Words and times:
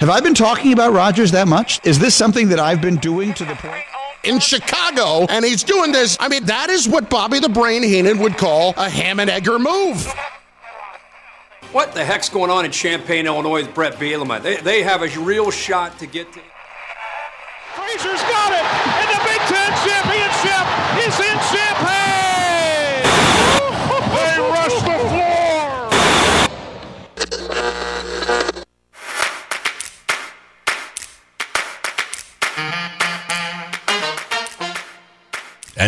Have 0.00 0.10
I 0.10 0.20
been 0.20 0.34
talking 0.34 0.72
about 0.72 0.92
Rodgers 0.92 1.32
that 1.32 1.48
much? 1.48 1.84
Is 1.84 1.98
this 1.98 2.14
something 2.14 2.48
that 2.50 2.60
I've 2.60 2.80
been 2.80 2.96
doing 2.96 3.34
to 3.34 3.44
the 3.44 3.54
point? 3.54 3.82
in 4.24 4.40
Chicago, 4.40 5.26
and 5.30 5.44
he's 5.44 5.62
doing 5.62 5.92
this. 5.92 6.16
I 6.20 6.28
mean, 6.28 6.44
that 6.46 6.70
is 6.70 6.88
what 6.88 7.08
Bobby 7.08 7.38
the 7.38 7.48
Brain 7.48 7.82
Heenan 7.82 8.18
would 8.18 8.36
call 8.36 8.74
a 8.76 8.88
ham 8.88 9.20
and 9.20 9.30
egger 9.30 9.58
move. 9.58 10.12
What 11.72 11.92
the 11.92 12.04
heck's 12.04 12.28
going 12.28 12.50
on 12.50 12.64
in 12.64 12.70
Champaign, 12.70 13.26
Illinois 13.26 13.62
with 13.62 13.74
Bret 13.74 13.94
Bielema? 13.94 14.42
They, 14.42 14.56
they 14.56 14.82
have 14.82 15.02
a 15.02 15.20
real 15.20 15.50
shot 15.50 15.98
to 16.00 16.06
get 16.06 16.32
to. 16.32 16.40
Frazier's 17.74 18.22
got 18.22 18.52
it, 18.52 18.87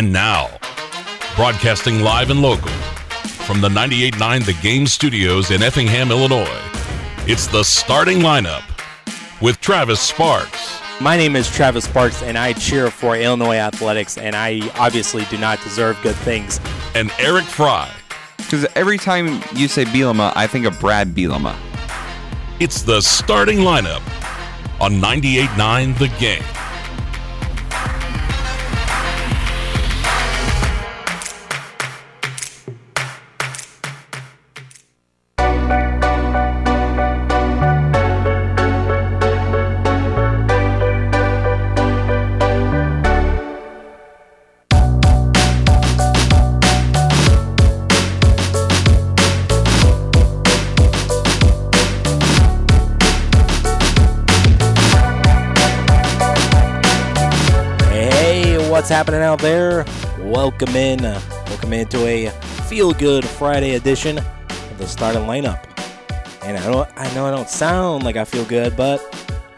And 0.01 0.11
now, 0.11 0.49
broadcasting 1.35 1.99
live 1.99 2.31
and 2.31 2.41
local 2.41 2.71
from 3.45 3.61
the 3.61 3.69
98.9 3.69 4.45
The 4.47 4.53
Game 4.53 4.87
Studios 4.87 5.51
in 5.51 5.61
Effingham, 5.61 6.09
Illinois, 6.09 6.59
it's 7.27 7.45
the 7.45 7.61
starting 7.63 8.17
lineup 8.17 8.63
with 9.43 9.61
Travis 9.61 9.99
Sparks. 9.99 10.79
My 10.99 11.15
name 11.17 11.35
is 11.35 11.47
Travis 11.51 11.85
Sparks, 11.85 12.23
and 12.23 12.35
I 12.35 12.53
cheer 12.53 12.89
for 12.89 13.15
Illinois 13.15 13.57
athletics, 13.57 14.17
and 14.17 14.35
I 14.35 14.71
obviously 14.73 15.23
do 15.25 15.37
not 15.37 15.61
deserve 15.61 15.99
good 16.01 16.15
things. 16.15 16.59
And 16.95 17.11
Eric 17.19 17.45
Fry. 17.45 17.87
Because 18.37 18.65
every 18.73 18.97
time 18.97 19.43
you 19.53 19.67
say 19.67 19.85
Bielema, 19.85 20.33
I 20.35 20.47
think 20.47 20.65
of 20.65 20.79
Brad 20.79 21.09
Bielema. 21.09 21.55
It's 22.59 22.81
the 22.81 23.01
starting 23.01 23.59
lineup 23.59 24.01
on 24.81 24.93
98.9 24.93 25.99
The 25.99 26.07
Game. 26.17 26.70
Welcome 60.51 60.75
in. 60.75 61.05
Uh, 61.05 61.19
welcome 61.47 61.73
into 61.73 62.05
a 62.05 62.29
feel 62.67 62.91
good 62.91 63.25
Friday 63.25 63.75
edition 63.75 64.17
of 64.17 64.77
the 64.77 64.85
starting 64.85 65.23
lineup. 65.23 65.63
And 66.43 66.57
I 66.57 66.69
don't 66.69 66.89
I 66.97 67.11
know 67.15 67.25
I 67.25 67.31
don't 67.31 67.49
sound 67.49 68.03
like 68.03 68.17
I 68.17 68.25
feel 68.25 68.43
good, 68.45 68.75
but 68.75 68.99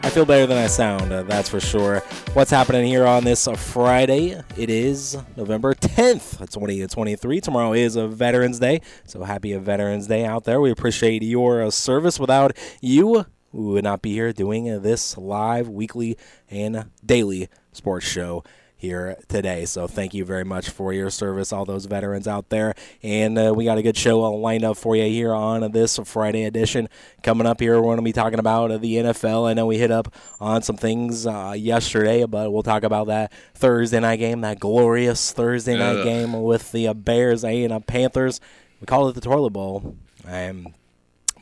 I 0.02 0.08
feel 0.08 0.24
better 0.24 0.46
than 0.46 0.56
I 0.56 0.68
sound, 0.68 1.12
uh, 1.12 1.24
that's 1.24 1.48
for 1.48 1.60
sure. 1.60 1.98
What's 2.32 2.50
happening 2.50 2.86
here 2.86 3.06
on 3.06 3.24
this 3.24 3.48
uh, 3.48 3.54
Friday? 3.54 4.40
It 4.56 4.70
is 4.70 5.18
November 5.36 5.74
10th, 5.74 6.38
2023. 6.38 7.40
Tomorrow 7.40 7.72
is 7.72 7.96
a 7.96 8.06
Veterans 8.06 8.60
Day, 8.60 8.80
so 9.04 9.24
happy 9.24 9.52
a 9.52 9.58
Veterans 9.58 10.06
Day 10.06 10.24
out 10.24 10.44
there. 10.44 10.60
We 10.60 10.70
appreciate 10.70 11.22
your 11.22 11.64
uh, 11.64 11.70
service. 11.70 12.20
Without 12.20 12.56
you, 12.80 13.26
we 13.52 13.64
would 13.64 13.84
not 13.84 14.00
be 14.00 14.12
here 14.12 14.32
doing 14.32 14.80
this 14.82 15.18
live, 15.18 15.68
weekly, 15.68 16.16
and 16.48 16.90
daily 17.04 17.48
sports 17.72 18.06
show 18.06 18.44
here 18.84 19.16
today. 19.28 19.64
So 19.64 19.86
thank 19.86 20.14
you 20.14 20.24
very 20.24 20.44
much 20.44 20.70
for 20.70 20.92
your 20.92 21.10
service, 21.10 21.52
all 21.52 21.64
those 21.64 21.86
veterans 21.86 22.28
out 22.28 22.50
there. 22.50 22.74
And 23.02 23.38
uh, 23.38 23.52
we 23.56 23.64
got 23.64 23.78
a 23.78 23.82
good 23.82 23.96
show 23.96 24.20
lined 24.20 24.64
up 24.64 24.76
for 24.76 24.94
you 24.94 25.04
here 25.04 25.32
on 25.32 25.72
this 25.72 25.98
Friday 26.04 26.44
edition. 26.44 26.88
Coming 27.22 27.46
up 27.46 27.60
here, 27.60 27.76
we're 27.76 27.84
going 27.84 27.96
to 27.96 28.02
be 28.02 28.12
talking 28.12 28.38
about 28.38 28.80
the 28.80 28.94
NFL. 28.96 29.48
I 29.48 29.54
know 29.54 29.66
we 29.66 29.78
hit 29.78 29.90
up 29.90 30.14
on 30.40 30.62
some 30.62 30.76
things 30.76 31.26
uh, 31.26 31.54
yesterday, 31.56 32.24
but 32.26 32.52
we'll 32.52 32.62
talk 32.62 32.82
about 32.82 33.06
that 33.06 33.32
Thursday 33.54 34.00
night 34.00 34.16
game, 34.16 34.42
that 34.42 34.60
glorious 34.60 35.32
Thursday 35.32 35.76
night 35.78 35.98
Ugh. 35.98 36.04
game 36.04 36.42
with 36.42 36.70
the 36.72 36.88
uh, 36.88 36.94
Bears 36.94 37.44
and 37.44 37.86
Panthers. 37.86 38.40
We 38.80 38.86
call 38.86 39.08
it 39.08 39.14
the 39.14 39.20
Toilet 39.20 39.50
Bowl. 39.50 39.96
Um, 40.26 40.74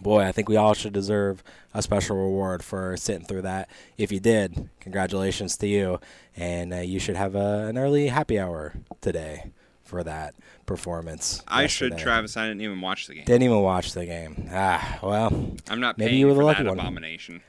boy, 0.02 0.22
I 0.22 0.32
think 0.32 0.48
we 0.48 0.56
all 0.56 0.74
should 0.74 0.92
deserve 0.92 1.42
a 1.72 1.82
special 1.82 2.16
reward 2.16 2.62
for 2.62 2.96
sitting 2.96 3.24
through 3.24 3.42
that. 3.42 3.70
If 3.96 4.12
you 4.12 4.20
did, 4.20 4.68
congratulations 4.80 5.56
to 5.58 5.66
you. 5.66 6.00
And 6.36 6.72
uh, 6.72 6.78
you 6.78 6.98
should 6.98 7.16
have 7.16 7.34
a, 7.34 7.66
an 7.68 7.78
early 7.78 8.08
happy 8.08 8.38
hour 8.38 8.74
today 9.00 9.50
for 9.82 10.02
that 10.04 10.34
performance. 10.66 11.42
I 11.46 11.62
yesterday. 11.62 11.96
should, 11.96 12.02
Travis. 12.02 12.36
I 12.36 12.48
didn't 12.48 12.62
even 12.62 12.80
watch 12.80 13.06
the 13.06 13.14
game. 13.14 13.24
Didn't 13.24 13.42
even 13.42 13.60
watch 13.60 13.92
the 13.92 14.06
game. 14.06 14.48
Ah, 14.50 14.98
well. 15.02 15.54
I'm 15.68 15.80
not 15.80 15.98
maybe 15.98 16.16
you 16.16 16.26
were 16.26 16.34
the 16.34 16.44
lucky 16.44 16.64
one. 16.64 16.78
abomination. 16.78 17.42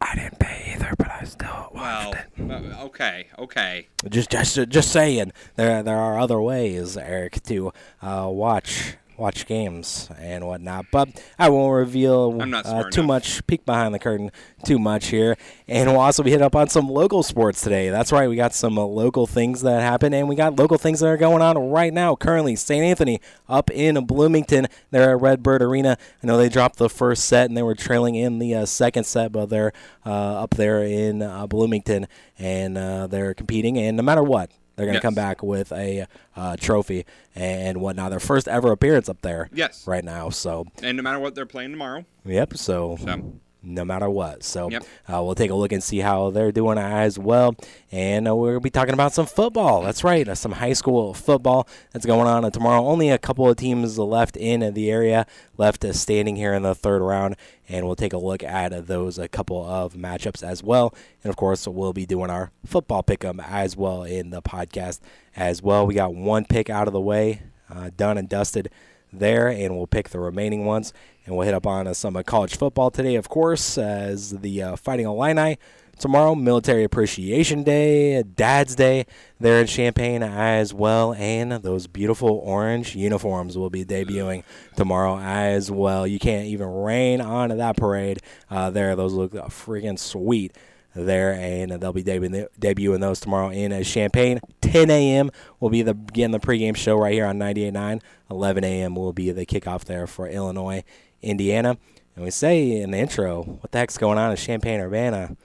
I 0.00 0.16
didn't 0.16 0.38
pay 0.40 0.74
either, 0.74 0.92
but 0.98 1.10
I 1.10 1.24
still 1.24 1.70
watched 1.72 1.74
well, 1.74 2.12
it. 2.12 2.50
Uh, 2.50 2.84
okay, 2.86 3.28
okay. 3.38 3.86
Just, 4.08 4.30
just, 4.30 4.68
just 4.68 4.90
saying. 4.90 5.32
There, 5.54 5.82
there 5.82 5.96
are 5.96 6.18
other 6.18 6.40
ways, 6.40 6.96
Eric, 6.96 7.42
to 7.44 7.72
uh, 8.02 8.28
watch 8.28 8.96
watch 9.22 9.46
games 9.46 10.10
and 10.18 10.44
whatnot. 10.44 10.86
But 10.90 11.22
I 11.38 11.48
won't 11.48 11.72
reveal 11.72 12.36
uh, 12.42 12.90
too 12.90 13.04
much, 13.04 13.46
peek 13.46 13.64
behind 13.64 13.94
the 13.94 14.00
curtain 14.00 14.32
too 14.64 14.80
much 14.80 15.06
here. 15.06 15.36
And 15.68 15.90
we'll 15.90 16.00
also 16.00 16.24
be 16.24 16.32
hit 16.32 16.42
up 16.42 16.56
on 16.56 16.68
some 16.68 16.88
local 16.88 17.22
sports 17.22 17.62
today. 17.62 17.88
That's 17.88 18.10
right, 18.10 18.28
we 18.28 18.34
got 18.34 18.52
some 18.52 18.76
uh, 18.76 18.84
local 18.84 19.28
things 19.28 19.62
that 19.62 19.80
happen, 19.80 20.12
and 20.12 20.28
we 20.28 20.34
got 20.34 20.56
local 20.56 20.76
things 20.76 21.00
that 21.00 21.06
are 21.06 21.16
going 21.16 21.40
on 21.40 21.70
right 21.70 21.92
now. 21.92 22.16
Currently, 22.16 22.56
St. 22.56 22.82
Anthony 22.82 23.20
up 23.48 23.70
in 23.70 24.04
Bloomington. 24.06 24.66
They're 24.90 25.12
at 25.12 25.20
Redbird 25.20 25.62
Arena. 25.62 25.96
I 26.22 26.26
know 26.26 26.36
they 26.36 26.48
dropped 26.48 26.78
the 26.78 26.90
first 26.90 27.24
set 27.24 27.48
and 27.48 27.56
they 27.56 27.62
were 27.62 27.76
trailing 27.76 28.16
in 28.16 28.40
the 28.40 28.54
uh, 28.56 28.66
second 28.66 29.04
set, 29.04 29.30
but 29.30 29.50
they're 29.50 29.72
uh, 30.04 30.42
up 30.42 30.50
there 30.56 30.82
in 30.82 31.22
uh, 31.22 31.46
Bloomington 31.46 32.08
and 32.38 32.76
uh, 32.76 33.06
they're 33.06 33.34
competing. 33.34 33.78
And 33.78 33.96
no 33.96 34.02
matter 34.02 34.22
what, 34.22 34.50
they're 34.82 34.92
going 34.92 35.00
to 35.00 35.06
yes. 35.06 35.14
come 35.14 35.14
back 35.14 35.44
with 35.44 35.70
a 35.70 36.06
uh, 36.34 36.56
trophy 36.56 37.06
and 37.36 37.80
whatnot. 37.80 38.10
Their 38.10 38.18
first 38.18 38.48
ever 38.48 38.72
appearance 38.72 39.08
up 39.08 39.22
there. 39.22 39.48
Yes. 39.52 39.86
Right 39.86 40.04
now, 40.04 40.28
so. 40.28 40.66
And 40.82 40.96
no 40.96 41.04
matter 41.04 41.20
what 41.20 41.36
they're 41.36 41.46
playing 41.46 41.70
tomorrow. 41.70 42.04
Yep. 42.24 42.56
So. 42.56 42.96
so 43.00 43.32
no 43.62 43.84
matter 43.84 44.10
what. 44.10 44.42
So 44.42 44.70
yep. 44.70 44.82
uh, 45.08 45.22
we'll 45.22 45.34
take 45.34 45.50
a 45.50 45.54
look 45.54 45.72
and 45.72 45.82
see 45.82 45.98
how 45.98 46.30
they're 46.30 46.52
doing 46.52 46.78
as 46.78 47.18
well. 47.18 47.54
And 47.90 48.28
uh, 48.28 48.34
we'll 48.34 48.60
be 48.60 48.70
talking 48.70 48.94
about 48.94 49.12
some 49.12 49.26
football. 49.26 49.82
That's 49.82 50.02
right, 50.04 50.26
uh, 50.26 50.34
some 50.34 50.52
high 50.52 50.72
school 50.72 51.14
football 51.14 51.68
that's 51.92 52.06
going 52.06 52.26
on 52.26 52.50
tomorrow. 52.50 52.84
Only 52.84 53.10
a 53.10 53.18
couple 53.18 53.48
of 53.48 53.56
teams 53.56 53.98
left 53.98 54.36
in 54.36 54.74
the 54.74 54.90
area, 54.90 55.26
left 55.56 55.84
uh, 55.84 55.92
standing 55.92 56.36
here 56.36 56.54
in 56.54 56.62
the 56.62 56.74
third 56.74 57.02
round. 57.02 57.36
And 57.68 57.86
we'll 57.86 57.96
take 57.96 58.12
a 58.12 58.18
look 58.18 58.42
at 58.42 58.86
those 58.86 59.18
a 59.18 59.28
couple 59.28 59.64
of 59.64 59.94
matchups 59.94 60.42
as 60.42 60.62
well. 60.62 60.94
And 61.22 61.30
of 61.30 61.36
course, 61.36 61.66
we'll 61.66 61.92
be 61.92 62.04
doing 62.04 62.28
our 62.30 62.50
football 62.66 63.02
pick 63.02 63.24
'em 63.24 63.40
as 63.40 63.76
well 63.76 64.02
in 64.02 64.30
the 64.30 64.42
podcast 64.42 65.00
as 65.36 65.62
well. 65.62 65.86
We 65.86 65.94
got 65.94 66.14
one 66.14 66.44
pick 66.44 66.68
out 66.68 66.86
of 66.86 66.92
the 66.92 67.00
way, 67.00 67.42
uh, 67.70 67.90
done 67.96 68.18
and 68.18 68.28
dusted 68.28 68.70
there, 69.12 69.48
and 69.48 69.76
we'll 69.76 69.86
pick 69.86 70.08
the 70.08 70.18
remaining 70.18 70.64
ones. 70.64 70.92
And 71.24 71.36
we'll 71.36 71.46
hit 71.46 71.54
up 71.54 71.66
on 71.66 71.86
uh, 71.86 71.94
some 71.94 72.16
uh, 72.16 72.22
college 72.22 72.56
football 72.56 72.90
today, 72.90 73.14
of 73.14 73.28
course, 73.28 73.78
as 73.78 74.30
the 74.30 74.62
uh, 74.62 74.76
Fighting 74.76 75.06
Illini 75.06 75.56
tomorrow, 75.98 76.34
Military 76.34 76.82
Appreciation 76.82 77.62
Day, 77.62 78.24
Dad's 78.24 78.74
Day 78.74 79.06
there 79.38 79.60
in 79.60 79.68
Champaign 79.68 80.24
as 80.24 80.74
well, 80.74 81.14
and 81.14 81.52
those 81.52 81.86
beautiful 81.86 82.40
orange 82.44 82.96
uniforms 82.96 83.56
will 83.56 83.70
be 83.70 83.84
debuting 83.84 84.42
tomorrow 84.74 85.18
as 85.20 85.70
well. 85.70 86.08
You 86.08 86.18
can't 86.18 86.46
even 86.46 86.66
rain 86.66 87.20
on 87.20 87.56
that 87.56 87.76
parade 87.76 88.18
uh, 88.50 88.70
there. 88.70 88.96
Those 88.96 89.12
look 89.12 89.32
freaking 89.32 90.00
sweet 90.00 90.56
there, 90.92 91.34
and 91.34 91.70
they'll 91.70 91.92
be 91.92 92.02
debuting, 92.02 92.48
debuting 92.58 93.00
those 93.00 93.20
tomorrow 93.20 93.50
in 93.50 93.72
uh, 93.72 93.84
Champaign. 93.84 94.40
10 94.60 94.90
a.m. 94.90 95.30
will 95.60 95.70
be 95.70 95.82
the 95.82 95.94
begin 95.94 96.32
the 96.32 96.40
pregame 96.40 96.76
show 96.76 96.96
right 96.96 97.12
here 97.12 97.26
on 97.26 97.38
98.9. 97.38 98.00
11 98.28 98.64
a.m. 98.64 98.96
will 98.96 99.12
be 99.12 99.30
the 99.30 99.46
kickoff 99.46 99.84
there 99.84 100.08
for 100.08 100.26
Illinois 100.26 100.82
Indiana. 101.22 101.78
And 102.14 102.24
we 102.24 102.30
say 102.30 102.80
in 102.80 102.90
the 102.90 102.98
intro, 102.98 103.42
what 103.42 103.72
the 103.72 103.78
heck's 103.78 103.96
going 103.96 104.18
on 104.18 104.30
in 104.30 104.36
Champaign 104.36 104.80
Urbana? 104.80 105.36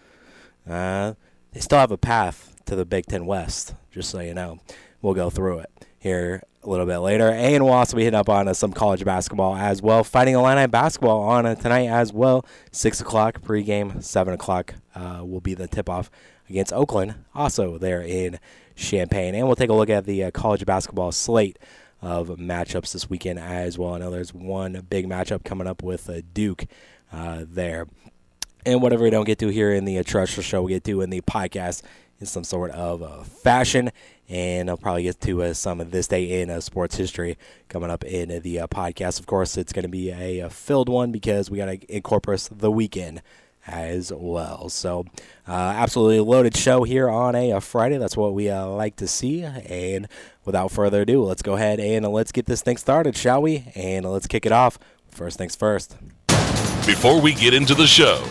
Uh, 0.69 1.13
they 1.53 1.59
still 1.59 1.79
have 1.79 1.91
a 1.91 1.97
path 1.97 2.55
to 2.65 2.75
the 2.75 2.85
Big 2.85 3.05
Ten 3.05 3.25
West, 3.25 3.73
just 3.91 4.09
so 4.09 4.19
you 4.19 4.33
know. 4.33 4.59
We'll 5.01 5.13
go 5.13 5.29
through 5.29 5.59
it 5.59 5.85
here 5.97 6.43
a 6.63 6.69
little 6.69 6.85
bit 6.85 6.97
later. 6.97 7.31
And 7.31 7.63
we'll 7.63 7.73
also 7.73 7.95
be 7.95 8.03
hitting 8.03 8.19
up 8.19 8.29
on 8.29 8.47
uh, 8.47 8.53
some 8.53 8.73
college 8.73 9.05
basketball 9.05 9.55
as 9.55 9.81
well. 9.81 10.03
Fighting 10.03 10.33
Illini 10.33 10.67
basketball 10.67 11.21
on 11.21 11.45
uh, 11.45 11.55
tonight 11.55 11.87
as 11.87 12.11
well. 12.11 12.45
6 12.71 13.01
o'clock 13.01 13.41
pregame, 13.41 14.03
7 14.03 14.33
o'clock 14.33 14.75
uh, 14.95 15.21
will 15.23 15.39
be 15.39 15.53
the 15.53 15.67
tip 15.67 15.89
off 15.89 16.11
against 16.49 16.73
Oakland, 16.73 17.15
also 17.33 17.77
there 17.77 18.01
in 18.01 18.39
Champaign. 18.75 19.35
And 19.35 19.47
we'll 19.47 19.55
take 19.55 19.69
a 19.69 19.73
look 19.73 19.89
at 19.89 20.05
the 20.05 20.25
uh, 20.25 20.31
college 20.31 20.65
basketball 20.65 21.11
slate 21.11 21.57
of 22.01 22.27
matchups 22.29 22.93
this 22.93 23.09
weekend 23.09 23.39
as 23.39 23.77
well. 23.77 23.93
I 23.93 23.99
know 23.99 24.11
there's 24.11 24.33
one 24.33 24.85
big 24.89 25.07
matchup 25.07 25.43
coming 25.43 25.67
up 25.67 25.83
with 25.83 26.09
uh, 26.09 26.21
Duke 26.33 26.65
uh, 27.11 27.45
there. 27.47 27.87
And 28.65 28.81
whatever 28.81 29.03
we 29.03 29.09
don't 29.09 29.25
get 29.25 29.39
to 29.39 29.47
here 29.47 29.71
in 29.71 29.85
the 29.85 29.97
uh, 29.97 30.03
Treasure 30.03 30.41
Show, 30.41 30.61
we 30.63 30.73
get 30.73 30.83
to 30.85 31.01
in 31.01 31.09
the 31.09 31.21
podcast 31.21 31.83
in 32.19 32.25
some 32.25 32.43
sort 32.43 32.71
of 32.71 33.27
fashion. 33.27 33.91
And 34.29 34.69
I'll 34.69 34.77
probably 34.77 35.03
get 35.03 35.21
to 35.21 35.43
uh, 35.43 35.53
some 35.53 35.79
of 35.79 35.91
this 35.91 36.07
day 36.07 36.41
in 36.41 36.49
uh, 36.49 36.59
sports 36.59 36.97
history 36.97 37.37
coming 37.69 37.89
up 37.89 38.03
in 38.03 38.41
the 38.41 38.59
uh, 38.59 38.67
podcast. 38.67 39.19
Of 39.19 39.25
course, 39.25 39.57
it's 39.57 39.71
going 39.71 39.83
to 39.83 39.89
be 39.89 40.09
a, 40.09 40.39
a, 40.39 40.49
filled 40.49 40.89
one 40.89 41.11
because 41.11 41.49
we 41.49 41.59
got 41.59 41.65
to 41.67 41.95
incorporate 41.95 42.49
the 42.51 42.69
weekend 42.69 43.21
as 43.65 44.11
well. 44.13 44.67
So, 44.67 45.05
absolutely 45.47 46.19
loaded 46.19 46.57
show 46.57 46.83
here 46.83 47.09
on 47.09 47.35
a, 47.35 47.51
a 47.51 47.61
Friday. 47.61 47.97
That's 47.97 48.17
what 48.17 48.33
we 48.33 48.51
like 48.51 48.97
to 48.97 49.07
see. 49.07 49.43
And 49.43 50.09
without 50.47 50.71
further 50.71 51.01
ado, 51.01 51.21
let's 51.21 51.41
go 51.41 51.55
ahead 51.55 51.79
and 51.79 52.07
let's 52.07 52.31
get 52.31 52.45
this 52.45 52.61
thing 52.61 52.77
started, 52.77 53.15
shall 53.15 53.41
we? 53.41 53.65
And 53.75 54.05
let's 54.05 54.25
kick 54.25 54.45
it 54.45 54.51
off. 54.51 54.79
First 55.11 55.37
things 55.37 55.55
first. 55.55 55.97
Before 56.87 57.21
we 57.21 57.33
get 57.33 57.53
into 57.53 57.75
the 57.75 57.85
show, 57.85 58.23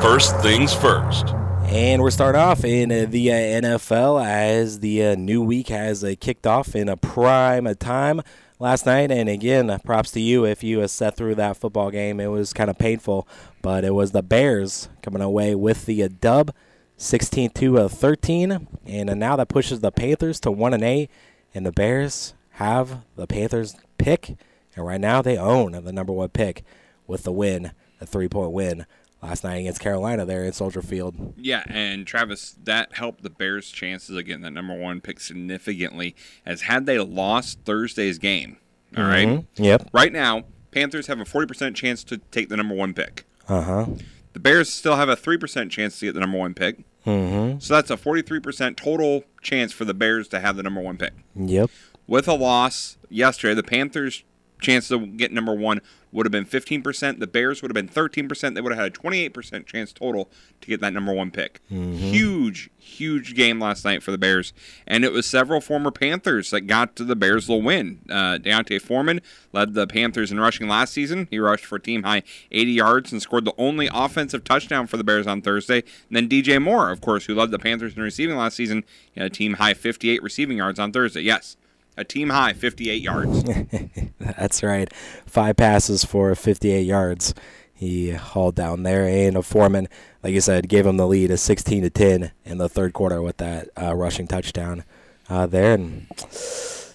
First 0.00 0.40
things 0.40 0.74
first. 0.74 1.37
And 1.70 2.00
we're 2.00 2.10
starting 2.10 2.40
off 2.40 2.64
in 2.64 2.90
uh, 2.90 3.04
the 3.06 3.30
uh, 3.30 3.34
NFL 3.34 4.24
as 4.24 4.80
the 4.80 5.04
uh, 5.04 5.14
new 5.16 5.42
week 5.42 5.68
has 5.68 6.02
kicked 6.18 6.46
off 6.46 6.74
in 6.74 6.88
a 6.88 6.96
prime 6.96 7.72
time 7.74 8.22
last 8.58 8.86
night. 8.86 9.10
And 9.10 9.28
again, 9.28 9.78
props 9.84 10.10
to 10.12 10.20
you 10.20 10.46
if 10.46 10.64
you 10.64 10.88
sat 10.88 11.14
through 11.14 11.34
that 11.34 11.58
football 11.58 11.90
game. 11.90 12.20
It 12.20 12.28
was 12.28 12.54
kind 12.54 12.70
of 12.70 12.78
painful, 12.78 13.28
but 13.60 13.84
it 13.84 13.92
was 13.92 14.12
the 14.12 14.22
Bears 14.22 14.88
coming 15.02 15.20
away 15.20 15.54
with 15.54 15.84
the 15.84 16.08
dub, 16.08 16.54
16 16.96 17.50
to 17.50 17.86
13, 17.86 18.66
and 18.86 19.20
now 19.20 19.36
that 19.36 19.50
pushes 19.50 19.80
the 19.80 19.92
Panthers 19.92 20.40
to 20.40 20.50
one 20.50 20.72
and 20.72 20.82
eight. 20.82 21.10
And 21.54 21.66
the 21.66 21.72
Bears 21.72 22.32
have 22.52 23.02
the 23.14 23.26
Panthers 23.26 23.76
pick, 23.98 24.38
and 24.74 24.86
right 24.86 25.00
now 25.00 25.20
they 25.20 25.36
own 25.36 25.72
the 25.72 25.92
number 25.92 26.14
one 26.14 26.30
pick 26.30 26.64
with 27.06 27.24
the 27.24 27.32
win, 27.32 27.72
a 28.00 28.06
three 28.06 28.28
point 28.28 28.52
win 28.52 28.86
last 29.22 29.44
night 29.44 29.56
against 29.56 29.80
Carolina 29.80 30.24
there 30.24 30.44
in 30.44 30.52
Soldier 30.52 30.82
Field. 30.82 31.34
Yeah, 31.36 31.64
and 31.66 32.06
Travis, 32.06 32.56
that 32.64 32.96
helped 32.96 33.22
the 33.22 33.30
Bears' 33.30 33.70
chances 33.70 34.16
of 34.16 34.24
getting 34.24 34.42
that 34.42 34.52
number 34.52 34.74
one 34.74 35.00
pick 35.00 35.20
significantly. 35.20 36.14
As 36.46 36.62
had 36.62 36.86
they 36.86 36.98
lost 36.98 37.60
Thursday's 37.64 38.18
game, 38.18 38.58
all 38.96 39.04
mm-hmm. 39.04 39.34
right. 39.34 39.44
Yep. 39.56 39.90
Right 39.92 40.12
now, 40.12 40.44
Panthers 40.70 41.06
have 41.06 41.20
a 41.20 41.24
forty 41.24 41.46
percent 41.46 41.76
chance 41.76 42.04
to 42.04 42.18
take 42.18 42.48
the 42.48 42.56
number 42.56 42.74
one 42.74 42.94
pick. 42.94 43.24
Uh 43.48 43.62
huh. 43.62 43.86
The 44.34 44.40
Bears 44.40 44.72
still 44.72 44.96
have 44.96 45.08
a 45.08 45.16
three 45.16 45.38
percent 45.38 45.72
chance 45.72 45.98
to 45.98 46.06
get 46.06 46.14
the 46.14 46.20
number 46.20 46.38
one 46.38 46.54
pick. 46.54 46.84
Mm-hmm. 47.06 47.58
So 47.60 47.74
that's 47.74 47.90
a 47.90 47.96
forty-three 47.96 48.40
percent 48.40 48.76
total 48.76 49.24
chance 49.40 49.72
for 49.72 49.84
the 49.84 49.94
Bears 49.94 50.28
to 50.28 50.40
have 50.40 50.56
the 50.56 50.62
number 50.62 50.80
one 50.80 50.98
pick. 50.98 51.14
Yep. 51.34 51.70
With 52.06 52.28
a 52.28 52.34
loss 52.34 52.98
yesterday, 53.08 53.54
the 53.54 53.62
Panthers' 53.62 54.24
chance 54.60 54.88
to 54.88 55.06
get 55.06 55.32
number 55.32 55.54
one 55.54 55.80
would 56.12 56.26
have 56.26 56.32
been 56.32 56.44
15%. 56.46 57.18
The 57.18 57.26
Bears 57.26 57.62
would 57.62 57.70
have 57.70 57.74
been 57.74 57.88
13%. 57.88 58.54
They 58.54 58.60
would 58.60 58.72
have 58.72 58.82
had 58.82 58.96
a 58.96 58.98
28% 58.98 59.66
chance 59.66 59.92
total 59.92 60.30
to 60.60 60.68
get 60.68 60.80
that 60.80 60.92
number 60.92 61.12
one 61.12 61.30
pick. 61.30 61.60
Mm-hmm. 61.70 61.92
Huge, 61.92 62.70
huge 62.78 63.34
game 63.34 63.60
last 63.60 63.84
night 63.84 64.02
for 64.02 64.10
the 64.10 64.18
Bears. 64.18 64.52
And 64.86 65.04
it 65.04 65.12
was 65.12 65.26
several 65.26 65.60
former 65.60 65.90
Panthers 65.90 66.50
that 66.50 66.62
got 66.62 66.96
to 66.96 67.04
the 67.04 67.16
Bears' 67.16 67.48
little 67.48 67.62
win. 67.62 68.00
Uh, 68.08 68.38
D'Onta 68.38 68.80
Foreman 68.80 69.20
led 69.52 69.74
the 69.74 69.86
Panthers 69.86 70.32
in 70.32 70.40
rushing 70.40 70.68
last 70.68 70.92
season. 70.92 71.28
He 71.30 71.38
rushed 71.38 71.66
for 71.66 71.78
team 71.78 72.04
high 72.04 72.22
80 72.50 72.72
yards 72.72 73.12
and 73.12 73.20
scored 73.20 73.44
the 73.44 73.54
only 73.58 73.88
offensive 73.92 74.44
touchdown 74.44 74.86
for 74.86 74.96
the 74.96 75.04
Bears 75.04 75.26
on 75.26 75.42
Thursday. 75.42 75.82
And 76.08 76.16
then 76.16 76.28
DJ 76.28 76.62
Moore, 76.62 76.90
of 76.90 77.00
course, 77.00 77.26
who 77.26 77.34
led 77.34 77.50
the 77.50 77.58
Panthers 77.58 77.96
in 77.96 78.02
receiving 78.02 78.36
last 78.36 78.56
season, 78.56 78.84
he 79.12 79.20
had 79.20 79.30
a 79.30 79.34
team 79.34 79.54
high 79.54 79.74
58 79.74 80.22
receiving 80.22 80.56
yards 80.58 80.78
on 80.78 80.92
Thursday. 80.92 81.20
Yes 81.20 81.56
a 81.98 82.04
team 82.04 82.30
high 82.30 82.52
58 82.52 83.02
yards. 83.02 83.44
That's 84.20 84.62
right. 84.62 84.92
Five 85.26 85.56
passes 85.56 86.04
for 86.04 86.34
58 86.34 86.82
yards. 86.82 87.34
He 87.74 88.10
hauled 88.10 88.54
down 88.54 88.82
there, 88.82 89.06
and 89.06 89.36
a 89.36 89.42
Foreman, 89.42 89.88
like 90.22 90.32
you 90.32 90.40
said, 90.40 90.68
gave 90.68 90.86
him 90.86 90.96
the 90.96 91.06
lead, 91.06 91.30
a 91.30 91.36
16 91.36 91.82
to 91.82 91.90
10 91.90 92.32
in 92.44 92.58
the 92.58 92.68
third 92.68 92.92
quarter 92.92 93.22
with 93.22 93.36
that 93.36 93.68
uh, 93.80 93.94
rushing 93.94 94.26
touchdown 94.26 94.84
uh, 95.28 95.46
there, 95.46 95.74
and 95.74 96.08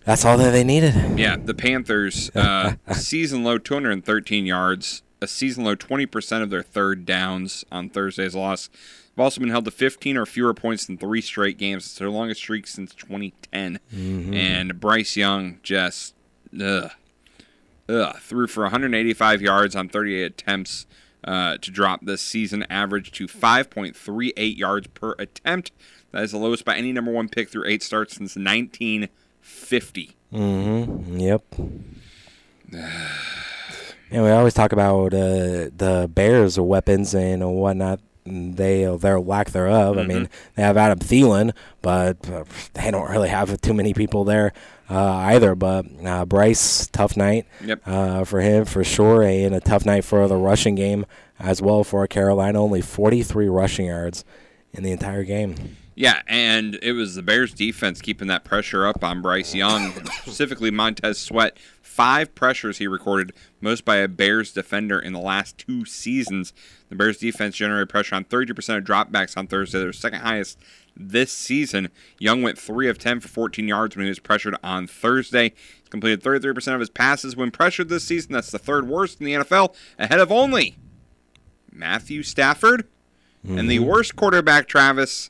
that's 0.04 0.26
all 0.26 0.38
that 0.38 0.52
they 0.52 0.64
needed. 0.64 1.18
Yeah, 1.18 1.38
the 1.38 1.54
Panthers 1.54 2.30
uh, 2.36 2.74
season 2.92 3.46
low 3.46 3.58
213 3.58 4.46
yards, 4.46 5.04
a 5.22 5.28
season 5.28 5.64
low 5.64 5.76
20% 5.76 6.42
of 6.42 6.50
their 6.50 6.64
third 6.64 7.06
downs 7.06 7.64
on 7.72 7.90
Thursday's 7.90 8.36
loss. 8.36 8.70
They've 9.16 9.24
also 9.24 9.40
been 9.40 9.50
held 9.50 9.66
to 9.66 9.72
15 9.72 10.18
or 10.18 10.26
fewer 10.26 10.56
points 10.56 10.90
in 10.90 10.98
three 10.98 11.22
straight 11.22 11.60
games. 11.60 11.86
It's 11.86 12.00
their 12.00 12.10
longest 12.10 12.42
streak 12.42 12.66
since 12.66 12.96
2010. 12.96 13.80
Mm-hmm. 13.94 14.34
And 14.34 14.80
Bryce 14.80 15.16
Young 15.16 15.60
just 15.62 16.16
ugh, 16.60 16.90
ugh, 17.88 18.18
threw 18.20 18.48
for 18.48 18.64
185 18.64 19.42
yards 19.42 19.76
on 19.76 19.88
38 19.88 20.24
attempts 20.24 20.88
uh, 21.24 21.58
to 21.58 21.70
drop 21.70 22.02
this 22.04 22.24
season 22.24 22.66
average 22.72 23.12
to 23.12 23.28
5.38 23.28 24.58
yards 24.58 24.88
per 24.88 25.16
attempt. 25.20 25.72
That 26.12 26.24
is 26.24 26.32
the 26.32 26.40
lowest 26.40 26.66
by 26.66 26.76
any 26.76 26.92
number 26.92 27.12
one 27.12 27.30
pick 27.30 27.50
through 27.50 27.68
eight 27.68 27.84
starts 27.84 28.16
since 28.16 28.36
1950. 28.36 30.16
Mm-hmm. 30.34 31.20
Yep. 31.20 31.44
and 34.12 34.24
we 34.24 34.30
always 34.32 34.56
talk 34.56 34.72
about 34.72 35.14
uh, 35.14 35.70
the 35.76 36.10
Bears' 36.12 36.60
weapons 36.60 37.14
and 37.14 37.48
whatnot 37.56 38.00
they 38.26 38.86
their 38.98 39.20
lack 39.20 39.52
thereof. 39.52 39.98
Mm-hmm. 39.98 40.12
I 40.12 40.14
mean, 40.14 40.30
they 40.56 40.64
have 40.64 40.78
Adam 40.78 41.00
Thielen, 41.00 41.54
but 41.82 42.30
uh, 42.30 42.46
they 42.74 42.92
don't 42.92 43.10
really 43.10 43.30
have 43.30 43.60
too 43.62 43.74
many 43.74 43.94
people 43.94 44.24
there 44.24 44.54
uh, 44.90 45.16
either. 45.16 45.56
But 45.56 45.86
uh, 46.06 46.26
Bryce, 46.26 46.88
tough 46.88 47.18
night 47.18 47.46
yep. 47.64 47.82
Uh, 47.86 48.24
for 48.24 48.42
him 48.42 48.66
for 48.66 48.84
sure, 48.84 49.24
and 49.24 49.56
a 49.56 49.60
tough 49.60 49.86
night 49.86 50.04
for 50.06 50.28
the 50.28 50.38
rushing 50.38 50.76
game 50.76 51.06
as 51.40 51.62
well 51.62 51.84
for 51.84 52.06
Carolina. 52.08 52.62
Only 52.62 52.82
43 52.82 53.48
rushing 53.48 53.88
yards 53.88 54.24
in 54.72 54.84
the 54.84 54.92
entire 54.92 55.24
game. 55.24 55.78
Yeah, 55.96 56.22
and 56.26 56.80
it 56.82 56.94
was 56.94 57.16
the 57.16 57.22
Bears 57.22 57.54
defense 57.54 58.02
keeping 58.02 58.28
that 58.28 58.44
pressure 58.44 58.88
up 58.88 59.04
on 59.04 59.22
Bryce 59.22 59.54
Young, 59.54 59.94
specifically 60.22 60.72
Montez 60.72 61.20
Sweat. 61.20 61.58
Five 61.82 62.34
pressures 62.34 62.80
he 62.80 62.88
recorded, 62.88 63.34
most 63.62 63.86
by 63.86 63.98
a 63.98 64.08
Bears 64.08 64.52
defender 64.52 65.00
in 65.00 65.14
the 65.14 65.20
last 65.20 65.60
two 65.60 65.86
seasons. 65.86 66.52
The 66.90 66.96
Bears 66.96 67.18
defense 67.18 67.56
generated 67.56 67.90
pressure 67.90 68.16
on 68.16 68.26
30% 68.26 68.78
of 68.78 68.84
dropbacks 68.84 69.38
on 69.38 69.46
Thursday, 69.46 69.80
their 69.80 69.94
second 69.94 70.22
highest 70.22 70.58
this 70.96 71.32
season. 71.32 71.90
Young 72.18 72.42
went 72.42 72.58
3 72.58 72.90
of 72.90 72.98
10 72.98 73.20
for 73.20 73.28
14 73.28 73.68
yards 73.68 73.96
when 73.96 74.06
he 74.06 74.10
was 74.10 74.20
pressured 74.20 74.56
on 74.64 74.88
Thursday. 74.88 75.50
He 75.84 75.90
completed 75.90 76.24
33% 76.24 76.74
of 76.74 76.80
his 76.80 76.90
passes 76.90 77.36
when 77.36 77.52
pressured 77.52 77.90
this 77.90 78.04
season. 78.04 78.34
That's 78.34 78.52
the 78.52 78.60
third 78.60 78.88
worst 78.88 79.20
in 79.20 79.26
the 79.26 79.34
NFL, 79.34 79.76
ahead 80.00 80.20
of 80.20 80.32
only 80.32 80.78
Matthew 81.72 82.24
Stafford 82.24 82.88
mm-hmm. 83.46 83.58
and 83.58 83.70
the 83.70 83.78
mm-hmm. 83.78 83.86
worst 83.86 84.16
quarterback, 84.16 84.68
Travis, 84.68 85.30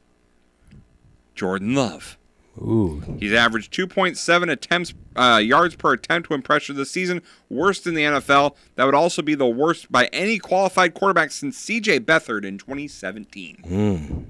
Jordan 1.36 1.76
Love. 1.76 2.18
Ooh. 2.58 3.02
He's 3.20 3.34
averaged 3.34 3.74
2.7 3.74 4.52
attempts 4.52 4.94
uh, 5.16 5.42
yards 5.44 5.76
per 5.76 5.94
attempt 5.94 6.30
when 6.30 6.42
pressured 6.42 6.76
this 6.76 6.92
season, 6.92 7.22
worst 7.50 7.88
in 7.88 7.96
the 7.96 8.04
NFL. 8.04 8.56
That 8.76 8.86
would 8.86 8.94
also 8.96 9.22
be 9.22 9.34
the 9.36 9.48
worst 9.48 9.92
by 9.92 10.06
any 10.14 10.38
qualified 10.38 10.94
quarterback 10.94 11.32
since 11.32 11.58
C.J. 11.58 12.02
Beathard 12.02 12.46
in 12.46 12.58
2017. 12.58 13.64
Mm. 13.66 14.26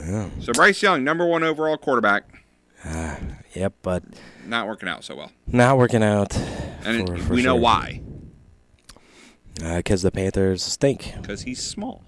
Yeah. 0.00 0.30
So 0.40 0.52
Bryce 0.52 0.82
Young, 0.82 1.04
number 1.04 1.24
one 1.24 1.44
overall 1.44 1.76
quarterback. 1.76 2.44
Uh, 2.84 3.16
yep, 3.54 3.74
but 3.82 4.02
not 4.44 4.66
working 4.66 4.88
out 4.88 5.04
so 5.04 5.14
well. 5.14 5.30
Not 5.46 5.78
working 5.78 6.02
out. 6.02 6.36
And 6.84 7.06
for, 7.06 7.16
for 7.16 7.34
we 7.34 7.42
sure. 7.42 7.50
know 7.52 7.56
why. 7.56 8.02
Because 9.54 10.04
uh, 10.04 10.08
the 10.08 10.12
Panthers 10.12 10.62
stink. 10.64 11.14
Because 11.20 11.42
he's 11.42 11.62
small. 11.62 12.02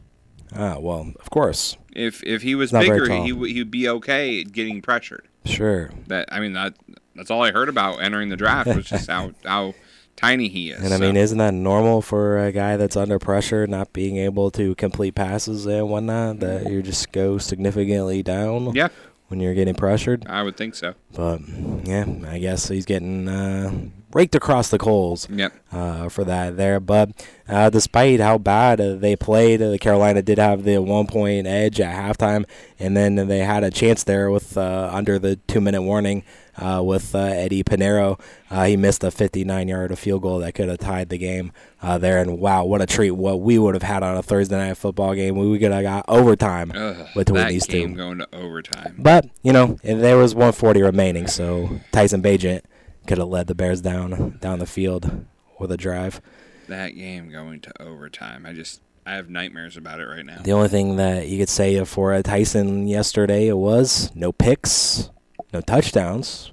Ah, 0.55 0.79
well, 0.79 1.12
of 1.21 1.31
course. 1.31 1.76
If 1.95 2.23
if 2.25 2.43
he 2.43 2.55
was 2.55 2.73
bigger, 2.73 3.09
he 3.09 3.33
he'd 3.53 3.71
be 3.71 3.89
okay 3.89 4.43
getting 4.45 4.83
pressured. 4.83 5.29
Sure. 5.45 5.91
That 6.09 6.29
I 6.33 6.41
mean 6.41 6.55
that 6.55 6.75
that's 7.15 7.31
all 7.31 7.43
I 7.43 7.53
heard 7.53 7.69
about 7.69 8.03
entering 8.03 8.29
the 8.29 8.37
draft 8.37 8.75
was 8.75 8.87
just 8.87 9.09
how 9.09 9.33
how 9.45 9.75
tiny 10.17 10.49
he 10.49 10.71
is. 10.71 10.83
And 10.83 10.93
I 10.93 10.97
so. 10.97 11.03
mean, 11.03 11.17
isn't 11.17 11.39
that 11.39 11.55
normal 11.55 12.03
for 12.03 12.39
a 12.39 12.53
guy 12.53 12.77
that's 12.77 12.97
under 12.97 13.19
pressure, 13.19 13.67
not 13.67 13.93
being 13.93 14.17
able 14.17 14.51
to 14.53 14.75
complete 14.75 15.15
passes 15.15 15.67
and 15.67 15.89
whatnot, 15.89 16.41
that 16.41 16.71
you 16.71 16.83
just 16.83 17.13
go 17.13 17.39
significantly 17.39 18.23
down? 18.23 18.75
Yeah. 18.75 18.89
When 19.29 19.41
you're 19.41 19.55
getting 19.55 19.75
pressured, 19.75 20.27
I 20.29 20.43
would 20.43 20.57
think 20.57 20.75
so. 20.75 20.95
But 21.13 21.41
yeah, 21.85 22.05
I 22.29 22.39
guess 22.39 22.69
he's 22.69 22.85
getting 22.85 23.27
uh, 23.27 23.73
raked 24.14 24.35
across 24.35 24.71
the 24.71 24.78
coals 24.78 25.28
Yep. 25.28 25.52
uh, 25.73 26.09
for 26.09 26.25
that 26.25 26.56
there. 26.56 26.80
But 26.80 27.11
uh, 27.49 27.68
despite 27.71 28.21
how 28.21 28.38
bad 28.38 28.80
uh, 28.80 28.94
they 28.94 29.16
played, 29.16 29.61
uh, 29.61 29.76
Carolina 29.78 30.23
did 30.23 30.38
have 30.38 30.64
the 30.64 30.78
one 30.78 31.06
point 31.06 31.47
edge 31.47 31.80
at 31.80 31.94
halftime, 31.94 32.44
and 32.78 32.97
then 32.97 33.16
they 33.16 33.40
had 33.40 33.64
a 33.64 33.71
chance 33.71 34.04
there 34.04 34.30
with 34.30 34.56
uh, 34.56 34.90
under 34.92 35.18
the 35.18 35.37
two 35.37 35.61
minute 35.61 35.83
warning. 35.83 36.23
Uh, 36.56 36.80
with 36.80 37.16
uh, 37.16 37.18
Eddy 37.18 37.64
Piñeiro, 37.64 38.21
uh, 38.49 38.62
he 38.62 38.76
missed 38.76 39.02
a 39.02 39.11
59 39.11 39.66
yard 39.66 39.99
field 39.99 40.23
goal 40.23 40.38
that 40.38 40.54
could 40.54 40.68
have 40.68 40.78
tied 40.78 41.09
the 41.09 41.18
game 41.18 41.50
uh, 41.83 41.99
there. 41.99 42.21
And 42.23 42.38
wow, 42.38 42.64
what 42.64 42.80
a 42.80 42.87
treat! 42.87 43.11
What 43.11 43.40
we 43.40 43.59
would 43.59 43.75
have 43.75 43.83
had 43.83 44.04
on 44.04 44.16
a 44.16 44.23
Thursday 44.23 44.56
night 44.56 44.76
football 44.76 45.16
game, 45.16 45.35
we 45.35 45.59
could 45.59 45.73
have 45.73 45.83
got 45.83 46.04
overtime 46.06 46.71
Ugh, 46.73 47.09
between 47.16 47.49
these 47.49 47.66
game 47.66 47.90
two. 47.90 47.97
going 47.97 48.18
to 48.18 48.28
overtime. 48.33 48.94
But 49.00 49.28
you 49.42 49.52
know, 49.52 49.78
and 49.83 50.00
there 50.00 50.16
was 50.16 50.33
140 50.37 50.83
remaining, 50.83 51.26
so 51.26 51.80
Tyson 51.90 52.23
Bagent 52.23 52.61
could 53.06 53.18
have 53.18 53.28
led 53.28 53.46
the 53.46 53.54
Bears 53.54 53.80
down 53.80 54.38
down 54.40 54.58
the 54.58 54.66
field 54.66 55.26
with 55.58 55.70
a 55.70 55.76
drive. 55.76 56.20
That 56.68 56.90
game 56.90 57.30
going 57.30 57.61
to 57.61 57.82
overtime. 57.82 58.46
I 58.46 58.52
just 58.52 58.80
I 59.06 59.14
have 59.14 59.28
nightmares 59.28 59.76
about 59.76 60.00
it 60.00 60.06
right 60.06 60.25
now. 60.25 60.40
The 60.42 60.52
only 60.52 60.68
thing 60.68 60.96
that 60.96 61.28
you 61.28 61.38
could 61.38 61.49
say 61.49 61.82
for 61.84 62.20
Tyson 62.23 62.88
yesterday 62.88 63.49
it 63.49 63.56
was 63.56 64.11
no 64.14 64.32
picks, 64.32 65.11
no 65.52 65.61
touchdowns, 65.61 66.52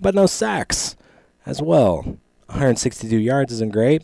but 0.00 0.14
no 0.14 0.26
sacks 0.26 0.96
as 1.46 1.62
well. 1.62 2.18
162 2.46 3.16
yards 3.16 3.52
isn't 3.52 3.72
great. 3.72 4.02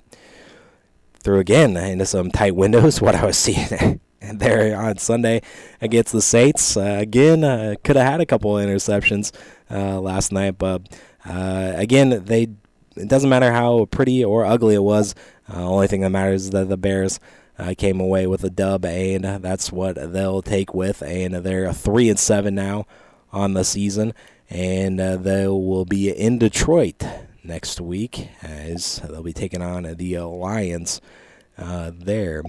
Threw 1.22 1.38
again 1.38 1.76
into 1.76 2.06
some 2.06 2.30
tight 2.30 2.56
windows. 2.56 3.00
What 3.02 3.14
I 3.14 3.26
was 3.26 3.37
seeing 3.37 4.00
there 4.20 4.76
on 4.76 4.99
Sunday 4.99 5.42
against 5.80 6.12
the 6.12 6.22
Saints. 6.22 6.76
Uh, 6.76 6.96
again, 6.99 7.44
uh, 7.44 7.75
could 7.84 7.96
have 7.96 8.11
had 8.11 8.20
a 8.20 8.26
couple 8.26 8.56
of 8.56 8.64
interceptions 8.64 9.32
uh, 9.70 10.00
last 10.00 10.32
night, 10.32 10.58
but 10.58 10.88
uh, 11.25 11.73
again, 11.76 12.25
they. 12.25 12.49
It 12.95 13.09
doesn't 13.09 13.31
matter 13.31 13.50
how 13.50 13.87
pretty 13.87 14.23
or 14.23 14.45
ugly 14.45 14.75
it 14.75 14.83
was. 14.83 15.14
Uh, 15.49 15.67
only 15.67 15.87
thing 15.87 16.02
that 16.02 16.11
matters 16.11 16.45
is 16.45 16.50
that 16.50 16.69
the 16.69 16.76
Bears 16.76 17.19
uh, 17.59 17.73
came 17.76 18.00
away 18.00 18.26
with 18.26 18.45
a 18.45 18.50
dub, 18.50 18.85
and 18.85 19.25
that's 19.25 19.73
what 19.73 19.97
they'll 20.12 20.43
take 20.43 20.75
with. 20.75 21.02
And 21.02 21.35
they're 21.37 21.73
three 21.73 22.11
and 22.11 22.19
seven 22.19 22.55
now 22.55 22.87
on 23.33 23.55
the 23.55 23.64
season, 23.64 24.12
and 24.50 25.00
uh, 25.00 25.17
they 25.17 25.47
will 25.47 25.87
be 25.87 26.11
in 26.11 26.38
Detroit 26.38 27.02
next 27.43 27.81
week 27.81 28.29
as 28.43 28.97
they'll 29.09 29.23
be 29.23 29.33
taking 29.33 29.62
on 29.62 29.85
the 29.85 30.19
Lions 30.19 31.00
uh, 31.57 31.93
there, 31.95 32.43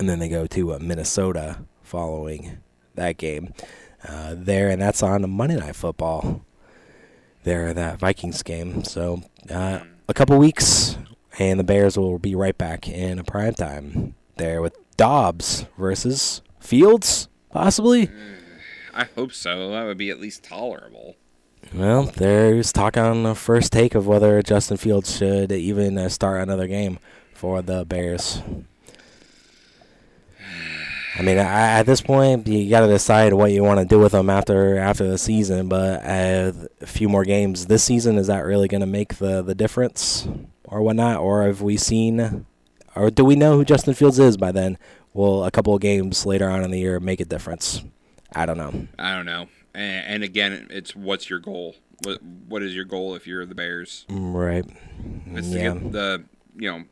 and 0.00 0.08
then 0.08 0.20
they 0.20 0.28
go 0.30 0.46
to 0.46 0.72
uh, 0.72 0.78
Minnesota 0.78 1.58
following 1.82 2.58
that 2.94 3.18
game 3.18 3.52
there, 4.32 4.70
and 4.70 4.80
that's 4.80 5.02
on 5.02 5.28
Monday 5.28 5.56
Night 5.56 5.76
Football. 5.76 6.42
There, 7.44 7.72
that 7.74 7.98
Vikings 7.98 8.42
game. 8.42 8.84
So 8.84 9.22
uh, 9.50 9.80
a 10.08 10.14
couple 10.14 10.38
weeks, 10.38 10.96
and 11.38 11.60
the 11.60 11.64
Bears 11.64 11.98
will 11.98 12.18
be 12.18 12.34
right 12.34 12.56
back 12.56 12.88
in 12.88 13.18
a 13.18 13.24
prime 13.24 13.54
time 13.54 14.14
there 14.36 14.62
with 14.62 14.76
Dobbs 14.96 15.66
versus 15.78 16.40
Fields, 16.58 17.28
possibly. 17.50 18.10
I 18.94 19.04
hope 19.14 19.32
so. 19.32 19.70
That 19.70 19.84
would 19.84 19.98
be 19.98 20.10
at 20.10 20.20
least 20.20 20.44
tolerable. 20.44 21.16
Well, 21.74 22.04
there's 22.04 22.72
talk 22.72 22.96
on 22.96 23.24
the 23.24 23.34
first 23.34 23.72
take 23.72 23.94
of 23.94 24.06
whether 24.06 24.40
Justin 24.42 24.76
Fields 24.76 25.16
should 25.16 25.52
even 25.52 25.98
uh, 25.98 26.08
start 26.08 26.40
another 26.40 26.66
game 26.66 26.98
for 27.34 27.62
the 27.62 27.84
Bears. 27.84 28.42
I 31.16 31.22
mean, 31.22 31.38
I, 31.38 31.78
at 31.78 31.84
this 31.86 32.00
point, 32.00 32.46
you 32.48 32.68
got 32.68 32.80
to 32.80 32.88
decide 32.88 33.32
what 33.34 33.52
you 33.52 33.62
want 33.62 33.78
to 33.80 33.86
do 33.86 33.98
with 34.00 34.12
them 34.12 34.28
after 34.28 34.78
after 34.78 35.06
the 35.06 35.18
season. 35.18 35.68
But 35.68 36.04
uh, 36.04 36.52
a 36.80 36.86
few 36.86 37.08
more 37.08 37.24
games 37.24 37.66
this 37.66 37.84
season 37.84 38.18
is 38.18 38.26
that 38.26 38.44
really 38.44 38.66
going 38.68 38.80
to 38.80 38.86
make 38.86 39.16
the 39.16 39.40
the 39.42 39.54
difference 39.54 40.26
or 40.64 40.82
whatnot? 40.82 41.18
Or 41.20 41.44
have 41.44 41.62
we 41.62 41.76
seen, 41.76 42.46
or 42.96 43.10
do 43.10 43.24
we 43.24 43.36
know 43.36 43.56
who 43.56 43.64
Justin 43.64 43.94
Fields 43.94 44.18
is 44.18 44.36
by 44.36 44.50
then? 44.50 44.76
Will 45.12 45.44
a 45.44 45.50
couple 45.52 45.72
of 45.74 45.80
games 45.80 46.26
later 46.26 46.50
on 46.50 46.64
in 46.64 46.72
the 46.72 46.80
year 46.80 46.98
make 46.98 47.20
a 47.20 47.24
difference? 47.24 47.84
I 48.34 48.46
don't 48.46 48.58
know. 48.58 48.88
I 48.98 49.14
don't 49.14 49.26
know. 49.26 49.46
And, 49.72 50.06
and 50.06 50.24
again, 50.24 50.66
it's 50.70 50.96
what's 50.96 51.30
your 51.30 51.38
goal? 51.38 51.76
What 52.04 52.20
what 52.48 52.62
is 52.64 52.74
your 52.74 52.84
goal 52.84 53.14
if 53.14 53.24
you're 53.26 53.46
the 53.46 53.54
Bears? 53.54 54.04
Right. 54.10 54.64
It's 55.26 55.46
Yeah. 55.48 55.74
to 55.74 55.80
get 55.80 55.92
the 55.92 56.24
you 56.56 56.70
know 56.72 56.84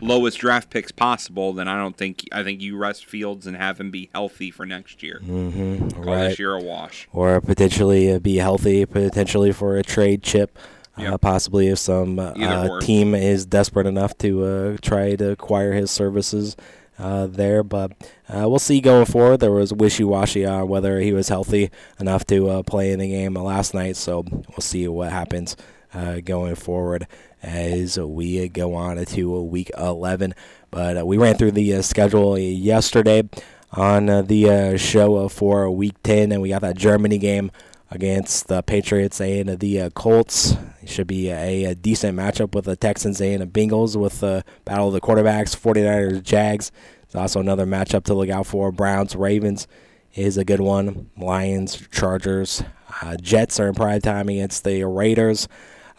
lowest 0.00 0.38
draft 0.38 0.70
picks 0.70 0.92
possible, 0.92 1.52
then 1.52 1.68
I 1.68 1.76
don't 1.76 1.96
think 1.96 2.24
I 2.32 2.42
think 2.42 2.60
you 2.60 2.76
rest 2.76 3.04
Fields 3.06 3.46
and 3.46 3.56
have 3.56 3.78
him 3.80 3.90
be 3.90 4.10
healthy 4.14 4.50
for 4.50 4.64
next 4.66 5.02
year. 5.02 5.20
Mm-hmm. 5.24 5.88
Call 5.90 6.04
Right. 6.04 6.28
this 6.28 6.38
year 6.38 6.54
a 6.54 6.60
wash. 6.62 7.08
or 7.12 7.40
potentially 7.40 8.12
uh, 8.12 8.18
be 8.18 8.36
healthy, 8.36 8.86
potentially 8.86 9.52
for 9.52 9.76
a 9.76 9.82
trade 9.82 10.22
chip. 10.22 10.58
Uh, 10.94 11.16
possibly 11.16 11.68
if 11.68 11.78
some 11.78 12.18
uh, 12.18 12.80
team 12.80 13.14
is 13.14 13.46
desperate 13.46 13.86
enough 13.86 14.16
to 14.18 14.44
uh, 14.44 14.76
try 14.82 15.16
to 15.16 15.30
acquire 15.30 15.72
his 15.72 15.90
services 15.90 16.54
uh, 16.98 17.26
there. 17.26 17.62
But 17.62 17.92
uh, 18.28 18.46
we'll 18.46 18.58
see 18.58 18.80
going 18.82 19.06
forward. 19.06 19.38
There 19.40 19.50
was 19.52 19.72
wishy 19.72 20.04
washy 20.04 20.44
on 20.44 20.68
whether 20.68 21.00
he 21.00 21.14
was 21.14 21.30
healthy 21.30 21.70
enough 21.98 22.26
to 22.26 22.48
uh, 22.50 22.62
play 22.62 22.92
in 22.92 22.98
the 22.98 23.08
game 23.08 23.32
last 23.34 23.72
night. 23.72 23.96
So 23.96 24.22
we'll 24.30 24.58
see 24.60 24.86
what 24.86 25.10
happens 25.10 25.56
uh, 25.94 26.20
going 26.20 26.56
forward 26.56 27.06
as 27.42 27.98
we 27.98 28.48
go 28.48 28.74
on 28.74 29.04
to 29.04 29.42
week 29.42 29.70
11. 29.76 30.34
But 30.70 30.98
uh, 30.98 31.06
we 31.06 31.18
ran 31.18 31.36
through 31.36 31.52
the 31.52 31.74
uh, 31.74 31.82
schedule 31.82 32.38
yesterday 32.38 33.28
on 33.72 34.08
uh, 34.08 34.22
the 34.22 34.76
show 34.78 35.28
for 35.28 35.70
week 35.70 36.02
10, 36.02 36.32
and 36.32 36.40
we 36.40 36.50
got 36.50 36.62
that 36.62 36.76
Germany 36.76 37.18
game 37.18 37.50
against 37.90 38.48
the 38.48 38.62
Patriots 38.62 39.20
and 39.20 39.58
the 39.60 39.90
Colts. 39.94 40.56
It 40.82 40.88
should 40.88 41.06
be 41.06 41.30
a, 41.30 41.64
a 41.64 41.74
decent 41.74 42.18
matchup 42.18 42.54
with 42.54 42.64
the 42.64 42.76
Texans 42.76 43.20
and 43.20 43.42
the 43.42 43.46
Bengals 43.46 43.96
with 44.00 44.20
the 44.20 44.44
battle 44.64 44.88
of 44.88 44.94
the 44.94 45.00
quarterbacks, 45.00 45.56
49ers, 45.56 46.22
Jags. 46.22 46.72
It's 47.02 47.14
also 47.14 47.40
another 47.40 47.66
matchup 47.66 48.04
to 48.04 48.14
look 48.14 48.30
out 48.30 48.46
for. 48.46 48.72
Browns, 48.72 49.14
Ravens 49.14 49.66
is 50.14 50.38
a 50.38 50.44
good 50.44 50.60
one. 50.60 51.10
Lions, 51.18 51.86
Chargers, 51.90 52.62
uh, 53.02 53.16
Jets 53.16 53.60
are 53.60 53.68
in 53.68 53.74
prime 53.74 54.00
time 54.00 54.30
against 54.30 54.64
the 54.64 54.84
Raiders. 54.84 55.46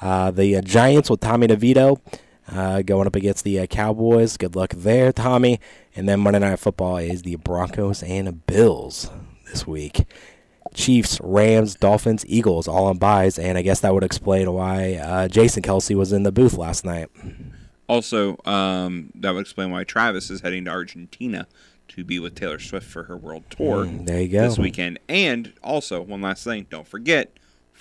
Uh, 0.02 0.32
the 0.32 0.56
uh, 0.58 0.62
Giants 0.62 1.10
with 1.10 1.20
Tommy 1.22 1.48
DeVito 1.48 2.00
uh, 2.52 2.82
going 2.82 3.08
up 3.08 3.16
against 3.16 3.44
the 3.44 3.60
uh, 3.60 3.66
Cowboys. 3.68 4.38
Good 4.38 4.56
luck 4.56 4.72
there, 4.72 5.12
Tommy. 5.14 5.60
And 5.96 6.10
then 6.10 6.20
Monday 6.20 6.40
Night 6.40 6.60
Football 6.60 6.98
is 6.98 7.22
the 7.22 7.36
Broncos 7.38 8.04
and 8.04 8.46
Bills 8.48 9.10
this 9.50 9.66
week. 9.68 10.06
Chiefs, 10.74 11.20
Rams, 11.22 11.76
Dolphins, 11.76 12.26
Eagles, 12.28 12.68
all 12.68 12.88
on 12.88 12.98
buys, 12.98 13.38
and 13.38 13.58
I 13.60 13.62
guess 13.62 13.82
that 13.82 13.94
would 13.94 14.04
explain 14.04 14.52
why 14.52 14.96
uh, 14.96 15.28
Jason 15.28 15.62
Kelce 15.62 15.96
was 15.96 16.12
in 16.12 16.24
the 16.24 16.32
booth 16.32 16.56
last 16.58 16.84
night. 16.84 17.10
Also, 17.88 18.38
um, 18.46 19.12
that 19.16 19.34
would 19.34 19.42
explain 19.42 19.70
why 19.70 19.84
Travis 19.84 20.32
is 20.32 20.42
heading 20.42 20.66
to 20.66 20.72
Argentina 20.72 21.48
to 21.90 22.04
be 22.04 22.18
with 22.18 22.34
Taylor 22.34 22.58
Swift 22.58 22.88
for 22.88 23.04
her 23.04 23.16
world 23.16 23.44
tour 23.52 23.86
Mm, 23.86 24.08
there 24.08 24.22
you 24.22 24.30
go. 24.30 24.42
this 24.48 24.58
weekend. 24.58 24.98
And 25.08 25.54
also, 25.64 26.02
one 26.02 26.22
last 26.22 26.44
thing, 26.44 26.66
don't 26.72 26.88
forget, 26.88 27.32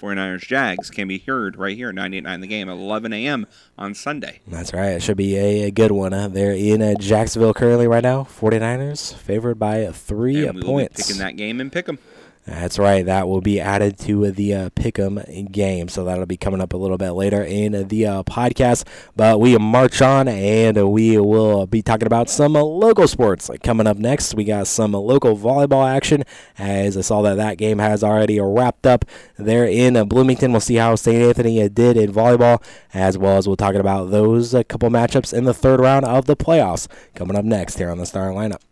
49ers 0.02 0.40
Jags 0.40 0.90
can 0.90 1.06
be 1.06 1.18
heard 1.21 1.56
right 1.56 1.76
here, 1.76 1.90
at 1.90 1.94
98.9 1.94 2.40
The 2.40 2.47
Game, 2.49 2.68
at 2.68 2.73
11 2.73 3.12
a.m. 3.12 3.47
on 3.78 3.94
Sunday. 3.94 4.40
That's 4.49 4.73
right. 4.75 4.90
It 4.90 5.02
should 5.02 5.16
be 5.16 5.37
a, 5.37 5.62
a 5.64 5.71
good 5.71 5.92
one. 5.92 6.12
Uh, 6.12 6.26
they're 6.28 6.52
in 6.52 6.82
uh, 6.82 6.94
Jacksonville 6.99 7.54
currently 7.54 7.87
right 7.87 8.02
now. 8.02 8.25
49ers 8.25 9.14
favored 9.14 9.59
by 9.59 9.87
three 9.92 10.44
and 10.47 10.56
we 10.56 10.61
will 10.62 10.66
points. 10.68 10.97
be 10.97 11.02
picking 11.04 11.18
that 11.18 11.37
game 11.37 11.61
and 11.61 11.71
pick 11.71 11.88
'em. 11.88 11.99
That's 12.44 12.76
right. 12.76 13.06
That 13.06 13.28
will 13.28 13.40
be 13.40 13.61
added 13.61 13.99
to 14.00 14.32
the 14.32 14.54
uh, 14.54 14.70
Pick'em 14.70 15.52
game, 15.52 15.88
so 15.88 16.04
that'll 16.04 16.26
be 16.26 16.37
coming 16.37 16.61
up 16.61 16.72
a 16.72 16.76
little 16.76 16.99
bit 16.99 17.12
later 17.12 17.44
in 17.44 17.87
the 17.87 18.06
uh, 18.06 18.22
podcast. 18.25 18.84
But 19.14 19.38
we 19.38 19.56
march 19.58 20.02
on, 20.02 20.26
and 20.26 20.90
we 20.90 21.18
will 21.18 21.68
be 21.68 21.82
talking 21.82 22.06
about 22.06 22.28
some 22.28 22.56
uh, 22.56 22.62
local 22.62 23.06
sports 23.06 23.49
coming 23.62 23.87
up 23.87 23.96
next. 23.96 24.34
We 24.34 24.42
got 24.42 24.66
some 24.66 24.90
local 24.90 25.38
volleyball 25.38 25.88
action, 25.88 26.25
as 26.58 26.96
I 26.96 27.02
saw 27.02 27.22
that 27.22 27.37
that 27.37 27.58
game 27.58 27.78
has 27.78 28.02
already 28.02 28.40
wrapped 28.40 28.87
up 28.87 29.04
there 29.37 29.64
in 29.64 29.94
Bloomington. 30.08 30.50
We'll 30.50 30.61
see 30.61 30.76
how 30.76 30.96
St. 30.96 31.22
Anthony 31.22 31.68
did 31.68 31.96
in 31.96 32.12
volleyball, 32.12 32.61
as 32.92 33.16
well 33.16 33.38
as 33.38 33.46
we'll 33.46 33.56
talk 33.56 33.76
about 33.76 34.11
those 34.11 34.52
uh, 34.52 34.64
couple 34.64 34.90
matchups 34.90 35.32
in 35.32 35.44
the 35.44 35.54
third 35.54 35.78
round 35.78 36.04
of 36.06 36.26
the 36.26 36.37
playoffs 36.37 36.88
coming 37.14 37.37
up 37.37 37.44
next 37.44 37.78
here 37.78 37.88
on 37.90 37.99
the 37.99 38.06
Star 38.06 38.30
Lineup. 38.30 38.72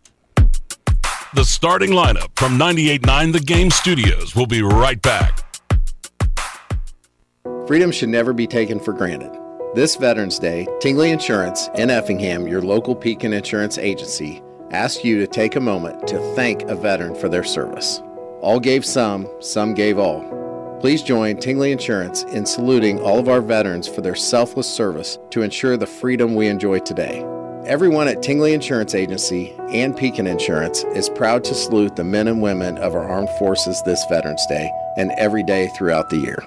The 1.33 1.45
starting 1.45 1.91
lineup 1.91 2.27
from 2.35 2.57
98.9 2.57 3.31
The 3.31 3.39
Game 3.39 3.71
Studios 3.71 4.35
will 4.35 4.47
be 4.47 4.61
right 4.61 5.01
back. 5.01 5.39
Freedom 7.65 7.89
should 7.89 8.09
never 8.09 8.33
be 8.33 8.45
taken 8.45 8.81
for 8.81 8.91
granted. 8.91 9.31
This 9.73 9.95
Veterans 9.95 10.37
Day, 10.39 10.67
Tingley 10.81 11.09
Insurance 11.09 11.69
in 11.75 11.89
Effingham, 11.89 12.49
your 12.49 12.61
local 12.61 12.93
Pekin 12.93 13.31
insurance 13.31 13.77
agency, 13.77 14.41
asks 14.71 15.05
you 15.05 15.19
to 15.19 15.25
take 15.27 15.55
a 15.55 15.61
moment 15.61 16.05
to 16.09 16.19
thank 16.35 16.63
a 16.63 16.75
veteran 16.75 17.15
for 17.15 17.29
their 17.29 17.45
service. 17.45 18.01
All 18.41 18.59
gave 18.59 18.85
some, 18.85 19.25
some 19.39 19.73
gave 19.73 19.97
all. 19.97 20.77
Please 20.81 21.01
join 21.01 21.37
Tingley 21.37 21.71
Insurance 21.71 22.23
in 22.23 22.45
saluting 22.45 22.99
all 22.99 23.19
of 23.19 23.29
our 23.29 23.39
veterans 23.39 23.87
for 23.87 24.01
their 24.01 24.15
selfless 24.15 24.69
service 24.69 25.17
to 25.29 25.43
ensure 25.43 25.77
the 25.77 25.87
freedom 25.87 26.35
we 26.35 26.47
enjoy 26.47 26.79
today. 26.79 27.25
Everyone 27.71 28.09
at 28.09 28.21
Tingley 28.21 28.51
Insurance 28.51 28.93
Agency 28.93 29.51
and 29.69 29.95
Pekin 29.95 30.27
Insurance 30.27 30.83
is 30.93 31.07
proud 31.07 31.41
to 31.45 31.55
salute 31.55 31.95
the 31.95 32.03
men 32.03 32.27
and 32.27 32.41
women 32.41 32.77
of 32.79 32.93
our 32.93 33.09
armed 33.09 33.29
forces 33.39 33.81
this 33.83 34.03
Veterans 34.09 34.45
Day 34.47 34.69
and 34.97 35.09
every 35.11 35.41
day 35.41 35.69
throughout 35.77 36.09
the 36.09 36.17
year. 36.17 36.43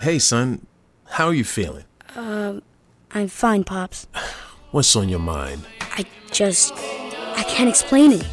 Hey, 0.00 0.18
son, 0.18 0.66
how 1.06 1.26
are 1.26 1.34
you 1.34 1.44
feeling? 1.44 1.84
Um, 2.16 2.62
I'm 3.10 3.28
fine, 3.28 3.64
Pops. 3.64 4.06
What's 4.70 4.96
on 4.96 5.10
your 5.10 5.18
mind? 5.18 5.66
I 5.82 6.06
just. 6.30 6.72
I 6.72 7.44
can't 7.46 7.68
explain 7.68 8.12
it. 8.12 8.26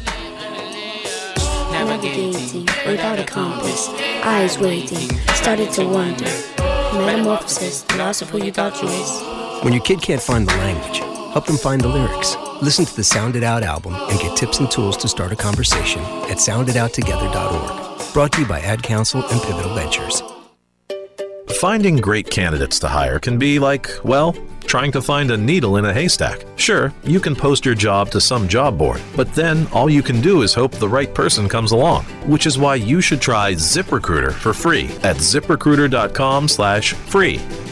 Navigating 1.70 2.66
without 2.86 3.18
a 3.18 3.24
compass, 3.24 3.90
eyes 4.24 4.56
waiting, 4.58 5.18
started 5.34 5.70
to 5.72 5.84
wonder. 5.84 6.24
Metamorphosis, 6.94 7.82
the 7.82 7.98
loss 7.98 8.22
of 8.22 8.30
who 8.30 8.42
you 8.42 8.52
thought 8.52 8.80
you 8.80 8.88
was. 8.88 9.62
When 9.64 9.74
your 9.74 9.82
kid 9.82 10.00
can't 10.00 10.22
find 10.22 10.48
the 10.48 10.56
language, 10.56 11.11
help 11.32 11.46
them 11.46 11.56
find 11.56 11.80
the 11.80 11.88
lyrics. 11.88 12.36
Listen 12.60 12.84
to 12.84 12.94
the 12.94 13.04
Sound 13.04 13.36
It 13.36 13.42
Out 13.42 13.62
album 13.62 13.94
and 13.94 14.20
get 14.20 14.36
tips 14.36 14.60
and 14.60 14.70
tools 14.70 14.98
to 14.98 15.08
start 15.08 15.32
a 15.32 15.36
conversation 15.36 16.02
at 16.30 16.38
soundituttogether.org. 16.38 18.12
Brought 18.12 18.32
to 18.32 18.42
you 18.42 18.46
by 18.46 18.60
Ad 18.60 18.82
Council 18.82 19.24
and 19.26 19.40
Pivotal 19.42 19.74
Ventures. 19.74 20.22
Finding 21.58 21.96
great 21.96 22.30
candidates 22.30 22.78
to 22.80 22.88
hire 22.88 23.18
can 23.18 23.38
be 23.38 23.58
like, 23.58 23.88
well, 24.04 24.34
trying 24.64 24.92
to 24.92 25.02
find 25.02 25.30
a 25.30 25.36
needle 25.36 25.76
in 25.76 25.84
a 25.84 25.92
haystack. 25.92 26.44
Sure, 26.56 26.92
you 27.04 27.20
can 27.20 27.36
post 27.36 27.64
your 27.64 27.74
job 27.74 28.10
to 28.10 28.20
some 28.20 28.48
job 28.48 28.76
board, 28.78 29.00
but 29.16 29.32
then 29.34 29.66
all 29.68 29.88
you 29.88 30.02
can 30.02 30.20
do 30.20 30.42
is 30.42 30.52
hope 30.54 30.72
the 30.72 30.88
right 30.88 31.14
person 31.14 31.48
comes 31.48 31.70
along, 31.72 32.04
which 32.26 32.46
is 32.46 32.58
why 32.58 32.74
you 32.74 33.00
should 33.00 33.20
try 33.20 33.52
ZipRecruiter 33.52 34.32
for 34.32 34.52
free 34.52 34.86
at 35.02 35.16
ziprecruiter.com/free. 35.16 37.71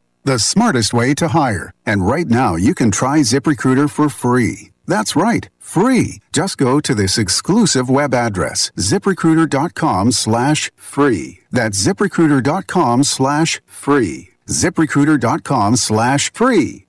the 0.23 0.39
smartest 0.39 0.93
way 0.93 1.13
to 1.15 1.29
hire. 1.29 1.73
And 1.85 2.05
right 2.05 2.27
now, 2.27 2.55
you 2.55 2.73
can 2.75 2.91
try 2.91 3.19
ZipRecruiter 3.21 3.89
for 3.89 4.09
free. 4.09 4.71
That's 4.87 5.15
right, 5.15 5.49
free. 5.59 6.19
Just 6.33 6.57
go 6.57 6.79
to 6.81 6.93
this 6.93 7.17
exclusive 7.17 7.89
web 7.89 8.13
address, 8.13 8.71
ziprecruiter.com 8.77 10.11
slash 10.11 10.71
free. 10.75 11.39
That's 11.51 11.81
ziprecruiter.com 11.85 13.03
slash 13.05 13.61
free. 13.65 14.29
ziprecruiter.com 14.47 15.75
slash 15.77 16.33
free. 16.33 16.87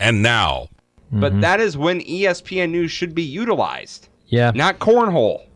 And 0.00 0.22
now, 0.22 0.68
But 1.12 1.32
mm-hmm. 1.32 1.40
that 1.42 1.60
is 1.60 1.76
when 1.76 2.00
ESPN 2.00 2.70
News 2.70 2.90
should 2.90 3.14
be 3.14 3.22
utilized. 3.22 4.08
Yeah. 4.26 4.50
Not 4.54 4.78
cornhole. 4.78 5.46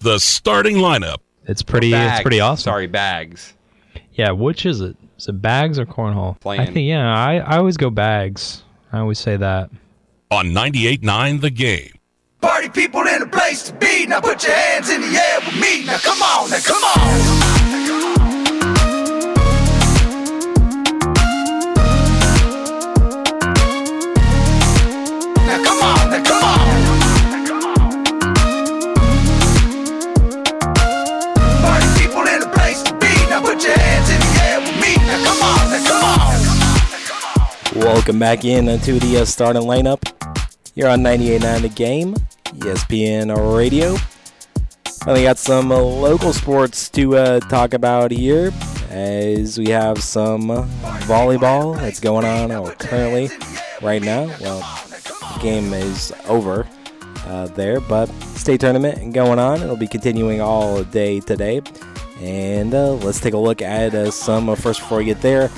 the 0.00 0.18
starting 0.18 0.76
lineup. 0.76 1.18
It's 1.46 1.62
pretty. 1.62 1.92
It's 1.94 2.20
pretty 2.22 2.40
awesome. 2.40 2.62
Sorry, 2.64 2.86
bags. 2.86 3.54
Yeah. 4.14 4.32
Which 4.32 4.66
is 4.66 4.80
it? 4.80 4.96
Is 5.20 5.28
it 5.28 5.42
bags 5.42 5.78
or 5.78 5.84
cornhole? 5.84 6.36
I 6.36 6.38
Playing. 6.38 6.72
think. 6.72 6.88
Yeah. 6.88 7.14
I, 7.14 7.36
I 7.40 7.58
always 7.58 7.76
go 7.76 7.90
bags. 7.90 8.62
I 8.90 9.00
always 9.00 9.18
say 9.18 9.36
that. 9.36 9.68
On 10.30 10.46
98.9 10.46 11.40
The 11.42 11.50
Game. 11.50 11.92
Party 12.40 12.70
people 12.70 13.02
in 13.06 13.20
the 13.20 13.26
place 13.26 13.64
to 13.64 13.74
be. 13.74 14.06
Now 14.06 14.22
put 14.22 14.42
your 14.46 14.54
hands 14.56 14.88
in 14.88 15.02
the 15.02 15.08
air 15.08 15.40
with 15.40 15.60
me. 15.60 15.84
Now 15.84 15.98
come 15.98 16.22
on, 16.22 16.48
now 16.50 16.58
come 16.64 16.82
on. 16.82 18.19
Welcome 37.80 38.18
back 38.18 38.44
in 38.44 38.66
to 38.78 38.98
the 38.98 39.22
uh, 39.22 39.24
starting 39.24 39.62
lineup. 39.62 40.04
You're 40.74 40.90
on 40.90 41.00
98.9 41.00 41.62
The 41.62 41.68
Game, 41.70 42.14
ESPN 42.44 43.56
Radio. 43.56 43.96
Finally 45.02 45.22
got 45.22 45.38
some 45.38 45.72
uh, 45.72 45.78
local 45.78 46.34
sports 46.34 46.90
to 46.90 47.16
uh, 47.16 47.40
talk 47.40 47.72
about 47.72 48.10
here 48.10 48.52
as 48.90 49.58
we 49.58 49.70
have 49.70 50.02
some 50.02 50.50
uh, 50.50 50.66
volleyball 51.06 51.74
that's 51.74 52.00
going 52.00 52.26
on 52.26 52.50
uh, 52.50 52.70
currently 52.74 53.30
right 53.80 54.02
now. 54.02 54.26
Well, 54.42 54.60
the 55.34 55.40
game 55.40 55.72
is 55.72 56.12
over 56.28 56.68
uh, 57.24 57.46
there, 57.46 57.80
but 57.80 58.08
state 58.36 58.60
tournament 58.60 59.14
going 59.14 59.38
on. 59.38 59.62
It'll 59.62 59.74
be 59.74 59.88
continuing 59.88 60.42
all 60.42 60.84
day 60.84 61.20
today. 61.20 61.62
And 62.20 62.72
let's 62.72 63.20
take 63.20 63.32
a 63.32 63.38
look 63.38 63.62
at 63.62 64.12
some 64.12 64.54
first 64.54 64.80
before 64.80 64.98
we 64.98 65.06
get 65.06 65.22
there. 65.22 65.50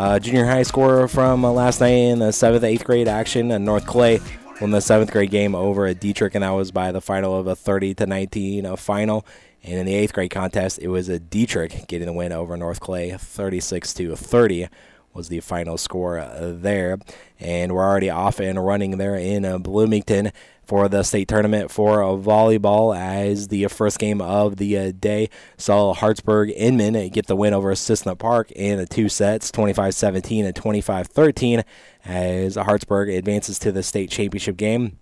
Uh, 0.00 0.18
junior 0.18 0.46
high 0.46 0.62
score 0.62 1.06
from 1.06 1.44
uh, 1.44 1.50
last 1.50 1.78
night 1.78 1.88
in 1.88 2.20
the 2.20 2.32
seventh, 2.32 2.64
eighth 2.64 2.84
grade 2.84 3.06
action. 3.06 3.52
Uh, 3.52 3.58
North 3.58 3.84
Clay 3.84 4.18
won 4.58 4.70
the 4.70 4.80
seventh 4.80 5.10
grade 5.10 5.30
game 5.30 5.54
over 5.54 5.84
at 5.84 6.00
Dietrich, 6.00 6.34
and 6.34 6.42
that 6.42 6.52
was 6.52 6.70
by 6.70 6.90
the 6.90 7.02
final 7.02 7.38
of 7.38 7.46
a 7.46 7.54
30 7.54 7.92
to 7.96 8.06
19 8.06 8.64
uh, 8.64 8.76
final. 8.76 9.26
And 9.62 9.74
in 9.74 9.84
the 9.84 9.94
eighth 9.94 10.14
grade 10.14 10.30
contest, 10.30 10.78
it 10.78 10.88
was 10.88 11.10
a 11.10 11.18
Dietrich 11.18 11.86
getting 11.86 12.06
the 12.06 12.14
win 12.14 12.32
over 12.32 12.56
North 12.56 12.80
Clay, 12.80 13.10
36 13.10 13.92
to 13.92 14.16
30 14.16 14.68
was 15.12 15.28
the 15.28 15.40
final 15.40 15.76
score 15.76 16.26
there. 16.40 16.96
And 17.38 17.74
we're 17.74 17.84
already 17.84 18.08
off 18.08 18.40
and 18.40 18.64
running 18.64 18.96
there 18.96 19.16
in 19.16 19.60
Bloomington 19.60 20.32
for 20.70 20.88
the 20.88 21.02
state 21.02 21.26
tournament 21.26 21.68
for 21.68 21.98
volleyball 22.16 22.96
as 22.96 23.48
the 23.48 23.66
first 23.66 23.98
game 23.98 24.20
of 24.20 24.56
the 24.56 24.78
uh, 24.78 24.92
day 25.00 25.28
saw 25.56 25.92
Hartsburg-Emden 25.92 27.08
get 27.08 27.26
the 27.26 27.34
win 27.34 27.52
over 27.52 27.74
Cissna 27.74 28.14
Park 28.14 28.52
in 28.52 28.78
the 28.78 28.86
two 28.86 29.08
sets 29.08 29.50
25 29.50 29.92
17 29.92 30.44
and 30.44 30.54
25 30.54 31.08
13 31.08 31.64
as 32.04 32.54
Hartsburg 32.54 33.08
advances 33.08 33.58
to 33.58 33.72
the 33.72 33.82
state 33.82 34.12
championship 34.12 34.56
game. 34.56 34.96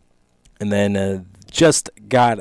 And 0.59 0.73
then 0.73 0.97
uh, 0.97 1.25
just 1.51 1.91
got 2.09 2.39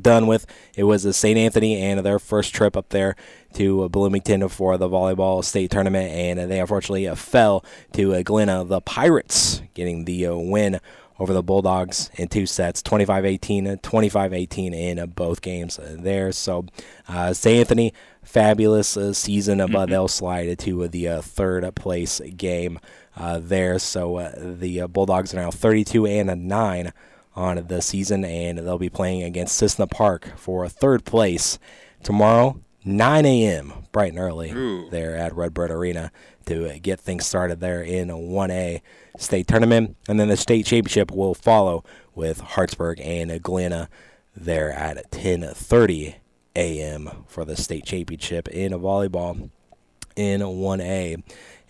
done 0.00 0.28
with 0.28 0.46
it 0.76 0.84
was 0.84 1.04
a 1.04 1.12
St. 1.12 1.36
Anthony 1.36 1.82
and 1.82 1.98
their 2.06 2.20
first 2.20 2.54
trip 2.54 2.76
up 2.76 2.90
there 2.90 3.16
to 3.54 3.82
uh, 3.82 3.88
Bloomington 3.88 4.48
for 4.48 4.78
the 4.78 4.88
volleyball 4.88 5.44
state 5.44 5.72
tournament, 5.72 6.12
and 6.12 6.48
they 6.48 6.60
unfortunately 6.60 7.08
uh, 7.08 7.16
fell 7.16 7.64
to 7.94 8.22
Galena, 8.22 8.64
the 8.64 8.80
Pirates, 8.80 9.60
getting 9.74 10.04
the 10.04 10.28
win 10.28 10.78
over 11.20 11.34
the 11.34 11.42
Bulldogs 11.42 12.10
in 12.14 12.28
two 12.28 12.46
sets 12.46 12.82
25 12.82 13.26
18, 13.26 13.78
25 13.78 14.32
18 14.32 14.74
in 14.74 15.10
both 15.10 15.42
games 15.42 15.78
there. 15.82 16.32
So, 16.32 16.64
uh, 17.06 17.34
St. 17.34 17.60
Anthony, 17.60 17.92
fabulous 18.24 18.96
uh, 18.96 19.12
season, 19.12 19.64
but 19.70 19.90
they'll 19.90 20.08
slide 20.08 20.58
to 20.58 20.84
uh, 20.84 20.88
the 20.88 21.08
uh, 21.08 21.20
third 21.20 21.74
place 21.74 22.20
game 22.36 22.80
uh, 23.16 23.38
there. 23.38 23.78
So, 23.78 24.16
uh, 24.16 24.32
the 24.34 24.80
uh, 24.80 24.86
Bulldogs 24.86 25.34
are 25.34 25.36
now 25.36 25.50
32 25.50 26.06
and 26.06 26.30
a 26.30 26.36
9 26.36 26.92
on 27.36 27.66
the 27.68 27.82
season, 27.82 28.24
and 28.24 28.58
they'll 28.58 28.78
be 28.78 28.88
playing 28.88 29.22
against 29.22 29.56
Cissna 29.56 29.86
Park 29.86 30.32
for 30.36 30.66
third 30.70 31.04
place 31.04 31.58
tomorrow, 32.02 32.58
9 32.84 33.26
a.m. 33.26 33.74
bright 33.92 34.12
and 34.12 34.18
early 34.18 34.52
Ooh. 34.52 34.88
there 34.88 35.16
at 35.16 35.36
Redbird 35.36 35.70
Arena 35.70 36.10
to 36.46 36.78
get 36.80 36.98
things 36.98 37.26
started 37.26 37.60
there 37.60 37.82
in 37.82 38.08
1A 38.08 38.80
state 39.20 39.46
tournament, 39.46 39.96
and 40.08 40.18
then 40.18 40.28
the 40.28 40.36
state 40.36 40.66
championship 40.66 41.10
will 41.10 41.34
follow 41.34 41.84
with 42.14 42.40
Hartsburg 42.40 43.00
and 43.00 43.42
Galena 43.42 43.88
there 44.34 44.72
at 44.72 45.10
10:30 45.10 46.14
a.m. 46.56 47.10
for 47.28 47.44
the 47.44 47.56
state 47.56 47.84
championship 47.84 48.48
in 48.48 48.72
volleyball 48.72 49.50
in 50.16 50.40
1A. 50.40 51.22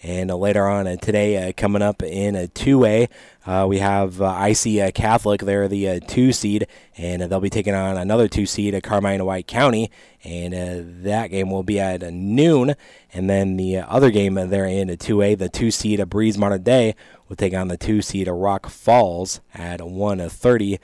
And 0.03 0.31
uh, 0.31 0.37
later 0.37 0.67
on 0.67 0.87
uh, 0.87 0.97
today, 0.97 1.49
uh, 1.49 1.53
coming 1.55 1.83
up 1.83 2.03
in 2.03 2.35
a 2.35 2.49
2A, 2.49 3.09
uh, 3.45 3.67
we 3.69 3.79
have 3.81 4.21
IC 4.21 4.95
Catholic. 4.95 5.43
They're 5.43 5.69
the 5.69 6.01
two 6.01 6.33
seed, 6.33 6.67
and 6.97 7.23
they'll 7.23 7.41
be 7.41 7.51
taking 7.51 7.75
on 7.75 7.99
another 7.99 8.27
two 8.27 8.47
seed 8.47 8.75
at 8.75 8.83
Carmi 8.83 9.23
White 9.23 9.47
County. 9.47 9.91
And 10.25 11.05
that 11.05 11.29
game 11.29 11.51
will 11.51 11.63
be 11.63 11.79
at 11.79 12.01
noon. 12.01 12.75
And 13.13 13.29
then 13.29 13.57
the 13.57 13.79
other 13.79 14.11
game 14.11 14.35
there 14.35 14.65
in 14.65 14.89
a 14.89 14.97
2A, 14.97 15.37
the 15.37 15.49
two 15.49 15.71
seed 15.71 16.07
Breese 16.09 16.39
Mater 16.39 16.59
Dei 16.59 16.95
will 17.29 17.37
take 17.37 17.55
on 17.55 17.69
the 17.69 17.77
two 17.77 18.01
seed 18.01 18.29
Rock 18.29 18.69
Falls 18.69 19.41
at 19.55 19.81
1:30 19.81 20.79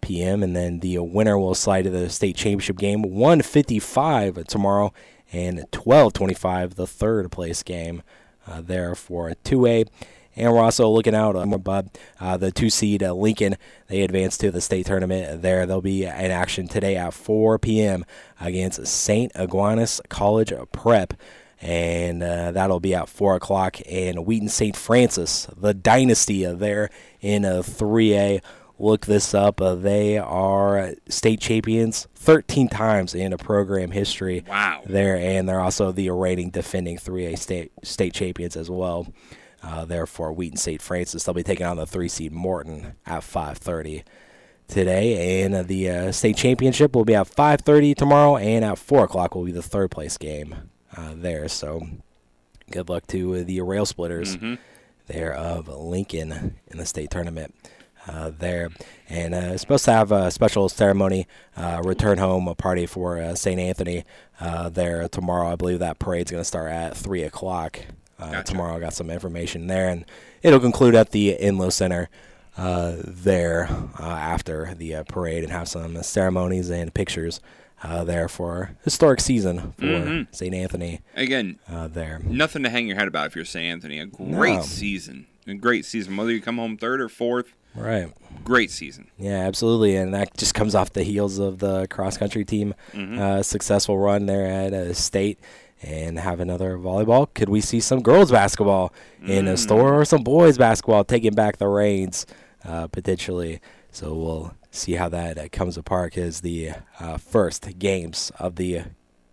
p.m. 0.00 0.42
And 0.42 0.56
then 0.56 0.80
the 0.80 0.98
winner 0.98 1.38
will 1.38 1.54
slide 1.54 1.82
to 1.82 1.90
the 1.90 2.08
state 2.08 2.36
championship 2.36 2.78
game, 2.78 3.02
155 3.02 4.44
tomorrow, 4.46 4.92
and 5.30 5.58
1225 5.58 6.74
the 6.74 6.86
third 6.86 7.30
place 7.30 7.62
game 7.62 8.02
there 8.60 8.94
for 8.94 9.28
a 9.28 9.34
2A. 9.36 9.86
And 10.34 10.52
we're 10.52 10.60
also 10.60 10.88
looking 10.88 11.14
out 11.14 11.36
on 11.36 11.50
Bud, 11.60 11.90
uh, 12.18 12.36
the 12.36 12.50
two 12.50 12.70
seed 12.70 13.02
uh, 13.02 13.12
Lincoln. 13.12 13.56
They 13.88 14.00
advance 14.00 14.38
to 14.38 14.50
the 14.50 14.62
state 14.62 14.86
tournament 14.86 15.42
there. 15.42 15.66
They'll 15.66 15.82
be 15.82 16.04
in 16.04 16.10
action 16.10 16.68
today 16.68 16.96
at 16.96 17.12
4 17.12 17.58
p.m. 17.58 18.04
against 18.40 18.86
St. 18.86 19.30
Aquinas 19.34 20.00
College 20.08 20.52
Prep. 20.72 21.14
And 21.60 22.22
uh, 22.22 22.50
that'll 22.52 22.80
be 22.80 22.94
at 22.94 23.08
4 23.08 23.36
o'clock. 23.36 23.76
And 23.88 24.26
Wheaton 24.26 24.48
St. 24.48 24.74
Francis, 24.74 25.48
the 25.56 25.74
dynasty 25.74 26.46
uh, 26.46 26.54
there 26.54 26.88
in 27.20 27.44
uh, 27.44 27.62
3A 27.62 28.40
look 28.82 29.06
this 29.06 29.32
up. 29.32 29.60
Uh, 29.60 29.74
they 29.74 30.18
are 30.18 30.94
state 31.08 31.40
champions 31.40 32.06
13 32.16 32.68
times 32.68 33.14
in 33.14 33.32
a 33.32 33.38
program 33.38 33.92
history. 33.92 34.44
Wow. 34.48 34.82
There, 34.84 35.16
and 35.16 35.48
they're 35.48 35.60
also 35.60 35.92
the 35.92 36.10
reigning 36.10 36.50
defending 36.50 36.98
3A 36.98 37.38
state 37.38 37.72
state 37.82 38.12
champions 38.12 38.56
as 38.56 38.68
well. 38.70 39.06
Uh, 39.62 39.84
therefore, 39.84 40.32
Wheaton 40.32 40.56
St. 40.58 40.82
Francis. 40.82 41.22
They'll 41.24 41.34
be 41.34 41.42
taking 41.44 41.64
on 41.66 41.76
the 41.76 41.86
three 41.86 42.08
seed 42.08 42.32
Morton 42.32 42.94
at 43.06 43.22
5:30 43.22 44.02
today, 44.68 45.42
and 45.44 45.54
uh, 45.54 45.62
the 45.62 45.88
uh, 45.88 46.12
state 46.12 46.36
championship 46.36 46.94
will 46.96 47.04
be 47.04 47.14
at 47.14 47.28
5:30 47.28 47.94
tomorrow, 47.94 48.36
and 48.36 48.64
at 48.64 48.78
four 48.78 49.04
o'clock 49.04 49.34
will 49.34 49.44
be 49.44 49.52
the 49.52 49.62
third 49.62 49.90
place 49.92 50.18
game 50.18 50.54
uh, 50.96 51.12
there. 51.14 51.46
So, 51.48 51.86
good 52.70 52.88
luck 52.88 53.06
to 53.08 53.36
uh, 53.36 53.42
the 53.44 53.60
rail 53.60 53.86
splitters 53.86 54.36
Mhm. 54.36 54.58
there 55.06 55.32
of 55.32 55.68
Lincoln 55.68 56.56
in 56.66 56.78
the 56.78 56.86
state 56.86 57.10
tournament. 57.10 57.54
Uh, 58.08 58.32
there 58.36 58.68
and 59.08 59.32
uh, 59.32 59.56
supposed 59.56 59.84
to 59.84 59.92
have 59.92 60.10
a 60.10 60.28
special 60.32 60.68
ceremony, 60.68 61.28
uh, 61.56 61.80
return 61.84 62.18
home 62.18 62.48
a 62.48 62.54
party 62.54 62.84
for 62.84 63.16
uh, 63.18 63.32
St. 63.36 63.60
Anthony 63.60 64.04
uh, 64.40 64.68
there 64.68 65.06
tomorrow. 65.08 65.52
I 65.52 65.54
believe 65.54 65.78
that 65.78 66.00
parade's 66.00 66.32
going 66.32 66.40
to 66.40 66.44
start 66.44 66.72
at 66.72 66.96
three 66.96 67.22
o'clock 67.22 67.78
uh, 68.18 68.42
tomorrow. 68.42 68.74
I 68.76 68.80
got 68.80 68.92
some 68.92 69.08
information 69.08 69.68
there, 69.68 69.88
and 69.88 70.04
it'll 70.42 70.58
conclude 70.58 70.96
at 70.96 71.10
the 71.12 71.36
Inlow 71.40 71.70
Center 71.70 72.08
uh, 72.56 72.96
there 73.04 73.68
uh, 74.00 74.02
after 74.02 74.74
the 74.74 74.96
uh, 74.96 75.04
parade 75.04 75.44
and 75.44 75.52
have 75.52 75.68
some 75.68 76.02
ceremonies 76.02 76.70
and 76.70 76.92
pictures 76.92 77.40
uh, 77.84 78.02
there 78.02 78.28
for 78.28 78.76
historic 78.84 79.20
season 79.20 79.74
for 79.78 79.84
Mhm. 79.86 80.26
St. 80.34 80.54
Anthony. 80.54 81.02
Again, 81.14 81.60
uh, 81.70 81.86
there. 81.86 82.20
Nothing 82.24 82.64
to 82.64 82.70
hang 82.70 82.88
your 82.88 82.96
head 82.96 83.06
about 83.06 83.28
if 83.28 83.36
you're 83.36 83.44
St. 83.44 83.64
Anthony. 83.64 84.00
A 84.00 84.06
great 84.06 84.56
No. 84.56 84.62
season. 84.62 85.26
A 85.46 85.54
great 85.54 85.84
season. 85.84 86.16
Whether 86.16 86.32
you 86.32 86.40
come 86.40 86.56
home 86.58 86.76
third 86.76 87.00
or 87.00 87.08
fourth. 87.08 87.46
Right. 87.74 88.12
Great 88.44 88.70
season. 88.70 89.08
Yeah, 89.18 89.38
absolutely, 89.46 89.96
and 89.96 90.12
that 90.14 90.36
just 90.36 90.54
comes 90.54 90.74
off 90.74 90.92
the 90.92 91.02
heels 91.04 91.38
of 91.38 91.58
the 91.58 91.86
cross 91.88 92.16
country 92.18 92.44
team 92.44 92.74
Mhm. 92.92 93.18
uh, 93.18 93.42
successful 93.42 93.98
run 93.98 94.26
there 94.26 94.46
at 94.46 94.72
uh, 94.74 94.92
state, 94.94 95.38
and 95.82 96.18
have 96.18 96.38
another 96.40 96.76
volleyball. 96.76 97.28
Could 97.34 97.48
we 97.48 97.60
see 97.60 97.80
some 97.80 98.02
girls 98.02 98.30
basketball 98.30 98.92
in 99.26 99.48
a 99.48 99.56
store 99.56 100.00
or 100.00 100.04
some 100.04 100.22
boys 100.22 100.56
basketball 100.58 101.04
taking 101.04 101.34
back 101.34 101.56
the 101.58 101.66
reins 101.68 102.26
uh, 102.64 102.86
potentially? 102.88 103.60
So 103.90 104.14
we'll 104.14 104.54
see 104.70 104.92
how 104.92 105.08
that 105.10 105.38
uh, 105.38 105.48
comes 105.50 105.76
apart 105.76 106.12
because 106.14 106.40
the 106.42 106.70
uh, 107.00 107.16
first 107.16 107.78
games 107.78 108.30
of 108.38 108.56
the 108.56 108.82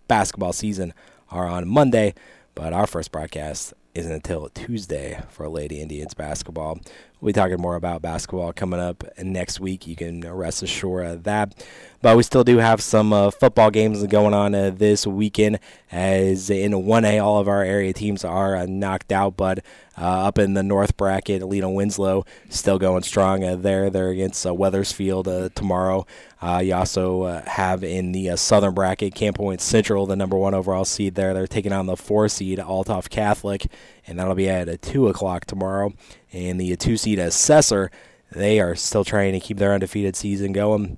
basketball 0.08 0.54
season 0.54 0.94
are 1.30 1.48
on 1.48 1.68
Monday, 1.68 2.14
but 2.56 2.74
our 2.74 2.88
first 2.88 3.12
broadcast 3.12 3.74
isn't 3.96 4.12
until 4.12 4.50
Tuesday 4.50 5.22
for 5.30 5.48
Lady 5.50 5.82
Indians 5.82 6.14
basketball. 6.14 6.80
We'll 7.22 7.30
be 7.30 7.34
talking 7.34 7.60
more 7.60 7.76
about 7.76 8.02
basketball 8.02 8.54
coming 8.54 8.80
up 8.80 9.04
next 9.22 9.60
week. 9.60 9.86
You 9.86 9.98
can 9.98 10.22
rest 10.22 10.64
assured 10.64 11.06
of 11.06 11.24
that. 11.24 11.54
But 12.02 12.16
we 12.16 12.24
still 12.24 12.46
do 12.46 12.60
have 12.60 12.80
some 12.80 13.12
uh, 13.12 13.30
football 13.30 13.72
games 13.72 14.02
going 14.08 14.34
on 14.34 14.56
uh, 14.56 14.70
this 14.70 15.06
weekend, 15.06 15.60
as 15.92 16.50
in 16.50 16.72
1A, 16.72 17.22
all 17.22 17.38
of 17.38 17.50
our 17.50 17.62
area 17.62 17.92
teams 17.92 18.24
are 18.24 18.56
uh, 18.56 18.66
knocked 18.68 19.12
out. 19.12 19.36
But 19.36 19.60
uh, 19.98 20.28
up 20.28 20.40
in 20.40 20.54
the 20.54 20.64
North 20.64 20.96
bracket, 20.96 21.42
Alina 21.42 21.70
Winslow 21.70 22.26
still 22.48 22.80
going 22.80 23.04
strong 23.04 23.44
uh, 23.44 23.58
there. 23.58 23.90
They're 23.90 24.12
against 24.12 24.46
uh, 24.46 24.54
Wethersfield 24.54 25.56
tomorrow. 25.56 26.08
Uh, 26.42 26.62
you 26.64 26.74
also 26.74 27.24
uh, 27.24 27.50
have 27.50 27.84
in 27.84 28.14
the 28.14 28.30
uh, 28.30 28.36
Southern 28.36 28.74
bracket, 28.74 29.14
Camp 29.14 29.36
Point 29.36 29.60
Central, 29.60 30.06
the 30.06 30.16
number 30.16 30.38
one 30.38 30.54
overall 30.54 30.86
seed 30.86 31.16
there. 31.16 31.34
They're 31.34 31.48
taking 31.48 31.74
on 31.74 31.86
the 31.86 31.98
four 31.98 32.30
seed 32.30 32.60
Althoff 32.60 33.10
Catholic, 33.10 33.68
and 34.08 34.18
that'll 34.18 34.36
be 34.36 34.48
at 34.48 34.70
uh, 34.70 34.78
2 34.82 35.10
o'clock 35.10 35.46
tomorrow. 35.46 35.94
And 36.32 36.60
the 36.60 36.72
uh, 36.72 36.78
two 36.80 36.96
seed 36.96 37.20
Assessor, 37.20 37.92
they 38.32 38.60
are 38.62 38.76
still 38.76 39.04
trying 39.04 39.34
to 39.34 39.40
keep 39.42 39.58
their 39.58 39.74
undefeated 39.74 40.16
season 40.16 40.54
going 40.54 40.98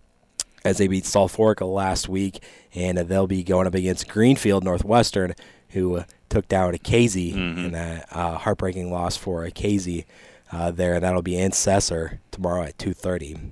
as 0.64 0.78
they 0.78 0.88
beat 0.88 1.06
Salt 1.06 1.32
Fork 1.32 1.60
last 1.62 2.08
week, 2.08 2.44
and 2.76 3.00
uh, 3.00 3.04
they'll 3.04 3.26
be 3.26 3.44
going 3.44 3.66
up 3.66 3.74
against 3.74 4.08
Greenfield 4.08 4.64
Northwestern, 4.64 5.34
who 5.70 5.98
uh, 5.98 6.04
took 6.30 6.48
down 6.48 6.78
Casey 6.78 7.32
in 7.66 7.72
that 7.72 8.08
uh, 8.12 8.38
heartbreaking 8.38 8.92
loss 8.92 9.18
for 9.18 9.50
Casey 9.50 10.06
uh, 10.52 10.70
there. 10.70 11.00
That'll 11.00 11.24
be 11.24 11.38
in 11.38 11.52
tomorrow 11.52 12.64
at 12.64 12.78
2:30. 12.78 13.52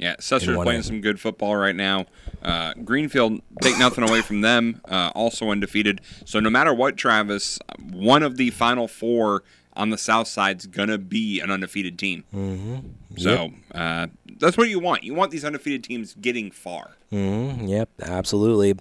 Yeah, 0.00 0.16
Susser's 0.18 0.56
playing 0.56 0.76
end. 0.78 0.84
some 0.86 1.00
good 1.02 1.20
football 1.20 1.54
right 1.56 1.76
now. 1.76 2.06
Uh, 2.42 2.72
Greenfield, 2.84 3.42
take 3.60 3.78
nothing 3.78 4.08
away 4.08 4.22
from 4.22 4.40
them, 4.40 4.80
uh, 4.88 5.12
also 5.14 5.50
undefeated. 5.50 6.00
So 6.24 6.40
no 6.40 6.48
matter 6.48 6.72
what, 6.72 6.96
Travis, 6.96 7.58
one 7.92 8.22
of 8.22 8.38
the 8.38 8.48
final 8.48 8.88
four 8.88 9.42
on 9.74 9.90
the 9.90 9.98
south 9.98 10.26
side's 10.26 10.66
gonna 10.66 10.96
be 10.96 11.40
an 11.40 11.50
undefeated 11.50 11.98
team. 11.98 12.24
Mm-hmm. 12.34 12.78
So 13.18 13.50
uh, 13.74 14.06
that's 14.38 14.56
what 14.56 14.70
you 14.70 14.80
want. 14.80 15.04
You 15.04 15.12
want 15.14 15.32
these 15.32 15.44
undefeated 15.44 15.84
teams 15.84 16.14
getting 16.14 16.50
far. 16.50 16.92
Mm-hmm. 17.12 17.66
Yep, 17.66 17.90
absolutely. 18.02 18.76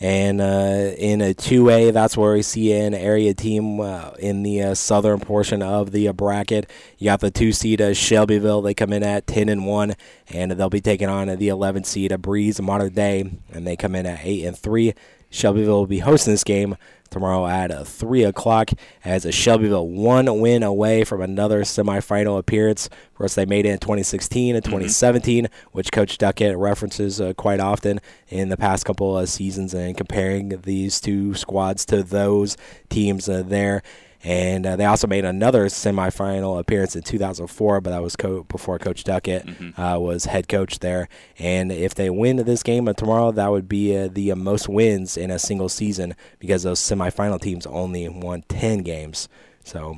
And 0.00 0.40
uh, 0.40 0.94
in 0.96 1.20
a 1.20 1.34
2A, 1.34 1.92
that's 1.92 2.16
where 2.16 2.32
we 2.32 2.40
see 2.40 2.72
an 2.72 2.94
area 2.94 3.34
team 3.34 3.80
uh, 3.80 4.12
in 4.18 4.42
the 4.42 4.62
uh, 4.62 4.74
southern 4.74 5.20
portion 5.20 5.62
of 5.62 5.92
the 5.92 6.08
uh, 6.08 6.14
bracket. 6.14 6.70
You 6.96 7.04
got 7.04 7.20
the 7.20 7.30
two 7.30 7.52
seed 7.52 7.82
Shelbyville. 7.94 8.62
They 8.62 8.72
come 8.72 8.94
in 8.94 9.02
at 9.02 9.26
10 9.26 9.50
and 9.50 9.66
1, 9.66 9.94
and 10.30 10.52
they'll 10.52 10.70
be 10.70 10.80
taking 10.80 11.10
on 11.10 11.28
the 11.28 11.48
11 11.48 11.84
seed 11.84 12.18
Breese 12.22 12.62
Mater 12.62 12.88
Dei, 12.88 13.30
and 13.52 13.66
they 13.66 13.76
come 13.76 13.94
in 13.94 14.06
at 14.06 14.20
8 14.24 14.46
and 14.46 14.58
3. 14.58 14.94
Shelbyville 15.28 15.80
will 15.80 15.86
be 15.86 15.98
hosting 15.98 16.32
this 16.32 16.44
game 16.44 16.76
tomorrow 17.10 17.46
at 17.46 17.70
uh, 17.70 17.84
3 17.84 18.24
o'clock 18.24 18.70
as 19.04 19.24
a 19.24 19.32
Shelbyville 19.32 19.88
one 19.88 20.40
win 20.40 20.62
away 20.62 21.04
from 21.04 21.20
another 21.20 21.62
semifinal 21.62 22.38
appearance. 22.38 22.86
Of 22.86 23.14
course, 23.14 23.34
they 23.34 23.46
made 23.46 23.66
it 23.66 23.70
in 23.70 23.78
2016 23.78 24.54
and 24.54 24.64
2017, 24.64 25.48
which 25.72 25.92
Coach 25.92 26.18
Duckett 26.18 26.56
references 26.56 27.20
uh, 27.20 27.34
quite 27.34 27.60
often 27.60 28.00
in 28.28 28.48
the 28.48 28.56
past 28.56 28.84
couple 28.84 29.18
of 29.18 29.28
seasons 29.28 29.74
and 29.74 29.96
comparing 29.96 30.60
these 30.62 31.00
two 31.00 31.34
squads 31.34 31.84
to 31.86 32.02
those 32.02 32.56
teams 32.88 33.28
uh, 33.28 33.42
there. 33.44 33.82
And 34.22 34.66
uh, 34.66 34.76
they 34.76 34.84
also 34.84 35.06
made 35.06 35.24
another 35.24 35.66
semifinal 35.66 36.58
appearance 36.58 36.94
in 36.94 37.02
2004, 37.02 37.80
but 37.80 37.90
that 37.90 38.02
was 38.02 38.16
co- 38.16 38.42
before 38.44 38.78
Coach 38.78 39.02
Duckett 39.04 39.48
uh, 39.78 39.98
was 39.98 40.26
head 40.26 40.46
coach 40.46 40.80
there. 40.80 41.08
And 41.38 41.72
if 41.72 41.94
they 41.94 42.10
win 42.10 42.36
this 42.36 42.62
game 42.62 42.92
tomorrow, 42.94 43.32
that 43.32 43.50
would 43.50 43.68
be 43.68 43.96
uh, 43.96 44.08
the 44.12 44.34
most 44.34 44.68
wins 44.68 45.16
in 45.16 45.30
a 45.30 45.38
single 45.38 45.70
season 45.70 46.14
because 46.38 46.64
those 46.64 46.80
semifinal 46.80 47.40
teams 47.40 47.64
only 47.66 48.08
won 48.10 48.42
10 48.48 48.78
games. 48.80 49.28
So 49.64 49.96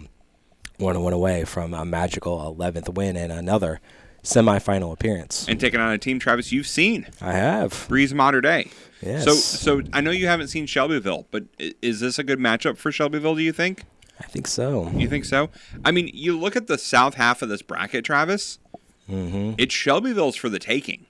one 0.79 0.95
and 0.95 1.05
one 1.05 1.13
away 1.13 1.45
from 1.45 1.75
a 1.75 1.85
magical 1.85 2.55
11th 2.57 2.95
win 2.95 3.17
and 3.17 3.33
another 3.33 3.81
semifinal 4.23 4.93
appearance. 4.93 5.47
And 5.49 5.59
taking 5.59 5.81
on 5.81 5.93
a 5.93 5.99
team, 5.99 6.19
Travis, 6.19 6.53
you've 6.53 6.67
seen. 6.69 7.09
I 7.21 7.33
have. 7.33 7.87
Breese 7.89 8.15
Mater 8.15 8.41
Dei. 8.41 8.71
Yes. 9.01 9.25
So, 9.25 9.33
so 9.35 9.83
I 9.93 10.01
know 10.01 10.13
you 10.13 10.29
haven't 10.29 10.47
seen 10.49 10.67
Shelbyville, 10.67 11.27
but 11.33 11.45
is 11.59 11.99
this 11.99 12.21
a 12.21 12.25
good 12.25 12.39
matchup 12.39 12.77
for 12.77 12.93
Shelbyville? 12.93 13.35
Do 13.35 13.43
you 13.43 13.53
think? 13.53 13.83
I 14.23 14.27
think 14.27 14.47
so. 14.47 14.89
You 14.91 15.09
think 15.09 15.25
so? 15.25 15.51
I 15.85 15.91
mean, 15.91 16.11
you 16.15 16.39
look 16.39 16.55
at 16.55 16.69
the 16.69 16.79
south 16.79 17.15
half 17.15 17.43
of 17.43 17.49
this 17.49 17.61
bracket, 17.61 18.05
Travis. 18.05 18.61
Mm-hmm. 19.11 19.55
It's 19.59 19.75
Shelbyville's 19.75 20.37
for 20.37 20.49
the 20.49 20.61
taking. 20.61 21.07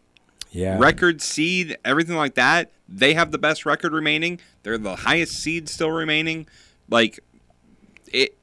Yeah. 0.51 0.79
Record 0.79 1.20
seed, 1.20 1.77
everything 1.85 2.16
like 2.16 2.35
that. 2.35 2.72
They 2.88 3.14
have 3.14 3.31
the 3.31 3.38
best 3.38 3.66
record 3.66 3.92
remaining. 3.92 4.40
They're 4.62 4.79
the 4.79 4.96
highest 4.96 5.35
seed 5.35 5.68
still 5.68 5.90
remaining. 5.90 6.46
Like 6.88 7.20
it, 8.12 8.37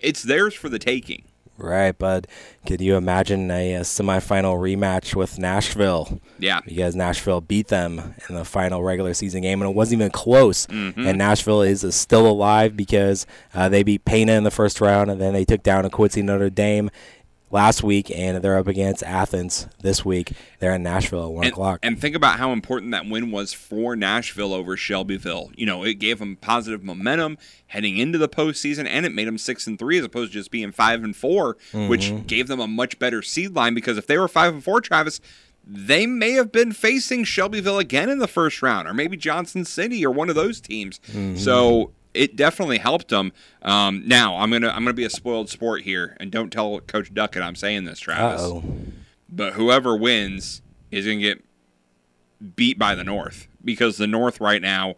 it's 0.00 0.22
theirs 0.22 0.54
for 0.54 0.68
the 0.68 0.78
taking. 0.78 1.24
Right, 1.58 1.96
bud. 1.96 2.26
Could 2.66 2.80
you 2.82 2.96
imagine 2.96 3.50
a, 3.50 3.74
a 3.74 3.80
semifinal 3.80 4.58
rematch 4.58 5.14
with 5.14 5.38
Nashville? 5.38 6.20
Yeah. 6.38 6.60
Because 6.66 6.94
Nashville 6.94 7.40
beat 7.40 7.68
them 7.68 8.14
in 8.28 8.34
the 8.34 8.44
final 8.44 8.82
regular 8.82 9.14
season 9.14 9.40
game, 9.40 9.62
and 9.62 9.70
it 9.70 9.74
wasn't 9.74 10.00
even 10.00 10.10
close. 10.12 10.66
Mhm. 10.66 11.06
And 11.06 11.16
Nashville 11.16 11.62
is 11.62 11.82
still 11.94 12.26
alive 12.26 12.76
because 12.76 13.26
uh, 13.54 13.68
they 13.70 13.82
beat 13.82 14.04
Pana 14.04 14.32
in 14.32 14.44
the 14.44 14.50
first 14.50 14.80
round, 14.82 15.10
and 15.10 15.18
then 15.20 15.32
they 15.32 15.44
took 15.46 15.62
down 15.62 15.84
a 15.86 15.90
Quincy 15.90 16.20
Notre 16.22 16.50
Dame 16.50 16.90
last 17.50 17.82
week, 17.82 18.10
and 18.10 18.42
they're 18.42 18.58
up 18.58 18.66
against 18.66 19.02
Athens 19.04 19.68
this 19.80 20.04
week. 20.04 20.32
They're 20.58 20.74
in 20.74 20.82
Nashville 20.82 21.24
at 21.26 21.30
1 21.32 21.44
and, 21.44 21.52
o'clock. 21.52 21.78
and 21.82 22.00
think 22.00 22.16
about 22.16 22.38
how 22.38 22.52
important 22.52 22.90
that 22.92 23.06
win 23.06 23.30
was 23.30 23.52
for 23.52 23.94
Nashville 23.94 24.52
over 24.52 24.76
Shelbyville. 24.76 25.52
You 25.56 25.66
know, 25.66 25.84
it 25.84 25.94
gave 25.94 26.18
them 26.18 26.36
positive 26.40 26.82
momentum 26.82 27.38
heading 27.68 27.96
into 27.98 28.18
the 28.18 28.28
postseason, 28.28 28.86
and 28.88 29.06
it 29.06 29.12
made 29.14 29.28
them 29.28 29.38
six 29.38 29.66
and 29.66 29.78
three 29.78 29.98
as 29.98 30.04
opposed 30.04 30.32
to 30.32 30.38
just 30.38 30.50
being 30.50 30.72
five 30.72 31.04
and 31.04 31.14
4 31.14 31.56
which 31.72 32.10
Mhm. 32.10 32.26
gave 32.26 32.48
them 32.48 32.60
a 32.60 32.66
much 32.68 32.98
better 32.98 33.22
seed 33.22 33.54
line. 33.54 33.74
Because 33.74 33.96
if 33.98 34.06
they 34.06 34.18
were 34.18 34.28
five 34.28 34.52
and 34.54 34.64
four, 34.64 34.80
Travis, 34.80 35.20
they 35.68 36.06
may 36.06 36.32
have 36.32 36.52
been 36.52 36.70
facing 36.72 37.24
Shelbyville 37.24 37.78
again 37.78 38.08
in 38.08 38.18
the 38.18 38.28
first 38.28 38.62
round, 38.62 38.86
or 38.86 38.94
maybe 38.94 39.16
Johnson 39.16 39.64
City 39.64 40.04
or 40.06 40.10
one 40.12 40.28
of 40.28 40.34
those 40.36 40.60
teams. 40.60 41.00
Mhm. 41.12 41.36
So 41.38 41.90
it 42.16 42.36
definitely 42.36 42.78
helped 42.78 43.08
them. 43.08 43.32
Um, 43.62 44.06
now 44.06 44.36
I'm 44.38 44.50
gonna 44.50 44.68
I'm 44.68 44.84
gonna 44.84 44.94
be 44.94 45.04
a 45.04 45.10
spoiled 45.10 45.48
sport 45.50 45.82
here, 45.82 46.16
and 46.18 46.30
don't 46.30 46.50
tell 46.50 46.80
Coach 46.80 47.12
Duckett 47.12 47.42
I'm 47.42 47.56
saying 47.56 47.84
this, 47.84 47.98
Travis. 47.98 48.40
Uh-oh. 48.40 48.64
But 49.28 49.54
whoever 49.54 49.96
wins 49.96 50.62
is 50.90 51.04
going 51.04 51.18
to 51.18 51.24
get 51.24 51.44
beat 52.56 52.78
by 52.78 52.94
the 52.94 53.04
North 53.04 53.48
because 53.64 53.96
the 53.96 54.06
North 54.06 54.40
right 54.40 54.62
now 54.62 54.94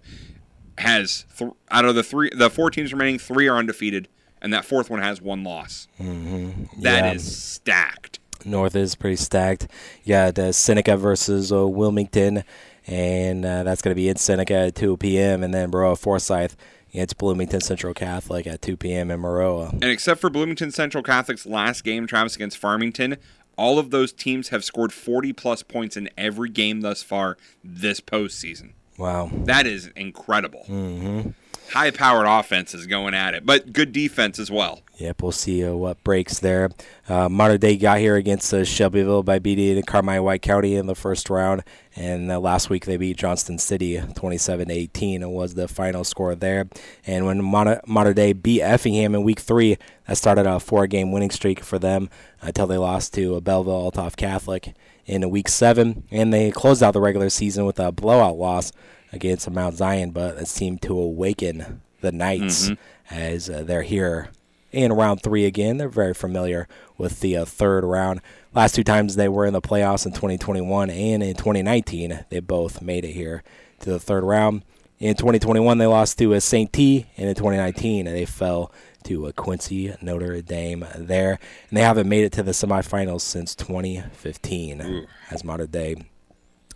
has 0.78 1.24
th- 1.36 1.52
out 1.70 1.84
of 1.84 1.94
the 1.94 2.02
three, 2.02 2.30
the 2.34 2.50
four 2.50 2.70
teams 2.70 2.92
remaining, 2.92 3.18
three 3.18 3.48
are 3.48 3.56
undefeated, 3.56 4.08
and 4.40 4.52
that 4.52 4.64
fourth 4.64 4.90
one 4.90 5.00
has 5.00 5.20
one 5.20 5.44
loss. 5.44 5.88
Mm-hmm. 6.00 6.82
That 6.82 7.16
is 7.16 7.36
stacked. 7.36 8.18
North 8.44 8.76
is 8.76 8.94
pretty 8.94 9.16
stacked. 9.16 9.66
You 10.04 10.14
got 10.14 10.38
uh, 10.38 10.52
Seneca 10.52 10.96
versus 10.96 11.52
uh, 11.52 11.66
Wilmington, 11.66 12.44
and 12.86 13.44
uh, 13.44 13.64
that's 13.64 13.82
going 13.82 13.90
to 13.90 14.00
be 14.00 14.08
in 14.08 14.16
Seneca 14.16 14.54
at 14.54 14.74
2 14.76 14.96
p.m. 14.98 15.42
And 15.42 15.52
then 15.52 15.72
Maroa 15.72 15.98
Forsyth 15.98 16.56
against 16.90 17.18
Bloomington 17.18 17.60
Central 17.60 17.94
Catholic 17.94 18.46
at 18.46 18.62
2 18.62 18.76
p.m. 18.76 19.10
in 19.10 19.20
Maroa. 19.20 19.72
And 19.72 19.84
except 19.84 20.20
for 20.20 20.30
Bloomington 20.30 20.70
Central 20.70 21.02
Catholic's 21.02 21.46
last 21.46 21.84
game, 21.84 22.06
Travis 22.06 22.36
against 22.36 22.58
Farmington, 22.58 23.16
all 23.56 23.78
of 23.78 23.90
those 23.90 24.12
teams 24.12 24.48
have 24.48 24.64
scored 24.64 24.92
40 24.92 25.32
plus 25.32 25.62
points 25.62 25.96
in 25.96 26.08
every 26.16 26.48
game 26.48 26.80
thus 26.80 27.02
far 27.02 27.36
this 27.62 28.00
postseason. 28.00 28.72
Wow. 28.96 29.30
That 29.32 29.66
is 29.66 29.88
incredible. 29.96 30.64
Mm-hmm. 30.68 31.30
High 31.72 31.90
powered 31.90 32.26
offenses 32.26 32.86
going 32.86 33.14
at 33.14 33.34
it, 33.34 33.44
but 33.44 33.72
good 33.72 33.92
defense 33.92 34.38
as 34.38 34.50
well. 34.50 34.80
Yep, 34.96 35.22
we'll 35.22 35.32
see 35.32 35.64
uh, 35.64 35.74
what 35.74 36.02
breaks 36.02 36.40
there. 36.40 36.70
Uh, 37.08 37.28
Mater 37.28 37.56
Dei 37.56 37.76
got 37.76 37.98
here 37.98 38.16
against 38.16 38.52
uh, 38.52 38.64
Shelbyville 38.64 39.22
by 39.22 39.38
beating 39.38 39.80
Carmi 39.84 40.20
White 40.22 40.42
County 40.42 40.74
in 40.74 40.86
the 40.86 40.94
first 40.96 41.30
round, 41.30 41.62
and 41.94 42.32
uh, 42.32 42.40
last 42.40 42.68
week 42.68 42.84
they 42.84 42.96
beat 42.96 43.16
Johnston 43.16 43.58
City 43.58 44.00
27 44.16 44.70
18 44.70 45.22
and 45.22 45.32
was 45.32 45.54
the 45.54 45.68
final 45.68 46.02
score 46.02 46.34
there. 46.34 46.68
And 47.06 47.26
when 47.26 47.44
Mater, 47.44 47.80
Mater 47.86 48.12
Dei 48.12 48.32
beat 48.32 48.62
Effingham 48.62 49.14
in 49.14 49.22
week 49.22 49.38
three, 49.38 49.78
that 50.06 50.16
started 50.16 50.46
a 50.46 50.58
four 50.58 50.86
game 50.86 51.12
winning 51.12 51.30
streak 51.30 51.60
for 51.60 51.78
them 51.78 52.10
until 52.40 52.66
they 52.66 52.78
lost 52.78 53.14
to 53.14 53.40
Belleville 53.40 53.92
Althoff 53.92 54.16
Catholic 54.16 54.74
in 55.06 55.30
week 55.30 55.48
seven, 55.48 56.04
and 56.10 56.32
they 56.32 56.50
closed 56.50 56.82
out 56.82 56.92
the 56.92 57.00
regular 57.00 57.30
season 57.30 57.64
with 57.66 57.78
a 57.78 57.92
blowout 57.92 58.36
loss 58.36 58.72
against 59.12 59.50
Mount 59.50 59.76
Zion, 59.76 60.10
but 60.10 60.36
it 60.38 60.48
seemed 60.48 60.82
to 60.82 60.98
awaken 60.98 61.82
the 62.00 62.12
Knights 62.12 62.70
Mm-hmm. 62.70 63.14
as 63.14 63.48
uh, 63.50 63.62
they're 63.64 63.82
here 63.82 64.28
in 64.70 64.92
round 64.92 65.22
three 65.22 65.44
again. 65.46 65.78
They're 65.78 65.88
very 65.88 66.14
familiar 66.14 66.68
with 66.96 67.20
the 67.20 67.36
uh, 67.38 67.44
third 67.44 67.84
round. 67.84 68.20
Last 68.54 68.74
two 68.74 68.84
times 68.84 69.16
they 69.16 69.28
were 69.28 69.46
in 69.46 69.52
the 69.52 69.60
playoffs 69.62 70.04
in 70.06 70.12
2021 70.12 70.90
and 70.90 71.22
in 71.22 71.34
2019, 71.34 72.24
they 72.28 72.40
both 72.40 72.82
made 72.82 73.04
it 73.04 73.12
here 73.12 73.42
to 73.80 73.90
the 73.90 73.98
third 73.98 74.24
round. 74.24 74.62
In 74.98 75.14
2021, 75.14 75.78
they 75.78 75.86
lost 75.86 76.18
to 76.18 76.32
a 76.32 76.40
St. 76.40 76.72
T, 76.72 77.06
and 77.16 77.28
in 77.28 77.34
2019, 77.36 78.06
they 78.06 78.24
fell 78.24 78.72
to 79.04 79.28
a 79.28 79.32
Quincy 79.32 79.94
Notre 80.02 80.42
Dame 80.42 80.84
there, 80.96 81.38
and 81.68 81.78
they 81.78 81.82
haven't 81.82 82.08
made 82.08 82.24
it 82.24 82.32
to 82.32 82.42
the 82.42 82.50
semifinals 82.50 83.20
since 83.20 83.54
2015 83.54 85.06
as 85.30 85.44
Mater 85.44 85.68
Dei 85.68 86.04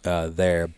uh, 0.05 0.29
there. 0.29 0.69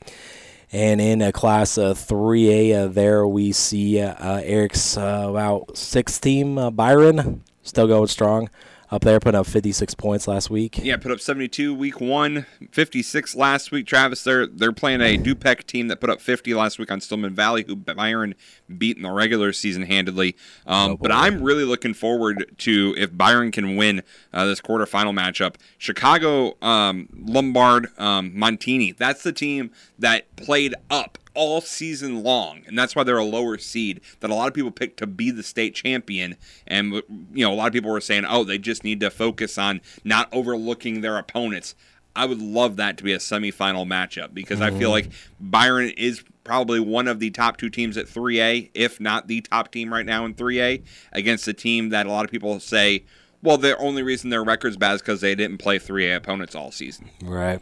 And 0.74 1.00
in 1.00 1.22
uh, 1.22 1.30
class 1.30 1.78
uh, 1.78 1.94
3A, 1.94 2.74
uh, 2.74 2.88
there 2.88 3.28
we 3.28 3.52
see 3.52 4.00
uh, 4.00 4.40
Eric's 4.42 4.96
uh, 4.96 5.26
about 5.28 5.78
sixth 5.78 6.20
team, 6.20 6.58
uh, 6.58 6.72
Byron, 6.72 7.44
still 7.62 7.86
going 7.86 8.08
strong 8.08 8.50
up 8.94 9.02
there, 9.02 9.18
putting 9.18 9.38
up 9.38 9.46
56 9.46 9.94
points 9.94 10.28
last 10.28 10.50
week. 10.50 10.78
Yeah, 10.82 10.96
put 10.96 11.10
up 11.10 11.20
72 11.20 11.74
week 11.74 12.00
one, 12.00 12.46
56 12.70 13.34
last 13.34 13.72
week. 13.72 13.86
Travis, 13.86 14.22
they're 14.22 14.46
they're 14.46 14.72
playing 14.72 15.00
a 15.00 15.18
Dupec 15.18 15.66
team 15.66 15.88
that 15.88 16.00
put 16.00 16.10
up 16.10 16.20
50 16.20 16.54
last 16.54 16.78
week 16.78 16.90
on 16.92 17.00
Stillman 17.00 17.34
Valley, 17.34 17.64
who 17.66 17.74
Byron 17.74 18.34
beat 18.78 18.96
in 18.96 19.02
the 19.02 19.10
regular 19.10 19.52
season 19.52 19.82
handedly. 19.82 20.36
Um, 20.66 20.96
but 20.96 21.10
I'm 21.10 21.42
really 21.42 21.64
looking 21.64 21.92
forward 21.92 22.54
to 22.58 22.94
if 22.96 23.16
Byron 23.16 23.50
can 23.50 23.76
win 23.76 24.02
uh, 24.32 24.44
this 24.46 24.60
quarterfinal 24.60 25.12
matchup. 25.12 25.56
Chicago, 25.76 26.56
um, 26.62 27.08
Lombard, 27.12 27.88
um, 27.98 28.32
Montini. 28.32 28.96
That's 28.96 29.22
the 29.22 29.32
team 29.32 29.72
that 29.98 30.34
played 30.36 30.74
up 30.88 31.18
all 31.34 31.60
season 31.60 32.22
long, 32.22 32.62
and 32.66 32.78
that's 32.78 32.94
why 32.94 33.02
they're 33.02 33.18
a 33.18 33.24
lower 33.24 33.58
seed 33.58 34.00
that 34.20 34.30
a 34.30 34.34
lot 34.34 34.48
of 34.48 34.54
people 34.54 34.70
picked 34.70 34.98
to 34.98 35.06
be 35.06 35.30
the 35.30 35.42
state 35.42 35.74
champion. 35.74 36.36
And 36.66 36.94
you 37.32 37.44
know, 37.44 37.52
a 37.52 37.56
lot 37.56 37.66
of 37.66 37.72
people 37.72 37.90
were 37.90 38.00
saying, 38.00 38.24
"Oh, 38.28 38.44
they 38.44 38.58
just 38.58 38.84
need 38.84 39.00
to 39.00 39.10
focus 39.10 39.58
on 39.58 39.80
not 40.04 40.28
overlooking 40.32 41.00
their 41.00 41.18
opponents." 41.18 41.74
I 42.16 42.26
would 42.26 42.40
love 42.40 42.76
that 42.76 42.96
to 42.98 43.04
be 43.04 43.12
a 43.12 43.18
semifinal 43.18 43.84
matchup 43.86 44.32
because 44.32 44.60
I 44.60 44.70
feel 44.70 44.90
Mhm. 44.90 44.92
like 44.92 45.08
Byron 45.40 45.90
is 45.96 46.22
probably 46.44 46.78
one 46.78 47.08
of 47.08 47.18
the 47.18 47.30
top 47.30 47.56
two 47.56 47.68
teams 47.68 47.96
at 47.96 48.06
3A, 48.08 48.70
if 48.72 49.00
not 49.00 49.26
the 49.26 49.40
top 49.40 49.72
team 49.72 49.92
right 49.92 50.06
now 50.06 50.24
in 50.24 50.34
3A, 50.34 50.82
against 51.12 51.48
a 51.48 51.52
team 51.52 51.88
that 51.88 52.06
a 52.06 52.10
lot 52.10 52.24
of 52.24 52.30
people 52.30 52.60
say, 52.60 53.02
well, 53.44 53.58
the 53.58 53.76
only 53.78 54.02
reason 54.02 54.30
their 54.30 54.42
record's 54.42 54.76
bad 54.76 54.94
is 54.94 55.02
because 55.02 55.20
they 55.20 55.34
didn't 55.36 55.58
play 55.58 55.78
3A 55.78 56.16
opponents 56.16 56.54
all 56.56 56.72
season. 56.72 57.08
Right. 57.22 57.60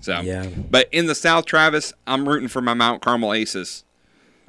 So, 0.00 0.20
Yeah. 0.22 0.46
but 0.70 0.88
in 0.90 1.06
the 1.06 1.14
South, 1.14 1.44
Travis, 1.44 1.92
I'm 2.06 2.28
rooting 2.28 2.48
for 2.48 2.60
my 2.60 2.74
Mount 2.74 3.02
Carmel 3.02 3.32
Aces. 3.34 3.84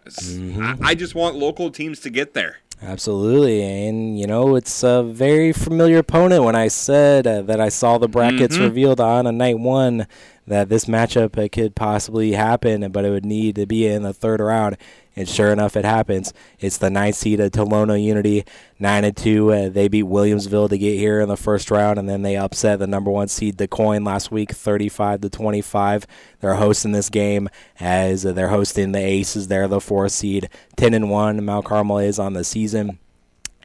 I, 0.07 0.75
I 0.81 0.95
just 0.95 1.13
want 1.13 1.35
local 1.35 1.69
teams 1.69 1.99
to 1.99 2.09
get 2.09 2.33
there. 2.33 2.57
Absolutely, 2.81 3.61
and 3.61 4.17
you 4.17 4.25
know 4.25 4.55
it's 4.55 4.83
a 4.83 5.03
very 5.03 5.51
familiar 5.51 5.97
opponent. 5.97 6.45
When 6.45 6.55
I 6.55 6.69
said 6.69 7.27
uh, 7.27 7.41
that 7.43 7.59
I 7.59 7.67
saw 7.67 7.97
the 7.97 8.07
brackets 8.07 8.57
Mhm. 8.57 8.61
revealed 8.61 9.01
on 9.01 9.27
a 9.27 9.33
night 9.33 9.59
one, 9.59 10.07
that 10.47 10.69
this 10.69 10.85
matchup 10.85 11.37
uh, 11.37 11.49
could 11.51 11.75
possibly 11.75 12.31
happen, 12.31 12.89
but 12.91 13.03
it 13.03 13.09
would 13.09 13.25
need 13.25 13.55
to 13.57 13.65
be 13.65 13.85
in 13.85 14.03
the 14.03 14.13
third 14.13 14.39
round. 14.39 14.77
And 15.19 15.27
sure 15.27 15.51
enough, 15.51 15.75
it 15.75 15.83
happens. 15.83 16.31
It's 16.61 16.77
the 16.77 16.89
ninth 16.89 17.15
seed 17.15 17.41
of 17.41 17.51
Tolono 17.51 18.01
Unity, 18.01 18.45
nine 18.79 19.03
and 19.03 19.17
two. 19.17 19.51
Uh, 19.51 19.67
they 19.67 19.89
beat 19.89 20.05
Williamsville 20.05 20.69
to 20.69 20.77
get 20.77 20.97
here 20.97 21.19
in 21.19 21.27
the 21.27 21.35
first 21.35 21.69
round, 21.69 21.99
and 21.99 22.07
then 22.07 22.21
they 22.21 22.37
upset 22.37 22.79
the 22.79 22.87
number 22.87 23.11
one 23.11 23.27
seed 23.27 23.57
Du 23.57 23.67
Quoin 23.67 24.05
last 24.05 24.31
week, 24.31 24.53
thirty-five 24.53 25.19
to 25.19 25.29
twenty-five. 25.29 26.07
They're 26.39 26.53
hosting 26.53 26.93
this 26.93 27.09
game 27.09 27.49
as 27.81 28.25
uh, 28.25 28.31
they're 28.31 28.47
hosting 28.47 28.93
the 28.93 28.99
Aces. 28.99 29.49
They're 29.49 29.67
the 29.67 29.81
four 29.81 30.07
seed, 30.07 30.47
ten 30.77 30.93
and 30.93 31.09
one. 31.09 31.43
Mount 31.43 31.65
Carmel 31.65 31.97
is 31.97 32.17
on 32.17 32.31
the 32.31 32.45
season. 32.45 32.97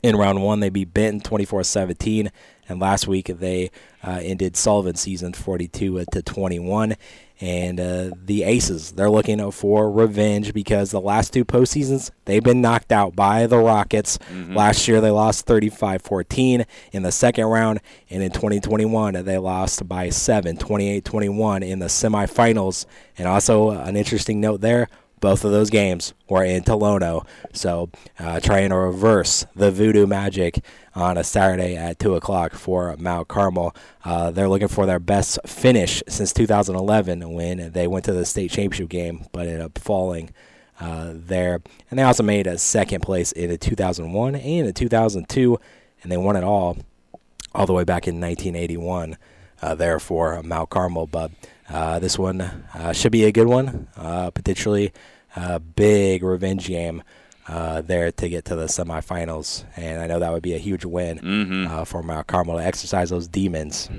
In 0.03 0.17
round 0.17 0.43
one, 0.43 0.59
they 0.59 0.71
beat 0.71 0.93
Benton 0.93 1.21
24-17, 1.21 2.31
and 2.69 2.79
last 2.79 3.07
week 3.07 3.29
they 3.29 3.71
uh, 4.03 4.19
ended 4.23 4.55
Sullivan 4.55 4.97
season 4.97 5.33
42 5.33 6.05
to 6.12 6.21
21. 6.21 6.97
And 7.40 7.81
uh, 7.81 8.11
the 8.25 8.44
Aces, 8.44 8.92
they're 8.92 9.11
looking 9.11 9.51
for 9.51 9.90
revenge 9.90 10.55
because 10.55 10.92
the 10.92 11.01
last 11.01 11.33
two 11.33 11.44
postseasons, 11.44 12.11
they've 12.27 12.42
been 12.42 12.61
knocked 12.61 12.92
out 12.92 13.16
by 13.16 13.47
the 13.47 13.59
Rockets. 13.59 14.18
Last 14.55 14.87
year, 14.87 15.01
they 15.01 15.11
lost 15.11 15.44
35 15.44 16.03
14 16.03 16.64
in 16.92 17.03
the 17.03 17.12
second 17.12 17.47
round. 17.47 17.81
And 18.09 18.23
in 18.23 18.31
2021, 18.31 19.25
they 19.25 19.38
lost 19.38 19.88
by 19.88 20.11
7, 20.11 20.57
28 20.57 21.05
21 21.05 21.62
in 21.62 21.81
the 21.81 21.87
semifinals. 21.87 22.87
And 23.18 23.27
also, 23.27 23.70
an 23.70 23.97
interesting 23.97 24.40
note 24.40 24.61
there 24.61 24.88
both 25.25 25.43
of 25.43 25.53
those 25.53 25.71
games 25.71 26.13
were 26.29 26.45
in 26.45 26.63
Tolono. 26.63 27.27
So 27.55 27.89
uh, 28.19 28.41
trying 28.41 28.69
to 28.69 28.77
reverse 28.77 29.47
the 29.57 29.71
voodoo 29.71 30.07
magic 30.07 30.63
on 30.95 31.17
a 31.17 31.25
Saturday 31.25 31.77
at 31.77 31.99
2 31.99 32.15
o'clock 32.15 32.53
for 32.53 32.95
Mount 32.99 33.27
Carmel. 33.27 33.75
Uh, 34.05 34.31
they're 34.31 34.51
looking 34.51 34.69
for 34.69 34.85
their 34.85 34.99
best 34.99 35.39
finish 35.47 36.03
since 36.07 36.35
2011 36.35 37.33
when 37.33 37.73
they 37.73 37.87
went 37.87 38.05
to 38.05 38.13
the 38.13 38.27
state 38.27 38.51
championship 38.51 38.91
game, 38.91 39.25
but 39.33 39.47
ended 39.47 39.63
up 39.63 39.79
falling. 39.79 40.31
Uh, 40.79 41.13
there, 41.15 41.63
and 41.89 41.99
they 41.99 42.03
also 42.03 42.23
made 42.23 42.47
a 42.47 42.59
second 42.59 43.01
place 43.01 43.33
in 43.33 43.51
a 43.51 43.57
2001 43.57 44.35
and 44.35 44.67
a 44.67 44.75
2002, 44.75 45.59
and 46.03 46.13
they 46.13 46.19
won 46.19 46.37
it 46.37 46.45
all, 46.45 46.77
all 47.55 47.65
the 47.65 47.73
way 47.73 47.85
back 47.85 48.07
in 48.07 48.21
1981. 48.21 49.17
Uh, 49.63 49.75
there 49.75 49.99
for 49.99 50.43
Mount 50.43 50.69
Carmel, 50.69 51.07
but 51.07 51.31
uh, 51.71 51.99
this 51.99 52.19
one 52.19 52.43
uh, 52.43 52.93
should 52.93 53.13
be 53.13 53.25
a 53.25 53.33
good 53.33 53.47
one, 53.47 53.89
uh, 53.97 54.31
potentially 54.31 54.93
a 55.37 55.59
big 55.59 56.23
revenge 56.23 56.68
game 56.68 57.03
uh, 57.49 57.83
there 57.83 58.11
to 58.11 58.29
get 58.29 58.47
to 58.47 58.57
the 58.57 58.66
semifinals, 58.66 59.64
and 59.77 60.01
I 60.01 60.07
know 60.07 60.18
that 60.18 60.33
would 60.33 60.42
be 60.42 60.55
a 60.55 60.59
huge 60.59 60.85
win 60.85 61.18
uh, 61.66 61.85
for 61.85 62.03
Mount 62.03 62.27
Carmel 62.27 62.57
to 62.57 62.64
exercise 62.64 63.11
those 63.11 63.29
demons 63.29 63.90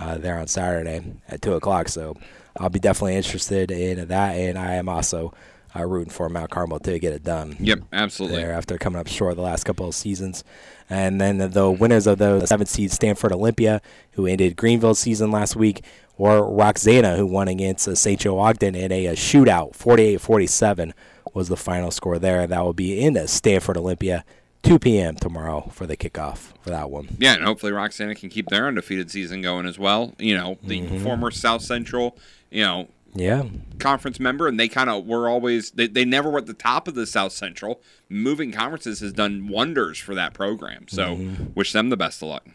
uh, 0.00 0.16
there 0.18 0.38
on 0.38 0.46
Saturday 0.46 1.02
at 1.28 1.42
two 1.42 1.54
o'clock. 1.54 1.88
So 1.88 2.16
I'll 2.58 2.70
be 2.70 2.78
definitely 2.78 3.16
interested 3.16 3.70
in 3.70 4.08
that, 4.08 4.32
and 4.36 4.58
I 4.58 4.74
am 4.74 4.88
also 4.88 5.34
uh, 5.78 5.84
rooting 5.84 6.10
for 6.12 6.28
Mount 6.28 6.50
Carmel 6.50 6.78
to 6.80 6.98
get 6.98 7.12
it 7.12 7.22
done. 7.24 7.56
Yep, 7.60 7.80
absolutely. 7.92 8.38
There 8.42 8.52
after 8.52 8.78
coming 8.78 8.98
up 9.00 9.08
short 9.08 9.36
the 9.36 9.42
last 9.42 9.64
couple 9.64 9.88
of 9.88 9.94
seasons, 9.94 10.42
and 10.88 11.20
then 11.20 11.38
the 11.50 11.70
winners 11.70 12.06
of 12.06 12.18
the 12.18 12.46
seventh 12.46 12.68
seed 12.70 12.90
Stanford 12.92 13.32
Olympia, 13.32 13.80
who 14.12 14.26
ended 14.26 14.56
Greenville's 14.56 14.98
season 14.98 15.30
last 15.30 15.56
week, 15.56 15.84
or 16.18 16.48
Roxana, 16.50 17.16
who 17.16 17.26
won 17.26 17.48
against 17.48 17.86
uh, 17.86 17.94
St. 17.94 18.20
Joe 18.20 18.38
Ogden 18.38 18.74
in 18.74 18.90
a, 18.92 19.06
a 19.06 19.12
shootout, 19.14 19.76
48-47 19.76 20.92
was 21.34 21.48
the 21.48 21.56
final 21.56 21.90
score 21.90 22.18
there. 22.18 22.46
That 22.46 22.64
will 22.64 22.72
be 22.72 23.00
in 23.00 23.26
Stanford 23.28 23.76
Olympia, 23.76 24.24
2 24.62 24.78
p.m. 24.78 25.16
tomorrow 25.16 25.68
for 25.72 25.86
the 25.86 25.96
kickoff 25.96 26.52
for 26.62 26.70
that 26.70 26.90
one. 26.90 27.08
Yeah, 27.18 27.34
and 27.34 27.44
hopefully 27.44 27.72
Roxana 27.72 28.14
can 28.14 28.30
keep 28.30 28.48
their 28.48 28.66
undefeated 28.66 29.10
season 29.10 29.42
going 29.42 29.66
as 29.66 29.78
well. 29.78 30.14
You 30.18 30.36
know, 30.36 30.56
the 30.62 30.80
Mhm. 30.80 31.02
former 31.02 31.30
South 31.30 31.62
Central, 31.62 32.16
you 32.50 32.62
know, 32.62 32.88
Yeah. 33.16 33.44
conference 33.78 34.18
member, 34.20 34.46
and 34.48 34.58
they 34.60 34.68
kind 34.68 34.88
of 34.90 35.06
were 35.06 35.28
always 35.28 35.70
they, 35.72 35.86
they 35.86 36.04
never 36.04 36.30
were 36.30 36.38
at 36.38 36.46
the 36.46 36.54
top 36.54 36.86
of 36.88 36.94
the 36.94 37.06
South 37.06 37.32
Central. 37.32 37.80
Moving 38.08 38.52
conferences 38.52 39.00
has 39.00 39.12
done 39.12 39.48
wonders 39.48 39.98
for 39.98 40.14
that 40.14 40.34
program. 40.34 40.86
So 40.88 41.16
Mhm. 41.16 41.54
wish 41.54 41.72
them 41.72 41.88
the 41.90 41.96
best 41.96 42.22
of 42.22 42.28
luck. 42.28 42.46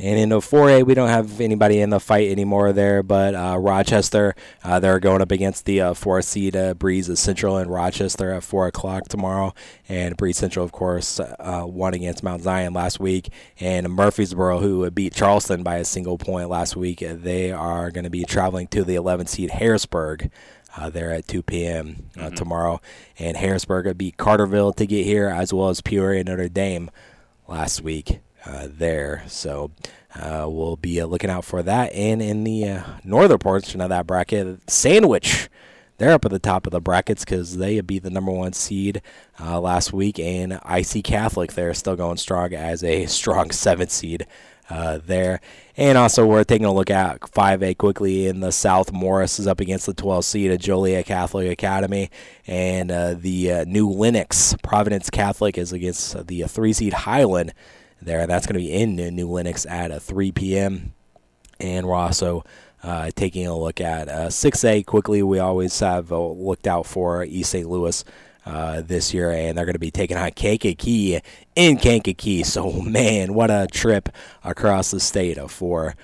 And 0.00 0.16
in 0.16 0.28
the 0.28 0.38
4A, 0.38 0.86
we 0.86 0.94
don't 0.94 1.08
have 1.08 1.40
anybody 1.40 1.80
in 1.80 1.90
the 1.90 1.98
fight 1.98 2.30
anymore 2.30 2.72
there, 2.72 3.02
but 3.02 3.34
uh, 3.34 3.58
Rochester, 3.58 4.36
uh, 4.62 4.78
they're 4.78 5.00
going 5.00 5.20
up 5.20 5.32
against 5.32 5.64
the 5.64 5.80
uh, 5.80 5.94
4 5.94 6.22
seed 6.22 6.54
uh, 6.54 6.74
Breese 6.74 7.18
Central 7.18 7.58
in 7.58 7.68
Rochester 7.68 8.30
at 8.30 8.44
4 8.44 8.68
o'clock 8.68 9.08
tomorrow. 9.08 9.54
And 9.88 10.16
Breese 10.16 10.38
Central, 10.38 10.64
of 10.64 10.70
course, 10.70 11.18
uh, 11.18 11.64
won 11.66 11.94
against 11.94 12.22
Mount 12.22 12.42
Zion 12.42 12.74
last 12.74 13.00
week. 13.00 13.32
And 13.58 13.88
Murphysboro, 13.88 14.60
who 14.60 14.88
beat 14.92 15.14
Charleston 15.14 15.64
by 15.64 15.78
a 15.78 15.84
single 15.84 16.16
point 16.16 16.48
last 16.48 16.76
week, 16.76 17.00
they 17.04 17.50
are 17.50 17.90
going 17.90 18.04
to 18.04 18.10
be 18.10 18.24
traveling 18.24 18.68
to 18.68 18.84
the 18.84 18.94
11 18.94 19.26
seed 19.26 19.50
Harrisburg. 19.50 20.30
Uh, 20.76 20.90
there 20.90 21.10
at 21.12 21.26
2 21.26 21.42
p.m. 21.42 22.10
Uh, 22.16 22.20
Mm-hmm. 22.26 22.34
tomorrow, 22.36 22.80
and 23.18 23.36
Harrisburg 23.36 23.98
beat 23.98 24.16
Carterville 24.16 24.76
to 24.76 24.86
get 24.86 25.04
here, 25.04 25.26
as 25.26 25.52
well 25.52 25.70
as 25.70 25.80
Peoria 25.80 26.20
and 26.20 26.28
Notre 26.28 26.48
Dame 26.48 26.90
last 27.48 27.80
week 27.80 28.20
uh, 28.44 28.68
there. 28.70 29.24
So 29.26 29.70
uh, 30.14 30.46
we'll 30.48 30.76
be 30.76 31.00
uh, 31.00 31.06
looking 31.06 31.30
out 31.30 31.44
for 31.44 31.62
that. 31.62 31.92
And 31.92 32.22
in 32.22 32.44
the 32.44 32.68
uh, 32.68 32.82
northern 33.04 33.38
portion 33.38 33.80
of 33.80 33.88
that 33.90 34.06
bracket, 34.06 34.70
Sandwich. 34.70 35.48
They're 35.98 36.12
up 36.12 36.24
at 36.24 36.30
the 36.30 36.38
top 36.38 36.64
of 36.64 36.70
the 36.70 36.80
brackets 36.80 37.24
because 37.24 37.56
they 37.56 37.80
beat 37.80 38.04
the 38.04 38.10
number 38.10 38.30
one 38.30 38.52
seed 38.52 39.02
uh, 39.40 39.60
last 39.60 39.92
week, 39.92 40.20
and 40.20 40.60
IC 40.64 41.02
Catholic 41.02 41.54
they're 41.54 41.74
still 41.74 41.96
going 41.96 42.18
strong 42.18 42.54
as 42.54 42.84
a 42.84 43.06
strong 43.06 43.50
seventh 43.50 43.90
seed 43.90 44.24
there. 44.68 45.40
And 45.76 45.98
also, 45.98 46.24
we're 46.24 46.44
taking 46.44 46.66
a 46.66 46.72
look 46.72 46.88
at 46.88 47.22
5A 47.22 47.78
quickly 47.78 48.28
in 48.28 48.38
the 48.38 48.52
South. 48.52 48.92
Morris 48.92 49.40
is 49.40 49.48
up 49.48 49.58
against 49.58 49.86
the 49.86 49.94
12 49.94 50.24
seed 50.24 50.52
of 50.52 50.60
Joliet 50.60 51.04
Catholic 51.04 51.50
Academy, 51.50 52.12
and 52.46 52.90
the 52.90 53.64
new 53.66 53.90
Lenox 53.90 54.54
Providence 54.62 55.10
Catholic 55.10 55.58
is 55.58 55.72
against 55.72 56.28
the 56.28 56.44
3 56.44 56.72
seed 56.72 56.92
Highland 56.92 57.52
there. 58.00 58.26
That's 58.26 58.46
going 58.46 58.54
to 58.54 58.60
be 58.60 58.72
in 58.72 58.96
New 58.96 59.28
Lenox 59.28 59.66
at 59.66 59.90
uh, 59.90 59.98
3 59.98 60.32
p.m. 60.32 60.92
And 61.60 61.86
we're 61.86 61.94
also 61.94 62.44
uh, 62.82 63.10
taking 63.14 63.46
a 63.46 63.56
look 63.56 63.80
at 63.80 64.08
uh, 64.08 64.28
6A 64.28 64.86
quickly. 64.86 65.22
We 65.22 65.38
always 65.38 65.78
have 65.80 66.12
uh, 66.12 66.28
looked 66.28 66.66
out 66.66 66.86
for 66.86 67.24
East 67.24 67.50
St. 67.50 67.68
Louis 67.68 68.04
uh, 68.46 68.80
this 68.82 69.12
year, 69.12 69.30
and 69.30 69.58
they're 69.58 69.64
going 69.64 69.74
to 69.74 69.80
be 69.80 69.90
taking 69.90 70.16
on 70.16 70.30
Kankakee 70.30 71.20
in 71.56 71.76
Kankakee. 71.78 72.42
So, 72.44 72.72
man, 72.72 73.34
what 73.34 73.50
a 73.50 73.66
trip 73.70 74.08
across 74.44 74.90
the 74.90 75.00
state 75.00 75.38
for 75.50 75.94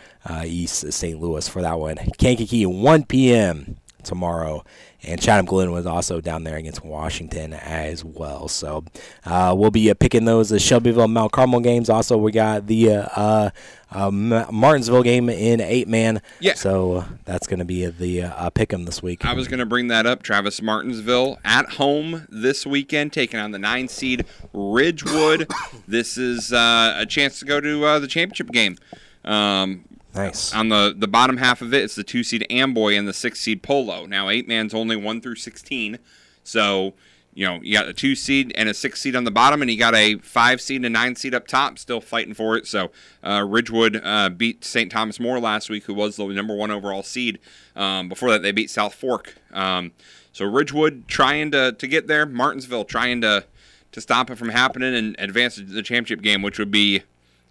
East 0.45 0.93
St. 0.93 1.21
Louis 1.21 1.49
for 1.49 1.63
that 1.63 1.79
one. 1.79 1.97
Kankakee, 2.19 2.67
1 2.67 3.05
p.m. 3.05 3.77
tomorrow. 4.03 4.65
And 5.07 5.21
Chatham 5.21 5.47
Glen 5.47 5.73
was 5.73 5.87
also 5.87 6.21
down 6.21 6.45
there 6.45 6.57
against 6.57 6.85
Washington 6.85 7.53
as 7.53 8.05
well. 8.05 8.49
So 8.49 8.85
uh, 9.25 9.55
we'll 9.57 9.71
be 9.71 9.91
uh, 9.91 9.95
picking 9.95 10.25
those 10.25 10.53
uh, 10.53 10.59
Shelbyville 10.59 11.09
Mount 11.09 11.33
Carmel 11.33 11.61
games. 11.61 11.91
Also, 11.91 12.17
we 12.17 12.33
got 12.33 12.67
the 12.67 12.93
uh, 12.93 13.09
uh, 13.17 13.51
uh, 13.95 14.11
Martinsville 14.11 15.03
game 15.03 15.29
in 15.29 15.61
eight 15.61 15.89
man. 15.89 16.21
Yeah. 16.41 16.55
So 16.55 16.95
uh, 16.95 17.05
that's 17.25 17.47
going 17.47 17.61
to 17.61 17.65
be 17.65 17.87
the 17.87 18.25
uh, 18.25 18.51
pick 18.51 18.73
'em 18.73 18.85
this 18.85 19.03
week. 19.03 19.25
I 19.25 19.35
was 19.35 19.49
going 19.49 19.61
to 19.61 19.67
bring 19.67 19.89
that 19.89 20.07
up. 20.07 20.23
Travis 20.23 20.61
Martinsville 20.61 21.39
at 21.45 21.71
home 21.75 22.27
this 22.29 22.67
weekend, 22.67 23.13
taking 23.13 23.39
on 23.39 23.53
the 23.53 23.59
nine 23.59 23.89
seed 23.89 24.27
Ridgewood. 24.53 25.51
this 25.89 26.19
is 26.19 26.53
uh, 26.53 26.97
a 26.99 27.07
chance 27.07 27.39
to 27.39 27.45
go 27.45 27.61
to 27.61 27.85
uh, 27.85 27.99
the 27.99 28.09
championship 28.09 28.51
game. 28.51 28.77
Um, 29.25 29.85
nice. 30.15 30.55
On 30.55 30.69
the, 30.69 30.95
the 30.97 31.09
bottom 31.09 31.37
half 31.39 31.63
of 31.63 31.73
it, 31.75 31.83
it's 31.83 31.95
the 31.95 32.05
two 32.05 32.23
seed 32.23 32.47
Amboy 32.51 32.95
and 32.95 33.07
the 33.07 33.13
six 33.13 33.41
seed 33.41 33.63
Polo. 33.63 34.07
Now, 34.07 34.29
eight 34.29 34.49
man's 34.49 34.75
only 34.75 34.97
one 34.97 35.21
through 35.21 35.37
16. 35.37 35.99
So, 36.43 36.95
you 37.33 37.47
know, 37.47 37.59
you 37.63 37.73
got 37.73 37.89
a 37.89 37.93
two 37.93 38.15
seed 38.15 38.53
and 38.57 38.69
a 38.69 38.75
six 38.75 39.01
seed 39.01 39.17
on 39.17 39.25
the 39.25 39.31
bottom, 39.31 39.61
and 39.61 39.71
you 39.71 39.79
got 39.79 39.95
a 39.95 40.17
five 40.19 40.61
seed 40.61 40.77
and 40.77 40.87
a 40.87 40.91
nine 40.91 41.17
seed 41.17 41.35
up 41.35 41.47
top, 41.47 41.79
still 41.79 42.01
fighting 42.01 42.35
for 42.35 42.57
it. 42.57 42.67
So, 42.67 42.91
uh, 43.25 43.45
Ridgewood 43.47 44.01
uh, 44.05 44.29
beat 44.31 44.65
St. 44.65 44.91
Thomas 44.91 45.19
More 45.19 45.41
last 45.41 45.69
week, 45.69 45.85
who 45.85 45.95
was 45.95 46.17
the 46.17 46.27
number 46.27 46.55
one 46.55 46.71
overall 46.71 47.03
seed. 47.03 47.41
Um, 47.75 48.09
before 48.09 48.31
that, 48.31 48.43
they 48.43 48.53
beat 48.53 48.71
South 48.71 48.95
Fork. 48.95 49.35
Um, 49.53 49.93
so, 50.33 50.45
Ridgewood 50.45 51.09
trying 51.09 51.51
to, 51.51 51.73
to 51.73 51.87
get 51.87 52.07
there, 52.07 52.25
Martinsville 52.25 52.85
trying 52.85 53.21
to, 53.23 53.45
to 53.93 54.01
stop 54.01 54.31
it 54.31 54.37
from 54.37 54.51
happening 54.51 54.95
and 54.95 55.17
advance 55.19 55.57
to 55.57 55.63
the 55.63 55.83
championship 55.83 56.23
game, 56.23 56.43
which 56.43 56.59
would 56.59 56.71
be 56.71 57.03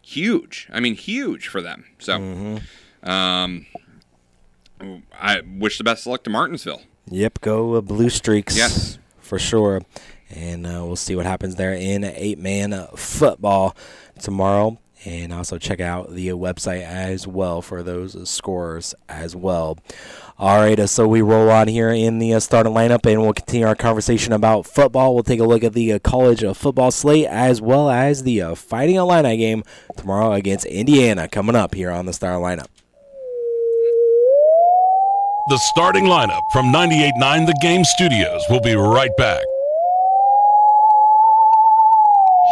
huge. 0.04 0.68
I 0.72 0.80
mean, 0.80 0.96
huge 0.96 1.48
for 1.48 1.62
them. 1.62 1.86
So, 2.00 2.60
um, 3.04 3.66
I 5.20 5.42
wish 5.58 5.78
the 5.78 5.84
best 5.84 6.06
of 6.06 6.12
luck 6.12 6.24
to 6.26 6.30
Martinsville. 6.30 6.82
Yep, 7.10 7.42
go 7.42 7.76
uh, 7.76 7.82
Blue 7.82 8.10
Streaks. 8.10 8.56
Yes. 8.56 9.00
For 9.20 9.40
sure. 9.40 9.82
And 10.30 10.66
uh, 10.66 10.84
we'll 10.86 10.96
see 10.96 11.16
what 11.16 11.26
happens 11.26 11.56
there 11.56 11.74
in 11.74 12.04
eight 12.04 12.40
man 12.40 12.88
football 12.96 13.76
tomorrow. 14.20 14.78
And 15.06 15.34
also 15.34 15.58
check 15.58 15.82
out 15.82 16.12
the 16.12 16.30
website 16.30 16.84
as 16.84 17.28
well 17.28 17.62
for 17.62 17.84
those 17.84 18.30
scores 18.30 18.96
as 19.10 19.36
well. 19.36 19.78
All 20.40 20.58
right, 20.58 20.80
uh, 20.80 20.88
so 20.88 21.08
we 21.08 21.22
roll 21.22 21.50
on 21.50 21.68
here 21.68 21.90
in 21.90 22.20
the 22.20 22.34
uh, 22.34 22.40
starting 22.40 22.74
lineup, 22.74 23.06
and 23.06 23.22
we'll 23.22 23.34
continue 23.34 23.68
our 23.68 23.76
conversation 23.76 24.34
about 24.34 24.66
football. 24.66 25.14
We'll 25.14 25.24
take 25.24 25.40
a 25.40 25.46
look 25.46 25.64
at 25.64 25.74
the 25.74 25.94
uh, 25.94 26.00
college 26.00 26.44
football 26.56 26.92
slate 26.92 27.28
as 27.28 27.62
well 27.62 27.90
as 27.90 28.24
the 28.24 28.56
Fighting 28.56 28.96
Illini 28.96 29.38
game 29.38 29.64
tomorrow 29.98 30.34
against 30.34 30.66
Indiana 30.66 31.28
coming 31.28 31.56
up 31.56 31.76
here 31.76 31.92
on 31.92 32.06
the 32.06 32.14
Star 32.14 32.40
lineup. 32.40 32.68
The 35.50 35.58
starting 35.58 36.06
lineup 36.06 36.40
from 36.54 36.68
98.9 36.68 37.48
The 37.48 37.60
Game 37.62 37.84
Studios 37.84 38.42
will 38.50 38.62
be 38.62 38.76
right 38.76 39.12
back. 39.18 39.44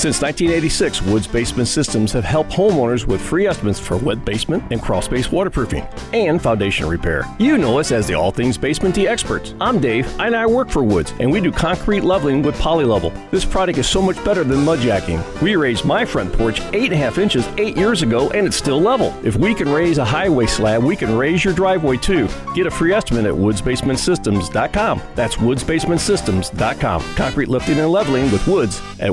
Since 0.00 0.22
1986, 0.22 1.02
Woods 1.02 1.26
Basement 1.26 1.68
Systems 1.68 2.12
have 2.12 2.24
helped 2.24 2.52
homeowners 2.52 3.06
with 3.06 3.20
free 3.20 3.46
estimates 3.46 3.78
for 3.78 3.98
wet 3.98 4.24
basement 4.24 4.64
and 4.70 4.80
crawl 4.80 5.02
space 5.02 5.30
waterproofing 5.30 5.86
and 6.14 6.40
foundation 6.40 6.86
repair. 6.86 7.24
You 7.38 7.58
know 7.58 7.78
us 7.78 7.92
as 7.92 8.06
the 8.06 8.14
All 8.14 8.30
Things 8.30 8.56
Basement 8.56 8.96
experts. 8.96 9.54
I'm 9.60 9.78
Dave, 9.78 10.08
and 10.18 10.34
I 10.34 10.46
work 10.46 10.70
for 10.70 10.82
Woods, 10.82 11.12
and 11.20 11.30
we 11.30 11.40
do 11.40 11.52
concrete 11.52 12.00
leveling 12.00 12.42
with 12.42 12.54
polylevel. 12.56 13.12
This 13.30 13.44
product 13.44 13.78
is 13.78 13.86
so 13.86 14.00
much 14.00 14.22
better 14.24 14.42
than 14.42 14.58
mudjacking. 14.58 15.42
We 15.42 15.56
raised 15.56 15.84
my 15.84 16.06
front 16.06 16.32
porch 16.32 16.60
8.5 16.60 17.18
inches 17.18 17.46
8 17.58 17.76
years 17.76 18.02
ago, 18.02 18.30
and 18.30 18.46
it's 18.46 18.56
still 18.56 18.80
level. 18.80 19.14
If 19.22 19.36
we 19.36 19.54
can 19.54 19.68
raise 19.68 19.98
a 19.98 20.04
highway 20.04 20.46
slab, 20.46 20.82
we 20.82 20.96
can 20.96 21.14
raise 21.16 21.44
your 21.44 21.52
driveway 21.54 21.98
too. 21.98 22.26
Get 22.54 22.66
a 22.66 22.70
free 22.70 22.92
estimate 22.92 23.26
at 23.26 23.34
woodsbasementsystems.com. 23.34 25.02
That's 25.14 25.36
woodsbasementsystems.com. 25.36 27.14
Concrete 27.16 27.48
lifting 27.48 27.78
and 27.78 27.90
leveling 27.90 28.30
with 28.30 28.46
Woods 28.46 28.80
at 28.98 29.10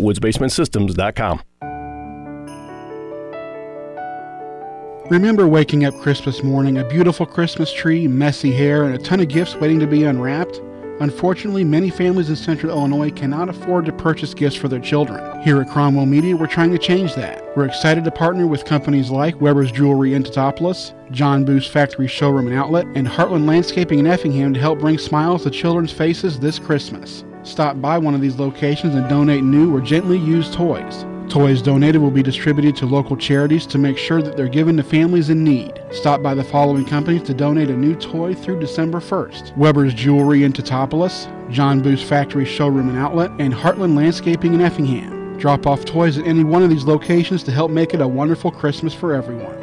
Remember 5.10 5.48
waking 5.48 5.86
up 5.86 5.98
Christmas 6.02 6.44
morning, 6.44 6.80
a 6.80 6.84
beautiful 6.84 7.26
Christmas 7.26 7.72
tree, 7.72 8.08
messy 8.08 8.52
hair, 8.52 8.84
and 8.84 8.94
a 8.94 8.98
ton 8.98 9.22
of 9.22 9.30
gifts 9.30 9.56
waiting 9.56 9.80
to 9.80 9.88
be 9.88 10.04
unwrapped? 10.04 10.60
Unfortunately, 11.00 11.64
many 11.64 11.92
families 11.92 12.30
in 12.30 12.36
central 12.36 12.72
Illinois 12.72 13.12
cannot 13.12 13.50
afford 13.50 13.86
to 13.86 13.94
purchase 13.94 14.34
gifts 14.34 14.56
for 14.56 14.68
their 14.68 14.80
children. 14.80 15.42
Here 15.44 15.62
at 15.62 15.70
Cromwell 15.70 16.08
Media, 16.08 16.36
we're 16.36 16.48
trying 16.48 16.72
to 16.72 16.80
change 16.80 17.14
that. 17.14 17.56
We're 17.56 17.68
excited 17.68 18.04
to 18.04 18.12
partner 18.12 18.48
with 18.48 18.66
companies 18.66 19.12
like 19.12 19.40
Weber's 19.40 19.72
Jewelry 19.72 20.16
in 20.16 20.24
Teutopolis, 20.24 20.94
John 21.12 21.46
Boos 21.46 21.68
Factory 21.68 22.08
Showroom 22.08 22.48
and 22.48 22.56
Outlet, 22.58 22.88
and 22.96 23.08
Heartland 23.08 23.48
Landscaping 23.48 24.00
in 24.00 24.08
Effingham 24.08 24.56
to 24.56 24.60
help 24.60 24.80
bring 24.80 24.98
smiles 24.98 25.44
to 25.44 25.52
children's 25.52 25.92
faces 25.92 26.40
this 26.40 26.58
Christmas. 26.58 27.24
Stop 27.48 27.80
by 27.80 27.98
one 27.98 28.14
of 28.14 28.20
these 28.20 28.36
locations 28.36 28.94
and 28.94 29.08
donate 29.08 29.42
new 29.42 29.74
or 29.74 29.80
gently 29.80 30.18
used 30.18 30.52
toys. 30.52 31.06
Toys 31.30 31.62
donated 31.62 32.02
will 32.02 32.12
be 32.12 32.22
distributed 32.22 32.76
to 32.76 32.86
local 32.86 33.16
charities 33.16 33.66
to 33.68 33.78
make 33.78 33.98
sure 33.98 34.22
that 34.22 34.36
they're 34.36 34.50
given 34.50 34.76
to 34.76 34.84
families 34.84 35.30
in 35.30 35.46
need. 35.46 35.82
Stop 35.92 36.22
by 36.22 36.34
the 36.34 36.44
following 36.44 36.84
companies 36.84 37.24
to 37.24 37.34
donate 37.34 37.70
a 37.70 37.76
new 37.76 37.96
toy 37.96 38.36
through 38.36 38.60
December 38.60 39.00
1st 39.00 39.56
Weber's 39.56 39.94
Jewelry 39.94 40.44
in 40.44 40.52
Teutopolis, 40.52 41.28
John 41.50 41.82
Boos 41.82 42.04
Factory 42.04 42.46
Showroom 42.46 42.90
and 42.90 42.98
Outlet, 42.98 43.32
and 43.40 43.54
Heartland 43.54 43.96
Landscaping 43.96 44.54
in 44.54 44.60
Effingham. 44.60 45.38
Drop 45.38 45.66
off 45.66 45.86
toys 45.86 46.18
at 46.18 46.28
any 46.28 46.44
one 46.44 46.64
of 46.64 46.70
these 46.70 46.84
locations 46.84 47.44
to 47.44 47.52
help 47.52 47.72
make 47.72 47.94
it 47.94 48.02
a 48.02 48.08
wonderful 48.08 48.52
Christmas 48.52 48.94
for 48.94 49.14
everyone. 49.14 49.57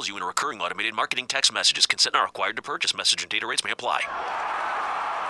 Enrolls 0.00 0.08
you 0.08 0.16
in 0.16 0.22
a 0.22 0.26
recurring 0.26 0.60
automated 0.62 0.94
marketing 0.94 1.26
text 1.26 1.52
messages. 1.52 1.84
Consent 1.84 2.14
not 2.14 2.24
required 2.24 2.56
to 2.56 2.62
purchase. 2.62 2.96
Message 2.96 3.22
and 3.22 3.30
data 3.30 3.46
rates 3.46 3.64
may 3.64 3.70
apply. 3.70 4.00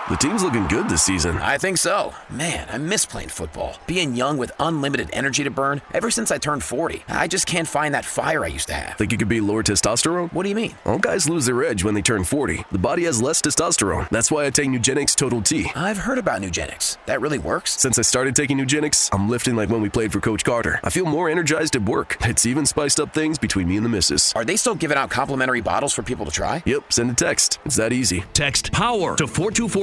The 0.09 0.17
team's 0.17 0.43
looking 0.43 0.67
good 0.67 0.89
this 0.89 1.03
season. 1.03 1.37
I 1.37 1.57
think 1.57 1.77
so. 1.77 2.13
Man, 2.29 2.67
I 2.71 2.77
miss 2.79 3.05
playing 3.05 3.29
football. 3.29 3.77
Being 3.85 4.15
young 4.15 4.37
with 4.37 4.51
unlimited 4.59 5.09
energy 5.13 5.43
to 5.43 5.51
burn. 5.51 5.81
Ever 5.93 6.09
since 6.09 6.31
I 6.31 6.37
turned 6.37 6.63
40, 6.63 7.03
I 7.07 7.27
just 7.27 7.45
can't 7.45 7.67
find 7.67 7.93
that 7.93 8.03
fire 8.03 8.43
I 8.43 8.47
used 8.47 8.67
to 8.69 8.73
have. 8.73 8.97
Think 8.97 9.11
you 9.11 9.17
could 9.17 9.29
be 9.29 9.39
lower 9.39 9.63
testosterone? 9.63 10.33
What 10.33 10.43
do 10.43 10.49
you 10.49 10.55
mean? 10.55 10.75
All 10.85 10.97
guys 10.97 11.29
lose 11.29 11.45
their 11.45 11.63
edge 11.63 11.83
when 11.83 11.93
they 11.93 12.01
turn 12.01 12.23
40. 12.23 12.65
The 12.71 12.79
body 12.79 13.03
has 13.05 13.21
less 13.21 13.41
testosterone. 13.41 14.09
That's 14.09 14.31
why 14.31 14.45
I 14.45 14.49
take 14.49 14.69
Nugenix 14.69 15.15
Total 15.15 15.41
T. 15.41 15.71
I've 15.75 15.99
heard 15.99 16.17
about 16.17 16.41
Nugenix. 16.41 16.97
That 17.05 17.21
really 17.21 17.39
works? 17.39 17.79
Since 17.79 17.99
I 17.99 18.01
started 18.01 18.35
taking 18.35 18.57
Nugenix, 18.57 19.09
I'm 19.13 19.29
lifting 19.29 19.55
like 19.55 19.69
when 19.69 19.81
we 19.81 19.89
played 19.89 20.11
for 20.11 20.19
Coach 20.19 20.43
Carter. 20.43 20.79
I 20.83 20.89
feel 20.89 21.05
more 21.05 21.29
energized 21.29 21.75
at 21.75 21.83
work. 21.83 22.17
It's 22.21 22.45
even 22.45 22.65
spiced 22.65 22.99
up 22.99 23.13
things 23.13 23.37
between 23.37 23.69
me 23.69 23.77
and 23.77 23.85
the 23.85 23.89
missus. 23.89 24.33
Are 24.35 24.43
they 24.43 24.57
still 24.57 24.75
giving 24.75 24.97
out 24.97 25.09
complimentary 25.11 25.61
bottles 25.61 25.93
for 25.93 26.01
people 26.01 26.25
to 26.25 26.31
try? 26.31 26.63
Yep, 26.65 26.91
send 26.91 27.11
a 27.11 27.13
text. 27.13 27.59
It's 27.65 27.75
that 27.75 27.93
easy. 27.93 28.23
Text 28.33 28.71
POWER 28.71 29.15
to 29.15 29.27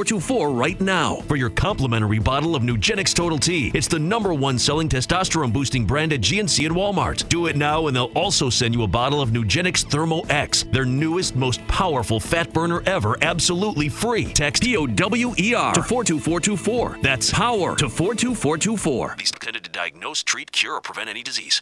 42424 0.09 0.51
right 0.53 0.81
now 0.81 1.17
for 1.29 1.37
your 1.37 1.51
complimentary 1.51 2.19
bottle 2.19 2.57
of 2.57 2.63
Nugenix 2.63 3.13
Total 3.13 3.39
T. 3.39 3.71
It's 3.75 3.89
the 3.89 3.99
number 3.99 4.33
one 4.33 4.59
selling 4.59 4.89
testosterone 4.89 5.53
boosting 5.53 5.85
brand 5.85 6.15
at 6.15 6.21
GNC 6.21 6.65
and 6.65 6.75
Walmart. 6.75 7.29
Do 7.29 7.47
it 7.47 7.57
now, 7.57 7.89
and 7.89 7.97
they'll 7.97 8.13
also 8.15 8.49
send 8.49 8.75
you 8.75 8.85
a 8.85 8.87
bottle 8.87 9.21
of 9.21 9.31
Nugenix 9.31 9.85
Thermo 9.85 10.23
X, 10.31 10.63
their 10.73 10.87
newest, 10.87 11.37
most 11.37 11.67
powerful 11.69 12.21
fat 12.21 12.55
burner 12.55 12.83
ever, 12.87 13.19
absolutely 13.21 13.91
free. 13.91 14.33
Text 14.33 14.63
P 14.63 14.79
O 14.79 14.87
W 14.87 15.35
E 15.37 15.55
R 15.55 15.75
to 15.75 15.83
42424. 15.83 17.01
That's 17.03 17.31
POWER 17.31 17.77
to 17.77 17.89
42424. 17.91 19.17
These 19.19 19.33
intended 19.33 19.65
to 19.65 19.71
diagnose, 19.71 20.23
treat, 20.23 20.53
cure, 20.53 20.75
or 20.75 20.81
prevent 20.81 21.11
any 21.11 21.23
disease. 21.23 21.61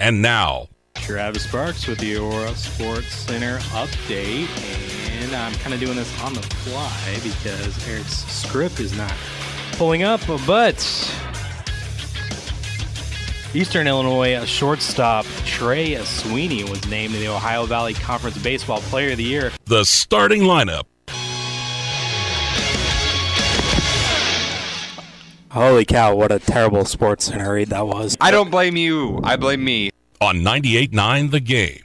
And 0.00 0.20
now, 0.20 0.68
Travis 1.04 1.44
Sparks 1.44 1.86
with 1.86 1.98
the 1.98 2.16
Aurora 2.16 2.54
Sports 2.54 3.14
Center 3.14 3.58
update, 3.72 4.48
and 5.22 5.34
I'm 5.34 5.52
kind 5.56 5.74
of 5.74 5.80
doing 5.80 5.96
this 5.96 6.20
on 6.22 6.32
the 6.32 6.40
fly 6.40 7.18
because 7.22 7.86
Eric's 7.88 8.24
script 8.24 8.80
is 8.80 8.96
not 8.96 9.12
pulling 9.72 10.02
up, 10.02 10.20
but 10.46 10.76
Eastern 13.52 13.86
Illinois 13.86 14.42
shortstop 14.46 15.26
Trey 15.44 15.96
Sweeney 16.04 16.64
was 16.64 16.86
named 16.88 17.12
the 17.14 17.28
Ohio 17.28 17.66
Valley 17.66 17.92
Conference 17.94 18.38
Baseball 18.38 18.80
Player 18.82 19.10
of 19.12 19.18
the 19.18 19.24
Year. 19.24 19.52
the 19.66 19.84
starting 19.84 20.42
lineup. 20.42 20.84
Holy 25.50 25.84
cow, 25.84 26.16
what 26.16 26.32
a 26.32 26.38
terrible 26.40 26.84
sports 26.84 27.26
center 27.26 27.52
read 27.52 27.68
that 27.68 27.86
was. 27.86 28.16
I 28.20 28.30
don't 28.32 28.50
blame 28.50 28.76
you. 28.76 29.20
I 29.22 29.36
blame 29.36 29.62
me. 29.62 29.90
On 30.24 30.36
98.9 30.36 31.32
The 31.32 31.40
Game. 31.40 31.84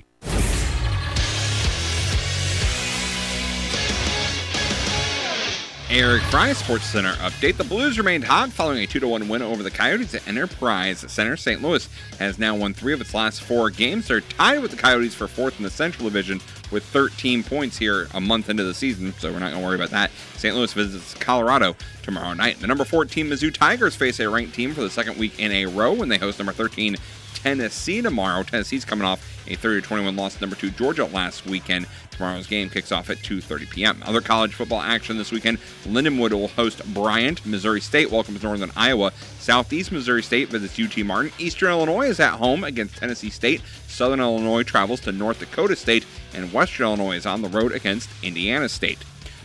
Eric 5.89 6.21
Fry 6.23 6.53
Sports 6.53 6.85
Center 6.85 7.11
update. 7.15 7.57
The 7.57 7.65
Blues 7.65 7.97
remained 7.97 8.23
hot 8.23 8.51
following 8.51 8.81
a 8.81 8.87
2 8.87 9.05
1 9.05 9.27
win 9.27 9.41
over 9.41 9.61
the 9.61 9.69
Coyotes 9.69 10.15
at 10.15 10.25
Enterprise 10.25 10.99
Center. 11.11 11.35
St. 11.35 11.61
Louis 11.61 11.89
has 12.17 12.39
now 12.39 12.55
won 12.55 12.73
three 12.73 12.93
of 12.93 13.01
its 13.01 13.13
last 13.13 13.41
four 13.41 13.69
games. 13.69 14.07
They're 14.07 14.21
tied 14.21 14.61
with 14.61 14.71
the 14.71 14.77
Coyotes 14.77 15.13
for 15.13 15.27
fourth 15.27 15.57
in 15.57 15.63
the 15.63 15.69
Central 15.69 16.05
Division 16.05 16.39
with 16.71 16.85
13 16.85 17.43
points 17.43 17.77
here 17.77 18.07
a 18.13 18.21
month 18.21 18.49
into 18.49 18.63
the 18.63 18.73
season, 18.73 19.13
so 19.19 19.33
we're 19.33 19.39
not 19.39 19.51
going 19.51 19.61
to 19.61 19.67
worry 19.67 19.75
about 19.75 19.89
that. 19.89 20.11
St. 20.37 20.55
Louis 20.55 20.71
visits 20.71 21.13
Colorado 21.15 21.75
tomorrow 22.03 22.33
night. 22.33 22.61
The 22.61 22.67
number 22.67 22.85
14 22.85 23.27
Mizzou 23.27 23.53
Tigers 23.53 23.97
face 23.97 24.21
a 24.21 24.29
ranked 24.29 24.55
team 24.55 24.73
for 24.73 24.79
the 24.79 24.89
second 24.89 25.17
week 25.17 25.37
in 25.39 25.51
a 25.51 25.65
row 25.65 25.91
when 25.91 26.07
they 26.07 26.17
host 26.17 26.39
number 26.39 26.53
13 26.53 26.95
Tennessee 27.41 28.01
tomorrow. 28.01 28.43
Tennessee's 28.43 28.85
coming 28.85 29.05
off 29.05 29.25
a 29.47 29.55
30-21 29.55 30.17
loss 30.17 30.35
to 30.35 30.41
number 30.41 30.55
two 30.55 30.69
Georgia 30.71 31.05
last 31.05 31.45
weekend. 31.45 31.87
Tomorrow's 32.11 32.47
game 32.47 32.69
kicks 32.69 32.91
off 32.91 33.09
at 33.09 33.17
2:30 33.19 33.69
p.m. 33.69 34.03
Other 34.05 34.19
college 34.19 34.53
football 34.53 34.81
action 34.81 35.17
this 35.17 35.31
weekend: 35.31 35.57
Lindenwood 35.85 36.31
will 36.31 36.49
host 36.49 36.83
Bryant. 36.93 37.45
Missouri 37.45 37.79
State 37.79 38.11
welcomes 38.11 38.43
Northern 38.43 38.71
Iowa. 38.75 39.13
Southeast 39.39 39.91
Missouri 39.91 40.21
State 40.21 40.49
visits 40.49 40.77
UT 40.77 41.05
Martin. 41.05 41.31
Eastern 41.39 41.69
Illinois 41.69 42.09
is 42.09 42.19
at 42.19 42.33
home 42.33 42.65
against 42.65 42.97
Tennessee 42.97 43.29
State. 43.29 43.61
Southern 43.87 44.19
Illinois 44.19 44.63
travels 44.63 44.99
to 45.01 45.13
North 45.13 45.39
Dakota 45.39 45.77
State, 45.77 46.05
and 46.33 46.51
Western 46.51 46.87
Illinois 46.87 47.15
is 47.15 47.25
on 47.25 47.41
the 47.41 47.47
road 47.47 47.71
against 47.71 48.09
Indiana 48.21 48.67
State. 48.67 48.99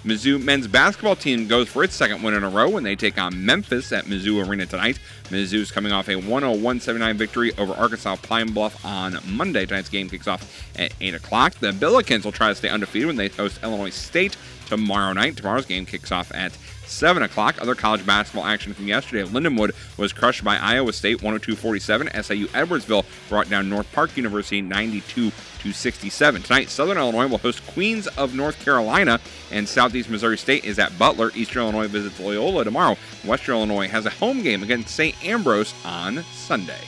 Mizzou 0.05 0.43
men's 0.43 0.69
basketball 0.69 1.17
team 1.17 1.49
goes 1.49 1.67
for 1.67 1.83
its 1.83 1.95
second 1.95 2.23
win 2.23 2.35
in 2.35 2.45
a 2.45 2.49
row 2.49 2.69
when 2.69 2.83
they 2.83 2.95
take 2.95 3.17
on 3.17 3.47
Memphis 3.47 3.91
at 3.91 4.05
Mizzou 4.05 4.47
Arena 4.47 4.67
tonight. 4.67 4.99
Mizzou's 5.31 5.71
coming 5.71 5.93
off 5.93 6.09
a 6.09 6.13
101-79 6.13 7.17
victory 7.17 7.53
over 7.57 7.73
Arkansas 7.73 8.17
Pine 8.17 8.53
Bluff 8.53 8.85
on 8.85 9.19
Monday. 9.27 9.65
Tonight's 9.65 9.89
game 9.89 10.11
kicks 10.11 10.29
off 10.29 10.63
at 10.79 10.93
8 11.01 11.15
o'clock. 11.15 11.55
The 11.55 11.71
Billikens 11.71 12.25
will 12.25 12.33
try 12.33 12.51
to 12.51 12.55
stay 12.55 12.69
undefeated 12.69 13.07
when 13.07 13.17
they 13.17 13.29
host 13.29 13.63
Illinois 13.63 13.89
State 13.89 14.37
tomorrow 14.77 15.13
night. 15.13 15.37
Tomorrow's 15.37 15.67
game 15.67 15.87
kicks 15.87 16.13
off 16.13 16.33
at 16.35 16.57
7 16.87 17.23
o'clock. 17.23 17.61
Other 17.61 17.75
college 17.75 18.05
basketball 18.07 18.45
action 18.45 18.75
from 18.75 18.87
yesterday. 18.87 19.29
Lindenwood 19.29 19.73
was 19.99 20.13
crushed 20.13 20.45
by 20.45 20.57
Iowa 20.57 20.93
State 20.93 21.19
102-47. 21.19 22.25
SIU 22.25 22.47
Edwardsville 22.49 23.05
brought 23.29 23.49
down 23.49 23.69
North 23.69 23.91
Park 23.93 24.17
University 24.17 24.61
92 24.61 25.33
to 25.61 25.73
67. 25.73 26.43
Tonight, 26.43 26.69
Southern 26.69 26.99
Illinois 26.99 27.27
will 27.27 27.39
host 27.39 27.67
Queens 27.69 28.07
of 28.07 28.35
North 28.35 28.63
Carolina, 28.65 29.21
and 29.51 29.69
Southeast 29.69 30.11
Missouri 30.11 30.39
State 30.39 30.65
is 30.65 30.79
at 30.79 30.97
Butler. 30.99 31.31
Eastern 31.35 31.63
Illinois 31.63 31.89
visits 31.89 32.21
Loyola 32.21 32.65
tomorrow. 32.65 32.97
Western 33.25 33.57
Illinois 33.57 33.89
has 33.89 34.07
a 34.07 34.11
home 34.11 34.43
game 34.43 34.63
against 34.63 34.95
St. 34.95 35.17
Ambrose 35.25 35.75
on 35.85 36.23
Sunday. 36.35 36.81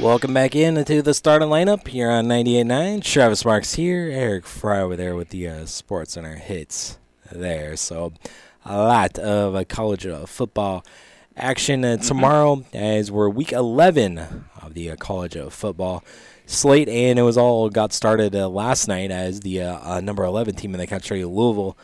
Welcome 0.00 0.32
back 0.32 0.56
in 0.56 0.78
into 0.78 1.02
the 1.02 1.12
starting 1.12 1.50
lineup 1.50 1.86
here 1.86 2.10
on 2.10 2.24
98.9. 2.24 3.04
Travis 3.04 3.44
Marks 3.44 3.74
here. 3.74 4.08
Eric 4.10 4.46
Fry 4.46 4.80
over 4.80 4.96
there 4.96 5.14
with 5.14 5.28
the 5.28 5.46
uh, 5.46 5.66
Sports 5.66 6.14
Center 6.14 6.36
hits 6.36 6.98
there. 7.30 7.76
So 7.76 8.14
a 8.64 8.78
lot 8.78 9.18
of 9.18 9.54
uh, 9.54 9.64
college 9.64 10.06
uh, 10.06 10.24
football 10.24 10.86
action 11.36 11.84
uh, 11.84 11.98
tomorrow 11.98 12.64
as 12.72 13.12
we're 13.12 13.28
week 13.28 13.52
11 13.52 14.46
of 14.62 14.72
the 14.72 14.90
uh, 14.90 14.96
college 14.96 15.36
uh, 15.36 15.50
football 15.50 16.02
slate. 16.46 16.88
And 16.88 17.18
it 17.18 17.22
was 17.22 17.36
all 17.36 17.68
got 17.68 17.92
started 17.92 18.34
uh, 18.34 18.48
last 18.48 18.88
night 18.88 19.10
as 19.10 19.40
the 19.40 19.58
number 20.02 20.24
11 20.24 20.54
team 20.54 20.72
in 20.72 20.80
the 20.80 20.86
country, 20.86 21.22
Louisville, 21.26 21.76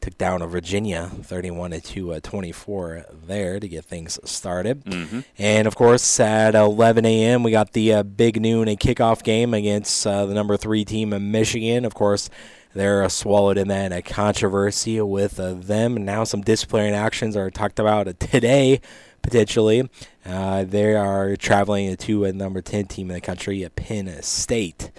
took 0.00 0.16
down 0.18 0.42
a 0.42 0.46
Virginia 0.46 1.10
31 1.22 1.72
to 1.80 2.12
uh, 2.14 2.20
24 2.22 3.04
there 3.26 3.58
to 3.60 3.68
get 3.68 3.84
things 3.84 4.18
started. 4.24 4.84
Mhm. 4.84 5.24
And 5.38 5.66
of 5.66 5.74
course, 5.76 6.18
at 6.20 6.54
11 6.54 7.04
a.m., 7.04 7.42
we 7.42 7.50
got 7.50 7.72
the 7.72 7.92
uh, 7.94 8.02
big 8.02 8.40
noon 8.40 8.68
and 8.68 8.78
kickoff 8.78 9.22
game 9.22 9.54
against 9.54 10.06
uh, 10.06 10.26
the 10.26 10.34
number 10.34 10.56
three 10.56 10.84
team 10.84 11.12
in 11.12 11.30
Michigan. 11.30 11.84
Of 11.84 11.94
course, 11.94 12.30
they're 12.74 13.02
uh, 13.02 13.08
swallowed 13.08 13.58
in 13.58 13.68
that 13.68 13.92
uh, 13.92 14.00
controversy 14.02 15.00
with 15.00 15.40
uh, 15.40 15.54
them. 15.54 15.96
And 15.96 16.06
now 16.06 16.24
some 16.24 16.42
disciplinary 16.42 16.92
actions 16.94 17.36
are 17.36 17.50
talked 17.50 17.78
about 17.78 18.08
uh, 18.08 18.12
today, 18.18 18.80
potentially. 19.22 19.88
Uh, 20.24 20.64
they 20.64 20.94
are 20.94 21.34
traveling 21.36 21.96
to 21.96 22.24
a 22.24 22.32
number 22.32 22.60
10 22.60 22.86
team 22.86 23.10
in 23.10 23.14
the 23.14 23.20
country 23.20 23.66
Penn 23.74 24.22
State. 24.22 24.90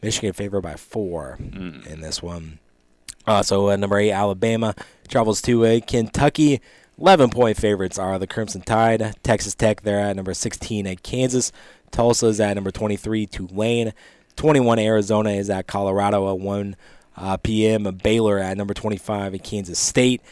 Michigan 0.00 0.32
favored 0.32 0.60
by 0.60 0.74
four 0.74 1.36
in 1.40 2.00
this 2.00 2.22
one. 2.22 2.60
Uh, 3.28 3.42
so 3.42 3.76
number 3.76 3.98
eight, 3.98 4.10
Alabama 4.10 4.74
travels 5.06 5.42
to 5.42 5.66
uh, 5.66 5.80
Kentucky. 5.86 6.62
11 6.98 7.28
point 7.28 7.58
favorites 7.58 7.98
are 7.98 8.18
the 8.18 8.26
Crimson 8.26 8.62
Tide. 8.62 9.14
Texas 9.22 9.54
Tech, 9.54 9.82
they're 9.82 10.00
at 10.00 10.16
number 10.16 10.32
16 10.32 10.86
at 10.86 11.02
Kansas. 11.02 11.52
Tulsa 11.90 12.28
is 12.28 12.40
at 12.40 12.54
number 12.54 12.70
23, 12.70 13.26
Tulane. 13.26 13.92
21, 14.36 14.78
Arizona 14.78 15.32
is 15.32 15.50
at 15.50 15.66
Colorado 15.66 16.30
at 16.30 16.40
1 16.40 16.74
uh, 17.18 17.36
p.m. 17.36 17.82
Baylor 18.02 18.38
at 18.38 18.56
number 18.56 18.72
25 18.72 19.34
at 19.34 19.44
Kansas 19.44 19.78
State. 19.78 20.22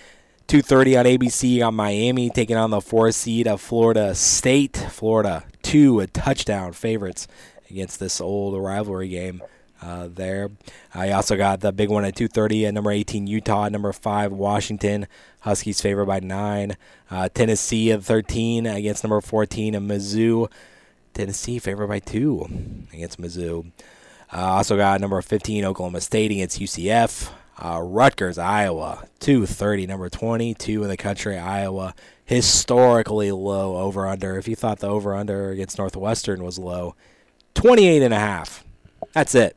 2.30 0.49 0.99
on 1.01 1.05
ABC, 1.05 1.59
got 1.59 1.75
Miami 1.75 2.31
taking 2.31 2.57
on 2.57 2.71
the 2.71 2.81
four 2.81 3.13
seed 3.13 3.47
of 3.47 3.61
Florida 3.61 4.15
State. 4.15 4.75
Florida, 4.91 5.45
two 5.61 6.01
a 6.01 6.07
touchdown 6.07 6.73
favorites 6.73 7.29
against 7.69 8.01
this 8.01 8.23
old 8.23 8.59
rivalry 8.59 9.09
game 9.09 9.43
uh, 9.83 10.09
there. 10.09 10.51
I 10.95 11.11
also 11.11 11.37
got 11.37 11.61
the 11.61 11.73
big 11.73 11.91
one 11.91 12.05
at 12.05 12.15
2:30 12.15 12.67
at 12.67 12.75
number 12.75 12.91
18 12.91 13.27
Utah, 13.27 13.69
number 13.69 13.93
five 13.93 14.33
Washington. 14.33 15.07
Huskies 15.41 15.81
favored 15.81 16.07
by 16.07 16.21
nine. 16.21 16.77
Uh, 17.11 17.29
Tennessee 17.29 17.93
at 17.93 18.03
13 18.03 18.67
against 18.67 19.05
number 19.05 19.21
14 19.21 19.75
and 19.75 19.89
Mizzou. 19.89 20.51
Tennessee 21.15 21.59
favored 21.59 21.87
by 21.87 21.99
two 21.99 22.47
against 22.93 23.21
Mizzou. 23.21 23.71
Uh, 24.33 24.41
also 24.41 24.77
got 24.77 25.01
number 25.01 25.21
15 25.23 25.65
Oklahoma 25.65 26.01
State 26.01 26.31
against 26.31 26.61
UCF. 26.61 27.31
Uh, 27.59 27.81
Rutgers, 27.81 28.37
Iowa, 28.37 29.07
230, 29.21 29.87
number 29.87 30.11
22 30.11 30.83
in 30.83 30.89
the 30.89 30.97
country, 30.97 31.39
Iowa. 31.39 31.95
Historically 32.27 33.33
low 33.33 33.77
over 33.77 34.07
under. 34.07 34.37
If 34.37 34.47
you 34.47 34.57
thought 34.57 34.81
the 34.81 34.89
over 34.89 35.15
under 35.15 35.51
against 35.51 35.79
Northwestern 35.79 36.43
was 36.43 36.59
low, 36.59 36.97
28 37.55 38.03
and 38.03 38.13
a 38.13 38.19
half. 38.19 38.65
That's 39.15 39.35
it. 39.35 39.57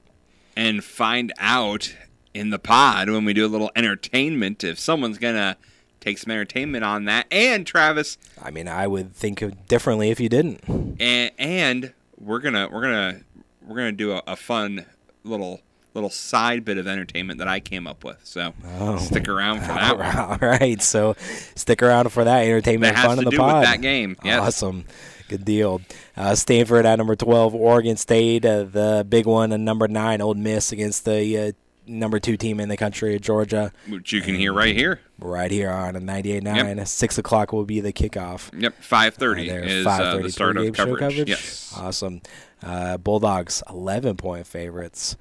And 0.60 0.84
find 0.84 1.32
out 1.40 1.96
in 2.34 2.50
the 2.50 2.60
pod 2.60 3.10
when 3.10 3.26
we 3.26 3.34
do 3.34 3.46
a 3.46 3.48
little 3.48 3.72
entertainment 3.76 4.64
if 4.64 4.78
someone's 4.80 5.18
gonna 5.18 5.56
take 6.00 6.18
some 6.18 6.32
entertainment 6.32 6.84
on 6.84 7.06
that. 7.06 7.26
And 7.32 7.66
Travis, 7.66 8.18
I 8.42 8.52
mean, 8.52 8.68
I 8.68 8.86
would 8.88 9.14
think 9.16 9.44
differently 9.68 10.10
if 10.12 10.20
you 10.20 10.30
didn't. 10.30 10.62
and, 11.00 11.32
and 11.38 11.94
we're 12.18 12.40
gonna 12.40 12.68
we're 12.72 12.82
gonna 12.82 13.22
we're 13.66 13.76
gonna 13.78 13.92
do 13.92 14.12
a, 14.14 14.22
a 14.28 14.36
fun 14.36 14.86
little 15.24 15.62
little 15.96 16.10
side 16.10 16.64
bit 16.64 16.78
of 16.78 16.88
entertainment 16.88 17.40
that 17.40 17.48
I 17.48 17.60
came 17.60 17.88
up 17.88 18.04
with. 18.04 18.20
So 18.24 18.54
Oh. 18.78 18.98
stick 18.98 19.28
around 19.28 19.62
for 19.62 19.68
that. 19.74 19.98
one. 19.98 20.18
All 20.18 20.38
right, 20.48 20.82
so 20.82 21.16
stick 21.56 21.82
around 21.82 22.10
for 22.12 22.24
that 22.24 22.44
entertainment 22.44 22.96
That 22.96 23.06
fun 23.06 23.18
to 23.18 23.24
in 23.24 23.30
the 23.30 23.36
pod. 23.38 23.66
that 23.66 23.82
game, 23.82 24.16
yes. 24.24 24.40
Awesome. 24.40 24.86
Good 25.30 25.46
deal. 25.46 25.82
Uh, 26.18 26.34
Stanford 26.34 26.88
at 26.88 26.96
number 26.98 27.16
12, 27.16 27.54
Oregon 27.54 27.96
State, 27.98 28.46
uh, 28.46 28.64
the 28.64 29.06
big 29.08 29.28
one, 29.28 29.52
and 29.52 29.64
number 29.64 29.88
9, 29.88 30.22
Ole 30.22 30.34
Miss 30.34 30.72
against 30.72 31.06
the 31.06 31.38
uh, 31.38 31.52
number 31.86 32.20
2 32.20 32.36
team 32.36 32.60
in 32.60 32.68
the 32.68 32.76
country, 32.76 33.18
Georgia. 33.20 33.72
Which 33.88 34.12
you 34.12 34.22
can 34.22 34.34
hear 34.34 34.52
right 34.52 34.76
here. 34.76 35.02
Right 35.20 35.52
here 35.52 35.70
on 35.70 35.96
a 35.96 36.00
98.9. 36.02 36.88
6 36.88 37.18
o'clock 37.20 37.54
will 37.54 37.66
be 37.66 37.80
the 37.80 37.94
kickoff. 37.94 38.50
Yep, 38.60 38.82
five 38.82 39.14
thirty 39.14 39.48
there, 39.48 39.64
is 39.64 39.86
uh, 39.86 39.90
5:30 39.90 40.24
the 40.24 40.32
start 40.32 40.58
of 40.58 40.76
show 40.76 40.96
coverage. 40.96 41.30
Yes. 41.30 41.74
Awesome. 41.78 42.22
Uh, 42.64 42.98
Bulldogs, 42.98 43.62
11 43.70 44.18
point 44.18 44.48
favorites 44.48 45.16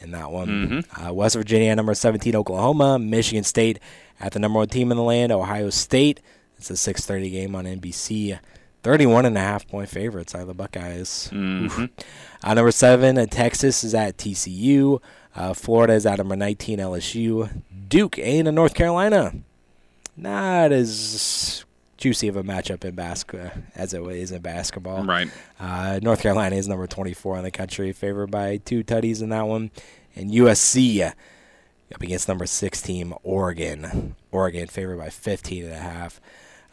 in 0.00 0.10
that 0.10 0.32
one. 0.32 0.48
Mm-hmm. 0.48 1.06
Uh, 1.06 1.12
West 1.12 1.36
Virginia, 1.36 1.70
at 1.70 1.76
number 1.76 1.94
17, 1.94 2.34
Oklahoma. 2.34 2.98
Michigan 2.98 3.44
State 3.44 3.78
at 4.18 4.32
the 4.32 4.40
number 4.40 4.58
one 4.58 4.68
team 4.68 4.90
in 4.90 4.96
the 4.96 5.04
land, 5.04 5.30
Ohio 5.30 5.70
State. 5.70 6.20
It's 6.58 6.70
a 6.70 6.74
6:30 6.74 7.30
game 7.30 7.54
on 7.54 7.64
NBC. 7.64 8.38
31 8.82 9.26
and 9.26 9.36
a 9.36 9.40
half 9.40 9.66
point 9.68 9.88
favorites 9.88 10.34
are 10.34 10.44
the 10.44 10.54
Buckeyes. 10.54 11.28
Mhm. 11.32 11.64
Oof. 11.64 11.88
Uh, 12.42 12.54
number 12.54 12.70
seven, 12.72 13.16
uh, 13.18 13.26
Texas 13.26 13.84
is 13.84 13.94
at 13.94 14.16
TCU. 14.18 15.00
Uh, 15.34 15.54
Florida 15.54 15.94
is 15.94 16.04
at 16.06 16.18
number 16.18 16.36
19, 16.36 16.78
LSU. 16.80 17.48
Duke 17.88 18.18
ain't 18.18 18.48
in 18.48 18.54
North 18.54 18.74
Carolina. 18.74 19.32
Not 20.16 20.72
as 20.72 21.64
juicy 21.96 22.26
of 22.28 22.36
a 22.36 22.42
matchup 22.42 22.84
in 22.84 22.94
basketball 22.94 23.50
as 23.76 23.94
it 23.94 24.02
is 24.02 24.32
in 24.32 24.42
basketball. 24.42 25.04
Right. 25.04 25.30
Uh, 25.60 26.00
North 26.02 26.20
Carolina 26.20 26.56
is 26.56 26.66
number 26.68 26.86
24 26.86 27.38
in 27.38 27.44
the 27.44 27.50
country, 27.50 27.92
favored 27.92 28.30
by 28.30 28.56
two 28.58 28.82
tutties 28.82 29.22
in 29.22 29.28
that 29.30 29.46
one. 29.46 29.70
And 30.16 30.30
USC 30.30 31.02
up 31.94 32.02
against 32.02 32.26
number 32.28 32.44
six 32.46 32.82
team 32.82 33.14
Oregon. 33.22 34.16
Oregon 34.32 34.66
favored 34.66 34.98
by 34.98 35.08
15 35.10 35.64
and 35.64 35.72
a 35.72 35.78
half. 35.78 36.20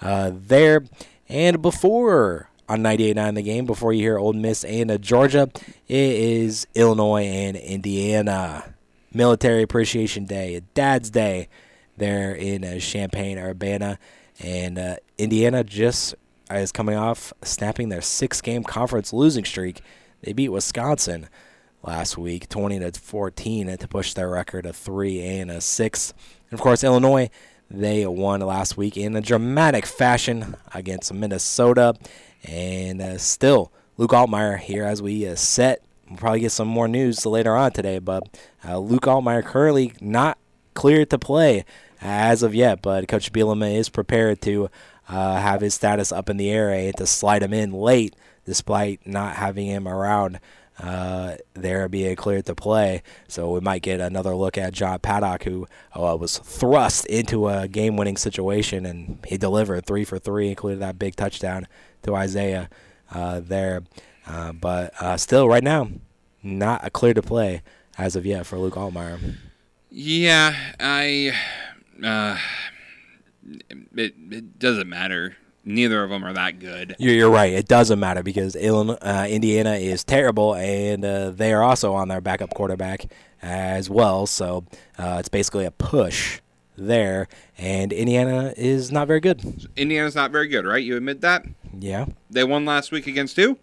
Uh, 0.01 0.31
there 0.33 0.83
and 1.29 1.61
before 1.61 2.49
on 2.67 2.81
98.9 2.81 3.35
the 3.35 3.41
game, 3.41 3.65
before 3.65 3.93
you 3.93 4.01
hear 4.01 4.17
Ole 4.17 4.33
Miss 4.33 4.63
and 4.63 4.91
uh, 4.91 4.97
Georgia, 4.97 5.49
it 5.87 5.95
is 5.95 6.67
Illinois 6.75 7.23
and 7.23 7.57
Indiana. 7.57 8.75
Military 9.11 9.63
Appreciation 9.63 10.25
Day, 10.25 10.61
Dad's 10.75 11.09
Day, 11.09 11.49
there 11.97 12.33
in 12.33 12.63
uh, 12.63 12.79
Champaign, 12.79 13.37
Urbana, 13.37 13.97
and 14.39 14.77
uh, 14.77 14.95
Indiana 15.17 15.63
just 15.63 16.15
is 16.51 16.71
coming 16.71 16.95
off 16.95 17.33
snapping 17.43 17.89
their 17.89 18.01
six-game 18.01 18.63
conference 18.63 19.11
losing 19.11 19.45
streak. 19.45 19.81
They 20.21 20.33
beat 20.33 20.49
Wisconsin 20.49 21.27
last 21.83 22.17
week, 22.17 22.49
20 22.49 22.79
to 22.79 22.91
14, 22.91 23.77
to 23.77 23.87
push 23.87 24.13
their 24.13 24.29
record 24.29 24.65
of 24.65 24.75
three 24.75 25.21
and 25.21 25.51
a 25.51 25.61
six. 25.61 26.13
And 26.49 26.57
of 26.57 26.61
course, 26.61 26.83
Illinois, 26.83 27.29
they 27.69 28.05
won 28.05 28.41
last 28.41 28.77
week 28.77 28.97
in 28.97 29.15
a 29.15 29.21
dramatic 29.21 29.85
fashion 29.85 30.55
against 30.73 31.13
Minnesota, 31.13 31.95
and 32.43 33.01
uh, 33.01 33.17
still 33.17 33.71
Luke 33.97 34.11
Altmyer 34.11 34.57
here 34.57 34.85
as 34.85 35.01
we 35.01 35.27
uh, 35.27 35.35
set. 35.35 35.83
We'll 36.07 36.17
probably 36.17 36.39
get 36.39 36.51
some 36.51 36.67
more 36.67 36.87
news 36.87 37.25
later 37.25 37.55
on 37.55 37.71
today, 37.71 37.99
but 37.99 38.23
uh, 38.67 38.79
Luke 38.79 39.03
Altmyer 39.03 39.43
currently 39.43 39.93
not 40.01 40.37
cleared 40.73 41.09
to 41.11 41.19
play 41.19 41.65
as 42.01 42.41
of 42.43 42.55
yet, 42.55 42.81
but 42.81 43.07
Coach 43.07 43.31
Bielema 43.31 43.75
is 43.75 43.89
prepared 43.89 44.41
to 44.41 44.69
uh, 45.07 45.39
have 45.39 45.61
his 45.61 45.73
status 45.73 46.11
up 46.11 46.29
in 46.29 46.37
the 46.37 46.49
air 46.49 46.69
and 46.69 46.95
to 46.97 47.05
slide 47.05 47.43
him 47.43 47.53
in 47.53 47.71
late, 47.71 48.15
despite 48.45 49.05
not 49.05 49.35
having 49.35 49.67
him 49.67 49.87
around 49.87 50.39
uh, 50.81 51.35
there 51.53 51.87
being 51.89 52.15
cleared 52.15 52.45
to 52.45 52.55
play. 52.55 53.03
So 53.27 53.51
we 53.51 53.59
might 53.59 53.81
get 53.81 53.99
another 53.99 54.35
look 54.35 54.57
at 54.57 54.73
John 54.73 54.99
Paddock, 54.99 55.43
who 55.43 55.67
uh, 55.93 56.15
was 56.19 56.37
thrust 56.37 57.05
into 57.07 57.47
a 57.47 57.67
game-winning 57.67 58.17
situation, 58.17 58.85
and 58.85 59.19
he 59.27 59.37
delivered 59.37 59.85
three 59.85 60.05
for 60.05 60.19
three, 60.19 60.49
including 60.49 60.79
that 60.79 60.97
big 60.97 61.15
touchdown 61.15 61.67
to 62.03 62.15
Isaiah 62.15 62.69
uh, 63.11 63.41
there. 63.41 63.83
Uh, 64.25 64.53
but 64.53 64.93
uh, 65.01 65.17
still, 65.17 65.47
right 65.47 65.63
now, 65.63 65.89
not 66.43 66.85
a 66.85 66.89
clear 66.89 67.13
to 67.13 67.21
play 67.21 67.61
as 67.97 68.15
of 68.15 68.25
yet 68.25 68.45
for 68.45 68.57
Luke 68.57 68.75
Altmyer. 68.75 69.35
Yeah, 69.89 70.55
I. 70.79 71.33
Uh, 72.03 72.37
it, 73.95 74.13
it 74.31 74.59
doesn't 74.59 74.87
matter. 74.87 75.35
Neither 75.65 76.03
of 76.03 76.09
them 76.09 76.23
are 76.23 76.33
that 76.33 76.59
good. 76.59 76.95
You're, 76.99 77.13
you're 77.13 77.29
right. 77.29 77.53
It 77.53 77.67
doesn't 77.67 77.99
matter 77.99 78.23
because 78.23 78.55
Illinois, 78.55 78.97
uh, 79.01 79.27
Indiana 79.29 79.73
is 79.73 80.03
terrible, 80.03 80.55
and 80.55 81.03
uh, 81.05 81.29
they 81.31 81.53
are 81.53 81.61
also 81.61 81.93
on 81.93 82.07
their 82.07 82.21
backup 82.21 82.53
quarterback 82.53 83.05
as 83.41 83.89
well. 83.89 84.25
So 84.25 84.65
uh, 84.97 85.17
it's 85.19 85.29
basically 85.29 85.65
a 85.65 85.71
push 85.71 86.39
there, 86.77 87.27
and 87.57 87.91
Indiana 87.91 88.53
is 88.57 88.91
not 88.91 89.07
very 89.07 89.19
good. 89.19 89.67
Indiana's 89.75 90.15
not 90.15 90.31
very 90.31 90.47
good, 90.47 90.65
right? 90.65 90.83
You 90.83 90.95
admit 90.95 91.21
that? 91.21 91.45
Yeah, 91.77 92.05
They 92.29 92.43
won 92.43 92.65
last 92.65 92.91
week 92.91 93.05
against 93.07 93.35
who? 93.35 93.57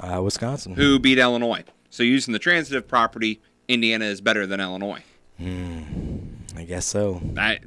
uh, 0.00 0.20
Wisconsin. 0.22 0.74
Who 0.74 0.98
beat 0.98 1.18
Illinois? 1.18 1.64
So 1.90 2.02
using 2.02 2.32
the 2.32 2.38
transitive 2.38 2.86
property, 2.86 3.40
Indiana 3.68 4.04
is 4.04 4.20
better 4.20 4.46
than 4.46 4.60
Illinois. 4.60 5.02
I 5.40 6.64
guess 6.66 6.86
so. 6.86 7.20
That, 7.32 7.62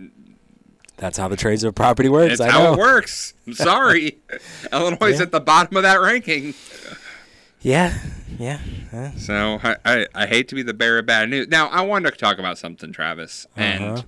That's 0.98 1.18
how 1.18 1.28
the 1.28 1.36
trades 1.36 1.64
of 1.64 1.74
property 1.76 2.08
works. 2.10 2.38
That's 2.38 2.52
how 2.52 2.74
it 2.74 2.78
works. 2.80 3.34
I'm 3.48 3.54
sorry. 3.54 4.20
Illinois 4.72 5.08
is 5.12 5.18
Yeah. 5.20 5.24
at 5.24 5.32
the 5.32 5.40
bottom 5.42 5.76
of 5.78 5.84
that 5.84 6.00
ranking. 6.00 6.54
Yeah, 7.62 7.98
yeah. 8.38 8.60
uh, 8.92 9.12
So 9.18 9.60
I, 9.64 9.76
I, 9.86 10.08
I 10.14 10.26
hate 10.28 10.48
to 10.50 10.56
be 10.56 10.62
the 10.64 10.74
bearer 10.74 11.00
of 11.00 11.06
bad 11.06 11.30
news. 11.30 11.48
Now 11.48 11.68
I 11.70 11.82
wanted 11.82 12.12
to 12.12 12.18
talk 12.18 12.38
about 12.38 12.58
something, 12.58 12.92
Travis, 12.92 13.48
and 13.56 13.84
Uh-huh. 13.84 14.02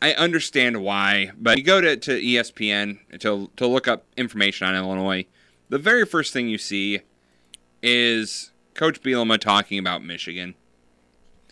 I 0.00 0.12
understand 0.14 0.82
why. 0.82 1.32
But 1.36 1.58
you 1.58 1.64
go 1.64 1.80
to, 1.80 1.96
to 1.96 2.12
ESPN 2.20 2.98
to 3.18 3.50
to 3.56 3.66
look 3.66 3.88
up 3.88 4.04
information 4.16 4.66
on 4.68 4.76
Illinois. 4.76 5.26
The 5.70 5.78
very 5.78 6.06
first 6.06 6.32
thing 6.32 6.48
you 6.48 6.58
see 6.58 7.00
is 7.82 8.52
Coach 8.74 9.02
Bielema 9.02 9.40
talking 9.40 9.78
about 9.80 10.04
Michigan, 10.04 10.54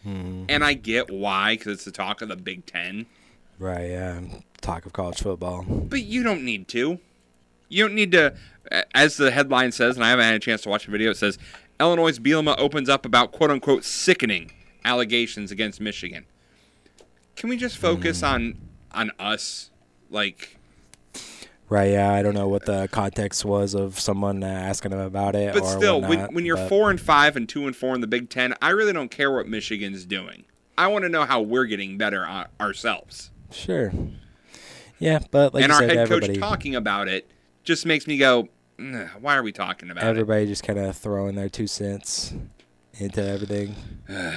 hmm. 0.04 0.44
and 0.48 0.62
I 0.62 0.74
get 0.74 1.10
why 1.10 1.56
because 1.56 1.72
it's 1.72 1.84
the 1.84 1.90
talk 1.90 2.22
of 2.22 2.28
the 2.28 2.36
Big 2.36 2.66
Ten. 2.66 3.06
Right. 3.58 3.90
Yeah. 3.90 4.20
Talk 4.60 4.86
of 4.86 4.92
college 4.92 5.18
football. 5.20 5.64
But 5.68 6.02
you 6.02 6.22
don't 6.22 6.42
need 6.44 6.68
to. 6.68 6.98
You 7.68 7.84
don't 7.86 7.94
need 7.94 8.12
to. 8.12 8.34
As 8.94 9.16
the 9.16 9.30
headline 9.30 9.72
says, 9.72 9.96
and 9.96 10.04
I 10.04 10.08
haven't 10.10 10.24
had 10.24 10.34
a 10.34 10.38
chance 10.38 10.62
to 10.62 10.68
watch 10.68 10.86
the 10.86 10.90
video, 10.92 11.10
it 11.10 11.16
says 11.16 11.38
Illinois' 11.78 12.18
Bielema 12.18 12.54
opens 12.58 12.88
up 12.88 13.04
about 13.04 13.30
quote 13.32 13.50
unquote 13.50 13.84
sickening 13.84 14.52
allegations 14.84 15.50
against 15.50 15.80
Michigan. 15.80 16.24
Can 17.36 17.48
we 17.48 17.56
just 17.56 17.76
focus 17.78 18.20
Hmm. 18.20 18.26
on 18.26 18.58
on 18.92 19.10
us? 19.18 19.70
Like, 20.10 20.56
Right. 21.68 21.90
Yeah. 21.92 22.12
I 22.12 22.22
don't 22.22 22.34
know 22.34 22.46
what 22.48 22.66
the 22.66 22.88
context 22.92 23.44
was 23.44 23.74
of 23.74 23.98
someone 23.98 24.42
uh, 24.44 24.46
asking 24.46 24.92
him 24.92 24.98
about 25.00 25.34
it. 25.34 25.52
but 25.54 25.62
or 25.62 25.66
still, 25.76 26.00
when, 26.00 26.10
whatnot, 26.10 26.32
when 26.34 26.44
you're 26.46 26.56
but- 26.56 26.68
four 26.68 26.90
and 26.90 27.00
five 27.00 27.36
and 27.36 27.48
two 27.48 27.66
and 27.66 27.74
four 27.74 27.94
in 27.94 28.00
the 28.00 28.06
Big 28.06 28.28
Ten, 28.30 28.54
I 28.62 28.70
really 28.70 28.92
don't 28.92 29.10
care 29.10 29.30
what 29.32 29.48
Michigan's 29.48 30.04
doing. 30.04 30.44
I 30.78 30.86
want 30.88 31.04
to 31.04 31.08
know 31.08 31.24
how 31.24 31.40
we're 31.40 31.64
getting 31.66 31.96
better 31.98 32.26
uh, 32.26 32.46
ourselves. 32.60 33.30
Sure. 33.54 33.92
Yeah, 34.98 35.20
but 35.30 35.54
like 35.54 35.64
and 35.64 35.72
our 35.72 35.80
said, 35.80 35.90
head 35.90 35.98
everybody, 35.98 36.34
coach 36.34 36.40
talking 36.40 36.74
about 36.74 37.08
it 37.08 37.30
just 37.62 37.86
makes 37.86 38.06
me 38.06 38.18
go, 38.18 38.48
why 39.20 39.36
are 39.36 39.42
we 39.42 39.52
talking 39.52 39.90
about 39.90 40.04
it? 40.04 40.06
everybody 40.06 40.46
just 40.46 40.62
kind 40.64 40.78
of 40.78 40.96
throwing 40.96 41.34
their 41.34 41.48
two 41.48 41.66
cents 41.66 42.34
into 42.94 43.26
everything. 43.26 43.74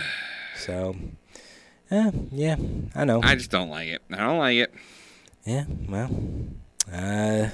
so, 0.57 0.95
yeah, 1.91 2.11
yeah, 2.31 2.55
I 2.95 3.05
know. 3.05 3.21
I 3.23 3.35
just 3.35 3.51
don't 3.51 3.69
like 3.69 3.89
it. 3.89 4.01
I 4.11 4.17
don't 4.17 4.39
like 4.39 4.57
it. 4.57 4.73
Yeah, 5.45 5.65
well, 5.87 6.09
uh, 6.91 7.49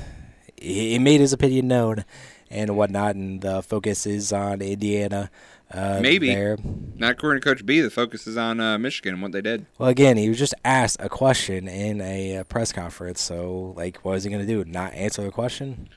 he 0.58 0.98
made 1.00 1.22
his 1.22 1.34
opinion 1.34 1.68
known 1.68 2.06
and 2.50 2.76
whatnot, 2.76 3.16
and 3.16 3.42
the 3.42 3.62
focus 3.62 4.06
is 4.06 4.32
on 4.32 4.62
Indiana. 4.62 5.30
Uh, 5.74 6.00
Maybe. 6.02 6.28
there. 6.34 6.58
Not 6.96 7.12
according 7.14 7.42
to 7.42 7.46
Coach 7.50 7.66
B. 7.66 7.82
The 7.82 7.90
focus 7.90 8.28
is 8.28 8.38
on 8.38 8.60
uh, 8.60 8.78
Michigan 8.78 9.14
and 9.16 9.22
what 9.24 9.32
they 9.32 9.42
did. 9.42 9.66
Well, 9.80 9.90
again, 9.90 10.18
he 10.18 10.30
was 10.30 10.38
just 10.38 10.54
asked 10.64 10.98
a 11.00 11.10
question 11.10 11.68
in 11.68 12.00
a 12.02 12.38
uh, 12.38 12.44
press 12.44 12.72
conference. 12.72 13.22
So, 13.22 13.74
like, 13.76 13.98
what 14.06 14.18
is 14.18 14.24
he 14.24 14.30
going 14.30 14.46
to 14.46 14.48
do? 14.48 14.64
Not 14.70 14.94
answer 14.94 15.24
the 15.24 15.32
question? 15.32 15.90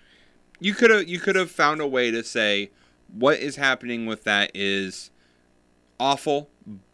You 0.58 0.72
could 0.74 0.90
have 0.90 1.06
you 1.06 1.18
could 1.20 1.36
have 1.36 1.50
found 1.50 1.82
a 1.82 1.86
way 1.86 2.10
to 2.10 2.24
say 2.24 2.70
what 3.12 3.38
is 3.38 3.56
happening 3.56 4.06
with 4.06 4.24
that 4.24 4.50
is 4.54 5.10
awful, 6.00 6.48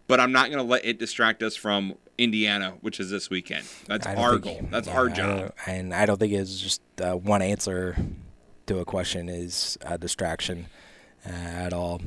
but 0.09 0.19
I'm 0.19 0.33
not 0.33 0.47
going 0.47 0.59
to 0.59 0.65
let 0.69 0.85
it 0.85 0.99
distract 0.99 1.43
us 1.45 1.55
from 1.55 1.95
Indiana, 2.19 2.75
which 2.81 2.99
is 2.99 3.11
this 3.11 3.31
weekend. 3.31 3.65
That's 3.87 4.07
our 4.07 4.33
think- 4.33 4.45
goal. 4.45 4.61
That's 4.71 4.89
yeah, 4.89 4.99
our 4.99 5.09
I 5.09 5.13
job. 5.13 5.39
don't- 5.39 5.55
and 5.67 5.95
I 5.95 6.07
don't 6.07 6.19
think 6.19 6.33
it's 6.33 6.59
just 6.59 6.83
uh, 7.01 7.13
one 7.15 7.43
answer 7.43 7.97
to 8.67 8.79
a 8.79 8.85
question 8.85 9.29
is 9.29 9.79
a 9.83 9.97
distraction 9.99 10.67
uh, 11.25 11.31
at 11.31 11.73
all 11.73 12.01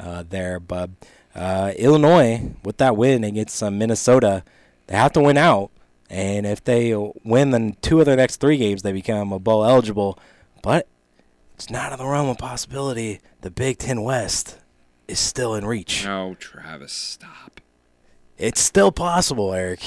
uh, 0.00 0.24
there. 0.28 0.58
But 0.58 0.90
uh, 1.34 1.72
Illinois, 1.76 2.52
with 2.64 2.78
that 2.78 2.96
win 2.96 3.24
against 3.24 3.62
uh, 3.62 3.70
Minnesota, 3.70 4.42
they 4.86 4.96
have 4.96 5.12
to 5.12 5.20
win 5.20 5.36
out. 5.36 5.70
And 6.08 6.44
if 6.44 6.64
they 6.64 6.92
win 7.24 7.50
the 7.50 7.76
two 7.82 8.00
of 8.00 8.06
their 8.06 8.16
next 8.16 8.36
three 8.36 8.56
games, 8.56 8.82
they 8.82 8.92
become 8.92 9.32
a 9.32 9.38
bowl 9.38 9.64
eligible. 9.64 10.18
But 10.62 10.88
it's 11.54 11.70
not 11.70 11.92
in 11.92 11.98
the 11.98 12.06
realm 12.06 12.28
of 12.28 12.38
possibility. 12.38 13.20
The 13.42 13.50
Big 13.50 13.78
Ten 13.78 14.02
West 14.02 14.58
is 15.06 15.20
still 15.20 15.54
in 15.54 15.64
reach. 15.64 16.04
No, 16.04 16.34
Travis, 16.38 16.92
stop. 16.92 17.60
It's 18.38 18.60
still 18.60 18.90
possible, 18.90 19.52
Eric, 19.52 19.80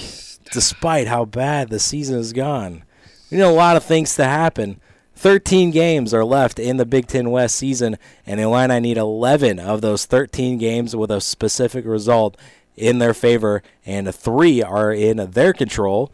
despite 0.51 1.07
how 1.07 1.25
bad 1.25 1.69
the 1.69 1.79
season 1.79 2.17
has 2.17 2.31
gone. 2.31 2.83
We 3.31 3.37
need 3.37 3.43
a 3.43 3.49
lot 3.49 3.75
of 3.75 3.83
things 3.83 4.15
to 4.15 4.25
happen. 4.25 4.79
13 5.15 5.71
games 5.71 6.13
are 6.13 6.25
left 6.25 6.59
in 6.59 6.77
the 6.77 6.85
Big 6.85 7.07
Ten 7.07 7.29
West 7.29 7.55
season, 7.55 7.97
and 8.25 8.39
Illini 8.39 8.79
need 8.79 8.97
11 8.97 9.59
of 9.59 9.81
those 9.81 10.05
13 10.05 10.57
games 10.57 10.95
with 10.95 11.11
a 11.11 11.21
specific 11.21 11.85
result 11.85 12.37
in 12.75 12.99
their 12.99 13.13
favor, 13.13 13.61
and 13.85 14.13
three 14.13 14.61
are 14.61 14.91
in 14.91 15.31
their 15.31 15.53
control, 15.53 16.11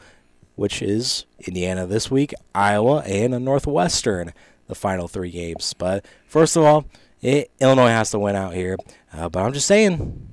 which 0.55 0.81
is 0.81 1.25
Indiana 1.39 1.87
this 1.87 2.11
week, 2.11 2.33
Iowa, 2.53 2.99
and 2.99 3.45
Northwestern, 3.45 4.33
the 4.67 4.75
final 4.75 5.07
three 5.07 5.31
games. 5.31 5.73
But 5.73 6.05
first 6.27 6.55
of 6.55 6.63
all, 6.63 6.85
it, 7.21 7.51
Illinois 7.59 7.89
has 7.89 8.11
to 8.11 8.19
win 8.19 8.35
out 8.35 8.53
here. 8.53 8.77
Uh, 9.13 9.29
but 9.29 9.41
I'm 9.41 9.53
just 9.53 9.67
saying, 9.67 10.27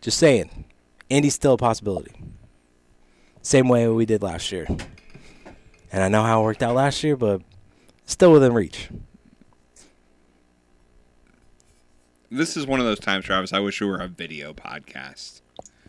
just 0.00 0.18
saying, 0.18 0.66
Indy's 1.08 1.34
still 1.34 1.54
a 1.54 1.58
possibility. 1.58 2.12
Same 3.42 3.68
way 3.68 3.88
we 3.88 4.06
did 4.06 4.22
last 4.22 4.52
year. 4.52 4.66
And 5.92 6.02
I 6.02 6.08
know 6.08 6.22
how 6.22 6.40
it 6.40 6.44
worked 6.44 6.62
out 6.62 6.74
last 6.74 7.02
year, 7.04 7.16
but 7.16 7.42
still 8.04 8.32
within 8.32 8.52
reach. 8.52 8.88
This 12.30 12.56
is 12.56 12.66
one 12.66 12.80
of 12.80 12.86
those 12.86 12.98
times, 12.98 13.24
Travis. 13.24 13.52
I 13.52 13.60
wish 13.60 13.80
we 13.80 13.86
were 13.86 13.98
a 13.98 14.08
video 14.08 14.52
podcast. 14.52 15.40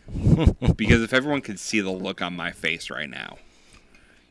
because 0.76 1.02
if 1.02 1.12
everyone 1.12 1.40
could 1.40 1.58
see 1.58 1.80
the 1.80 1.90
look 1.90 2.22
on 2.22 2.36
my 2.36 2.52
face 2.52 2.90
right 2.90 3.10
now, 3.10 3.38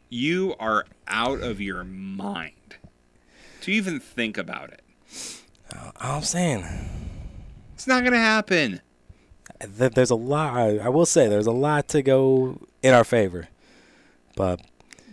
you 0.09 0.55
are 0.59 0.85
out 1.07 1.41
of 1.41 1.59
your 1.59 1.83
mind 1.83 2.77
to 3.61 3.71
even 3.71 3.99
think 3.99 4.37
about 4.37 4.71
it. 4.71 4.81
I'm 5.99 6.21
saying 6.21 6.65
it's 7.73 7.87
not 7.87 8.01
going 8.01 8.13
to 8.13 8.19
happen. 8.19 8.81
There's 9.59 10.11
a 10.11 10.15
lot. 10.15 10.55
I 10.55 10.89
will 10.89 11.05
say 11.05 11.27
there's 11.27 11.47
a 11.47 11.51
lot 11.51 11.87
to 11.89 12.01
go 12.01 12.59
in 12.81 12.93
our 12.93 13.03
favor, 13.03 13.47
but 14.35 14.61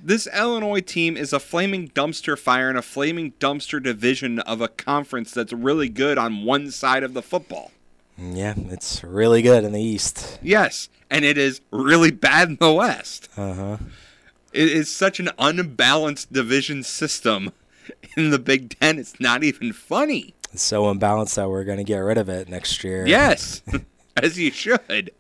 this 0.03 0.27
Illinois 0.27 0.81
team 0.81 1.17
is 1.17 1.33
a 1.33 1.41
flaming 1.41 1.89
dumpster 1.89 2.39
fire 2.39 2.69
and 2.69 2.77
a 2.77 2.83
flaming 2.83 3.33
dumpster 3.39 3.83
division 3.83 4.41
of 4.41 4.61
a 4.61 4.69
conference 4.69 5.33
that's 5.33 5.53
really 5.53 5.89
good 5.89 6.19
on 6.19 6.45
one 6.45 6.71
side 6.71 7.03
of 7.03 7.15
the 7.15 7.23
football. 7.23 7.71
Yeah, 8.19 8.55
it's 8.57 9.03
really 9.03 9.43
good 9.43 9.65
in 9.65 9.73
the 9.73 9.83
East. 9.83 10.39
Yes, 10.43 10.89
and 11.11 11.25
it 11.25 11.39
is 11.39 11.61
really 11.71 12.11
bad 12.11 12.51
in 12.51 12.57
the 12.57 12.73
West. 12.73 13.29
Uh 13.37 13.55
huh. 13.55 13.77
It 14.53 14.69
is 14.69 14.91
such 14.91 15.19
an 15.19 15.31
unbalanced 15.39 16.33
division 16.33 16.83
system 16.83 17.53
in 18.17 18.31
the 18.31 18.39
Big 18.39 18.79
Ten. 18.79 18.99
It's 18.99 19.19
not 19.19 19.43
even 19.43 19.73
funny. 19.73 20.35
It's 20.53 20.63
so 20.63 20.89
unbalanced 20.91 21.37
that 21.37 21.49
we're 21.49 21.65
going 21.65 21.79
to 21.79 21.85
get 21.85 21.99
rid 21.99 22.19
of 22.19 22.29
it 22.29 22.49
next 22.49 22.85
year. 22.85 23.07
Yes, 23.07 23.63
as 24.17 24.39
you 24.39 24.51
should. 24.51 25.13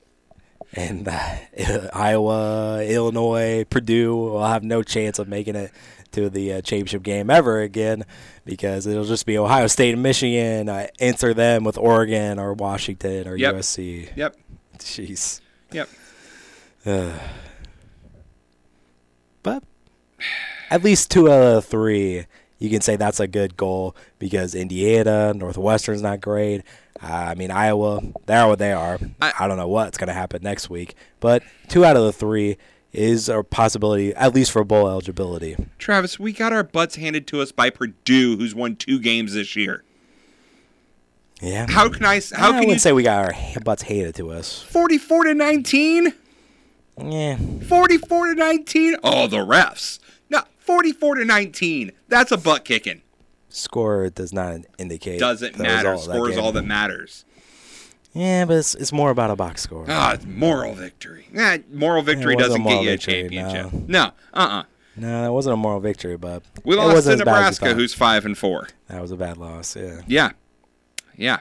And 0.75 1.09
uh, 1.09 1.89
Iowa, 1.93 2.83
Illinois, 2.85 3.65
Purdue 3.69 4.17
will 4.17 4.45
have 4.45 4.63
no 4.65 4.83
chance 4.83 5.19
of 5.19 5.29
making 5.29 5.57
it 5.57 5.71
to 6.13 6.29
the 6.31 6.55
uh, 6.55 6.61
championship 6.61 7.03
game 7.03 7.31
ever 7.31 7.61
again 7.61 8.05
because 8.45 8.87
it'll 8.87 9.05
just 9.05 9.27
be 9.27 9.39
Ohio 9.39 9.67
State 9.67 9.95
and 9.95 10.03
Michigan. 10.03 10.69
Uh, 10.69 10.87
answer 11.01 11.35
them 11.35 11.65
with 11.65 11.79
Oregon 11.79 12.39
or 12.39 12.53
Washington 12.55 13.29
or 13.29 13.37
Yep. 13.37 13.55
USC. 13.57 14.17
Yep. 14.17 14.37
Jeez. 14.79 15.41
Yep. 15.73 15.89
Uh, 16.85 17.13
but 19.43 19.63
at 20.71 20.85
least 20.85 21.11
two 21.11 21.31
out 21.31 21.43
of 21.43 21.65
three, 21.65 22.27
you 22.59 22.71
can 22.71 22.81
say 22.81 22.97
that's 22.97 23.21
a 23.21 23.27
good 23.27 23.57
goal 23.57 23.97
because 24.19 24.55
Indiana, 24.55 25.33
Northwestern's 25.35 26.03
not 26.03 26.21
great. 26.21 26.63
I 27.03 27.35
mean, 27.35 27.51
Iowa, 27.51 28.01
they're 28.27 28.47
what 28.47 28.61
they 28.61 28.73
are. 28.73 28.99
I, 29.21 29.49
don't 29.49 29.57
know 29.57 29.67
what's 29.67 29.99
going 29.99 30.09
to 30.09 30.15
happen 30.15 30.43
next 30.43 30.71
week, 30.71 30.95
but 31.19 31.43
two 31.69 31.85
out 31.85 31.97
of 31.97 32.05
the 32.05 32.13
three 32.13 32.59
is 32.93 33.29
a 33.29 33.43
possibility, 33.43 34.15
at 34.15 34.35
least 34.35 34.53
for 34.53 34.63
bowl 34.63 34.89
eligibility. 34.89 35.57
Travis, 35.79 36.21
we 36.21 36.33
got 36.33 36.53
our 36.53 36.63
butts 36.63 36.97
handed 36.97 37.27
to 37.29 37.41
us 37.41 37.51
by 37.51 37.71
Purdue, 37.71 38.37
who's 38.37 38.55
won 38.55 38.77
two 38.77 39.01
games 39.01 39.35
this 39.35 39.57
year. 39.57 39.83
Yeah. 41.41 41.67
How 41.69 41.89
can 41.89 42.05
I? 42.05 42.21
How 42.33 42.53
I 42.53 42.61
can 42.61 42.69
you? 42.69 42.79
say 42.79 42.93
we 42.93 43.03
got 43.03 43.25
our 43.25 43.61
butts 43.63 43.83
handed 43.83 44.15
to 44.17 44.31
us? 44.31 44.63
Forty-four 44.63 45.25
to 45.25 45.35
nineteen. 45.35 46.15
Yeah. 47.03 47.37
Forty-four 47.67 48.27
to 48.29 48.35
nineteen. 48.37 48.95
Oh, 49.03 49.27
the 49.27 49.39
refs. 49.39 49.99
No, 50.31 50.43
forty-four 50.59 51.17
to 51.17 51.25
nineteen. 51.25 51.91
That's 52.07 52.31
a 52.31 52.37
butt 52.37 52.65
kicking. 52.65 53.03
Score 53.55 54.09
does 54.11 54.33
not 54.33 54.61
indicate. 54.79 55.21
Doesn't 55.21 55.59
matter. 55.59 55.97
Score 55.99 56.31
is 56.31 56.39
all 56.39 56.53
that 56.53 56.65
matters. 56.65 57.25
Yeah, 58.15 58.45
but 58.45 58.59
it's, 58.59 58.75
it's 58.75 58.93
more 58.93 59.11
about 59.11 59.31
a 59.31 59.37
box 59.37 59.63
score. 59.63 59.87
Ah, 59.89 60.13
it's 60.13 60.27
moral 60.27 60.75
victory. 60.75 61.27
Nah, 61.33 61.59
moral 61.71 62.03
victory 62.03 62.37
doesn't 62.37 62.63
get 62.63 62.83
you 62.83 62.89
a 62.89 62.93
victory, 62.93 63.23
championship. 63.23 63.73
No, 63.89 64.11
uh-uh. 64.35 64.65
No, 64.97 65.23
that 65.23 65.33
wasn't 65.33 65.55
a 65.55 65.57
moral 65.57 65.81
victory, 65.81 66.19
but 66.19 66.43
We 66.65 66.77
lost 66.77 66.93
to 66.93 66.97
as 66.99 67.09
as 67.09 67.19
Nebraska, 67.21 67.73
who's 67.75 67.95
five 67.95 68.27
and 68.27 68.37
four. 68.37 68.69
That 68.89 69.01
was 69.01 69.11
a 69.11 69.17
bad 69.17 69.39
loss. 69.39 69.75
Yeah. 69.75 70.03
Yeah, 70.07 70.33
yeah. 71.17 71.41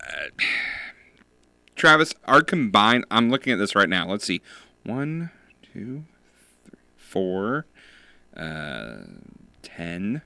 Uh, 0.00 0.28
Travis, 1.76 2.14
our 2.24 2.40
combined. 2.42 3.04
I'm 3.10 3.30
looking 3.30 3.52
at 3.52 3.58
this 3.58 3.74
right 3.74 3.88
now. 3.88 4.06
Let's 4.08 4.24
see. 4.24 4.40
One, 4.84 5.30
two, 5.72 6.04
three, 6.64 6.78
four, 6.96 7.66
uh, 8.36 8.98
ten. 9.76 10.22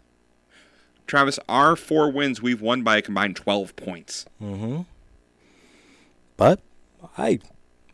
Travis, 1.07 1.39
our 1.49 1.77
four 1.77 2.11
wins, 2.11 2.43
we've 2.43 2.61
won 2.61 2.83
by 2.83 2.97
a 2.97 3.03
combined 3.03 3.37
twelve 3.37 3.77
points. 3.77 4.27
Mm-hmm. 4.43 4.83
But 6.37 6.61
I, 7.17 7.39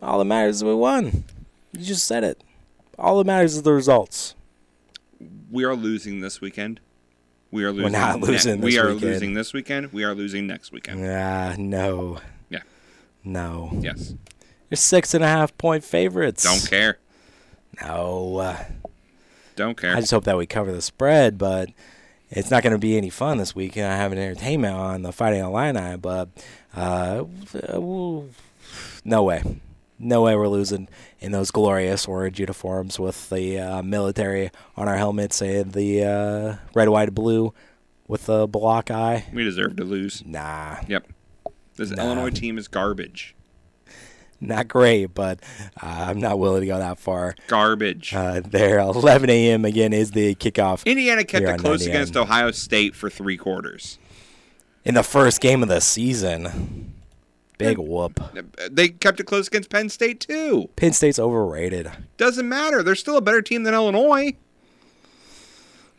all 0.00 0.18
that 0.18 0.24
matters 0.24 0.56
is 0.56 0.64
we 0.64 0.74
won. 0.74 1.24
You 1.72 1.84
just 1.84 2.06
said 2.06 2.24
it. 2.24 2.42
All 2.98 3.18
that 3.18 3.26
matters 3.26 3.54
is 3.54 3.62
the 3.62 3.72
results. 3.72 4.34
We 5.50 5.64
are 5.64 5.74
losing 5.74 6.20
this 6.20 6.40
weekend. 6.40 6.80
We 7.50 7.64
are 7.64 7.70
losing. 7.72 7.92
We're 7.92 7.98
losing. 7.98 8.00
not 8.00 8.20
ne- 8.20 8.26
losing 8.26 8.60
we 8.60 8.78
are 8.78 8.86
weekend. 8.94 9.02
losing 9.02 9.34
this 9.34 9.52
weekend. 9.52 9.92
We 9.92 10.04
are 10.04 10.14
losing 10.14 10.46
next 10.46 10.72
weekend. 10.72 11.04
Ah, 11.06 11.54
no. 11.58 12.18
Yeah. 12.48 12.62
No. 13.22 13.70
Yes. 13.80 14.14
You're 14.70 14.76
six 14.76 15.12
and 15.12 15.22
a 15.22 15.28
half 15.28 15.56
point 15.58 15.84
favorites. 15.84 16.42
Don't 16.44 16.66
care. 16.68 16.98
No. 17.82 18.56
Don't 19.56 19.76
care. 19.76 19.94
I 19.96 20.00
just 20.00 20.10
hope 20.12 20.24
that 20.24 20.36
we 20.38 20.46
cover 20.46 20.72
the 20.72 20.82
spread, 20.82 21.38
but 21.38 21.68
it's 22.30 22.50
not 22.50 22.62
going 22.62 22.72
to 22.72 22.78
be 22.78 22.96
any 22.96 23.10
fun 23.10 23.38
this 23.38 23.54
weekend. 23.54 23.92
I 23.92 23.96
have 23.96 24.12
an 24.12 24.18
entertainment 24.18 24.74
on 24.74 25.02
the 25.02 25.12
Fighting 25.12 25.40
Illini, 25.40 25.96
but 25.96 26.28
uh, 26.74 27.24
we'll- 27.74 28.28
no 29.04 29.22
way. 29.22 29.42
No 29.98 30.22
way 30.22 30.34
we're 30.34 30.48
losing 30.48 30.88
in 31.20 31.30
those 31.32 31.50
glorious 31.50 32.06
orange 32.08 32.40
uniforms 32.40 32.98
with 32.98 33.28
the 33.30 33.58
uh, 33.58 33.82
military 33.82 34.50
on 34.76 34.88
our 34.88 34.96
helmets 34.96 35.40
and 35.42 35.72
the 35.72 36.04
uh, 36.04 36.56
red, 36.74 36.88
white, 36.88 37.14
blue 37.14 37.52
with 38.08 38.26
the 38.26 38.48
block 38.48 38.90
eye. 38.90 39.26
We 39.32 39.44
deserve 39.44 39.76
to 39.76 39.84
lose. 39.84 40.24
Nah. 40.26 40.78
Yep. 40.88 41.06
This 41.76 41.90
Nah. 41.90 42.02
Illinois 42.04 42.30
team 42.30 42.58
is 42.58 42.66
garbage. 42.68 43.36
Not 44.46 44.66
great, 44.66 45.14
but 45.14 45.38
uh, 45.80 46.06
I'm 46.08 46.18
not 46.18 46.36
willing 46.38 46.62
to 46.62 46.66
go 46.66 46.76
that 46.76 46.98
far. 46.98 47.36
Garbage. 47.46 48.12
Uh, 48.12 48.40
there, 48.44 48.80
11 48.80 49.30
a.m. 49.30 49.64
again 49.64 49.92
is 49.92 50.10
the 50.10 50.34
kickoff. 50.34 50.84
Indiana 50.84 51.22
kept 51.22 51.46
it 51.46 51.60
close 51.60 51.86
90 51.86 51.90
against 51.90 52.16
Ohio 52.16 52.50
State 52.50 52.96
for 52.96 53.08
three 53.08 53.36
quarters. 53.36 53.98
in 54.84 54.94
the 54.94 55.04
first 55.04 55.40
game 55.40 55.62
of 55.62 55.68
the 55.68 55.80
season. 55.80 56.92
Big 57.56 57.78
whoop. 57.78 58.20
They 58.68 58.88
kept 58.88 59.20
it 59.20 59.24
close 59.24 59.46
against 59.46 59.70
Penn 59.70 59.88
State 59.88 60.18
too. 60.18 60.68
Penn 60.74 60.92
State's 60.92 61.20
overrated. 61.20 61.88
Doesn't 62.16 62.48
matter. 62.48 62.82
They're 62.82 62.96
still 62.96 63.16
a 63.16 63.20
better 63.20 63.42
team 63.42 63.62
than 63.62 63.74
Illinois. 63.74 64.34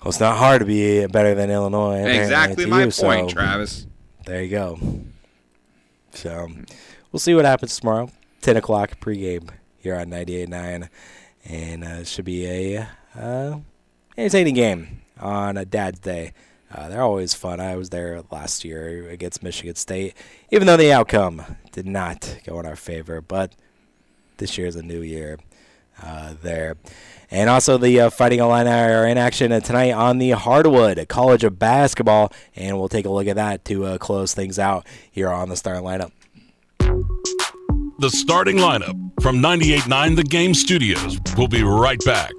Well, 0.01 0.09
it's 0.09 0.19
not 0.19 0.35
hard 0.35 0.59
to 0.59 0.65
be 0.65 1.07
better 1.07 1.33
than 1.33 1.49
Illinois. 1.49 2.03
Exactly 2.03 2.65
my 2.65 2.83
you, 2.83 2.91
point, 2.91 3.29
so 3.29 3.33
Travis. 3.33 3.87
There 4.25 4.43
you 4.43 4.49
go. 4.49 4.77
So 6.11 6.49
we'll 7.13 7.21
see 7.21 7.33
what 7.33 7.45
happens 7.45 7.79
tomorrow. 7.79 8.09
10 8.43 8.57
o'clock 8.57 8.99
pregame 8.99 9.49
here 9.77 9.95
on 9.95 10.07
98.9. 10.07 10.89
And 11.45 11.83
uh, 11.83 12.03
should 12.03 12.25
be 12.25 12.45
a 12.45 12.87
uh, 13.17 13.59
entertaining 14.17 14.53
game 14.53 15.01
on 15.19 15.57
a 15.57 15.65
Dad's 15.65 15.99
Day. 15.99 16.33
Uh, 16.69 16.89
they're 16.89 17.01
always 17.01 17.33
fun. 17.33 17.59
I 17.59 17.75
was 17.77 17.89
there 17.89 18.21
last 18.31 18.65
year 18.65 19.09
against 19.09 19.43
Michigan 19.43 19.75
State, 19.75 20.15
even 20.51 20.67
though 20.67 20.77
the 20.77 20.91
outcome 20.91 21.57
did 21.71 21.85
not 21.85 22.39
go 22.45 22.59
in 22.59 22.65
our 22.65 22.75
favor. 22.75 23.21
But 23.21 23.53
this 24.37 24.57
year 24.57 24.67
is 24.67 24.75
a 24.75 24.83
new 24.83 25.01
year 25.01 25.39
uh, 26.01 26.33
there. 26.41 26.75
And 27.31 27.49
also, 27.49 27.77
the 27.77 28.01
uh, 28.01 28.09
Fighting 28.09 28.39
Illini 28.39 28.69
are 28.69 29.07
in 29.07 29.17
action 29.17 29.49
tonight 29.61 29.91
on 29.91 30.17
the 30.17 30.31
Hardwood 30.31 31.07
College 31.07 31.43
of 31.43 31.59
Basketball, 31.59 32.31
and 32.55 32.77
we'll 32.77 32.89
take 32.89 33.05
a 33.05 33.09
look 33.09 33.27
at 33.27 33.37
that 33.37 33.63
to 33.65 33.85
uh, 33.85 33.97
close 33.97 34.33
things 34.33 34.59
out 34.59 34.85
here 35.11 35.29
on 35.29 35.49
the 35.49 35.55
starting 35.55 35.83
lineup. 35.83 36.11
The 38.03 38.09
starting 38.09 38.57
lineup 38.57 38.99
from 39.21 39.37
98.9 39.37 40.17
The 40.17 40.23
Game 40.23 40.53
Studios. 40.53 41.17
We'll 41.37 41.47
be 41.47 41.63
right 41.63 42.03
back. 42.03 42.31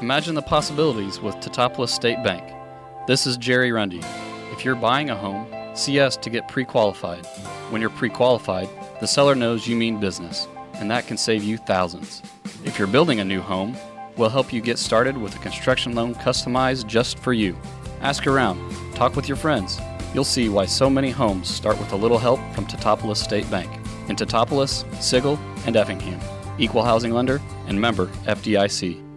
Imagine 0.00 0.34
the 0.34 0.42
possibilities 0.42 1.20
with 1.20 1.36
Teutopolis 1.36 1.90
State 1.90 2.20
Bank. 2.24 2.42
This 3.06 3.28
is 3.28 3.36
Jerry 3.36 3.70
Rundy. 3.70 4.00
If 4.50 4.64
you're 4.64 4.74
buying 4.74 5.10
a 5.10 5.14
home, 5.14 5.46
see 5.76 6.00
us 6.00 6.16
to 6.16 6.30
get 6.30 6.48
pre 6.48 6.64
qualified. 6.64 7.24
When 7.70 7.80
you're 7.80 7.90
pre 7.90 8.08
qualified, 8.08 8.68
the 9.00 9.06
seller 9.06 9.36
knows 9.36 9.68
you 9.68 9.76
mean 9.76 10.00
business, 10.00 10.48
and 10.74 10.90
that 10.90 11.06
can 11.06 11.16
save 11.16 11.44
you 11.44 11.58
thousands. 11.58 12.22
If 12.64 12.76
you're 12.76 12.88
building 12.88 13.20
a 13.20 13.24
new 13.24 13.40
home, 13.40 13.76
we'll 14.16 14.30
help 14.30 14.52
you 14.52 14.60
get 14.60 14.80
started 14.80 15.16
with 15.16 15.36
a 15.36 15.38
construction 15.38 15.94
loan 15.94 16.16
customized 16.16 16.88
just 16.88 17.20
for 17.20 17.32
you. 17.32 17.56
Ask 18.00 18.26
around, 18.26 18.58
talk 18.96 19.14
with 19.14 19.28
your 19.28 19.36
friends. 19.36 19.80
You'll 20.12 20.24
see 20.24 20.48
why 20.48 20.66
so 20.66 20.90
many 20.90 21.10
homes 21.10 21.48
start 21.48 21.78
with 21.78 21.92
a 21.92 21.96
little 21.96 22.18
help 22.18 22.40
from 22.54 22.66
Teutopolis 22.66 23.16
State 23.16 23.48
Bank 23.50 23.70
in 24.08 24.16
Teutopolis, 24.16 24.84
Sigel, 25.00 25.38
and 25.66 25.76
Effingham. 25.76 26.20
Equal 26.58 26.82
housing 26.82 27.12
lender 27.12 27.40
and 27.66 27.80
member 27.80 28.06
FDIC. 28.26 29.09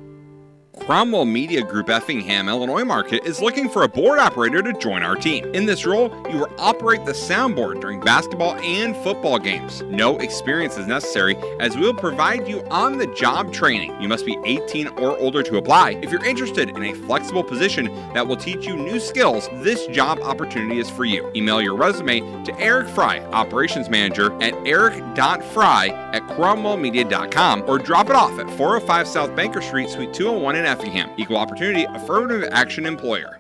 Cromwell 0.86 1.24
Media 1.24 1.62
Group 1.62 1.90
Effingham, 1.90 2.50
Illinois 2.50 2.84
market 2.84 3.24
is 3.24 3.42
looking 3.42 3.70
for 3.70 3.84
a 3.84 3.88
board 3.88 4.20
operator 4.20 4.62
to 4.62 4.74
join 4.74 5.02
our 5.02 5.16
team. 5.16 5.46
In 5.56 5.66
this 5.66 5.86
role, 5.86 6.10
you 6.30 6.40
will 6.40 6.52
operate 6.58 7.06
the 7.06 7.14
soundboard 7.14 7.80
during 7.80 8.02
basketball 8.02 8.56
and 8.56 8.94
football 8.98 9.40
games. 9.40 9.82
No 9.84 10.18
experience 10.18 10.78
is 10.78 10.86
necessary 10.86 11.38
as 11.62 11.78
we 11.78 11.84
will 11.84 11.94
provide 11.94 12.50
you 12.50 12.66
on 12.70 12.98
the 12.98 13.08
job 13.08 13.54
training. 13.54 14.00
You 14.02 14.10
must 14.10 14.26
be 14.26 14.38
18 14.44 14.90
or 15.00 15.18
older 15.20 15.42
to 15.44 15.56
apply. 15.56 15.92
If 16.02 16.12
you're 16.12 16.26
interested 16.26 16.68
in 16.68 16.84
a 16.84 16.94
flexible 16.94 17.46
position 17.46 17.86
that 18.14 18.28
will 18.28 18.36
teach 18.36 18.66
you 18.66 18.76
new 18.76 19.00
skills, 19.00 19.48
this 19.62 19.88
job 19.88 20.20
opportunity 20.20 20.80
is 20.80 20.90
for 20.90 21.06
you. 21.06 21.32
Email 21.34 21.62
your 21.62 21.78
resume 21.78 22.20
to 22.44 22.60
Eric 22.60 22.90
Fry, 22.90 23.22
operations 23.32 23.88
manager 23.88 24.34
at 24.44 24.54
eric.fry 24.68 25.88
at 26.12 26.24
cromwellmedia.com 26.24 27.64
or 27.68 27.78
drop 27.80 28.10
it 28.10 28.18
off 28.18 28.38
at 28.38 28.50
405 28.50 29.08
South 29.08 29.34
Banker 29.34 29.62
Street, 29.62 29.90
Suite 29.90 30.14
201 30.14 30.58
in 30.58 30.73
Effingham. 30.74 31.10
Equal 31.18 31.38
opportunity 31.38 31.86
affirmative 31.86 32.50
action 32.52 32.86
employer. 32.86 33.40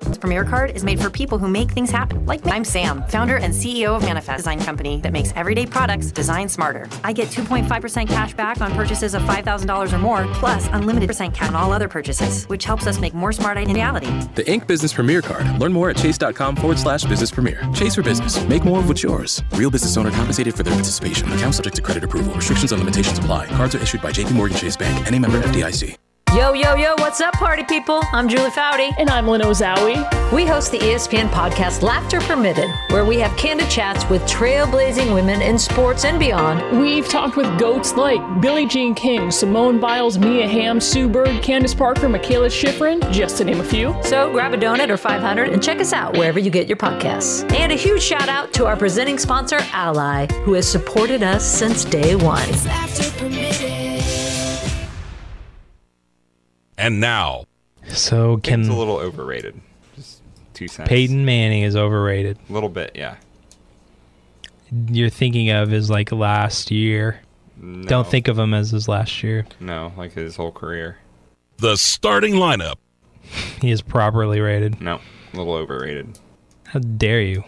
The 0.00 0.18
Premier 0.18 0.44
Card 0.44 0.72
is 0.72 0.84
made 0.84 1.00
for 1.00 1.08
people 1.08 1.38
who 1.38 1.48
make 1.48 1.70
things 1.70 1.90
happen. 1.90 2.26
Like 2.26 2.44
me. 2.44 2.52
I'm 2.52 2.64
Sam, 2.64 3.02
founder 3.04 3.36
and 3.38 3.54
CEO 3.54 3.96
of 3.96 4.02
Manifest 4.02 4.38
Design 4.38 4.60
Company 4.60 5.00
that 5.00 5.12
makes 5.12 5.32
everyday 5.34 5.66
products 5.66 6.12
designed 6.12 6.50
smarter. 6.50 6.88
I 7.02 7.12
get 7.12 7.28
2.5% 7.28 8.08
cash 8.08 8.34
back 8.34 8.60
on 8.60 8.72
purchases 8.72 9.14
of 9.14 9.22
$5,000 9.22 9.92
or 9.92 9.98
more, 9.98 10.26
plus 10.34 10.68
unlimited 10.72 11.08
percent 11.08 11.32
cash 11.34 11.48
on 11.48 11.56
all 11.56 11.72
other 11.72 11.88
purchases, 11.88 12.44
which 12.46 12.64
helps 12.64 12.86
us 12.86 13.00
make 13.00 13.14
more 13.14 13.32
smart 13.32 13.56
in 13.56 13.72
reality. 13.72 14.10
The 14.34 14.50
Ink 14.50 14.66
Business 14.66 14.92
Premier 14.92 15.22
Card. 15.22 15.58
Learn 15.58 15.72
more 15.72 15.90
at 15.90 15.96
chase.com 15.96 16.56
forward 16.56 16.78
slash 16.78 17.04
business 17.04 17.30
premier. 17.30 17.66
Chase 17.72 17.94
for 17.94 18.02
business. 18.02 18.44
Make 18.46 18.64
more 18.64 18.80
of 18.80 18.88
what's 18.88 19.02
yours. 19.02 19.42
Real 19.52 19.70
business 19.70 19.96
owner 19.96 20.10
compensated 20.10 20.54
for 20.54 20.64
their 20.64 20.74
participation. 20.74 21.32
Account 21.32 21.54
subject 21.54 21.76
to 21.76 21.82
credit 21.82 22.04
approval. 22.04 22.34
Restrictions 22.34 22.72
and 22.72 22.80
limitations 22.80 23.18
apply. 23.18 23.46
Cards 23.46 23.74
are 23.74 23.80
issued 23.80 24.02
by 24.02 24.12
JPMorgan 24.12 24.58
Chase 24.58 24.76
Bank. 24.76 25.06
Any 25.06 25.18
member 25.18 25.40
FDIC. 25.40 25.96
Yo, 26.34 26.52
yo, 26.52 26.74
yo, 26.74 26.96
what's 26.96 27.20
up, 27.20 27.32
party 27.34 27.62
people? 27.62 28.02
I'm 28.12 28.28
Julie 28.28 28.50
Foudy. 28.50 28.92
And 28.98 29.08
I'm 29.08 29.28
Lynn 29.28 29.42
Ozawi. 29.42 30.32
We 30.32 30.44
host 30.44 30.72
the 30.72 30.80
ESPN 30.80 31.28
podcast 31.28 31.82
Laughter 31.82 32.20
Permitted, 32.22 32.68
where 32.90 33.04
we 33.04 33.20
have 33.20 33.36
candid 33.36 33.70
chats 33.70 34.04
with 34.10 34.20
trailblazing 34.22 35.14
women 35.14 35.40
in 35.42 35.56
sports 35.56 36.04
and 36.04 36.18
beyond. 36.18 36.80
We've 36.80 37.08
talked 37.08 37.36
with 37.36 37.56
goats 37.56 37.94
like 37.94 38.40
Billie 38.40 38.66
Jean 38.66 38.96
King, 38.96 39.30
Simone 39.30 39.78
Biles, 39.78 40.18
Mia 40.18 40.48
Hamm, 40.48 40.80
Sue 40.80 41.08
Bird, 41.08 41.40
Candace 41.40 41.72
Parker, 41.72 42.08
Mikaela 42.08 42.50
Shiffrin, 42.50 43.12
just 43.12 43.38
to 43.38 43.44
name 43.44 43.60
a 43.60 43.64
few. 43.64 43.94
So 44.02 44.32
grab 44.32 44.54
a 44.54 44.56
donut 44.56 44.88
or 44.88 44.96
500 44.96 45.50
and 45.50 45.62
check 45.62 45.78
us 45.78 45.92
out 45.92 46.16
wherever 46.16 46.40
you 46.40 46.50
get 46.50 46.66
your 46.66 46.78
podcasts. 46.78 47.48
And 47.54 47.70
a 47.70 47.76
huge 47.76 48.02
shout 48.02 48.28
out 48.28 48.52
to 48.54 48.66
our 48.66 48.76
presenting 48.76 49.18
sponsor, 49.18 49.60
Ally, 49.70 50.26
who 50.42 50.54
has 50.54 50.68
supported 50.68 51.22
us 51.22 51.48
since 51.48 51.84
day 51.84 52.16
one. 52.16 52.48
And 56.76 57.00
now, 57.00 57.44
So 57.88 58.38
can 58.38 58.60
It's 58.60 58.68
a 58.68 58.74
little 58.74 58.96
overrated. 58.98 59.60
Just 59.96 60.20
two 60.54 60.68
cents. 60.68 60.88
Peyton 60.88 61.24
Manning 61.24 61.62
is 61.62 61.76
overrated. 61.76 62.38
A 62.48 62.52
little 62.52 62.68
bit, 62.68 62.92
yeah. 62.94 63.16
You're 64.88 65.10
thinking 65.10 65.50
of 65.50 65.70
his 65.70 65.88
like 65.90 66.10
last 66.10 66.70
year. 66.70 67.20
No. 67.56 67.82
Don't 67.88 68.06
think 68.06 68.26
of 68.28 68.38
him 68.38 68.52
as 68.54 68.70
his 68.70 68.88
last 68.88 69.22
year. 69.22 69.46
No, 69.60 69.92
like 69.96 70.12
his 70.12 70.36
whole 70.36 70.50
career. 70.52 70.98
the 71.58 71.76
starting 71.76 72.34
lineup. 72.34 72.74
He 73.60 73.70
is 73.70 73.80
properly 73.80 74.40
rated. 74.40 74.80
No, 74.80 75.00
a 75.32 75.36
little 75.36 75.54
overrated. 75.54 76.18
How 76.66 76.80
dare 76.80 77.22
you? 77.22 77.44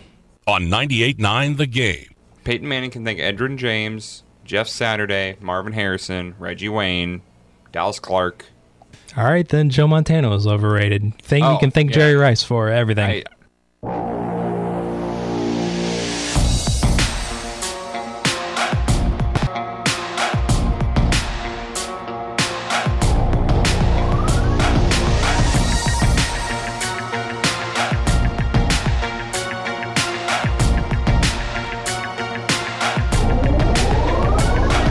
On 0.46 0.62
98.9 0.62 1.56
The 1.56 1.66
Game. 1.66 2.14
Peyton 2.44 2.68
Manning 2.68 2.90
can 2.92 3.04
thank 3.04 3.18
Edgerrin 3.18 3.56
James, 3.58 4.22
Jeff 4.44 4.68
Saturday, 4.68 5.36
Marvin 5.40 5.72
Harrison, 5.72 6.36
Reggie 6.38 6.68
Wayne, 6.68 7.20
Dallas 7.72 7.98
Clark. 7.98 8.46
All 9.16 9.24
right, 9.24 9.48
then 9.48 9.70
Joe 9.70 9.86
Montana 9.86 10.28
was 10.28 10.46
overrated. 10.46 11.14
Think 11.22 11.44
you 11.44 11.50
Oh, 11.52 11.58
can 11.58 11.70
thank 11.70 11.90
yeah. 11.90 11.96
Jerry 11.96 12.14
Rice 12.16 12.42
for 12.42 12.68
everything. 12.68 13.24
I, 13.82 14.16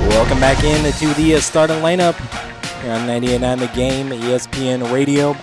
Welcome 0.10 0.40
back 0.40 0.64
in 0.64 0.84
to 0.94 1.14
the 1.22 1.36
uh, 1.36 1.40
starting 1.40 1.78
lineup 1.78 2.16
here 2.86 2.94
on 2.94 3.08
98.9 3.08 3.60
The 3.60 3.68
Game, 3.74 4.10
ESPN 4.10 4.94
Radio. 4.94 5.36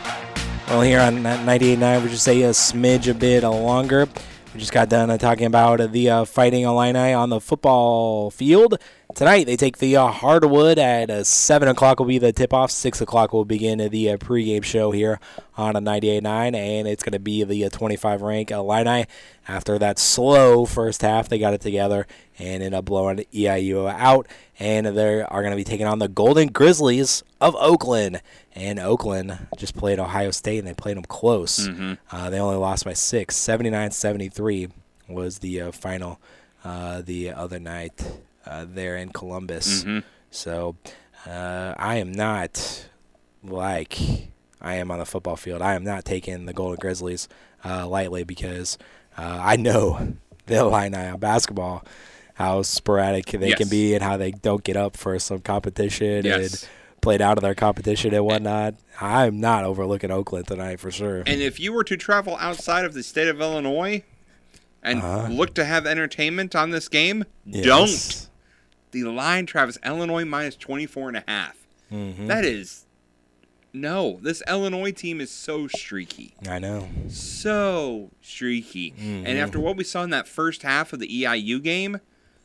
Well, 0.69 0.81
here 0.83 1.01
on 1.01 1.25
98.9, 1.25 2.01
we'll 2.01 2.09
just 2.09 2.23
say 2.23 2.41
a 2.43 2.51
smidge 2.51 3.11
a 3.11 3.15
bit 3.15 3.43
longer. 3.43 4.07
We 4.55 4.61
just 4.61 4.71
got 4.71 4.89
done 4.89 5.19
talking 5.19 5.47
about 5.47 5.91
the 5.91 6.09
uh, 6.09 6.25
Fighting 6.25 6.63
Illini 6.63 7.13
on 7.13 7.31
the 7.31 7.41
football 7.41 8.31
field. 8.31 8.79
Tonight, 9.15 9.45
they 9.45 9.57
take 9.57 9.77
the 9.79 9.97
uh, 9.97 10.07
hardwood 10.09 10.79
at 10.79 11.11
uh, 11.11 11.23
7 11.23 11.69
o'clock 11.69 11.99
will 11.99 12.07
be 12.07 12.19
the 12.19 12.33
tip-off. 12.33 12.71
6 12.71 13.01
o'clock 13.03 13.33
will 13.33 13.45
begin 13.45 13.79
the 13.91 14.11
uh, 14.11 14.17
pregame 14.17 14.65
show 14.65 14.91
here 14.91 15.21
on 15.57 15.77
a 15.77 15.81
98.9, 15.81 16.55
and 16.57 16.89
it's 16.89 17.03
going 17.03 17.13
to 17.13 17.19
be 17.19 17.45
the 17.45 17.67
uh, 17.67 17.69
25 17.69 18.23
rank 18.23 18.51
Illini. 18.51 19.05
After 19.47 19.79
that 19.79 19.99
slow 19.99 20.65
first 20.65 21.03
half, 21.03 21.29
they 21.29 21.39
got 21.39 21.53
it 21.53 21.61
together 21.61 22.07
and 22.39 22.63
ended 22.63 22.75
up 22.75 22.87
blowing 22.87 23.19
EIU 23.35 23.93
out, 23.93 24.27
and 24.59 24.87
they 24.87 25.21
are 25.23 25.43
going 25.43 25.51
to 25.53 25.57
be 25.57 25.65
taking 25.65 25.87
on 25.87 25.99
the 25.99 26.09
Golden 26.09 26.49
Grizzlies 26.49 27.23
of 27.41 27.55
Oakland. 27.57 28.23
And 28.55 28.79
Oakland 28.79 29.39
just 29.59 29.77
played 29.77 29.99
Ohio 29.99 30.31
State, 30.31 30.59
and 30.59 30.67
they 30.67 30.75
played 30.75 30.97
them 30.97 31.05
close. 31.05 31.69
Mhm. 31.69 31.99
Uh, 32.11 32.31
they 32.31 32.41
only 32.41 32.57
lost 32.57 32.85
by 32.85 32.95
six. 32.95 33.37
79-73 33.37 34.71
was 35.09 35.41
the 35.41 35.61
uh, 35.61 35.73
final 35.73 36.19
uh, 36.65 37.03
the 37.03 37.31
other 37.31 37.59
night 37.59 38.01
uh, 38.47 38.65
there 38.69 38.97
in 38.97 39.11
Columbus. 39.11 39.85
Mhm. 39.85 40.03
So 40.31 40.77
uh, 41.27 41.75
I 41.77 41.97
am 41.97 42.13
not 42.13 42.87
like 43.43 43.99
I 44.61 44.75
am 44.77 44.91
on 44.91 44.99
the 44.99 45.07
football 45.07 45.37
field. 45.37 45.63
I 45.63 45.75
am 45.75 45.85
not 45.85 46.05
taking 46.05 46.47
the 46.47 46.53
Golden 46.53 46.79
Grizzlies 46.79 47.29
uh, 47.65 47.87
lightly 47.87 48.25
because 48.25 48.79
uh, 49.19 49.39
I 49.43 49.57
know 49.57 50.15
the 50.47 50.57
Illini 50.57 50.97
on 50.97 51.19
basketball 51.21 51.85
how 52.35 52.63
sporadic 52.63 53.27
they 53.27 53.49
Yes. 53.51 53.59
can 53.59 53.69
be 53.69 53.95
and 53.95 54.03
how 54.03 54.17
they 54.17 54.31
don't 54.31 54.65
get 54.65 54.77
up 54.77 54.97
for 54.97 55.19
some 55.19 55.41
competition 55.41 56.25
Yes. 56.25 56.63
and 56.63 56.71
played 57.03 57.21
out 57.21 57.37
of 57.37 57.43
their 57.43 57.55
competition 57.55 58.15
and 58.15 58.25
whatnot. 58.25 58.75
I'm 59.01 59.39
not 59.41 59.65
overlooking 59.65 60.11
Oakland 60.11 60.47
tonight 60.47 60.81
for 60.81 60.91
sure. 60.91 61.19
And 61.27 61.43
if 61.43 61.61
you 61.61 61.73
were 61.73 61.85
to 61.85 61.97
travel 61.97 62.37
outside 62.41 62.85
of 62.85 62.95
the 62.95 63.03
state 63.03 63.29
of 63.29 63.41
Illinois 63.41 64.03
and 64.83 65.37
look 65.37 65.55
to 65.55 65.65
have 65.65 65.87
entertainment 65.87 66.55
on 66.57 66.71
this 66.71 66.89
game, 66.89 67.25
Yes. 67.45 67.65
don't. 67.67 68.29
The 68.93 69.05
line, 69.05 69.47
Travis, 69.47 69.79
Illinois 69.85 70.25
minus 70.25 70.55
24 70.57 71.09
and 71.09 71.17
a 71.19 71.25
half. 71.27 71.57
Mhm. 71.91 72.29
That 72.29 72.45
is 72.45 72.87
no. 73.73 74.19
This 74.23 74.43
Illinois 74.49 74.93
team 74.93 75.21
is 75.21 75.31
so 75.31 75.67
streaky. 75.67 76.35
I 76.49 76.59
know. 76.59 76.89
So 77.09 78.11
streaky. 78.21 78.93
Mhm. 78.93 79.25
And 79.27 79.39
after 79.39 79.59
what 79.59 79.77
we 79.77 79.85
saw 79.85 80.03
in 80.03 80.11
that 80.11 80.29
first 80.29 80.63
half 80.63 80.93
of 80.93 80.99
the 81.01 81.09
EIU 81.09 81.59
game, 81.61 82.01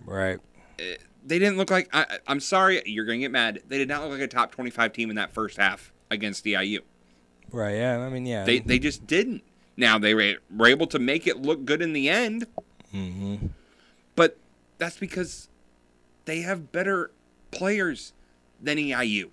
Right. 0.05 0.39
they 0.77 1.39
didn't 1.39 1.57
look 1.57 1.69
like 1.69 1.89
I, 1.93 2.19
I'm 2.27 2.39
sorry, 2.39 2.81
you're 2.85 3.05
going 3.05 3.19
to 3.19 3.23
get 3.25 3.31
mad. 3.31 3.61
They 3.67 3.77
did 3.77 3.87
not 3.89 4.01
look 4.03 4.11
like 4.11 4.21
a 4.21 4.27
top 4.27 4.51
25 4.51 4.93
team 4.93 5.09
in 5.09 5.15
that 5.17 5.33
first 5.33 5.57
half 5.57 5.91
against 6.09 6.45
EIU. 6.45 6.79
Right. 7.51 7.75
Yeah. 7.75 7.99
I 7.99 8.09
mean, 8.09 8.25
yeah. 8.25 8.43
They 8.45 8.59
they 8.59 8.79
just 8.79 9.05
didn't. 9.07 9.43
Now 9.75 9.99
they 9.99 10.13
were, 10.15 10.35
were 10.55 10.67
able 10.67 10.87
to 10.87 10.97
make 10.99 11.27
it 11.27 11.37
look 11.41 11.65
good 11.65 11.81
in 11.81 11.93
the 11.93 12.09
end, 12.09 12.47
Mm-hmm. 12.95 13.47
but 14.15 14.37
that's 14.77 14.97
because 14.97 15.49
they 16.27 16.41
have 16.41 16.71
better 16.71 17.09
players 17.51 18.13
than 18.61 18.77
EIU. 18.77 19.31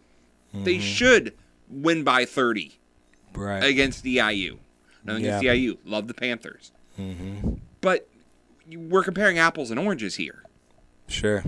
They 0.54 0.76
Mhm. 0.76 0.80
should 0.80 1.34
win 1.68 2.04
by 2.04 2.24
30 2.24 2.78
Right. 3.34 3.62
against 3.62 4.04
EIU. 4.06 4.58
Nothing 5.04 5.24
against 5.26 5.44
Yeah. 5.44 5.52
EIU. 5.52 5.78
Love 5.84 6.06
the 6.08 6.14
Panthers. 6.14 6.72
Mm-hmm. 6.98 7.54
But 7.80 8.08
we're 8.72 9.02
comparing 9.04 9.38
apples 9.38 9.70
and 9.70 9.78
oranges 9.78 10.14
here. 10.14 10.44
Sure. 11.08 11.42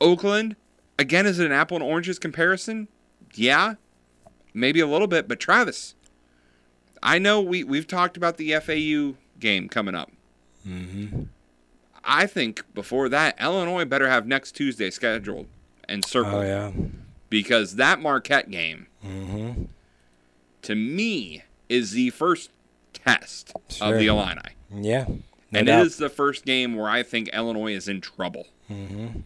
Oakland, 0.00 0.56
again, 0.98 1.26
is 1.26 1.38
it 1.38 1.46
an 1.46 1.52
apple 1.52 1.76
and 1.76 1.84
oranges 1.84 2.18
comparison? 2.18 2.88
Yeah. 3.34 3.74
maybe 4.52 4.80
a 4.80 4.86
little 4.86 5.06
bit, 5.06 5.28
but 5.28 5.38
Travis, 5.38 5.94
I 7.04 7.20
know 7.20 7.40
we 7.40 7.62
we've 7.62 7.86
talked 7.86 8.16
about 8.16 8.36
the 8.36 8.52
FAU 8.52 9.14
game 9.38 9.68
coming 9.68 9.94
up. 9.94 10.10
Mm-hmm. 10.66 11.22
I 12.04 12.26
think 12.26 12.64
before 12.74 13.08
that, 13.10 13.40
Illinois 13.40 13.84
better 13.84 14.08
have 14.08 14.26
next 14.26 14.52
Tuesday 14.52 14.90
scheduled 14.90 15.46
and 15.88 16.04
circled. 16.04 16.34
Oh 16.34 16.40
yeah. 16.42 16.72
Because 17.28 17.76
that 17.76 18.00
Marquette 18.00 18.50
game, 18.50 18.86
Mm-hmm. 19.04 19.64
to 20.62 20.74
me, 20.74 21.42
is 21.68 21.92
the 21.92 22.10
first 22.10 22.50
test 22.92 23.52
Sure. 23.68 23.94
of 23.94 23.98
the 24.00 24.06
Illini. 24.06 24.40
Yeah. 24.74 25.06
no 25.50 25.58
and 25.58 25.66
doubt. 25.66 25.80
it 25.82 25.86
is 25.86 25.96
the 25.96 26.08
first 26.10 26.44
game 26.44 26.76
where 26.76 26.88
I 26.88 27.02
think 27.02 27.28
Illinois 27.28 27.74
is 27.74 27.88
in 27.88 28.00
trouble. 28.00 28.46
Mm-hmm. 28.70 29.20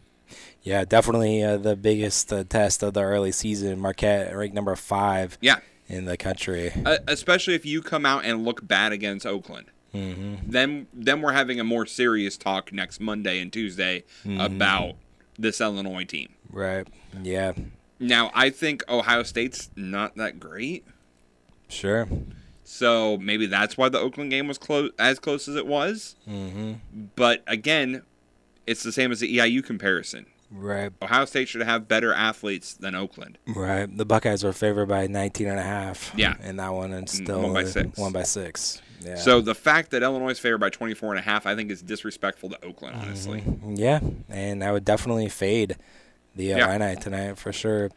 Yeah, 0.62 0.84
definitely 0.84 1.42
uh, 1.42 1.56
the 1.58 1.76
biggest 1.76 2.32
uh, 2.32 2.44
test 2.44 2.82
of 2.82 2.94
the 2.94 3.02
early 3.02 3.32
season. 3.32 3.78
Marquette 3.80 4.34
ranked 4.34 4.54
number 4.54 4.74
five. 4.76 5.36
Yeah. 5.40 5.56
In 5.86 6.06
the 6.06 6.16
country. 6.16 6.72
Uh, 6.86 6.96
especially 7.06 7.54
if 7.54 7.66
you 7.66 7.82
come 7.82 8.06
out 8.06 8.24
and 8.24 8.42
look 8.44 8.66
bad 8.66 8.92
against 8.92 9.26
Oakland. 9.26 9.66
Mm-hmm. 9.94 10.50
Then, 10.50 10.86
then 10.92 11.22
we're 11.22 11.32
having 11.32 11.60
a 11.60 11.64
more 11.64 11.86
serious 11.86 12.36
talk 12.36 12.72
next 12.72 13.00
Monday 13.00 13.40
and 13.40 13.52
Tuesday 13.52 14.04
Mhm. 14.24 14.44
about 14.44 14.94
this 15.38 15.60
Illinois 15.60 16.04
team. 16.04 16.30
Right. 16.50 16.86
Yeah. 17.22 17.52
Now, 18.00 18.30
I 18.34 18.50
think 18.50 18.82
Ohio 18.88 19.22
State's 19.22 19.70
not 19.76 20.16
that 20.16 20.38
great, 20.40 20.84
Sure. 21.68 22.08
so 22.64 23.16
maybe 23.18 23.46
that's 23.46 23.76
why 23.76 23.88
the 23.88 23.98
Oakland 24.00 24.30
game 24.30 24.48
was 24.48 24.58
close 24.58 24.90
as 24.98 25.18
close 25.18 25.48
as 25.48 25.56
it 25.56 25.66
was. 25.66 26.16
Mm-hmm. 26.28 26.72
But 27.16 27.42
again, 27.46 28.02
it's 28.66 28.82
the 28.82 28.92
same 28.92 29.12
as 29.12 29.20
the 29.20 29.28
EIU 29.38 29.62
comparison. 29.62 30.26
Right. 30.50 30.92
Ohio 31.02 31.24
State 31.24 31.48
should 31.48 31.62
have 31.62 31.88
better 31.88 32.12
athletes 32.12 32.74
than 32.74 32.94
Oakland. 32.94 33.38
Right. 33.46 33.86
The 33.96 34.04
Buckeyes 34.04 34.44
were 34.44 34.52
favored 34.52 34.86
by 34.86 35.06
19 35.08 35.48
and 35.48 35.58
a 35.58 35.62
half. 35.64 36.12
Yeah. 36.16 36.34
In 36.44 36.56
that 36.56 36.72
one, 36.72 36.92
and 36.92 37.08
still 37.08 37.42
one 37.42 37.52
by 37.54 37.64
six. 37.64 37.98
One 37.98 38.12
by 38.12 38.22
six. 38.22 38.80
Yeah. 39.04 39.16
So 39.16 39.40
the 39.40 39.54
fact 39.54 39.90
that 39.90 40.02
Illinois 40.02 40.30
is 40.30 40.38
favored 40.38 40.58
by 40.58 40.70
24 40.70 41.10
and 41.10 41.18
a 41.18 41.22
half, 41.22 41.46
I 41.46 41.54
think 41.54 41.70
is 41.70 41.82
disrespectful 41.82 42.50
to 42.50 42.64
Oakland, 42.64 42.96
honestly. 43.00 43.40
Mm-hmm. 43.40 43.74
Yeah, 43.74 44.00
and 44.28 44.64
I 44.64 44.72
would 44.72 44.84
definitely 44.84 45.28
fade 45.28 45.76
the 46.34 46.44
Yeah. 46.46 46.74
Illini 46.74 46.96
tonight 47.00 47.38
for 47.38 47.52
sure 47.52 47.90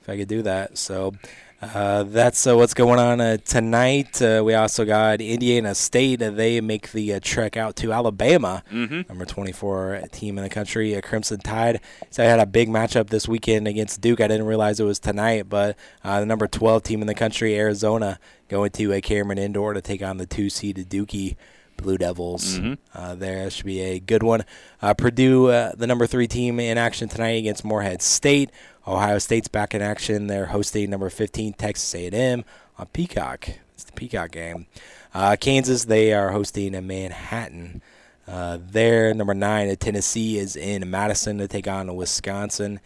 if 0.00 0.08
I 0.08 0.16
could 0.16 0.28
do 0.28 0.42
that. 0.42 0.78
So 0.78 1.14
uh, 1.62 2.02
that's 2.02 2.44
uh, 2.46 2.56
what's 2.56 2.74
going 2.74 2.98
on 2.98 3.20
uh, 3.20 3.36
tonight. 3.44 4.20
Uh, 4.20 4.42
we 4.44 4.52
also 4.54 4.84
got 4.84 5.20
Indiana 5.20 5.74
State. 5.76 6.20
Uh, 6.20 6.30
they 6.30 6.60
make 6.60 6.90
the 6.90 7.14
uh, 7.14 7.20
trek 7.22 7.56
out 7.56 7.76
to 7.76 7.92
Alabama, 7.92 8.64
Mhm. 8.72 9.08
number 9.08 9.24
24 9.24 10.02
team 10.10 10.38
in 10.38 10.44
the 10.44 10.50
country, 10.50 10.96
uh, 10.96 11.00
Crimson 11.00 11.38
Tide. 11.38 11.80
So 12.10 12.24
I 12.24 12.26
had 12.26 12.40
a 12.40 12.46
big 12.46 12.68
matchup 12.68 13.10
this 13.10 13.28
weekend 13.28 13.68
against 13.68 14.00
Duke. 14.00 14.20
I 14.20 14.26
didn't 14.26 14.46
realize 14.46 14.80
it 14.80 14.84
was 14.84 14.98
tonight, 14.98 15.48
but 15.48 15.76
uh, 16.02 16.18
the 16.18 16.26
number 16.26 16.48
12 16.48 16.82
team 16.82 17.00
in 17.00 17.06
the 17.06 17.14
country, 17.14 17.56
Arizona, 17.56 18.18
going 18.48 18.70
to 18.72 18.92
uh, 18.92 19.00
Cameron 19.00 19.38
Indoor 19.38 19.72
to 19.72 19.80
take 19.80 20.02
on 20.02 20.16
the 20.16 20.26
two 20.26 20.50
seeded 20.50 20.90
Dookie. 20.90 21.36
Blue 21.76 21.98
Devils. 21.98 22.58
Mhm. 22.58 22.78
Uh, 22.94 23.14
there 23.14 23.50
should 23.50 23.66
be 23.66 23.80
a 23.80 23.98
good 23.98 24.22
one. 24.22 24.44
Uh, 24.80 24.94
Purdue, 24.94 25.48
uh, 25.48 25.72
the 25.76 25.86
number 25.86 26.06
three 26.06 26.28
team 26.28 26.60
in 26.60 26.78
action 26.78 27.08
tonight 27.08 27.38
against 27.38 27.64
Morehead 27.64 28.02
State. 28.02 28.50
Ohio 28.86 29.18
State's 29.18 29.48
back 29.48 29.74
in 29.74 29.82
action. 29.82 30.26
They're 30.26 30.46
hosting 30.46 30.90
number 30.90 31.08
15 31.10 31.52
Texas 31.54 31.94
A&M 31.94 32.44
on 32.78 32.86
Peacock. 32.92 33.48
It's 33.74 33.84
the 33.84 33.92
Peacock 33.92 34.30
game. 34.32 34.66
Uh, 35.14 35.36
Kansas, 35.38 35.84
they 35.84 36.12
are 36.12 36.30
hosting 36.30 36.74
a 36.74 36.82
Manhattan. 36.82 37.82
Uh, 38.26 38.58
there, 38.60 39.12
number 39.14 39.34
nine, 39.34 39.68
uh, 39.68 39.74
Tennessee 39.74 40.38
is 40.38 40.56
in 40.56 40.88
Madison 40.90 41.38
to 41.38 41.48
take 41.48 41.66
on 41.68 41.94
Wisconsin, 41.94 42.80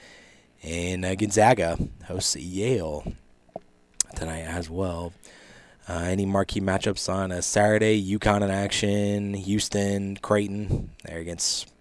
and 0.62 1.04
uh, 1.04 1.14
Gonzaga 1.14 1.78
hosts 2.06 2.36
Yale 2.36 3.12
tonight 4.14 4.40
as 4.42 4.68
well. 4.70 5.12
Uh, 5.88 5.92
any 6.04 6.26
marquee 6.26 6.60
matchups 6.60 7.12
on 7.12 7.30
a 7.30 7.40
Saturday? 7.42 8.00
UConn 8.02 8.42
in 8.42 8.50
action, 8.50 9.34
Houston, 9.34 10.16
Creighton. 10.16 10.90
They're 11.04 11.18
against 11.18 11.72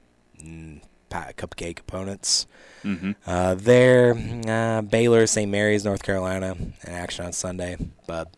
mm, 0.42 0.82
cupcake 1.10 1.80
opponents. 1.80 2.46
Mhm. 2.84 3.16
Uh, 3.26 3.56
there, 3.56 4.16
uh, 4.48 4.82
Baylor, 4.82 5.26
St. 5.26 5.50
Mary's, 5.50 5.84
North 5.86 6.04
Carolina 6.04 6.56
in 6.60 6.94
action 6.94 7.26
on 7.26 7.32
Sunday. 7.34 7.78
But 8.06 8.30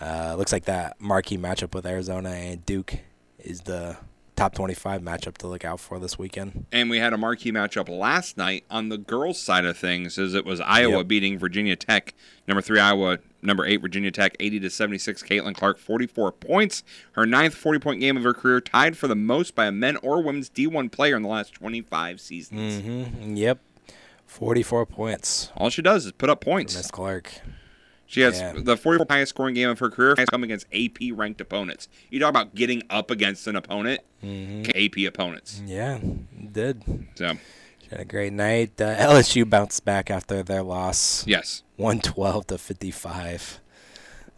uh, 0.00 0.36
looks 0.36 0.52
like 0.52 0.66
that 0.66 1.00
marquee 1.00 1.38
matchup 1.38 1.74
with 1.74 1.86
Arizona 1.86 2.30
and 2.30 2.64
Duke 2.64 2.94
is 3.38 3.62
the 3.62 3.96
top 4.36 4.54
25 4.54 5.00
matchup 5.02 5.38
to 5.38 5.46
look 5.46 5.64
out 5.64 5.80
for 5.80 5.98
this 5.98 6.18
weekend. 6.18 6.66
And 6.70 6.90
we 6.90 6.98
had 6.98 7.12
a 7.12 7.18
marquee 7.18 7.50
matchup 7.52 7.88
last 7.88 8.36
night 8.36 8.64
on 8.70 8.90
the 8.90 8.98
girls' 8.98 9.40
side 9.40 9.64
of 9.64 9.76
things, 9.78 10.18
as 10.18 10.34
it 10.34 10.44
was 10.44 10.60
Iowa 10.60 10.98
Yep. 10.98 11.08
beating 11.08 11.38
Virginia 11.38 11.74
Tech, 11.74 12.14
number 12.46 12.60
three 12.60 12.78
Iowa, 12.78 13.18
number 13.42 13.64
eight 13.64 13.78
Virginia 13.80 14.10
Tech, 14.10 14.36
eighty 14.38 14.60
to 14.60 14.68
seventy 14.70 14.98
six. 14.98 15.22
Caitlin 15.22 15.54
Clark, 15.54 15.78
forty 15.78 16.06
four 16.06 16.30
points, 16.32 16.82
her 17.12 17.24
ninth 17.26 17.54
forty 17.54 17.78
point 17.78 18.00
game 18.00 18.16
of 18.16 18.22
her 18.24 18.34
career, 18.34 18.60
tied 18.60 18.96
for 18.96 19.08
the 19.08 19.16
most 19.16 19.54
by 19.54 19.66
a 19.66 19.72
men 19.72 19.96
or 19.98 20.22
women's 20.22 20.48
D 20.50 20.66
one 20.66 20.90
player 20.90 21.16
in 21.16 21.22
the 21.22 21.28
last 21.28 21.54
twenty 21.54 21.80
five 21.80 22.20
seasons. 22.20 22.74
Mm-hmm. 22.82 23.36
Yep. 23.36 23.58
44 24.26 24.86
points. 24.86 25.52
All 25.56 25.70
she 25.70 25.82
does 25.82 26.04
is 26.04 26.12
put 26.12 26.28
up 26.28 26.40
points. 26.40 26.76
Miss 26.76 26.90
Clark. 26.90 27.32
She 28.06 28.20
has 28.20 28.38
Yeah. 28.38 28.52
the 28.56 28.76
44 28.76 29.06
highest 29.10 29.30
scoring 29.30 29.54
game 29.54 29.68
of 29.68 29.78
her 29.80 29.90
career 29.90 30.14
has 30.16 30.28
come 30.28 30.44
against 30.44 30.66
AP 30.72 31.10
ranked 31.12 31.40
opponents. 31.40 31.88
You 32.10 32.20
talk 32.20 32.30
about 32.30 32.54
getting 32.54 32.82
up 32.88 33.10
against 33.10 33.46
an 33.46 33.56
opponent, 33.56 34.00
Mhm. 34.22 34.70
AP 34.74 35.06
opponents. 35.06 35.60
Yeah, 35.66 35.98
did. 36.52 36.82
So, 37.16 37.32
She 37.82 37.90
had 37.90 38.00
a 38.00 38.04
great 38.04 38.32
night. 38.32 38.80
Uh, 38.80 38.94
LSU 38.98 39.44
bounced 39.44 39.84
back 39.84 40.10
after 40.10 40.42
their 40.42 40.62
loss. 40.62 41.24
Yes. 41.26 41.62
112 41.76 42.46
to 42.48 42.58
55 42.58 43.60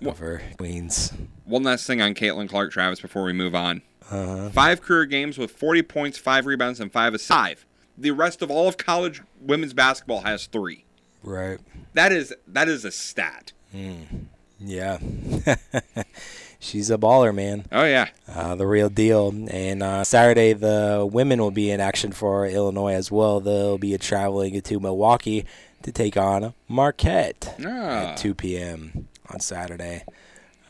over 0.04 0.42
Queens. 0.58 1.12
one 1.44 1.62
last 1.62 1.86
thing 1.86 2.00
on 2.02 2.14
Caitlin 2.14 2.48
Clark, 2.48 2.72
Travis, 2.72 3.00
before 3.00 3.24
we 3.24 3.32
move 3.32 3.54
on. 3.54 3.82
Uh-huh. 4.10 4.50
Five 4.50 4.80
career 4.80 5.04
games 5.06 5.36
with 5.38 5.50
40 5.50 5.82
points, 5.82 6.16
five 6.18 6.46
rebounds, 6.46 6.80
and 6.80 6.90
five 6.92 7.14
assists. 7.14 7.28
Five. 7.28 7.66
The 7.96 8.10
rest 8.12 8.42
of 8.42 8.50
all 8.50 8.68
of 8.68 8.76
college 8.76 9.22
women's 9.40 9.74
basketball 9.74 10.22
has 10.22 10.46
three. 10.46 10.84
Right. 11.22 11.58
That 11.94 12.12
is 12.12 12.32
that 12.46 12.68
is 12.68 12.84
a 12.84 12.90
stat. 12.92 13.52
Mm. 13.74 14.26
Yeah. 14.60 14.98
She's 16.60 16.90
a 16.90 16.98
baller, 16.98 17.32
man. 17.34 17.66
Oh 17.70 17.84
yeah. 17.84 18.08
Uh, 18.28 18.56
the 18.56 18.66
real 18.66 18.88
deal. 18.88 19.28
And 19.50 19.82
uh, 19.82 20.02
Saturday, 20.04 20.52
the 20.54 21.08
women 21.10 21.40
will 21.40 21.52
be 21.52 21.70
in 21.70 21.80
action 21.80 22.10
for 22.12 22.46
Illinois 22.46 22.94
as 22.94 23.12
well. 23.12 23.38
They'll 23.40 23.78
be 23.78 23.96
traveling 23.98 24.60
to 24.60 24.80
Milwaukee 24.80 25.46
to 25.82 25.92
take 25.92 26.16
on 26.16 26.54
Marquette 26.66 27.54
Ah. 27.64 28.10
at 28.12 28.16
2 28.16 28.34
p.m. 28.34 29.06
on 29.30 29.38
Saturday. 29.38 30.04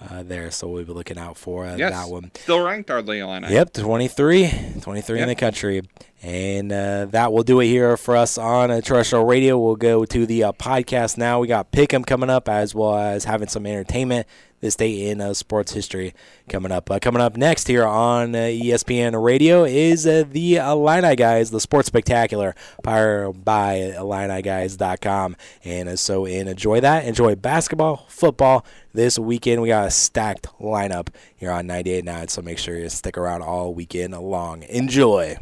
Uh, 0.01 0.22
there, 0.22 0.51
so 0.51 0.68
we'll 0.68 0.84
be 0.84 0.92
looking 0.92 1.18
out 1.18 1.36
for 1.36 1.66
uh, 1.66 1.76
yes. 1.76 1.92
that 1.92 2.09
one. 2.09 2.30
Still 2.34 2.62
ranked, 2.64 2.86
the 2.86 2.94
Illini? 2.94 3.51
Yep, 3.51 3.72
23. 3.72 4.51
23 4.80 5.20
in 5.20 5.28
the 5.28 5.34
country. 5.34 5.82
And 6.22 6.72
uh, 6.72 7.07
that 7.07 7.32
will 7.32 7.42
do 7.42 7.61
it 7.61 7.66
here 7.66 7.96
for 7.96 8.16
us 8.16 8.38
on 8.38 8.68
terrestrial 8.82 9.24
radio. 9.24 9.59
We'll 9.59 9.76
go 9.76 10.05
to 10.05 10.26
the 10.26 10.44
uh, 10.44 10.53
podcast 10.53 11.18
now. 11.18 11.40
We 11.40 11.49
got 11.49 11.72
Pick'em 11.72 12.07
coming 12.07 12.30
up 12.30 12.49
as 12.49 12.74
well 12.74 12.96
as 12.96 13.24
having 13.24 13.49
some 13.49 13.66
entertainment 13.66 14.26
this 14.61 14.77
day 14.77 15.09
in 15.09 15.21
uh, 15.21 15.35
sports 15.35 15.73
history 15.73 16.15
coming 16.49 16.73
up. 16.73 16.91
Uh, 16.91 16.99
coming 16.99 17.23
up 17.23 17.37
next 17.37 17.69
here 17.69 17.85
on 17.85 18.35
uh, 18.35 18.39
ESPN 18.39 19.23
Radio 19.23 19.65
is 19.65 20.07
uh, 20.07 20.25
the 20.29 20.57
Illini 20.57 21.17
Guys, 21.17 21.51
the 21.51 21.61
Sports 21.61 21.87
Spectacular, 21.89 22.55
powered 22.83 23.45
by 23.45 23.95
IlliniGuys.com. 23.97 25.37
And 25.65 25.89
uh, 25.89 25.97
so 25.97 26.25
enjoy 26.25 26.81
that. 26.81 27.05
Enjoy 27.05 27.35
basketball, 27.35 28.07
football. 28.09 28.65
This 28.93 29.19
weekend, 29.19 29.63
we 29.63 29.69
got 29.69 29.87
a 29.87 29.91
stacked 29.91 30.49
lineup 30.61 31.09
here 31.37 31.51
on 31.51 31.67
98.9, 31.67 32.31
so 32.31 32.43
make 32.43 32.59
sure 32.59 32.77
you 32.77 32.89
stick 32.89 33.17
around 33.17 33.43
all 33.43 33.73
weekend 33.75 34.19
long. 34.19 34.63
Enjoy. 34.65 35.37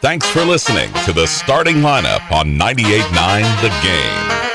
Thanks 0.00 0.28
for 0.28 0.44
listening 0.44 0.92
to 1.04 1.12
the 1.12 1.26
starting 1.26 1.76
lineup 1.76 2.30
on 2.30 2.56
98.9 2.56 3.62
The 3.62 3.68
Game. 3.82 4.47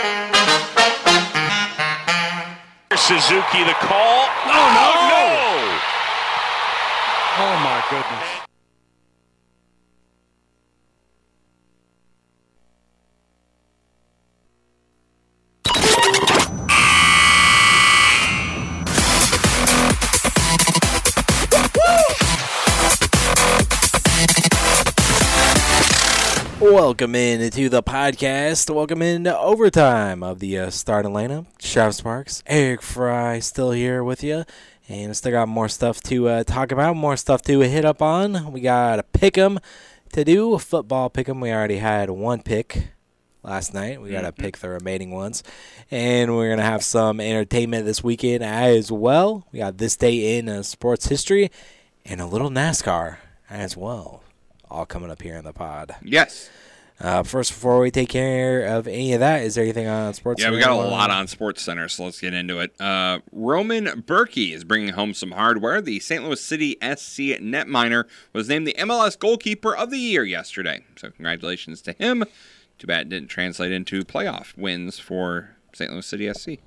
Suzuki 3.03 3.65
the 3.65 3.73
call. 3.73 3.99
Oh, 3.99 4.47
no, 4.47 4.55
oh, 4.55 5.11
no! 5.11 5.27
Oh, 7.43 7.55
my 7.61 7.83
goodness. 7.89 8.42
Welcome 26.63 27.13
in 27.13 27.51
to 27.51 27.67
the 27.67 27.83
podcast. 27.83 28.73
Welcome 28.73 29.01
in 29.01 29.25
to 29.25 29.37
overtime 29.37 30.23
of 30.23 30.39
the 30.39 30.59
uh, 30.59 30.69
starting 30.69 31.11
lineup. 31.11 31.45
Travis 31.59 31.97
Sparks, 31.97 32.41
Eric 32.47 32.81
Fry, 32.81 33.39
still 33.39 33.71
here 33.71 34.01
with 34.01 34.23
you, 34.23 34.45
and 34.87 35.15
still 35.15 35.33
got 35.33 35.49
more 35.49 35.67
stuff 35.67 35.99
to 36.03 36.29
uh, 36.29 36.43
talk 36.45 36.71
about, 36.71 36.95
more 36.95 37.17
stuff 37.17 37.41
to 37.43 37.59
hit 37.59 37.83
up 37.83 38.01
on. 38.01 38.53
We 38.53 38.61
got 38.61 38.97
a 38.97 39.03
pick 39.03 39.37
'em 39.37 39.59
to 40.13 40.23
do, 40.23 40.53
a 40.53 40.59
football 40.59 41.09
pick 41.09 41.27
'em. 41.27 41.41
We 41.41 41.51
already 41.51 41.79
had 41.79 42.09
one 42.09 42.41
pick 42.41 42.93
last 43.43 43.73
night. 43.73 44.01
We 44.01 44.11
got 44.11 44.21
to 44.21 44.31
pick 44.31 44.59
the 44.59 44.69
remaining 44.69 45.11
ones. 45.11 45.43
And 45.91 46.33
we're 46.33 46.47
going 46.47 46.59
to 46.59 46.63
have 46.63 46.81
some 46.81 47.19
entertainment 47.19 47.85
this 47.85 48.01
weekend 48.05 48.41
as 48.41 48.89
well. 48.89 49.45
We 49.51 49.59
got 49.59 49.79
this 49.79 49.97
day 49.97 50.37
in 50.37 50.47
uh, 50.47 50.63
sports 50.63 51.07
history 51.09 51.51
and 52.05 52.21
a 52.21 52.25
little 52.25 52.49
NASCAR 52.49 53.17
as 53.49 53.75
well. 53.75 54.22
All 54.73 54.87
coming 54.87 55.11
up 55.11 55.21
here 55.21 55.35
in 55.35 55.45
the 55.45 55.53
pod. 55.53 55.95
Yes. 56.03 56.49
Uh, 56.99 57.21
first, 57.21 57.51
before 57.51 57.79
we 57.79 57.91
take 57.91 58.09
care 58.09 58.65
of 58.65 58.87
any 58.87 59.13
of 59.13 59.19
that, 59.19 59.43
is 59.43 59.53
there 59.53 59.63
anything 59.63 59.85
on 59.85 60.15
sports? 60.15 60.41
Yeah, 60.41 60.49
we 60.49 60.59
got 60.59 60.71
a 60.71 60.75
lot 60.75 61.11
on 61.11 61.27
Sports 61.27 61.61
Center, 61.61 61.87
so 61.87 62.05
let's 62.05 62.19
get 62.19 62.33
into 62.33 62.59
it. 62.59 62.73
Uh, 62.81 63.19
Roman 63.31 63.85
Bürki 63.85 64.51
is 64.51 64.63
bringing 64.63 64.93
home 64.93 65.13
some 65.13 65.29
hardware. 65.29 65.79
The 65.79 65.99
St. 65.99 66.23
Louis 66.23 66.41
City 66.41 66.71
SC 66.81 67.37
netminer 67.39 68.05
was 68.31 68.49
named 68.49 68.65
the 68.65 68.73
MLS 68.79 69.17
goalkeeper 69.17 69.75
of 69.75 69.91
the 69.91 69.99
year 69.99 70.23
yesterday. 70.23 70.83
So 70.95 71.11
congratulations 71.11 71.79
to 71.83 71.93
him. 71.93 72.23
Too 72.79 72.87
bad 72.87 73.01
it 73.01 73.09
didn't 73.09 73.29
translate 73.29 73.71
into 73.71 74.03
playoff 74.03 74.57
wins 74.57 74.97
for 74.97 75.55
St. 75.73 75.91
Louis 75.91 76.05
City 76.05 76.33
SC. 76.33 76.59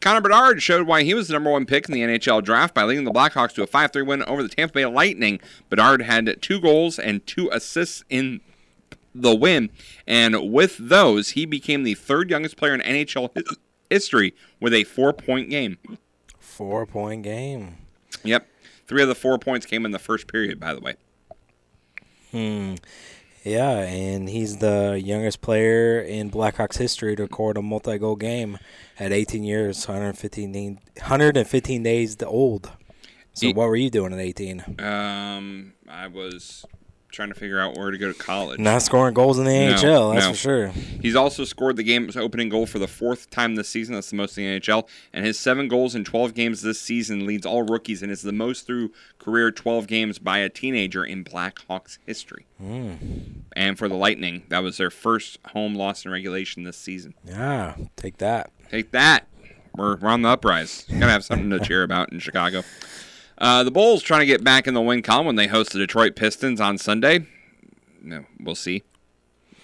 Connor 0.00 0.20
Bedard 0.20 0.62
showed 0.62 0.86
why 0.86 1.02
he 1.02 1.14
was 1.14 1.28
the 1.28 1.34
number 1.34 1.50
one 1.50 1.66
pick 1.66 1.88
in 1.88 1.94
the 1.94 2.02
NHL 2.02 2.44
draft 2.44 2.74
by 2.74 2.84
leading 2.84 3.04
the 3.04 3.10
Blackhawks 3.10 3.54
to 3.54 3.62
a 3.62 3.66
5 3.66 3.92
3 3.92 4.02
win 4.02 4.22
over 4.24 4.42
the 4.42 4.48
Tampa 4.48 4.74
Bay 4.74 4.86
Lightning. 4.86 5.40
Bedard 5.70 6.02
had 6.02 6.40
two 6.40 6.60
goals 6.60 6.98
and 6.98 7.26
two 7.26 7.48
assists 7.52 8.04
in 8.08 8.40
the 9.14 9.34
win, 9.34 9.70
and 10.06 10.52
with 10.52 10.76
those, 10.78 11.30
he 11.30 11.46
became 11.46 11.82
the 11.82 11.94
third 11.94 12.30
youngest 12.30 12.56
player 12.56 12.74
in 12.74 12.80
NHL 12.82 13.30
history 13.90 14.34
with 14.60 14.74
a 14.74 14.84
four 14.84 15.12
point 15.12 15.50
game. 15.50 15.78
Four 16.38 16.86
point 16.86 17.22
game. 17.22 17.76
Yep. 18.22 18.46
Three 18.86 19.02
of 19.02 19.08
the 19.08 19.14
four 19.14 19.38
points 19.38 19.66
came 19.66 19.84
in 19.84 19.92
the 19.92 19.98
first 19.98 20.28
period, 20.28 20.60
by 20.60 20.74
the 20.74 20.80
way. 20.80 20.94
Hmm. 22.30 22.74
Yeah, 23.46 23.78
and 23.78 24.28
he's 24.28 24.56
the 24.56 25.00
youngest 25.00 25.40
player 25.40 26.00
in 26.00 26.32
Blackhawks 26.32 26.78
history 26.78 27.14
to 27.14 27.22
record 27.22 27.56
a 27.56 27.62
multi-goal 27.62 28.16
game 28.16 28.58
at 28.98 29.12
18 29.12 29.44
years, 29.44 29.86
115, 29.86 30.80
115 30.96 31.82
days 31.84 32.16
old. 32.20 32.72
So, 33.34 33.52
what 33.52 33.68
were 33.68 33.76
you 33.76 33.88
doing 33.88 34.12
at 34.12 34.18
18? 34.18 34.80
Um, 34.80 35.74
I 35.88 36.08
was 36.08 36.64
trying 37.16 37.30
to 37.30 37.34
figure 37.34 37.58
out 37.58 37.76
where 37.76 37.90
to 37.90 37.98
go 37.98 38.12
to 38.12 38.18
college. 38.18 38.60
Not 38.60 38.82
scoring 38.82 39.14
goals 39.14 39.38
in 39.38 39.44
the 39.46 39.50
No, 39.50 39.72
NHL, 39.74 40.14
that's 40.14 40.26
no. 40.26 40.32
for 40.32 40.36
sure. 40.38 40.68
He's 41.00 41.16
also 41.16 41.44
scored 41.44 41.76
the 41.76 41.82
game's 41.82 42.16
opening 42.16 42.48
goal 42.48 42.66
for 42.66 42.78
the 42.78 42.86
fourth 42.86 43.30
time 43.30 43.54
this 43.56 43.68
season. 43.68 43.94
That's 43.94 44.10
the 44.10 44.16
most 44.16 44.36
in 44.38 44.44
the 44.44 44.60
NHL. 44.60 44.86
And 45.12 45.24
his 45.24 45.38
seven 45.38 45.66
goals 45.68 45.94
in 45.94 46.04
12 46.04 46.34
games 46.34 46.62
this 46.62 46.80
season 46.80 47.26
leads 47.26 47.46
all 47.46 47.62
rookies 47.62 48.02
and 48.02 48.12
is 48.12 48.22
the 48.22 48.32
most 48.32 48.66
through 48.66 48.92
career 49.18 49.50
12 49.50 49.86
games 49.86 50.18
by 50.18 50.38
a 50.38 50.48
teenager 50.48 51.04
in 51.04 51.24
Blackhawks 51.24 51.98
history. 52.06 52.46
Mm. 52.62 53.42
And 53.54 53.78
for 53.78 53.88
the 53.88 53.96
Lightning, 53.96 54.44
that 54.50 54.62
was 54.62 54.76
their 54.76 54.90
first 54.90 55.38
home 55.48 55.74
loss 55.74 56.04
in 56.04 56.10
regulation 56.10 56.62
this 56.64 56.76
season. 56.76 57.14
Yeah, 57.24 57.76
take 57.96 58.18
that. 58.18 58.50
Take 58.70 58.90
that. 58.92 59.26
We're, 59.74 59.96
we're 59.96 60.08
on 60.10 60.22
the 60.22 60.28
uprise. 60.30 60.84
Gotta 60.90 61.06
have 61.12 61.24
something 61.24 61.50
to 61.50 61.60
cheer 61.60 61.82
about 61.82 62.12
in 62.12 62.18
Chicago. 62.18 62.62
Uh, 63.38 63.62
the 63.64 63.70
Bulls 63.70 64.02
trying 64.02 64.20
to 64.20 64.26
get 64.26 64.42
back 64.42 64.66
in 64.66 64.74
the 64.74 64.80
win 64.80 65.02
column 65.02 65.26
when 65.26 65.36
they 65.36 65.46
host 65.46 65.72
the 65.72 65.78
Detroit 65.78 66.16
Pistons 66.16 66.60
on 66.60 66.78
Sunday. 66.78 67.26
No, 68.02 68.24
we'll 68.40 68.54
see. 68.54 68.84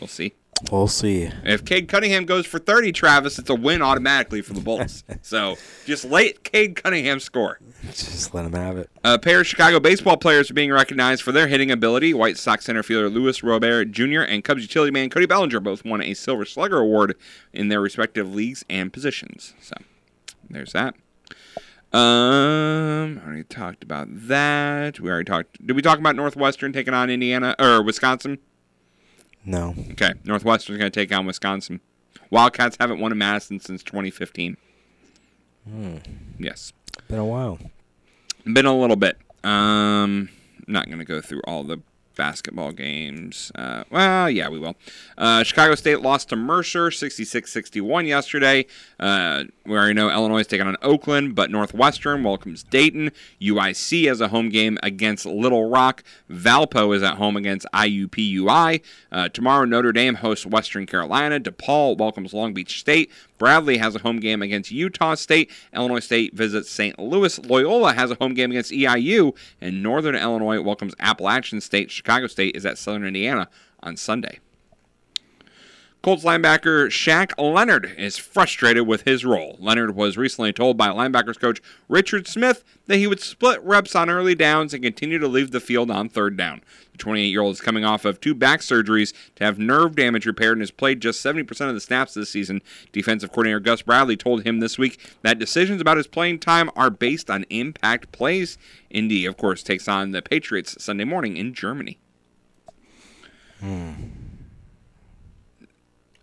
We'll 0.01 0.09
see. 0.09 0.35
We'll 0.71 0.89
see. 0.89 1.29
If 1.45 1.65
Cade 1.65 1.89
Cunningham 1.89 2.25
goes 2.25 2.47
for 2.47 2.59
30, 2.59 2.93
Travis, 2.93 3.39
it's 3.39 3.51
a 3.51 3.55
win 3.55 3.83
automatically 3.83 4.43
for 4.43 4.53
the 4.53 4.61
Bulls. 4.61 5.03
so 5.23 5.57
just 5.87 6.05
let 6.05 6.45
Cade 6.45 6.77
Cunningham 6.77 7.19
score. 7.19 7.59
Just 7.87 8.33
let 8.33 8.45
him 8.45 8.53
have 8.53 8.79
it. 8.79 8.89
A 9.03 9.19
pair 9.19 9.41
of 9.41 9.47
Chicago 9.47 9.81
baseball 9.81 10.17
players 10.17 10.51
are 10.51 10.55
being 10.55 10.71
recognized 10.71 11.23
for 11.23 11.33
their 11.33 11.49
hitting 11.49 11.71
ability. 11.71 12.15
White 12.15 12.37
Sox 12.37 12.65
center 12.65 12.83
fielder 12.83 13.09
Luis 13.09 13.43
Robert 13.43 13.91
Jr. 13.91 14.21
and 14.21 14.45
Cubs 14.45 14.63
utility 14.63 14.93
man 14.93 15.11
Cody 15.11 15.27
Bellinger 15.27 15.61
both 15.61 15.85
won 15.85 16.01
a 16.01 16.15
Silver 16.15 16.45
Slugger 16.45 16.79
Award 16.79 17.17
in 17.53 17.69
their 17.69 17.81
respective 17.81 18.33
leagues 18.33 18.65
and 18.71 18.93
positions. 18.93 19.55
So 19.61 19.75
there's 20.49 20.73
that. 20.73 20.95
Um, 21.93 23.21
I 23.23 23.27
already 23.27 23.45
talked 23.45 23.83
about 23.83 24.09
that. 24.11 24.99
We 24.99 25.11
already 25.11 25.27
talked. 25.27 25.67
Did 25.67 25.77
we 25.77 25.83
talk 25.83 25.99
about 25.99 26.17
Northwestern 26.17 26.73
taking 26.73 26.95
on 26.95 27.11
Indiana 27.11 27.55
or 27.59 27.83
Wisconsin? 27.83 28.39
No. 29.45 29.75
Okay, 29.91 30.13
Northwestern's 30.25 30.79
going 30.79 30.91
to 30.91 31.01
take 31.01 31.15
on 31.15 31.27
Wisconsin. 31.27 31.81
Wildcats 32.31 32.77
haven't 32.81 32.99
won 33.01 33.13
in 33.13 33.19
Madison 33.19 33.61
since 33.61 33.83
2015. 33.83 34.57
Hmm. 35.69 35.97
Yes. 36.39 36.73
Been 37.09 37.19
a 37.19 37.25
while. 37.25 37.59
Been 38.45 38.67
a 38.67 38.77
little 38.77 38.97
bit. 38.97 39.19
Um, 39.45 40.31
not 40.67 40.87
going 40.87 40.99
to 40.99 41.05
go 41.05 41.21
through 41.21 41.43
all 41.45 41.63
the 41.63 41.83
basketball 42.17 42.73
games. 42.73 43.53
Uh, 43.55 43.85
well, 43.91 44.31
yeah, 44.31 44.49
we 44.49 44.59
will. 44.59 44.77
Uh, 45.19 45.43
Chicago 45.43 45.75
State 45.75 46.01
lost 46.01 46.29
to 46.31 46.37
Mercer 46.37 46.89
66-61 46.89 48.07
yesterday. 48.07 48.67
Uh, 48.99 49.45
we 49.65 49.77
already 49.77 49.95
know 49.95 50.11
Illinois 50.11 50.41
is 50.41 50.47
taking 50.49 50.67
on 50.67 50.77
Oakland, 50.83 51.35
but 51.35 51.51
Northwestern 51.51 52.25
welcomes 52.25 52.65
Dayton. 52.65 53.13
UIC 53.41 54.09
has 54.09 54.21
a 54.21 54.29
home 54.29 54.49
game 54.49 54.77
against 54.83 55.25
Little 55.25 55.69
Rock. 55.69 56.03
Valpo 56.29 56.95
is 56.95 57.03
at 57.03 57.17
home 57.17 57.37
against 57.37 57.67
IUPUI. 57.73 58.83
Uh, 59.13 59.29
tomorrow, 59.29 59.65
Notre 59.65 59.93
Dame 59.93 60.17
hosts 60.17 60.47
Western 60.47 60.85
Carolina. 60.85 61.39
DePaul 61.39 61.97
welcomes 61.97 62.35
Long 62.35 62.53
Beach 62.53 62.81
State. 62.81 63.13
Bradley 63.39 63.79
has 63.79 63.95
a 63.95 64.01
home 64.01 64.19
game 64.19 64.43
against 64.43 64.73
Utah 64.73 65.15
State. 65.15 65.51
Illinois 65.73 66.01
State 66.01 66.35
visits 66.35 66.71
St. 66.71 66.99
Louis. 66.99 67.39
Loyola 67.39 67.93
has 67.93 68.11
a 68.11 68.17
home 68.17 68.35
game 68.35 68.51
against 68.51 68.73
EIU. 68.73 69.37
And 69.61 69.83
Northern 69.83 70.17
Illinois 70.17 70.61
welcomes 70.61 70.95
Appalachian 70.99 71.61
State. 71.61 71.91
Chicago 71.91 72.27
State 72.27 72.57
is 72.57 72.67
at 72.67 72.79
Southern 72.79 73.05
Indiana 73.05 73.49
on 73.81 73.97
Sunday. 73.97 74.41
Colts 76.03 76.25
linebacker 76.25 76.89
Shaq 76.89 77.33
Leonard 77.39 77.95
is 77.97 78.19
frustrated 78.19 78.89
with 78.89 79.03
his 79.03 79.25
role. 79.25 79.57
Leonard 79.61 79.95
was 79.95 80.17
recently 80.17 80.53
told 80.53 80.77
by 80.77 80.89
linebackers 80.89 81.39
coach 81.39 81.63
Richard 81.89 82.27
Smith 82.27 82.65
that 82.87 82.97
he 82.97 83.07
would 83.07 83.21
split 83.21 83.63
reps 83.63 83.95
on 83.95 84.11
early 84.11 84.35
downs 84.35 84.75
and 84.75 84.83
continue 84.83 85.21
to 85.21 85.29
leave 85.29 85.53
the 85.53 85.61
field 85.61 85.93
on 85.93 86.09
third 86.09 86.37
down. 86.37 86.61
The 86.91 86.99
28 86.99 87.29
year 87.29 87.41
old 87.41 87.55
is 87.55 87.61
coming 87.61 87.85
off 87.85 88.05
of 88.05 88.21
two 88.21 88.35
back 88.35 88.63
surgeries 88.63 89.15
to 89.37 89.45
have 89.45 89.61
nerve 89.61 89.95
damage 89.95 90.27
repaired 90.27 90.57
and 90.57 90.63
has 90.63 90.73
played 90.73 91.01
just 91.01 91.25
70% 91.25 91.69
of 91.69 91.75
the 91.75 91.81
snaps 91.81 92.15
this 92.15 92.31
season. 92.31 92.63
Defensive 92.91 93.31
coordinator 93.31 93.61
Gus 93.61 93.83
Bradley 93.83 94.17
told 94.17 94.43
him 94.43 94.59
this 94.59 94.77
week 94.77 94.99
that 95.23 95.39
decisions 95.39 95.81
about 95.81 95.99
his 95.99 96.09
playing 96.09 96.41
time 96.41 96.69
are 96.75 96.91
based 96.91 97.31
on 97.31 97.45
impact 97.49 98.11
plays. 98.11 98.59
Indy, 98.91 99.25
of 99.25 99.37
course, 99.37 99.63
takes 99.63 99.87
on 99.87 100.11
the 100.11 100.21
Patriots 100.21 100.83
Sunday 100.83 101.05
morning 101.05 101.37
in 101.37 101.55
Germany. 101.55 102.01
Hmm. 103.61 104.22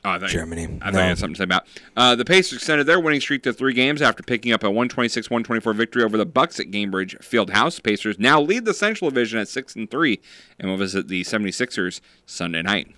Oh, 0.05 0.11
I 0.11 0.19
thought 0.19 0.29
Germany. 0.29 0.63
I 0.63 0.67
No. 0.67 0.77
thought 0.79 0.93
you 0.93 1.09
had 1.09 1.17
something 1.17 1.33
to 1.33 1.37
say 1.39 1.43
about. 1.43 1.67
Uh, 1.97 2.15
the 2.15 2.23
Pacers 2.23 2.59
extended 2.59 2.85
their 2.87 2.99
winning 3.01 3.19
streak 3.19 3.43
to 3.43 3.51
three 3.51 3.73
games 3.73 4.01
after 4.01 4.23
picking 4.23 4.53
up 4.53 4.63
a 4.63 4.67
126-124 4.67 5.75
victory 5.75 6.03
over 6.03 6.17
the 6.17 6.25
Bucks 6.25 6.57
at 6.59 6.67
Gainbridge 6.67 7.17
Fieldhouse. 7.19 7.83
Pacers 7.83 8.17
now 8.17 8.39
lead 8.39 8.63
the 8.63 8.73
Central 8.73 9.09
Division 9.11 9.39
at 9.39 9.49
six 9.49 9.75
and 9.75 9.91
three, 9.91 10.21
and 10.57 10.69
will 10.69 10.77
visit 10.77 11.09
the 11.09 11.23
76ers 11.23 11.99
Sunday 12.25 12.61
night. 12.61 12.95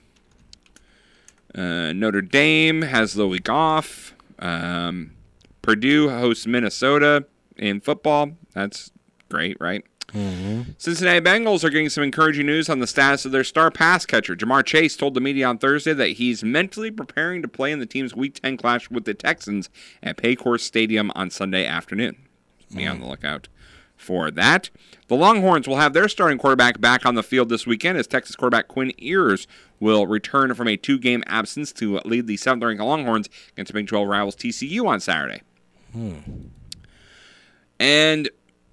Uh, 1.56 1.92
Notre 1.94 2.22
Dame 2.22 2.84
has 2.84 3.14
the 3.14 3.28
week 3.28 3.50
off. 3.50 4.14
Um, 4.40 5.12
Purdue 5.62 6.10
hosts 6.10 6.48
Minnesota 6.48 7.26
in 7.58 7.82
football. 7.82 8.32
That's 8.54 8.92
great, 9.30 9.58
right? 9.60 9.84
Mm-hmm. 10.14 10.72
Cincinnati 10.78 11.22
Bengals 11.22 11.64
are 11.64 11.70
getting 11.70 11.90
some 11.90 12.04
encouraging 12.04 12.46
news 12.46 12.70
on 12.70 12.80
the 12.80 12.88
status 12.88 13.26
of 13.26 13.32
their 13.32 13.44
star 13.44 13.72
pass 13.72 14.06
catcher. 14.06 14.36
Ja'Marr 14.36 14.66
Chase 14.66 14.98
told 14.98 15.14
the 15.14 15.22
media 15.22 15.48
on 15.48 15.58
Thursday 15.58 15.94
that 15.94 16.14
he's 16.14 16.44
mentally 16.44 16.92
preparing 16.92 17.42
to 17.42 17.48
play 17.48 17.72
in 17.72 17.80
the 17.80 17.86
team's 17.86 18.16
Week 18.16 18.40
10 18.42 18.58
clash 18.58 18.90
with 18.90 19.06
the 19.06 19.14
Texans 19.14 19.70
at 20.04 20.18
Paycor 20.18 20.60
Stadium 20.60 21.12
on 21.16 21.30
Sunday 21.30 21.66
afternoon. 21.66 22.18
Be 22.76 22.88
on 22.88 23.00
the 23.00 23.06
lookout 23.08 23.48
for 24.02 24.32
that. 24.32 24.70
The 25.08 25.16
Longhorns 25.16 25.68
will 25.68 25.78
have 25.78 25.94
their 25.94 26.10
starting 26.10 26.38
quarterback 26.38 26.82
back 26.82 27.06
on 27.06 27.16
the 27.16 27.24
field 27.24 27.50
this 27.50 27.68
weekend 27.68 27.98
as 27.98 28.08
Texas 28.08 28.36
quarterback 28.36 28.68
Quinn 28.68 28.94
Ewers 28.98 29.48
will 29.80 30.08
return 30.08 30.54
from 30.54 30.68
a 30.68 30.78
two-game 30.78 31.24
absence 31.28 31.72
to 31.74 32.00
lead 32.06 32.28
the 32.28 32.38
seventh-ranked 32.38 32.82
Longhorns 32.82 33.30
against 33.54 33.74
Big 33.74 33.88
12 33.88 34.08
rivals 34.08 34.36
TCU 34.36 34.86
on 34.88 35.00
Saturday. 35.00 35.42
Hmm. 35.92 36.20
And 37.80 38.30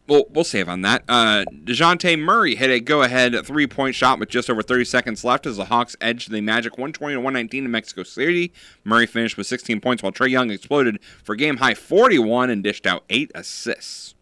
well, 0.08 0.24
we'll 0.30 0.42
save 0.44 0.68
on 0.68 0.82
that. 0.82 1.04
Uh, 1.08 1.44
DeJounte 1.64 2.18
Murray 2.18 2.54
hit 2.56 2.70
a 2.70 2.80
go 2.80 3.02
ahead 3.02 3.36
three 3.46 3.66
point 3.66 3.94
shot 3.94 4.18
with 4.18 4.28
just 4.28 4.48
over 4.50 4.62
30 4.62 4.84
seconds 4.84 5.22
left 5.24 5.46
as 5.46 5.56
the 5.58 5.66
Hawks 5.66 5.94
edged 6.00 6.30
the 6.30 6.40
Magic 6.40 6.72
120 6.72 7.14
to 7.14 7.20
119 7.20 7.64
in 7.64 7.70
Mexico 7.70 8.02
City. 8.02 8.52
Murray 8.84 9.06
finished 9.06 9.36
with 9.36 9.46
16 9.46 9.80
points 9.80 10.02
while 10.02 10.10
Trae 10.12 10.30
Young 10.30 10.50
exploded 10.50 10.98
for 11.22 11.36
game 11.36 11.58
high 11.58 11.74
41 11.74 12.50
and 12.50 12.64
dished 12.64 12.86
out 12.86 13.04
eight 13.10 13.30
assists. 13.34 14.14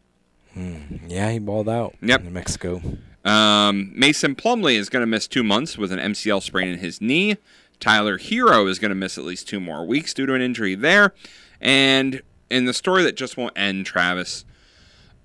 Hmm. 0.54 0.76
Yeah, 1.06 1.30
he 1.32 1.38
balled 1.38 1.68
out 1.68 1.94
Yep. 2.02 2.20
in 2.22 2.32
Mexico. 2.32 2.82
Um, 3.24 3.92
Mason 3.94 4.34
Plumlee 4.34 4.76
is 4.76 4.88
going 4.88 5.02
to 5.02 5.06
miss 5.06 5.26
two 5.26 5.42
months 5.42 5.76
with 5.76 5.92
an 5.92 5.98
MCL 5.98 6.42
sprain 6.42 6.68
in 6.68 6.78
his 6.78 7.00
knee. 7.00 7.36
Tyler 7.80 8.18
Herro 8.18 8.68
is 8.68 8.78
going 8.78 8.88
to 8.90 8.94
miss 8.94 9.18
at 9.18 9.24
least 9.24 9.48
two 9.48 9.60
more 9.60 9.84
weeks 9.84 10.14
due 10.14 10.26
to 10.26 10.32
an 10.34 10.40
injury 10.40 10.74
there. 10.74 11.12
And 11.60 12.22
in 12.48 12.64
the 12.64 12.72
story 12.72 13.02
that 13.02 13.16
just 13.16 13.36
won't 13.36 13.52
end, 13.58 13.84
Travis, 13.84 14.44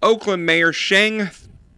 Oakland 0.03 0.45
Mayor 0.45 0.73
Sheng 0.73 1.29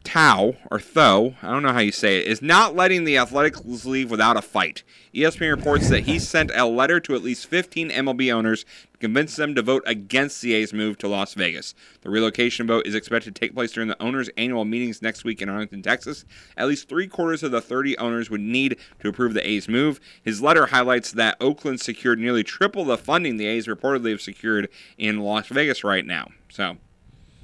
Thao 0.06 0.56
or 0.72 0.80
Tho, 0.80 1.36
I 1.42 1.52
don't 1.52 1.64
know 1.64 1.74
how 1.74 1.80
you 1.80 1.92
say 1.92 2.20
it, 2.20 2.28
is 2.28 2.42
not 2.42 2.76
letting 2.76 3.04
the 3.04 3.18
Athletics 3.18 3.62
leave 3.86 4.12
without 4.12 4.38
a 4.38 4.42
fight. 4.42 4.84
ESPN 5.14 5.56
reports 5.56 5.90
that 5.90 6.04
he 6.04 6.20
sent 6.20 6.52
a 6.54 6.66
letter 6.66 7.00
to 7.02 7.16
at 7.16 7.24
least 7.24 7.48
15 7.48 7.90
MLB 7.90 8.34
owners 8.34 8.64
to 8.94 9.00
convince 9.00 9.36
them 9.36 9.56
to 9.56 9.62
vote 9.62 9.84
against 9.86 10.42
the 10.42 10.54
A's 10.54 10.74
move 10.74 10.98
to 11.00 11.08
Las 11.08 11.34
Vegas. 11.34 11.76
The 12.02 12.10
relocation 12.10 12.68
vote 12.68 12.86
is 12.88 12.96
expected 12.96 13.36
to 13.36 13.40
take 13.40 13.54
place 13.54 13.72
during 13.72 13.90
the 13.90 14.02
owners' 14.02 14.30
annual 14.38 14.66
meetings 14.66 15.02
next 15.02 15.24
week 15.24 15.42
in 15.42 15.50
Arlington, 15.50 15.82
Texas. 15.82 16.26
At 16.58 16.68
least 16.68 16.90
three 16.90 17.08
quarters 17.08 17.44
of 17.44 17.52
the 17.52 17.62
30 17.62 17.98
owners 17.98 18.30
would 18.30 18.42
need 18.42 18.78
to 19.00 19.10
approve 19.10 19.34
the 19.34 19.48
A's 19.48 19.68
move. 19.68 20.00
His 20.24 20.42
letter 20.42 20.68
highlights 20.68 21.12
that 21.14 21.38
Oakland 21.42 21.82
secured 21.82 22.20
nearly 22.20 22.44
triple 22.44 22.86
the 22.86 22.98
funding 22.98 23.38
the 23.38 23.48
A's 23.48 23.68
reportedly 23.68 24.12
have 24.12 24.22
secured 24.22 24.70
in 24.98 25.20
Las 25.20 25.48
Vegas 25.48 25.84
right 25.84 26.06
now. 26.06 26.30
So, 26.50 26.78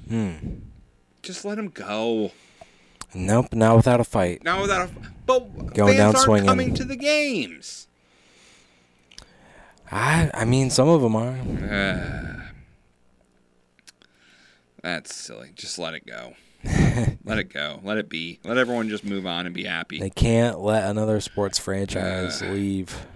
Hmm. 0.08 0.34
Just 1.22 1.44
let 1.44 1.58
him 1.58 1.68
go. 1.68 2.32
Nope, 3.14 3.52
not 3.52 3.76
without 3.76 4.00
a 4.00 4.04
fight. 4.04 4.44
Now 4.44 4.60
without 4.62 4.88
a, 4.88 4.92
but 5.26 5.74
Going 5.74 5.96
fans 5.96 5.96
down 5.96 6.06
aren't 6.14 6.18
swinging. 6.18 6.48
coming 6.48 6.74
to 6.74 6.84
the 6.84 6.96
games. 6.96 7.88
I 9.90 10.30
I 10.32 10.44
mean, 10.44 10.70
some 10.70 10.88
of 10.88 11.02
them 11.02 11.16
are. 11.16 11.36
Uh, 11.36 12.40
that's 14.82 15.14
silly. 15.14 15.50
Just 15.54 15.78
let 15.78 15.94
it 15.94 16.06
go. 16.06 16.34
let 17.24 17.38
it 17.38 17.52
go. 17.52 17.80
Let 17.82 17.96
it 17.98 18.08
be. 18.08 18.38
Let 18.44 18.58
everyone 18.58 18.88
just 18.88 19.04
move 19.04 19.26
on 19.26 19.46
and 19.46 19.54
be 19.54 19.64
happy. 19.64 19.98
They 19.98 20.10
can't 20.10 20.60
let 20.60 20.84
another 20.88 21.20
sports 21.20 21.58
franchise 21.58 22.42
leave 22.42 23.06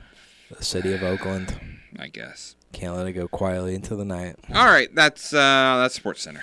the 0.50 0.64
city 0.64 0.92
of 0.92 1.02
Oakland. 1.02 1.58
I 1.98 2.08
guess. 2.08 2.56
Can't 2.72 2.96
let 2.96 3.06
it 3.06 3.12
go 3.12 3.28
quietly 3.28 3.76
into 3.76 3.94
the 3.94 4.04
night. 4.04 4.34
All 4.52 4.66
right, 4.66 4.92
that's 4.92 5.32
uh 5.32 5.76
that's 5.80 5.94
Sports 5.94 6.22
Center. 6.22 6.42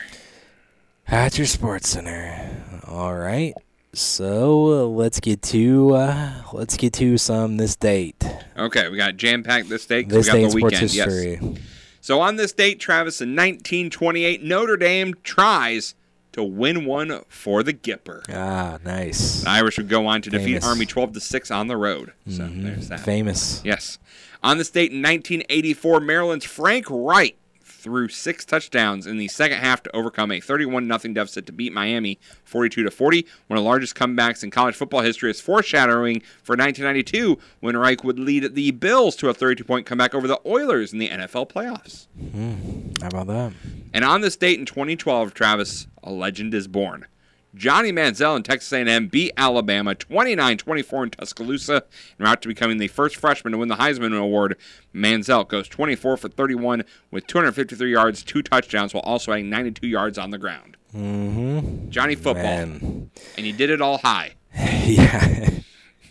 At 1.12 1.38
your 1.38 1.48
sports 1.48 1.90
center. 1.90 2.50
All 2.88 3.14
right. 3.16 3.54
So 3.94 4.68
uh, 4.68 4.86
let's 4.86 5.20
get 5.20 5.42
to 5.44 5.96
uh, 5.96 6.32
let's 6.54 6.78
get 6.78 6.94
to 6.94 7.18
some 7.18 7.58
this 7.58 7.76
date. 7.76 8.24
Okay, 8.58 8.88
we 8.88 8.96
got 8.96 9.18
jam 9.18 9.44
packed 9.44 9.68
this 9.68 9.86
date. 9.86 10.08
This 10.08 10.28
we 10.28 10.32
got 10.32 10.34
day 10.34 10.40
the 10.40 10.46
in 10.46 10.52
sports 10.52 10.82
weekend. 10.82 10.92
history. 10.92 11.40
Yes. 11.42 11.62
So 12.00 12.22
on 12.22 12.38
this 12.38 12.54
date, 12.54 12.80
Travis, 12.80 13.20
in 13.22 13.32
1928, 13.36 14.42
Notre 14.44 14.78
Dame 14.78 15.14
tries 15.24 15.94
to 16.32 16.42
win 16.42 16.86
one 16.86 17.22
for 17.28 17.62
the 17.62 17.74
Gipper. 17.74 18.24
Ah, 18.34 18.80
nice. 18.84 19.44
The 19.44 19.50
Irish 19.50 19.78
would 19.78 19.90
go 19.90 20.08
on 20.08 20.22
to 20.24 20.30
defeat 20.30 20.64
Army 20.64 20.86
12 20.86 21.14
to 21.14 21.20
6 21.20 21.52
on 21.52 21.68
the 21.68 21.76
road. 21.78 22.14
So 22.30 22.44
Mhm. 22.44 22.64
there's 22.64 22.88
that. 22.88 23.02
Famous. 23.02 23.62
Yes. 23.66 24.00
On 24.42 24.58
this 24.58 24.70
date 24.70 24.92
in 24.92 25.02
1984, 25.02 26.00
Maryland's 26.00 26.46
Frank 26.46 26.86
Reich 26.90 27.36
threw 27.82 28.08
six 28.08 28.46
touchdowns 28.46 29.08
in 29.08 29.18
the 29.18 29.28
second 29.28 29.60
half 29.60 29.82
to 29.84 29.96
overcome 29.96 30.32
a 30.32 30.40
31 30.40 30.88
0 30.88 31.14
deficit 31.14 31.46
to 31.48 31.52
beat 31.52 31.74
Miami 31.74 32.20
42 32.44 32.84
to 32.84 32.92
40. 32.92 33.26
One 33.48 33.58
of 33.58 33.64
the 33.64 33.68
largest 33.68 33.96
comebacks 33.96 34.44
in 34.44 34.52
college 34.52 34.76
football 34.76 35.02
history 35.02 35.32
is 35.32 35.42
foreshadowing 35.42 36.22
for 36.44 36.54
1992 36.56 37.38
when 37.60 37.76
Reich 37.76 38.04
would 38.04 38.20
lead 38.20 38.56
the 38.56 38.72
Bills 38.72 39.16
to 39.18 39.30
a 39.30 39.34
32 39.34 39.64
point 39.64 39.86
comeback 39.86 40.14
over 40.14 40.28
the 40.28 40.40
Oilers 40.46 40.94
in 40.94 41.00
the 41.00 41.10
NFL 41.10 41.50
playoffs. 41.50 42.08
Hmm, 42.18 42.92
how 43.02 43.08
about 43.08 43.28
that? 43.28 43.54
And 43.94 44.06
on 44.06 44.22
this 44.22 44.36
date 44.36 44.60
in 44.60 44.66
2012, 44.66 45.34
Travis, 45.34 45.88
a 46.04 46.12
legend 46.12 46.54
is 46.54 46.68
born. 46.68 47.06
Johnny 47.54 47.92
Manziel 47.92 48.36
and 48.36 48.46
Texas 48.46 48.72
A&M 48.72 49.08
beat 49.08 49.34
Alabama 49.36 49.94
29-24 49.94 51.04
in 51.04 51.10
Tuscaloosa 51.10 51.84
and 52.18 52.28
route 52.28 52.42
to 52.42 52.48
becoming 52.48 52.78
the 52.78 52.88
first 52.88 53.18
freshman 53.18 53.52
to 53.52 53.58
win 53.58 53.68
the 53.68 53.76
Heisman 53.76 54.18
Award. 54.18 54.58
Manziel 54.96 55.48
goes 55.48 55.68
24 55.68 56.18
for 56.18 56.30
31 56.30 56.84
with 57.12 57.28
253 57.28 57.92
yards, 57.92 58.24
two 58.24 58.42
touchdowns, 58.42 58.94
while 58.94 59.04
also 59.04 59.34
adding 59.34 59.50
92 59.50 59.88
yards 59.88 60.18
on 60.18 60.30
the 60.30 60.38
ground. 60.38 60.78
Mm-hmm. 60.96 61.90
Johnny 61.90 62.16
football, 62.16 62.44
Man. 62.44 63.12
and 63.38 63.46
he 63.46 63.52
did 63.52 63.70
it 63.70 63.82
all 63.82 63.98
high. 63.98 64.36
yeah. 64.56 65.50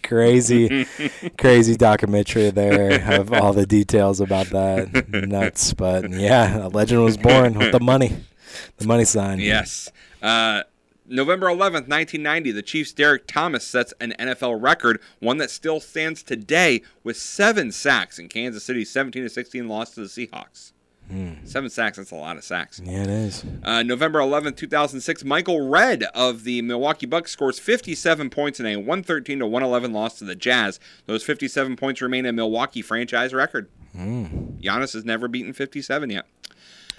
crazy, 0.03 0.86
crazy 1.38 1.76
documentary 1.76 2.51
there 2.51 3.20
of 3.20 3.32
all 3.32 3.53
the 3.53 3.66
details 3.66 4.20
about 4.20 4.47
that. 4.49 5.09
Nuts, 5.09 5.72
but 5.74 6.11
yeah, 6.11 6.66
a 6.66 6.68
legend 6.68 7.05
was 7.05 7.16
born 7.16 7.55
with 7.55 7.72
the 7.72 7.80
money, 7.80 8.16
the 8.78 8.86
money 8.86 9.05
sign. 9.05 9.38
Yes. 9.38 9.91
Uh, 10.22 10.62
November 11.11 11.46
11th, 11.48 11.88
1990, 11.88 12.52
the 12.52 12.62
Chiefs' 12.62 12.92
Derrick 12.92 13.26
Thomas 13.26 13.66
sets 13.66 13.92
an 14.00 14.14
NFL 14.18 14.62
record, 14.62 15.00
one 15.18 15.38
that 15.38 15.50
still 15.50 15.80
stands 15.80 16.22
today 16.22 16.82
with 17.02 17.16
seven 17.16 17.72
sacks 17.72 18.18
in 18.18 18.28
Kansas 18.28 18.64
City's 18.64 18.90
17 18.90 19.28
16 19.28 19.68
loss 19.68 19.90
to 19.90 20.00
the 20.00 20.06
Seahawks. 20.06 20.72
Seven 21.44 21.68
sacks, 21.68 21.96
that's 21.96 22.12
a 22.12 22.14
lot 22.14 22.36
of 22.36 22.44
sacks. 22.44 22.80
Yeah, 22.84 23.02
it 23.02 23.11
is. 23.11 23.44
Uh, 23.64 23.82
November 23.82 24.20
11th, 24.20 24.56
2006, 24.56 25.24
Michael 25.24 25.68
Redd 25.68 26.04
of 26.14 26.44
the 26.44 26.62
Milwaukee 26.62 27.06
Bucks 27.06 27.32
scores 27.32 27.58
57 27.58 28.30
points 28.30 28.61
in 28.61 28.66
a 28.66 28.76
113 28.76 29.40
to 29.40 29.46
111 29.46 29.92
loss 29.92 30.18
to 30.18 30.24
the 30.24 30.36
Jazz. 30.36 30.78
Those 31.06 31.24
57 31.24 31.74
points 31.74 32.00
remain 32.00 32.26
a 32.26 32.32
Milwaukee 32.32 32.82
franchise 32.82 33.34
record. 33.34 33.68
Mm. 33.96 34.61
Giannis 34.62 34.92
has 34.92 35.04
never 35.04 35.26
beaten 35.26 35.52
57 35.52 36.11
yet. 36.11 36.26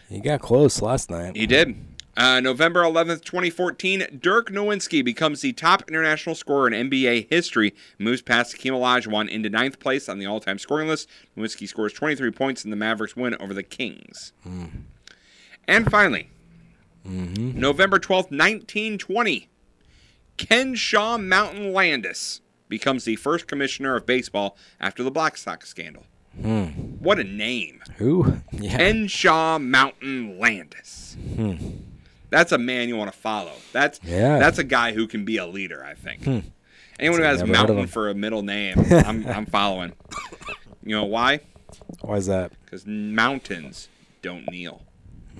He 0.09 0.19
got 0.19 0.41
close 0.41 0.81
last 0.81 1.09
night. 1.09 1.37
He 1.37 1.47
did. 1.47 1.90
Uh, 2.17 2.41
November 2.41 2.81
11th, 2.83 3.23
2014, 3.23 4.19
Dirk 4.19 4.49
Nowitzki 4.51 5.03
becomes 5.03 5.41
the 5.41 5.53
top 5.53 5.83
international 5.87 6.35
scorer 6.35 6.67
in 6.69 6.89
NBA 6.89 7.29
history, 7.29 7.73
moves 7.97 8.21
past 8.21 8.51
Hakeem 8.51 8.73
Olajuwon 8.73 9.29
into 9.29 9.49
ninth 9.49 9.79
place 9.79 10.09
on 10.09 10.19
the 10.19 10.25
all-time 10.25 10.59
scoring 10.59 10.89
list. 10.89 11.07
Nowitzki 11.37 11.67
scores 11.67 11.93
23 11.93 12.29
points 12.31 12.65
in 12.65 12.69
the 12.69 12.75
Mavericks 12.75 13.15
win 13.15 13.35
over 13.39 13.53
the 13.53 13.63
Kings. 13.63 14.33
And 15.67 15.89
finally, 15.89 16.29
Mm-hmm. 17.07 17.59
November 17.59 17.97
12th, 17.97 18.29
1920, 18.29 19.49
Kenesaw 20.37 21.17
Mountain 21.23 21.73
Landis 21.73 22.41
becomes 22.69 23.05
the 23.05 23.15
first 23.15 23.47
commissioner 23.47 23.95
of 23.95 24.05
baseball 24.05 24.55
after 24.79 25.01
the 25.01 25.09
Black 25.09 25.35
Sox 25.35 25.67
scandal. 25.67 26.05
Hmm. 26.39 26.65
What 26.99 27.17
a 27.17 27.23
name. 27.23 27.81
Who? 27.97 28.37
Yeah. 28.51 28.77
Ken 28.77 29.07
Shaw 29.07 29.57
Mountain 29.57 30.37
Landis. 30.37 31.17
Hmm. 31.35 31.55
That's 32.31 32.51
a 32.51 32.57
man 32.57 32.87
you 32.89 32.97
want 32.97 33.11
to 33.13 33.17
follow. 33.17 33.51
That's 33.73 33.99
Yeah. 34.03 34.39
that's 34.39 34.57
a 34.57 34.63
guy 34.63 34.93
who 34.93 35.05
can 35.05 35.23
be 35.25 35.37
a 35.37 35.45
leader, 35.45 35.83
I 35.85 35.93
think. 35.93 36.23
Hmm. 36.23 36.39
Anyone 36.99 37.19
who 37.19 37.25
has 37.25 37.43
Mountain 37.43 37.87
for 37.87 38.09
a 38.09 38.15
middle 38.15 38.41
name, 38.41 38.75
I'm, 38.91 39.25
I'm 39.27 39.45
following. 39.45 39.93
You 40.83 40.95
know 40.95 41.05
why? 41.05 41.41
Why 42.01 42.15
is 42.15 42.25
that? 42.27 42.51
Because 42.65 42.85
mountains 42.87 43.89
don't 44.21 44.49
kneel. 44.49 44.81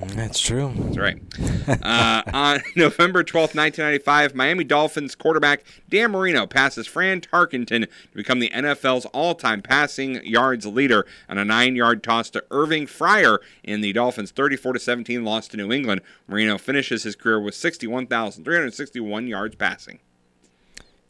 That's 0.08 0.40
true. 0.40 0.74
That's 0.76 0.98
right. 0.98 1.22
Uh, 1.68 2.24
on 2.34 2.62
November 2.76 3.24
12th, 3.24 3.56
1995, 3.56 4.36
Miami 4.36 4.64
Dolphins 4.64 5.16
quarterback 5.16 5.64
Dan 5.90 6.12
Marino 6.12 6.46
passes 6.48 6.88
Fran 6.88 7.22
Tarkenton 7.22 7.86
to 7.86 7.88
become 8.14 8.40
the 8.40 8.50
NFL's 8.50 9.06
all 9.08 9.36
time 9.36 9.62
passing 9.62 10.24
yards 10.26 10.66
leader 10.66 11.06
on 11.30 11.38
a 11.38 11.46
nine 11.46 11.76
yard 11.76 12.04
toss 12.04 12.30
to 12.32 12.44
Irving 12.52 12.86
Fryar 12.88 13.40
in 13.64 13.82
the 13.82 13.94
Dolphins' 13.94 14.32
34 14.32 14.80
17 14.80 15.24
loss 15.24 15.48
to 15.50 15.58
New 15.58 15.72
England. 15.72 16.02
Marino 16.28 16.58
finishes 16.58 17.04
his 17.04 17.16
career 17.16 17.40
with 17.40 17.56
61,361 17.56 19.28
yards 19.28 19.56
passing. 19.56 20.00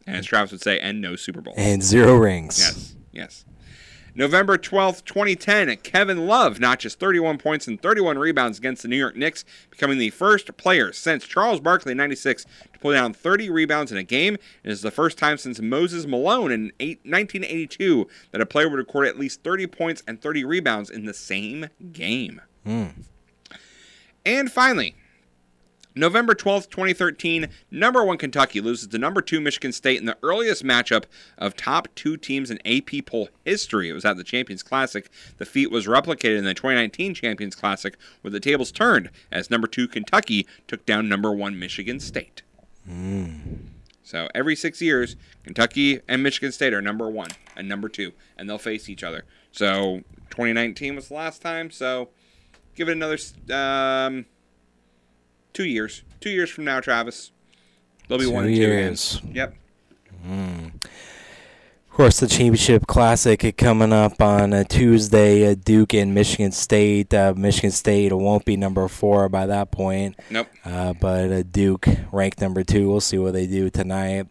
And 0.05 0.17
as 0.17 0.25
Travis 0.25 0.51
would 0.51 0.61
say, 0.61 0.79
and 0.79 0.99
no 0.99 1.15
Super 1.15 1.41
Bowl. 1.41 1.53
And 1.57 1.83
zero 1.83 2.15
rings. 2.15 2.59
Yes, 2.59 2.95
yes. 3.11 3.45
November 4.13 4.57
12th, 4.57 5.05
2010, 5.05 5.77
Kevin 5.77 6.27
Love 6.27 6.59
notches 6.59 6.95
31 6.95 7.37
points 7.37 7.67
and 7.67 7.81
31 7.81 8.17
rebounds 8.17 8.57
against 8.57 8.81
the 8.81 8.89
New 8.89 8.97
York 8.97 9.15
Knicks, 9.15 9.45
becoming 9.69 9.97
the 9.97 10.09
first 10.09 10.55
player 10.57 10.91
since 10.91 11.25
Charles 11.25 11.61
Barkley 11.61 11.93
in 11.93 11.97
96 11.97 12.45
to 12.73 12.79
pull 12.79 12.91
down 12.91 13.13
30 13.13 13.49
rebounds 13.49 13.91
in 13.91 13.97
a 13.97 14.03
game. 14.03 14.35
It 14.63 14.71
is 14.71 14.81
the 14.81 14.91
first 14.91 15.17
time 15.17 15.37
since 15.37 15.61
Moses 15.61 16.05
Malone 16.05 16.51
in 16.51 16.71
eight, 16.81 16.99
1982 17.05 18.07
that 18.31 18.41
a 18.41 18.45
player 18.45 18.67
would 18.67 18.79
record 18.79 19.07
at 19.07 19.17
least 19.17 19.43
30 19.43 19.67
points 19.67 20.03
and 20.05 20.21
30 20.21 20.43
rebounds 20.43 20.89
in 20.89 21.05
the 21.05 21.13
same 21.13 21.69
game. 21.93 22.41
Hmm. 22.65 22.87
And 24.25 24.51
finally, 24.51 24.95
November 25.93 26.33
12th, 26.33 26.69
2013, 26.69 27.47
number 27.69 28.03
one 28.03 28.17
Kentucky 28.17 28.61
loses 28.61 28.87
to 28.87 28.97
number 28.97 29.21
two 29.21 29.41
Michigan 29.41 29.71
State 29.71 29.99
in 29.99 30.05
the 30.05 30.17
earliest 30.23 30.63
matchup 30.63 31.03
of 31.37 31.55
top 31.55 31.87
two 31.95 32.15
teams 32.15 32.49
in 32.49 32.65
AP 32.65 33.05
poll 33.05 33.29
history. 33.43 33.89
It 33.89 33.93
was 33.93 34.05
at 34.05 34.15
the 34.15 34.23
Champions 34.23 34.63
Classic. 34.63 35.09
The 35.37 35.45
feat 35.45 35.69
was 35.69 35.87
replicated 35.87 36.37
in 36.37 36.45
the 36.45 36.53
2019 36.53 37.13
Champions 37.13 37.55
Classic, 37.55 37.97
where 38.21 38.31
the 38.31 38.39
tables 38.39 38.71
turned 38.71 39.09
as 39.31 39.49
number 39.49 39.67
two 39.67 39.87
Kentucky 39.87 40.47
took 40.67 40.85
down 40.85 41.09
number 41.09 41.33
one 41.33 41.59
Michigan 41.59 41.99
State. 41.99 42.41
So 44.03 44.27
every 44.33 44.55
six 44.55 44.81
years, 44.81 45.15
Kentucky 45.43 45.99
and 46.07 46.23
Michigan 46.23 46.51
State 46.51 46.73
are 46.73 46.81
number 46.81 47.09
one 47.09 47.29
and 47.55 47.67
number 47.67 47.89
two, 47.89 48.13
and 48.37 48.49
they'll 48.49 48.57
face 48.57 48.89
each 48.89 49.03
other. 49.03 49.25
So 49.51 50.01
2019 50.31 50.95
was 50.95 51.09
the 51.09 51.13
last 51.13 51.41
time. 51.41 51.69
So 51.69 52.09
give 52.75 52.89
it 52.89 52.93
another 52.93 53.17
um, 53.53 54.25
two 55.53 55.65
years. 55.65 56.03
Two 56.19 56.29
years 56.29 56.49
from 56.49 56.65
now, 56.65 56.79
Travis, 56.79 57.31
they'll 58.07 58.17
be 58.17 58.25
Two 58.25 58.31
one 58.31 58.45
and 58.45 58.55
years. 58.55 59.19
two 59.19 59.27
again. 59.29 59.35
Yep. 59.35 59.55
Hmm. 60.25 60.67
Of 61.89 61.97
course, 61.97 62.19
the 62.21 62.27
championship 62.27 62.87
classic 62.87 63.57
coming 63.57 63.91
up 63.91 64.21
on 64.21 64.53
a 64.53 64.63
Tuesday. 64.63 65.53
Duke 65.55 65.93
and 65.93 66.13
Michigan 66.15 66.51
State. 66.53 67.13
Uh, 67.13 67.33
Michigan 67.35 67.71
State 67.71 68.13
won't 68.13 68.45
be 68.45 68.55
number 68.55 68.87
four 68.87 69.27
by 69.27 69.45
that 69.47 69.71
point. 69.71 70.17
Nope. 70.29 70.47
Uh, 70.63 70.93
but 70.93 71.31
uh, 71.31 71.43
Duke 71.43 71.85
ranked 72.13 72.39
number 72.39 72.63
two. 72.63 72.87
We'll 72.89 73.01
see 73.01 73.17
what 73.17 73.33
they 73.33 73.45
do 73.45 73.69
tonight. 73.69 74.27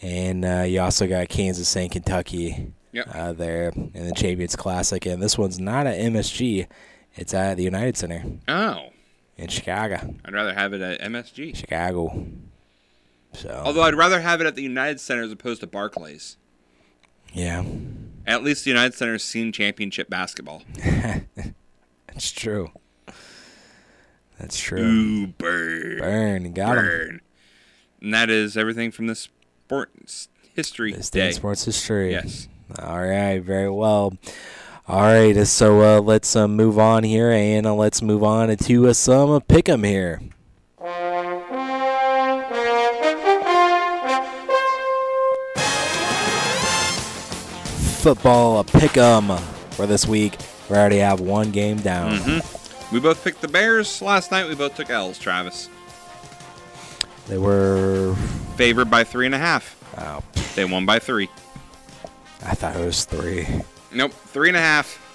And 0.00 0.44
uh, 0.44 0.62
you 0.68 0.80
also 0.80 1.08
got 1.08 1.28
Kansas 1.28 1.74
and 1.76 1.90
Kentucky 1.90 2.72
Yep. 2.92 3.08
uh, 3.14 3.32
there 3.32 3.68
in 3.70 4.06
the 4.06 4.14
Champions 4.14 4.54
Classic. 4.54 5.04
And 5.04 5.20
this 5.22 5.36
one's 5.36 5.58
not 5.58 5.86
at 5.88 5.98
MSG. 5.98 6.66
It's 7.16 7.34
at 7.34 7.56
the 7.56 7.64
United 7.64 7.96
Center 7.96 8.24
Oh, 8.46 8.90
in 9.40 9.48
Chicago. 9.48 10.14
I'd 10.24 10.32
rather 10.34 10.54
have 10.54 10.72
it 10.72 10.80
at 10.80 11.00
MSG. 11.00 11.56
Chicago. 11.56 12.26
So 13.32 13.62
Although 13.64 13.82
I'd 13.82 13.94
rather 13.94 14.20
have 14.20 14.40
it 14.40 14.46
at 14.46 14.54
the 14.56 14.62
United 14.62 15.00
Center 15.00 15.22
as 15.22 15.32
opposed 15.32 15.60
to 15.60 15.66
Barclays. 15.66 16.36
yeah, 17.32 17.64
At 18.26 18.42
least 18.42 18.64
the 18.64 18.70
United 18.70 18.94
Center's 18.94 19.22
seen 19.24 19.52
championship 19.52 20.10
basketball. 20.10 20.62
That's 22.06 22.32
true. 22.32 22.70
That's 24.38 24.58
true. 24.58 24.80
Ooh, 24.80 25.26
burn. 25.28 25.98
Burn, 25.98 26.52
got 26.52 26.74
burn. 26.76 27.20
And 28.00 28.14
that 28.14 28.30
is 28.30 28.56
everything 28.56 28.90
from 28.90 29.06
this 29.06 29.28
sports 29.66 30.28
history 30.54 30.92
This 30.92 31.10
day. 31.10 31.20
day 31.20 31.26
in 31.28 31.32
sports 31.34 31.64
history. 31.64 32.12
Yes. 32.12 32.48
All 32.78 33.00
right, 33.06 33.38
very 33.40 33.70
well. 33.70 34.14
All 34.88 35.02
right, 35.02 35.46
so 35.46 35.80
uh, 35.98 36.00
let's 36.00 36.34
uh, 36.34 36.48
move 36.48 36.78
on 36.78 37.04
here, 37.04 37.30
and 37.30 37.66
uh, 37.66 37.74
let's 37.74 38.02
move 38.02 38.24
on 38.24 38.54
to 38.56 38.88
uh, 38.88 38.92
some 38.92 39.30
uh, 39.30 39.40
pick'em 39.40 39.86
here. 39.86 40.20
Football 48.00 48.58
uh, 48.58 48.62
pick'em 48.62 49.38
for 49.74 49.86
this 49.86 50.06
week. 50.06 50.36
We 50.68 50.76
already 50.76 50.98
have 50.98 51.20
one 51.20 51.50
game 51.50 51.76
down. 51.78 52.16
hmm 52.16 52.94
We 52.94 53.00
both 53.00 53.22
picked 53.22 53.42
the 53.42 53.48
Bears 53.48 54.00
last 54.00 54.30
night. 54.30 54.48
We 54.48 54.54
both 54.54 54.74
took 54.74 54.88
L's, 54.90 55.18
Travis. 55.18 55.68
They 57.28 57.38
were 57.38 58.16
Favored 58.56 58.90
by 58.90 59.04
three 59.04 59.26
and 59.26 59.34
a 59.34 59.38
half. 59.38 59.76
Oh. 59.98 60.22
They 60.54 60.64
won 60.64 60.84
by 60.84 60.98
three. 60.98 61.28
I 62.44 62.54
thought 62.54 62.76
it 62.76 62.84
was 62.84 63.04
three. 63.04 63.46
Nope, 63.92 64.12
three 64.12 64.48
and 64.48 64.56
a 64.56 64.60
half. 64.60 65.06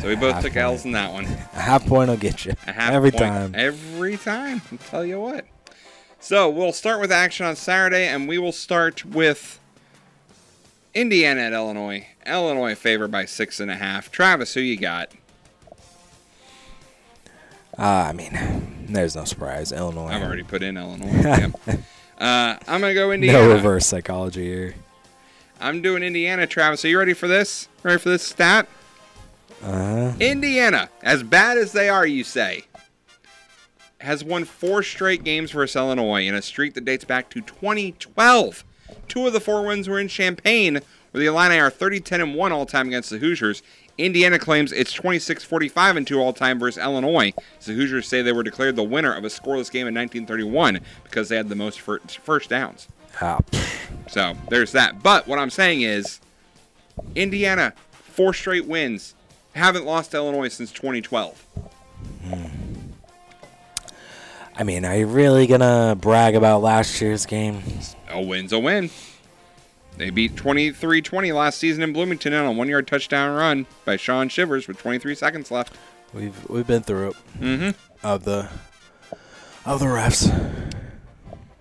So 0.00 0.08
we 0.08 0.16
both 0.16 0.42
took 0.42 0.54
L's 0.56 0.84
in 0.84 0.92
that 0.92 1.12
one. 1.12 1.24
A 1.54 1.60
half 1.60 1.86
point 1.86 2.10
will 2.10 2.16
get 2.18 2.44
you 2.44 2.52
A 2.66 2.72
half 2.72 2.92
every 2.92 3.10
point 3.10 3.22
time. 3.22 3.54
Every 3.54 4.16
time. 4.18 4.60
I'll 4.70 4.78
tell 4.78 5.04
you 5.04 5.18
what. 5.18 5.46
So 6.18 6.50
we'll 6.50 6.74
start 6.74 7.00
with 7.00 7.10
action 7.10 7.46
on 7.46 7.56
Saturday, 7.56 8.06
and 8.06 8.28
we 8.28 8.36
will 8.36 8.52
start 8.52 9.06
with 9.06 9.58
Indiana 10.94 11.40
at 11.40 11.52
Illinois. 11.54 12.06
Illinois 12.26 12.74
favored 12.74 13.10
by 13.10 13.24
six 13.24 13.60
and 13.60 13.70
a 13.70 13.76
half. 13.76 14.10
Travis, 14.12 14.52
who 14.52 14.60
you 14.60 14.76
got? 14.76 15.10
Uh, 17.78 17.82
I 18.08 18.12
mean, 18.12 18.86
there's 18.90 19.16
no 19.16 19.24
surprise. 19.24 19.72
Illinois. 19.72 20.08
I've 20.08 20.22
already 20.22 20.42
put 20.42 20.62
in 20.62 20.76
Illinois. 20.76 21.50
Yep. 21.66 21.80
Uh, 22.18 22.58
I'm 22.68 22.82
gonna 22.82 22.92
go 22.92 23.12
Indiana. 23.12 23.38
No 23.38 23.54
reverse 23.54 23.86
psychology 23.86 24.44
here. 24.44 24.74
I'm 25.60 25.82
doing 25.82 26.02
Indiana, 26.02 26.46
Travis. 26.46 26.84
Are 26.84 26.88
you 26.88 26.98
ready 26.98 27.12
for 27.12 27.28
this? 27.28 27.68
Ready 27.82 27.98
for 27.98 28.08
this 28.08 28.22
stat? 28.22 28.66
Uh, 29.62 30.14
Indiana, 30.18 30.88
as 31.02 31.22
bad 31.22 31.58
as 31.58 31.72
they 31.72 31.90
are, 31.90 32.06
you 32.06 32.24
say, 32.24 32.64
has 33.98 34.24
won 34.24 34.44
four 34.44 34.82
straight 34.82 35.22
games 35.22 35.50
versus 35.50 35.76
Illinois 35.76 36.26
in 36.26 36.34
a 36.34 36.40
streak 36.40 36.72
that 36.74 36.86
dates 36.86 37.04
back 37.04 37.28
to 37.30 37.42
2012. 37.42 38.64
Two 39.06 39.26
of 39.26 39.34
the 39.34 39.40
four 39.40 39.66
wins 39.66 39.86
were 39.86 40.00
in 40.00 40.08
Champaign, 40.08 40.80
where 41.10 41.20
the 41.20 41.26
Illini 41.26 41.58
are 41.58 41.68
30 41.68 42.00
10 42.00 42.20
and 42.22 42.34
1 42.34 42.52
all 42.52 42.64
time 42.64 42.86
against 42.86 43.10
the 43.10 43.18
Hoosiers. 43.18 43.62
Indiana 43.98 44.38
claims 44.38 44.72
it's 44.72 44.94
26 44.94 45.44
45 45.44 45.96
and 45.98 46.06
2 46.06 46.18
all 46.18 46.32
time 46.32 46.58
versus 46.58 46.82
Illinois. 46.82 47.34
The 47.66 47.74
Hoosiers 47.74 48.08
say 48.08 48.22
they 48.22 48.32
were 48.32 48.42
declared 48.42 48.76
the 48.76 48.82
winner 48.82 49.12
of 49.12 49.24
a 49.24 49.28
scoreless 49.28 49.70
game 49.70 49.86
in 49.86 49.94
1931 49.94 50.80
because 51.04 51.28
they 51.28 51.36
had 51.36 51.50
the 51.50 51.54
most 51.54 51.80
first 51.80 52.48
downs. 52.48 52.88
Ah, 53.20 53.38
So 54.08 54.34
there's 54.48 54.72
that. 54.72 55.02
But 55.02 55.26
what 55.28 55.38
I'm 55.38 55.50
saying 55.50 55.82
is, 55.82 56.20
Indiana, 57.14 57.72
four 57.92 58.32
straight 58.34 58.66
wins, 58.66 59.14
haven't 59.54 59.84
lost 59.84 60.10
to 60.12 60.16
Illinois 60.18 60.48
since 60.48 60.70
2012. 60.72 61.44
I 64.56 64.62
mean, 64.62 64.84
are 64.84 64.96
you 64.96 65.06
really 65.06 65.46
gonna 65.46 65.96
brag 65.98 66.34
about 66.34 66.60
last 66.62 67.00
year's 67.00 67.24
game? 67.26 67.62
A 68.10 68.20
win's 68.20 68.52
a 68.52 68.58
win. 68.58 68.90
They 69.96 70.10
beat 70.10 70.36
23 70.36 71.02
20 71.02 71.32
last 71.32 71.58
season 71.58 71.82
in 71.82 71.92
Bloomington 71.92 72.32
on 72.34 72.46
a 72.46 72.52
one 72.52 72.68
yard 72.68 72.86
touchdown 72.86 73.36
run 73.36 73.66
by 73.84 73.96
Shaun 73.96 74.28
Shivers 74.28 74.66
with 74.68 74.78
23 74.78 75.14
seconds 75.14 75.50
left. 75.50 75.74
We've 76.12 76.48
we've 76.48 76.66
been 76.66 76.82
through 76.82 77.10
it. 77.10 77.16
Mhm. 77.40 77.74
Of 78.02 78.24
the 78.24 78.48
of 79.64 79.80
the 79.80 79.86
refs. 79.86 80.30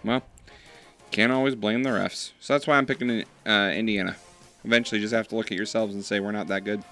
Well, 0.03 0.23
can't 1.11 1.31
always 1.31 1.55
blame 1.55 1.83
the 1.83 1.89
refs. 1.89 2.31
So 2.39 2.53
that's 2.53 2.67
why 2.67 2.77
I'm 2.77 2.85
picking 2.85 3.23
uh, 3.45 3.71
Indiana. 3.75 4.15
Eventually, 4.63 4.99
you 4.99 5.05
just 5.05 5.13
have 5.13 5.27
to 5.29 5.35
look 5.35 5.51
at 5.51 5.57
yourselves 5.57 5.95
and 5.95 6.03
say 6.03 6.19
we're 6.19 6.31
not 6.31 6.47
that 6.47 6.63
good. 6.63 6.83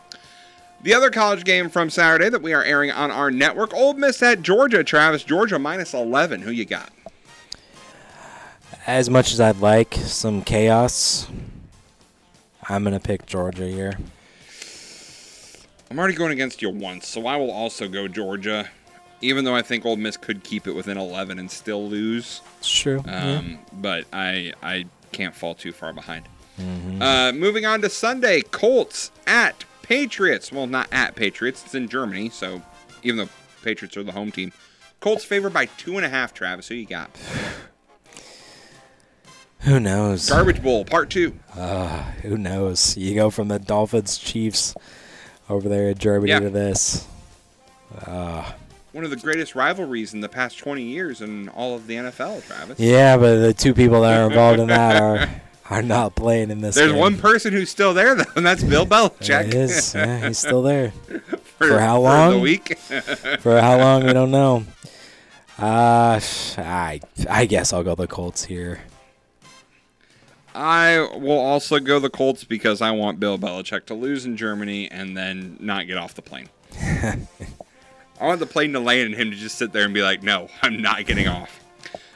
The 0.83 0.93
other 0.93 1.09
college 1.09 1.43
game 1.43 1.69
from 1.69 1.89
Saturday 1.89 2.29
that 2.29 2.41
we 2.41 2.53
are 2.53 2.63
airing 2.63 2.91
on 2.91 3.09
our 3.09 3.31
network, 3.31 3.73
Ole 3.73 3.93
Miss 3.93 4.21
at 4.21 4.41
Georgia. 4.41 4.83
Travis, 4.83 5.23
Georgia 5.23 5.57
minus 5.57 5.93
11. 5.93 6.41
Who 6.41 6.51
you 6.51 6.65
got? 6.65 6.91
As 8.85 9.09
much 9.09 9.33
as 9.33 9.41
I'd 9.41 9.59
like 9.59 9.95
some 9.95 10.41
chaos, 10.41 11.27
I'm 12.69 12.83
gonna 12.83 12.99
pick 12.99 13.25
Georgia 13.25 13.67
here. 13.67 13.97
I'm 15.89 15.97
already 15.97 16.13
going 16.15 16.31
against 16.31 16.61
you 16.61 16.69
once, 16.69 17.07
so 17.07 17.27
I 17.27 17.37
will 17.37 17.51
also 17.51 17.87
go 17.87 18.07
Georgia. 18.07 18.69
Even 19.21 19.45
though 19.45 19.55
I 19.55 19.61
think 19.63 19.85
Ole 19.85 19.95
Miss 19.95 20.15
could 20.17 20.43
keep 20.43 20.67
it 20.67 20.73
within 20.73 20.97
11 20.97 21.39
and 21.39 21.49
still 21.49 21.87
lose. 21.87 22.41
It's 22.59 22.69
true. 22.69 23.03
Um, 23.07 23.59
But 23.73 24.05
I 24.13 24.53
I 24.61 24.85
can't 25.11 25.35
fall 25.35 25.55
too 25.55 25.71
far 25.71 25.91
behind. 25.93 26.27
Mhm. 26.59 27.01
Uh, 27.01 27.31
moving 27.33 27.65
on 27.65 27.81
to 27.81 27.89
Sunday, 27.89 28.41
Colts 28.41 29.11
at 29.25 29.63
Patriots. 29.81 30.51
Well, 30.51 30.67
not 30.67 30.87
at 30.91 31.15
Patriots. 31.15 31.63
It's 31.65 31.75
in 31.75 31.87
Germany, 31.89 32.29
so 32.29 32.61
even 33.03 33.17
though 33.17 33.29
Patriots 33.63 33.95
are 33.97 34.03
the 34.03 34.11
home 34.11 34.31
team, 34.31 34.51
Colts 34.99 35.23
favored 35.23 35.53
by 35.53 35.65
two 35.65 35.97
and 35.97 36.05
a 36.05 36.09
half. 36.09 36.33
Travis, 36.33 36.67
who 36.67 36.75
you 36.75 36.85
got? 36.87 37.09
Who 39.61 39.79
knows? 39.79 40.29
Garbage 40.29 40.61
Bowl 40.61 40.85
Part 40.85 41.09
Two. 41.09 41.33
Uh, 41.55 42.03
who 42.21 42.37
knows? 42.37 42.95
You 42.95 43.15
go 43.15 43.29
from 43.29 43.47
the 43.47 43.59
Dolphins 43.59 44.17
Chiefs 44.17 44.75
over 45.49 45.67
there 45.67 45.89
in 45.89 45.97
Germany 45.97 46.31
Yeah. 46.31 46.39
to 46.41 46.49
this. 46.49 47.05
Uh, 48.05 48.51
One 48.97 49.03
of 49.03 49.11
the 49.11 49.15
greatest 49.17 49.53
rivalries 49.53 50.15
in 50.15 50.21
the 50.21 50.27
past 50.27 50.57
20 50.57 50.81
years 50.81 51.21
in 51.21 51.49
all 51.49 51.75
of 51.75 51.85
the 51.85 51.97
NFL, 51.97 52.43
Travis. 52.47 52.79
yeah, 52.79 53.15
but 53.15 53.35
the 53.37 53.53
two 53.53 53.75
people 53.75 54.01
that 54.01 54.19
are 54.19 54.25
involved 54.27 54.59
in 54.59 54.69
that 54.69 54.99
are 54.99 55.29
are 55.69 55.83
not 55.83 56.15
playing 56.15 56.49
in 56.49 56.61
this. 56.61 56.73
There's 56.73 56.93
game. 56.93 56.99
one 56.99 57.15
person 57.15 57.53
who's 57.53 57.69
still 57.69 57.93
there, 57.93 58.15
though, 58.15 58.23
and 58.35 58.43
that's 58.43 58.63
Bill 58.63 58.87
Belichick. 58.87 59.49
It 59.49 59.53
is. 59.53 59.93
Yeah, 59.93 60.25
he's 60.27 60.39
still 60.39 60.63
there. 60.63 60.89
For- 61.59 61.67
for, 61.67 61.79
how 61.79 61.97
for 61.97 62.01
long? 62.01 62.31
the 62.31 62.39
week. 62.39 62.75
for 63.39 63.61
how 63.61 63.77
long? 63.77 64.03
We 64.03 64.13
don't 64.13 64.31
know. 64.31 64.65
Uh, 65.59 66.19
I 66.57 66.99
I 67.29 67.45
guess 67.45 67.73
I'll 67.73 67.83
go 67.83 67.93
the 67.93 68.07
Colts 68.07 68.45
here. 68.45 68.79
I 70.55 71.07
will 71.15 71.37
also 71.37 71.77
go 71.77 71.99
the 71.99 72.09
Colts 72.09 72.43
because 72.45 72.81
I 72.81 72.89
want 72.89 73.19
Bill 73.19 73.37
Belichick 73.37 73.85
to 73.85 73.93
lose 73.93 74.25
in 74.25 74.37
Germany 74.37 74.89
and 74.89 75.15
then 75.15 75.57
not 75.59 75.85
get 75.85 75.97
off 75.99 76.15
the 76.15 76.23
plane. 76.23 76.49
I 78.19 78.25
want 78.25 78.39
the 78.39 78.45
plane 78.45 78.73
to 78.73 78.79
land 78.79 79.07
and 79.07 79.15
him 79.15 79.31
to 79.31 79.37
just 79.37 79.57
sit 79.57 79.71
there 79.71 79.85
and 79.85 79.93
be 79.93 80.01
like, 80.01 80.23
no, 80.23 80.49
I'm 80.61 80.81
not 80.81 81.05
getting 81.05 81.27
off. 81.27 81.63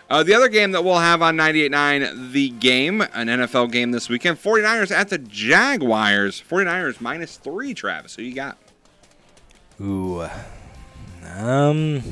Uh, 0.09 0.23
the 0.23 0.33
other 0.33 0.49
game 0.49 0.71
that 0.71 0.83
we'll 0.83 0.99
have 0.99 1.21
on 1.21 1.37
98.9, 1.37 2.33
the 2.33 2.49
game, 2.49 2.99
an 2.99 3.27
NFL 3.27 3.71
game 3.71 3.91
this 3.91 4.09
weekend, 4.09 4.37
49ers 4.37 4.91
at 4.91 5.07
the 5.07 5.17
Jaguars. 5.17 6.43
49ers 6.49 6.99
minus 6.99 7.37
three, 7.37 7.73
Travis. 7.73 8.15
Who 8.15 8.23
you 8.23 8.35
got? 8.35 8.57
Ooh. 9.79 10.27
Um. 11.37 12.03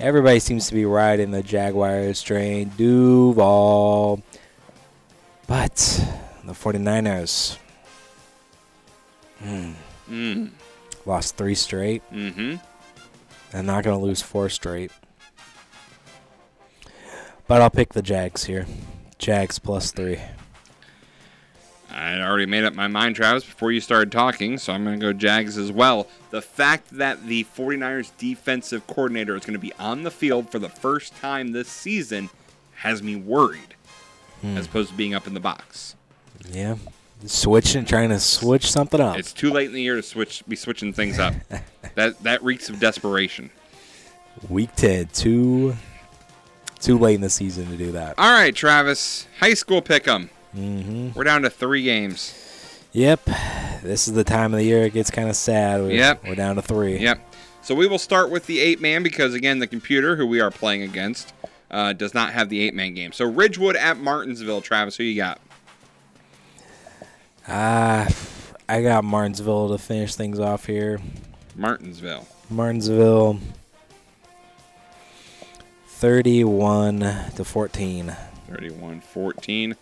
Everybody 0.00 0.40
seems 0.40 0.68
to 0.68 0.74
be 0.74 0.84
riding 0.84 1.30
the 1.30 1.42
Jaguars 1.42 2.22
train. 2.22 2.72
Duval. 2.76 4.22
But 5.46 5.76
the 6.44 6.52
49ers. 6.52 7.58
Hmm. 9.40 9.72
Mm. 10.08 10.50
Lost 11.06 11.36
three 11.36 11.54
straight. 11.54 12.02
Mm-hmm. 12.12 12.56
They're 13.54 13.62
not 13.62 13.84
going 13.84 13.96
to 13.96 14.04
lose 14.04 14.20
four 14.20 14.48
straight. 14.48 14.90
But 17.46 17.62
I'll 17.62 17.70
pick 17.70 17.92
the 17.92 18.02
Jags 18.02 18.46
here. 18.46 18.66
Jags 19.16 19.60
plus 19.60 19.92
three. 19.92 20.18
I 21.88 22.20
already 22.20 22.46
made 22.46 22.64
up 22.64 22.74
my 22.74 22.88
mind, 22.88 23.14
Travis, 23.14 23.44
before 23.44 23.70
you 23.70 23.80
started 23.80 24.10
talking, 24.10 24.58
so 24.58 24.72
I'm 24.72 24.82
going 24.82 24.98
to 24.98 25.06
go 25.06 25.12
Jags 25.12 25.56
as 25.56 25.70
well. 25.70 26.08
The 26.30 26.42
fact 26.42 26.88
that 26.98 27.28
the 27.28 27.44
49ers 27.56 28.10
defensive 28.18 28.84
coordinator 28.88 29.36
is 29.36 29.42
going 29.42 29.52
to 29.52 29.60
be 29.60 29.72
on 29.74 30.02
the 30.02 30.10
field 30.10 30.50
for 30.50 30.58
the 30.58 30.68
first 30.68 31.14
time 31.18 31.52
this 31.52 31.68
season 31.68 32.30
has 32.78 33.04
me 33.04 33.14
worried, 33.14 33.76
Hmm. 34.40 34.56
as 34.56 34.66
opposed 34.66 34.90
to 34.90 34.96
being 34.96 35.14
up 35.14 35.28
in 35.28 35.34
the 35.34 35.38
box. 35.40 35.94
Yeah. 36.50 36.74
Switching, 37.24 37.84
trying 37.84 38.08
to 38.08 38.18
switch 38.18 38.68
something 38.68 39.00
up. 39.00 39.16
It's 39.16 39.32
too 39.32 39.52
late 39.52 39.68
in 39.68 39.74
the 39.74 39.82
year 39.82 39.94
to 39.94 40.02
switch, 40.02 40.42
be 40.48 40.56
switching 40.56 40.92
things 40.92 41.20
up. 41.20 41.34
that 41.94 42.22
that 42.22 42.42
reeks 42.42 42.68
of 42.68 42.80
desperation. 42.80 43.50
Week 44.48 44.74
10, 44.74 45.06
too, 45.06 45.76
too 46.80 46.98
late 46.98 47.14
in 47.14 47.20
the 47.20 47.30
season 47.30 47.66
to 47.70 47.76
do 47.76 47.92
that. 47.92 48.18
All 48.18 48.32
right, 48.32 48.54
Travis, 48.54 49.26
high 49.38 49.54
school 49.54 49.80
pick'em. 49.80 50.28
Mm-hmm. 50.56 51.10
We're 51.14 51.24
down 51.24 51.42
to 51.42 51.50
three 51.50 51.82
games. 51.84 52.34
Yep. 52.92 53.24
This 53.82 54.06
is 54.08 54.14
the 54.14 54.24
time 54.24 54.52
of 54.54 54.58
the 54.58 54.64
year 54.64 54.82
it 54.84 54.92
gets 54.92 55.10
kind 55.10 55.28
of 55.28 55.36
sad. 55.36 55.80
We're, 55.82 55.92
Yep. 55.92 56.24
We're 56.24 56.34
down 56.34 56.56
to 56.56 56.62
three. 56.62 56.98
Yep. 56.98 57.20
So 57.62 57.74
we 57.74 57.86
will 57.86 57.98
start 57.98 58.30
with 58.30 58.46
the 58.46 58.60
eight 58.60 58.80
man 58.80 59.02
because 59.02 59.34
again, 59.34 59.58
the 59.58 59.66
computer 59.66 60.16
who 60.16 60.26
we 60.26 60.40
are 60.40 60.50
playing 60.50 60.82
against 60.82 61.32
uh, 61.70 61.92
does 61.92 62.12
not 62.14 62.32
have 62.32 62.48
the 62.50 62.60
eight 62.60 62.74
man 62.74 62.94
game. 62.94 63.12
So 63.12 63.24
Ridgewood 63.24 63.76
at 63.76 63.98
Martinsville. 63.98 64.60
Travis, 64.60 64.96
who 64.96 65.04
you 65.04 65.16
got? 65.16 65.40
Ah, 67.48 68.08
I 68.68 68.82
got 68.82 69.04
Martinsville 69.04 69.70
to 69.70 69.78
finish 69.78 70.14
things 70.14 70.38
off 70.38 70.66
here. 70.66 71.00
Martinsville. 71.56 72.26
Martinsville, 72.50 73.38
thirty-one 75.88 77.00
to 77.36 77.44
fourteen. 77.44 78.14
31-14. 78.50 79.74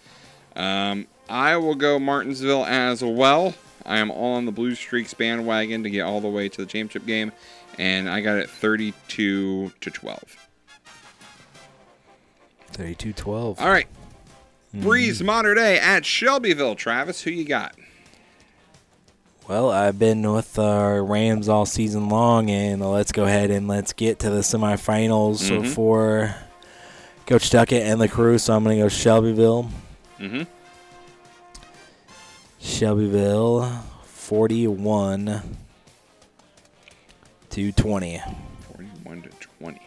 Um, 0.56 1.06
I 1.28 1.56
will 1.56 1.74
go 1.74 1.98
Martinsville 1.98 2.64
as 2.64 3.02
well. 3.02 3.54
I 3.84 3.98
am 3.98 4.10
all 4.10 4.34
on 4.34 4.46
the 4.46 4.52
Blue 4.52 4.74
Streaks 4.74 5.14
bandwagon 5.14 5.82
to 5.82 5.90
get 5.90 6.02
all 6.02 6.20
the 6.20 6.28
way 6.28 6.48
to 6.48 6.56
the 6.58 6.66
championship 6.66 7.06
game, 7.06 7.32
and 7.78 8.08
I 8.08 8.20
got 8.20 8.38
it 8.38 8.48
32 8.48 9.72
to 9.80 9.90
12. 9.90 10.36
32-12. 12.72 13.60
All 13.60 13.68
right. 13.68 13.88
Breese 14.72 15.22
Mater 15.22 15.54
Dei 15.54 15.78
at 15.78 16.06
Shelbyville. 16.06 16.76
Travis, 16.76 17.22
who 17.22 17.30
you 17.30 17.44
got? 17.44 17.76
Well, 19.48 19.70
I've 19.70 19.98
been 19.98 20.30
with 20.32 20.58
our 20.58 21.02
Rams 21.04 21.48
all 21.48 21.66
season 21.66 22.08
long, 22.08 22.48
and 22.50 22.80
let's 22.80 23.12
go 23.12 23.24
ahead 23.24 23.50
and 23.50 23.66
let's 23.68 23.92
get 23.92 24.20
to 24.20 24.30
the 24.30 24.40
semifinals 24.40 25.50
Mhm. 25.50 25.66
for 25.74 26.34
Coach 27.26 27.50
Duckett 27.50 27.82
and 27.82 28.00
the 28.00 28.08
crew. 28.08 28.38
So 28.38 28.54
I'm 28.54 28.62
going 28.64 28.76
to 28.76 28.82
go 28.84 28.88
Shelbyville. 28.88 29.68
Mm-hmm. 30.20 30.42
Shelbyville, 32.60 33.68
41 34.04 35.42
to 37.50 37.72
20. 37.72 38.22
41 38.76 39.22
to 39.22 39.28
20. 39.58 39.80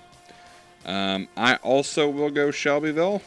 Um, 0.86 1.28
I 1.38 1.56
also 1.56 2.10
will 2.10 2.30
go 2.30 2.52
Shelbyville. 2.52 3.22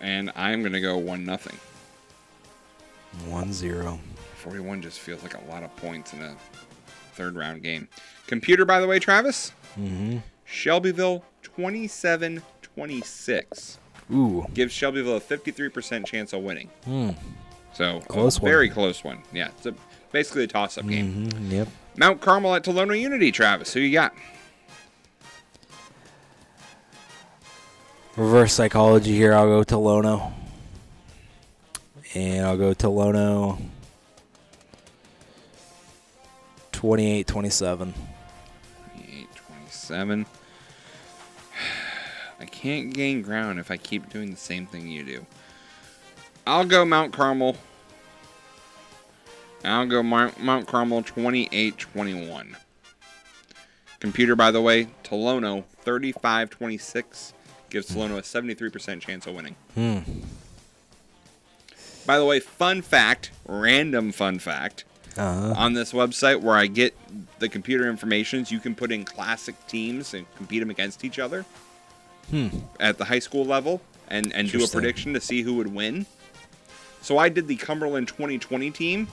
And 0.00 0.30
I'm 0.36 0.60
going 0.60 0.74
to 0.74 0.80
go 0.80 0.96
1 0.96 1.24
nothing. 1.24 1.56
1 3.26 3.52
0. 3.52 3.98
41 4.36 4.82
just 4.82 5.00
feels 5.00 5.22
like 5.22 5.34
a 5.34 5.44
lot 5.50 5.62
of 5.62 5.74
points 5.76 6.12
in 6.12 6.22
a 6.22 6.36
third 7.14 7.36
round 7.36 7.62
game. 7.62 7.88
Computer, 8.26 8.64
by 8.64 8.80
the 8.80 8.86
way, 8.86 8.98
Travis? 8.98 9.52
Mm-hmm. 9.78 10.18
Shelbyville 10.44 11.24
27 11.42 12.42
26. 12.62 13.78
Ooh. 14.12 14.46
Gives 14.54 14.72
Shelbyville 14.72 15.16
a 15.16 15.20
53% 15.20 16.06
chance 16.06 16.32
of 16.32 16.42
winning. 16.42 16.70
Hmm. 16.84 17.10
So, 17.74 18.00
Close 18.08 18.38
a 18.38 18.42
one. 18.42 18.50
very 18.50 18.68
close 18.70 19.04
one. 19.04 19.22
Yeah, 19.32 19.48
it's 19.56 19.66
a, 19.66 19.74
basically 20.12 20.44
a 20.44 20.46
toss 20.46 20.78
up 20.78 20.86
game. 20.86 21.28
Mm-hmm. 21.28 21.50
Yep. 21.52 21.68
Mount 21.96 22.20
Carmel 22.20 22.54
at 22.54 22.64
Tolono 22.64 22.98
Unity, 22.98 23.30
Travis. 23.32 23.72
Who 23.74 23.80
you 23.80 23.92
got? 23.92 24.14
Reverse 28.16 28.52
psychology 28.54 29.14
here. 29.14 29.32
I'll 29.34 29.46
go 29.46 29.62
Tolono. 29.62 30.32
And 32.14 32.46
I'll 32.46 32.56
go 32.56 32.72
Tolono 32.74 33.60
28 36.72 37.26
27. 37.26 37.94
28 38.94 39.28
27. 39.34 40.26
I 42.40 42.44
can't 42.44 42.94
gain 42.94 43.22
ground 43.22 43.58
if 43.58 43.70
I 43.70 43.76
keep 43.76 44.08
doing 44.10 44.30
the 44.30 44.36
same 44.36 44.66
thing 44.66 44.88
you 44.88 45.02
do. 45.04 45.26
I'll 46.46 46.64
go 46.64 46.84
Mount 46.84 47.12
Carmel. 47.12 47.56
I'll 49.64 49.86
go 49.86 50.02
Mount, 50.02 50.40
Mount 50.40 50.66
Carmel 50.66 51.02
28 51.02 51.76
21. 51.76 52.56
Computer, 54.00 54.36
by 54.36 54.50
the 54.50 54.60
way, 54.60 54.86
Tolono 55.02 55.64
35 55.80 56.50
26 56.50 57.34
gives 57.68 57.90
Tolono 57.90 58.18
a 58.18 58.22
73% 58.22 59.00
chance 59.00 59.26
of 59.26 59.34
winning. 59.34 59.56
Hmm. 59.74 59.98
By 62.08 62.16
the 62.18 62.24
way, 62.24 62.40
fun 62.40 62.80
fact, 62.80 63.30
random 63.46 64.12
fun 64.12 64.38
fact. 64.38 64.84
Uh-huh. 65.18 65.52
On 65.58 65.74
this 65.74 65.92
website 65.92 66.40
where 66.40 66.56
I 66.56 66.66
get 66.66 66.96
the 67.38 67.50
computer 67.50 67.86
informations, 67.86 68.50
you 68.50 68.60
can 68.60 68.74
put 68.74 68.90
in 68.90 69.04
classic 69.04 69.54
teams 69.66 70.14
and 70.14 70.24
compete 70.36 70.60
them 70.60 70.70
against 70.70 71.04
each 71.04 71.18
other 71.18 71.44
Hmm. 72.30 72.48
at 72.80 72.96
the 72.96 73.04
high 73.04 73.18
school 73.18 73.44
level 73.44 73.82
and, 74.08 74.32
and 74.32 74.50
do 74.50 74.64
a 74.64 74.68
prediction 74.68 75.12
to 75.12 75.20
see 75.20 75.42
who 75.42 75.54
would 75.56 75.74
win. 75.74 76.06
So 77.02 77.18
I 77.18 77.28
did 77.28 77.46
the 77.46 77.56
Cumberland 77.56 78.08
2020 78.08 78.70
team 78.70 79.08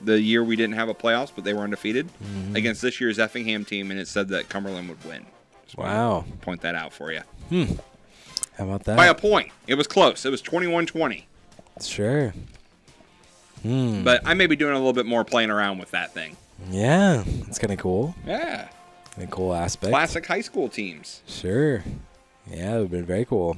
the 0.00 0.20
year 0.20 0.42
we 0.42 0.56
didn't 0.56 0.74
have 0.74 0.88
a 0.88 0.94
playoffs, 0.94 1.30
but 1.32 1.44
they 1.44 1.52
were 1.54 1.62
undefeated 1.62 2.08
Mhm. 2.20 2.56
against 2.56 2.82
this 2.82 3.00
year's 3.00 3.20
Effingham 3.20 3.64
team, 3.64 3.92
and 3.92 4.00
it 4.00 4.08
said 4.08 4.28
that 4.30 4.48
Cumberland 4.48 4.88
would 4.88 5.04
win. 5.04 5.24
Wow. 5.76 6.24
Point 6.40 6.62
that 6.62 6.74
out 6.74 6.92
for 6.92 7.12
you. 7.12 7.20
Hmm. 7.48 7.64
How 8.56 8.64
about 8.64 8.84
that? 8.84 8.96
By 8.96 9.06
a 9.06 9.14
point. 9.14 9.52
It 9.68 9.74
was 9.76 9.86
close. 9.86 10.24
It 10.24 10.30
was 10.30 10.40
21 10.42 10.86
20. 10.86 11.26
Sure. 11.86 12.32
Hmm. 13.62 14.04
But 14.04 14.22
I 14.24 14.34
may 14.34 14.46
be 14.46 14.56
doing 14.56 14.72
a 14.72 14.76
little 14.78 14.92
bit 14.92 15.06
more 15.06 15.24
playing 15.24 15.50
around 15.50 15.78
with 15.78 15.90
that 15.92 16.12
thing. 16.14 16.36
yeah, 16.70 17.24
it's 17.46 17.58
kind 17.58 17.72
of 17.72 17.78
cool. 17.78 18.14
Yeah. 18.26 18.68
A 19.20 19.26
cool 19.26 19.52
aspect. 19.54 19.90
Classic 19.90 20.24
high 20.24 20.40
school 20.42 20.68
teams. 20.68 21.22
Sure. 21.26 21.82
Yeah, 22.48 22.70
it 22.70 22.72
would 22.74 22.80
have 22.82 22.90
been 22.90 23.04
very 23.04 23.24
cool. 23.24 23.56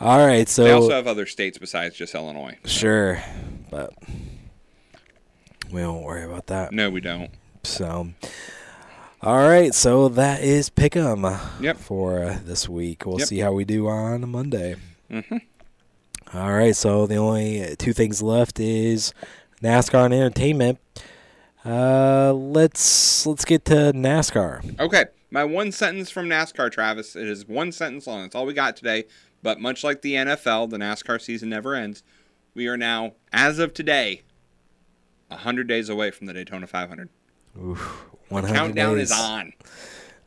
All 0.00 0.26
right, 0.26 0.48
so 0.48 0.64
they 0.64 0.70
also 0.72 0.90
have 0.90 1.06
other 1.06 1.26
states 1.26 1.56
besides 1.58 1.94
just 1.94 2.14
Illinois. 2.14 2.56
sure, 2.64 3.22
but 3.70 3.92
we 5.70 5.82
won't 5.86 6.02
worry 6.04 6.24
about 6.24 6.46
that. 6.48 6.72
No, 6.72 6.90
we 6.90 7.00
don't. 7.00 7.30
So, 7.62 8.08
all 9.22 9.48
right, 9.48 9.72
so 9.74 10.08
that 10.08 10.42
is 10.42 10.68
pick'em. 10.70 11.38
Yep. 11.60 11.76
For 11.78 12.24
uh, 12.24 12.38
this 12.44 12.68
week, 12.68 13.06
we'll 13.06 13.20
Yep. 13.20 13.28
see 13.28 13.38
how 13.38 13.52
we 13.52 13.64
do 13.64 13.86
on 13.88 14.28
Monday. 14.28 14.76
Mhm. 15.10 15.42
All 16.34 16.52
right, 16.52 16.74
so 16.74 17.06
the 17.06 17.16
only 17.16 17.76
two 17.78 17.92
things 17.92 18.20
left 18.20 18.58
is 18.58 19.14
NASCAR 19.62 20.06
and 20.06 20.14
entertainment. 20.14 20.80
Uh, 21.64 22.32
let's 22.32 23.24
let's 23.24 23.44
get 23.44 23.64
to 23.66 23.92
NASCAR. 23.94 24.80
Okay, 24.80 25.04
my 25.30 25.44
one 25.44 25.70
sentence 25.70 26.10
from 26.10 26.26
NASCAR, 26.28 26.72
Travis. 26.72 27.14
It 27.14 27.28
is 27.28 27.46
one 27.46 27.70
sentence 27.70 28.06
long. 28.08 28.22
That's 28.22 28.34
all 28.34 28.46
we 28.46 28.52
got 28.52 28.76
today. 28.76 29.04
But 29.44 29.60
much 29.60 29.84
like 29.84 30.02
the 30.02 30.14
NFL, 30.14 30.70
the 30.70 30.78
NASCAR 30.78 31.20
season 31.20 31.50
never 31.50 31.74
ends. 31.74 32.02
We 32.54 32.66
are 32.66 32.76
now, 32.76 33.12
as 33.32 33.58
of 33.58 33.72
today, 33.74 34.22
100 35.28 35.68
days 35.68 35.88
away 35.88 36.10
from 36.10 36.26
the 36.26 36.32
Daytona 36.32 36.66
500. 36.66 37.08
Oof, 37.62 38.06
The 38.30 38.42
countdown 38.42 38.96
days. 38.96 39.10
is 39.10 39.18
on. 39.18 39.52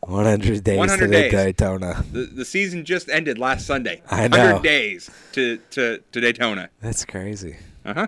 100 0.01 0.63
days 0.63 0.77
100 0.77 1.05
to 1.07 1.11
days. 1.11 1.31
Daytona. 1.31 2.03
The, 2.11 2.25
the 2.25 2.45
season 2.45 2.85
just 2.85 3.09
ended 3.09 3.37
last 3.37 3.65
Sunday. 3.65 4.01
I 4.09 4.27
know. 4.27 4.37
100 4.37 4.63
days 4.63 5.09
to, 5.33 5.57
to, 5.71 6.01
to 6.11 6.21
Daytona. 6.21 6.69
That's 6.81 7.03
crazy. 7.05 7.57
Uh 7.85 7.93
huh. 7.93 8.07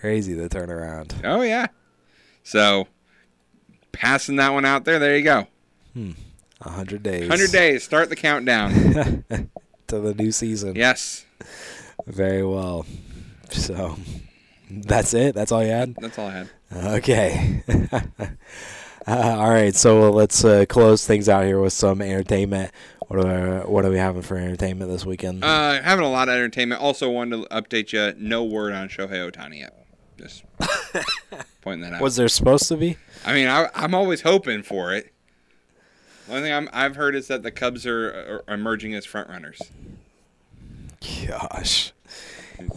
Crazy 0.00 0.34
the 0.34 0.48
turnaround. 0.48 1.14
Oh, 1.24 1.42
yeah. 1.42 1.66
So, 2.42 2.88
passing 3.92 4.36
that 4.36 4.52
one 4.52 4.64
out 4.64 4.84
there, 4.84 4.98
there 4.98 5.16
you 5.16 5.22
go. 5.22 5.46
Hmm. 5.92 6.12
100 6.62 7.02
days. 7.02 7.28
100 7.28 7.52
days. 7.52 7.84
Start 7.84 8.08
the 8.08 8.16
countdown. 8.16 8.72
to 9.88 10.00
the 10.00 10.14
new 10.14 10.32
season. 10.32 10.74
yes. 10.74 11.24
Very 12.06 12.44
well. 12.44 12.86
So 13.50 13.96
that's 14.70 15.12
it. 15.14 15.34
That's 15.34 15.52
all 15.52 15.62
you 15.62 15.70
had. 15.70 15.94
That's 15.96 16.18
all 16.18 16.28
I 16.28 16.32
had. 16.32 16.48
Okay. 16.72 17.62
uh, 19.06 19.36
all 19.38 19.50
right. 19.50 19.74
So 19.74 20.10
let's 20.10 20.44
uh, 20.44 20.64
close 20.68 21.06
things 21.06 21.28
out 21.28 21.44
here 21.44 21.60
with 21.60 21.72
some 21.72 22.00
entertainment. 22.00 22.70
What 23.08 23.26
are 23.26 23.60
what 23.66 23.84
are 23.84 23.90
we 23.90 23.98
having 23.98 24.22
for 24.22 24.36
entertainment 24.36 24.90
this 24.90 25.04
weekend? 25.04 25.44
Uh, 25.44 25.82
having 25.82 26.04
a 26.04 26.10
lot 26.10 26.28
of 26.28 26.34
entertainment. 26.34 26.80
Also, 26.80 27.10
wanted 27.10 27.42
to 27.42 27.48
update 27.48 27.92
you. 27.92 28.14
No 28.18 28.44
word 28.44 28.72
on 28.72 28.88
Shohei 28.88 29.30
Ohtani 29.30 29.60
yet. 29.60 29.86
Just 30.18 30.44
pointing 31.60 31.82
that 31.82 31.94
out. 31.94 32.00
Was 32.00 32.16
there 32.16 32.28
supposed 32.28 32.68
to 32.68 32.76
be? 32.76 32.96
I 33.26 33.34
mean, 33.34 33.48
I, 33.48 33.68
I'm 33.74 33.94
always 33.94 34.22
hoping 34.22 34.62
for 34.62 34.94
it. 34.94 35.12
One 36.26 36.42
thing 36.42 36.52
I'm, 36.52 36.68
I've 36.72 36.96
heard 36.96 37.14
is 37.14 37.28
that 37.28 37.42
the 37.42 37.50
Cubs 37.50 37.84
are, 37.86 38.42
are 38.48 38.54
emerging 38.54 38.94
as 38.94 39.04
front 39.04 39.28
runners. 39.28 39.60
Gosh, 41.26 41.92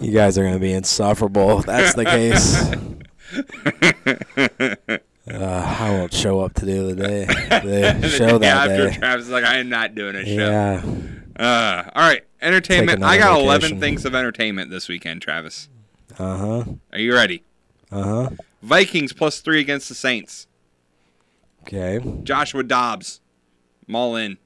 you 0.02 0.12
guys 0.12 0.38
are 0.38 0.42
going 0.42 0.56
to 0.56 0.60
be 0.60 0.74
insufferable 0.74 1.60
if 1.60 1.66
that's 1.66 1.94
the 1.94 2.06
case. 2.06 2.74
uh, 5.32 5.76
I 5.80 5.90
won't 5.92 6.14
show 6.14 6.40
up 6.42 6.54
to 6.56 6.66
the 6.66 6.96
day 6.96 7.26
the 7.50 7.62
then 7.66 8.02
show 8.10 8.38
that 8.38 8.70
after 8.70 8.90
day. 8.90 8.98
Travis 8.98 9.26
is 9.26 9.32
like, 9.32 9.44
I 9.44 9.58
am 9.58 9.70
not 9.70 9.96
doing 9.96 10.16
a 10.16 10.24
show. 10.26 10.32
Yeah. 10.32 10.84
Uh, 11.38 11.90
all 11.96 12.08
right. 12.08 12.24
Entertainment. 12.42 13.04
I 13.04 13.18
got 13.18 13.32
another 13.32 13.44
11 13.68 13.80
things 13.80 14.06
of 14.06 14.14
entertainment 14.14 14.70
this 14.70 14.88
weekend, 14.88 15.22
Travis. 15.22 15.68
Uh 16.20 16.38
huh. 16.38 16.64
Are 16.94 17.00
you 17.00 17.14
ready? 17.14 17.44
Uh 17.92 18.04
huh. 18.04 18.30
Vikings 18.62 19.14
plus 19.14 19.40
three 19.42 19.60
against 19.60 19.90
the 19.90 19.96
Saints. 19.96 20.48
Okay. 21.64 22.00
Joshua 22.24 22.64
Dobbs. 22.64 23.22
I'm 23.88 23.96
all 23.96 24.16
in. 24.16 24.38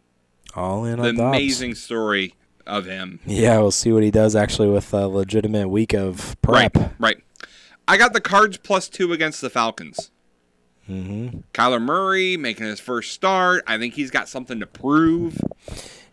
All 0.55 0.85
in 0.85 0.99
The 1.01 1.11
Dobbs. 1.13 1.19
amazing 1.19 1.75
story 1.75 2.35
of 2.65 2.85
him. 2.85 3.19
Yeah, 3.25 3.57
we'll 3.59 3.71
see 3.71 3.91
what 3.91 4.03
he 4.03 4.11
does 4.11 4.35
actually 4.35 4.69
with 4.69 4.93
a 4.93 5.07
legitimate 5.07 5.67
week 5.67 5.93
of 5.93 6.37
prep. 6.41 6.75
Right, 6.75 6.91
right. 6.99 7.17
I 7.87 7.97
got 7.97 8.13
the 8.13 8.21
Cards 8.21 8.57
plus 8.57 8.87
two 8.87 9.11
against 9.13 9.41
the 9.41 9.49
Falcons. 9.49 10.11
Mm-hmm. 10.89 11.39
Kyler 11.53 11.81
Murray 11.81 12.35
making 12.37 12.65
his 12.65 12.79
first 12.79 13.11
start. 13.13 13.63
I 13.67 13.77
think 13.77 13.93
he's 13.93 14.09
got 14.11 14.27
something 14.27 14.59
to 14.59 14.65
prove. 14.65 15.37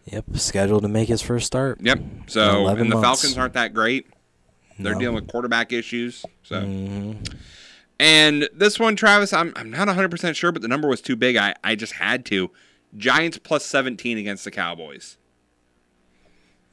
Yep, 0.04 0.24
scheduled 0.34 0.82
to 0.82 0.88
make 0.88 1.08
his 1.08 1.22
first 1.22 1.46
start. 1.46 1.80
Yep. 1.80 1.98
So 2.26 2.58
11 2.60 2.82
and 2.82 2.92
the 2.92 2.96
months. 2.96 3.22
Falcons 3.22 3.38
aren't 3.38 3.54
that 3.54 3.72
great. 3.74 4.06
They're 4.78 4.92
No. 4.92 4.98
dealing 5.00 5.14
with 5.14 5.26
quarterback 5.28 5.72
issues. 5.72 6.24
So 6.42 6.60
Mm-hmm. 6.62 7.22
and 7.98 8.48
this 8.52 8.78
one, 8.78 8.94
Travis, 8.96 9.32
I'm 9.32 9.52
I'm 9.56 9.70
not 9.70 9.86
100 9.88 10.10
percent 10.10 10.36
sure, 10.36 10.52
but 10.52 10.60
the 10.62 10.68
number 10.68 10.86
was 10.88 11.00
too 11.00 11.16
big. 11.16 11.36
I 11.36 11.54
I 11.64 11.74
just 11.74 11.94
had 11.94 12.24
to. 12.26 12.50
Giants 12.96 13.38
plus 13.38 13.64
17 13.66 14.16
against 14.18 14.44
the 14.44 14.50
Cowboys. 14.50 15.16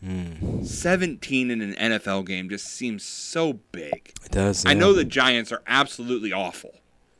Hmm. 0.03 0.63
17 0.63 1.49
in 1.49 1.61
an 1.61 1.73
NFL 1.75 2.25
game 2.25 2.49
just 2.49 2.65
seems 2.67 3.03
so 3.03 3.53
big. 3.71 4.11
It 4.25 4.31
does. 4.31 4.65
I 4.65 4.73
know 4.73 4.91
the 4.93 5.05
Giants 5.05 5.51
are 5.51 5.61
absolutely 5.65 6.33
awful. 6.33 6.71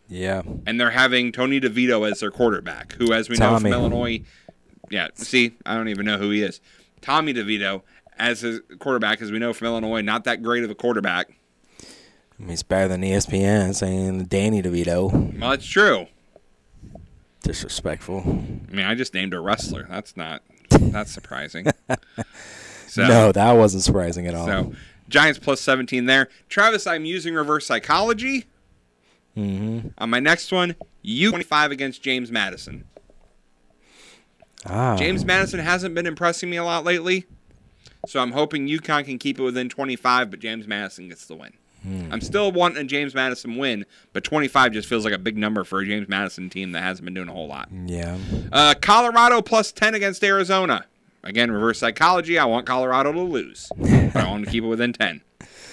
Yeah. 0.10 0.42
and 0.66 0.80
they're 0.80 0.92
having 0.92 1.32
Tony 1.32 1.60
DeVito 1.60 2.10
as 2.10 2.20
their 2.20 2.32
quarterback, 2.32 2.94
who, 2.94 3.14
as 3.14 3.30
we 3.30 3.38
know 3.38 3.58
from 3.58 3.68
Illinois, 3.72 4.22
yeah, 4.90 5.08
see, 5.16 5.54
I 5.66 5.76
don't 5.76 5.88
even 5.90 6.06
know 6.06 6.18
who 6.18 6.30
he 6.30 6.44
is. 6.44 6.62
Tommy 7.02 7.34
DeVito 7.34 7.82
as 8.18 8.42
his 8.42 8.62
quarterback, 8.80 9.22
as 9.22 9.32
we 9.32 9.40
know 9.40 9.54
from 9.54 9.68
Illinois, 9.68 10.02
not 10.02 10.24
that 10.26 10.44
great 10.44 10.64
of 10.64 10.70
a 10.70 10.76
quarterback. 10.76 11.30
I 11.82 11.86
mean, 12.40 12.50
he's 12.50 12.64
better 12.64 12.88
than 12.88 13.02
ESPN 13.02 13.74
saying 13.76 14.26
Danny 14.26 14.62
DeVito. 14.62 15.40
Well, 15.40 15.52
it's 15.52 15.66
true. 15.66 16.08
Disrespectful. 17.42 18.22
I 18.70 18.74
mean, 18.76 18.86
I 18.86 18.96
just 18.96 19.14
named 19.14 19.34
a 19.34 19.40
wrestler. 19.40 19.86
That's 19.90 20.16
not 20.16 20.44
that's 20.70 21.12
surprising. 21.12 21.68
So, 22.88 23.08
no, 23.08 23.32
that 23.32 23.54
wasn't 23.54 23.82
surprising 23.82 24.28
at 24.28 24.36
all. 24.36 24.46
so 24.46 24.74
Giants 25.10 25.40
plus 25.40 25.60
17 25.62 26.06
there. 26.06 26.30
Travis, 26.48 26.86
I'm 26.86 27.06
using 27.06 27.34
reverse 27.34 27.66
psychology. 27.66 28.46
Mm-hmm. 29.38 29.88
On 29.98 30.10
my 30.10 30.20
next 30.20 30.52
one, 30.52 30.76
U 31.02 31.30
25 31.30 31.72
against 31.72 32.02
James 32.02 32.32
Madison. 32.32 32.86
Ah. 34.66 34.96
James 34.96 35.26
Madison 35.26 35.60
hasn't 35.60 35.94
been 35.94 36.06
impressing 36.06 36.50
me 36.50 36.58
a 36.58 36.64
lot 36.64 36.86
lately, 36.86 37.26
so 38.08 38.22
I'm 38.22 38.32
hoping 38.32 38.68
UConn 38.68 39.06
can 39.06 39.20
keep 39.20 39.40
it 39.40 39.44
within 39.44 39.68
25, 39.68 40.32
but 40.32 40.40
James 40.40 40.68
Madison 40.68 41.10
gets 41.10 41.26
the 41.26 41.36
win. 41.36 41.54
I'm 41.86 42.22
still 42.22 42.52
wanting 42.52 42.78
a 42.78 42.84
James 42.86 43.14
Madison 43.14 43.58
win, 43.58 43.86
but 44.14 44.24
25 44.24 44.72
just 44.72 44.88
feels 44.88 45.04
like 45.04 45.14
a 45.14 45.18
big 45.18 45.38
number 45.38 45.64
for 45.64 45.80
a 45.80 45.86
James 45.86 46.08
Madison 46.08 46.50
team 46.50 46.72
that 46.72 46.82
hasn't 46.82 47.04
been 47.04 47.14
doing 47.14 47.28
a 47.28 47.34
whole 47.34 47.48
lot. 47.48 47.68
Yeah. 47.86 48.18
Uh, 48.52 48.74
Colorado 48.80 49.42
plus 49.42 49.72
10 49.72 49.94
against 49.94 50.24
Arizona. 50.24 50.86
Again, 51.24 51.52
reverse 51.52 51.80
psychology. 51.80 52.40
I 52.40 52.46
want 52.46 52.66
Colorado 52.66 53.12
to 53.12 53.22
lose, 53.22 53.70
but 53.78 54.16
I 54.16 54.30
want 54.30 54.46
to 54.46 54.52
keep 54.52 54.64
it 54.64 54.68
within 54.68 54.94
10. 54.94 55.22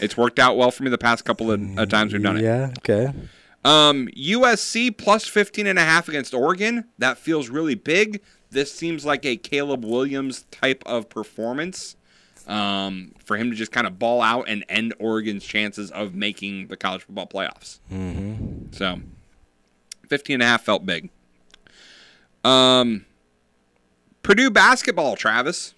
It's 0.01 0.17
worked 0.17 0.39
out 0.39 0.57
well 0.57 0.71
for 0.71 0.83
me 0.83 0.91
the 0.91 0.99
past 0.99 1.25
couple 1.25 1.53
of 1.53 1.79
uh, 1.79 1.87
times 1.87 2.13
we've 2.13 2.23
done 2.23 2.39
it. 2.39 2.43
Yeah. 2.43 2.73
Okay. 2.79 3.13
Um, 3.65 4.09
USC 4.17 4.97
plus 4.97 5.27
15 5.27 5.67
and 5.67 5.79
a 5.79 5.83
half 5.83 6.09
against 6.09 6.33
Oregon. 6.35 6.85
That 6.99 7.19
feels 7.19 7.49
really 7.49 7.75
big. 7.75 8.21
This 8.51 8.73
seems 8.73 9.05
like 9.05 9.25
a 9.27 9.37
Caleb 9.37 9.85
Williams 9.85 10.45
type 10.51 10.83
of 10.87 11.09
performance. 11.09 11.97
Um, 12.47 13.13
for 13.25 13.37
him 13.37 13.51
to 13.51 13.57
just 13.57 13.71
kind 13.71 13.87
of 13.87 13.99
ball 13.99 14.21
out 14.23 14.47
and 14.49 14.65
end 14.69 14.93
Oregon's 14.99 15.45
chances 15.45 15.91
of 15.93 16.15
making 16.15 16.67
the 16.67 16.77
college 16.77 17.03
football 17.03 17.27
playoffs. 17.29 17.79
Mm-hmm. 17.93 18.73
So 18.73 19.01
15 20.09 20.35
and 20.35 20.43
a 20.43 20.47
half 20.47 20.63
felt 20.65 20.85
big. 20.85 21.11
Um, 22.43 23.05
Purdue 24.23 24.51
basketball, 24.51 25.15
Travis, 25.17 25.75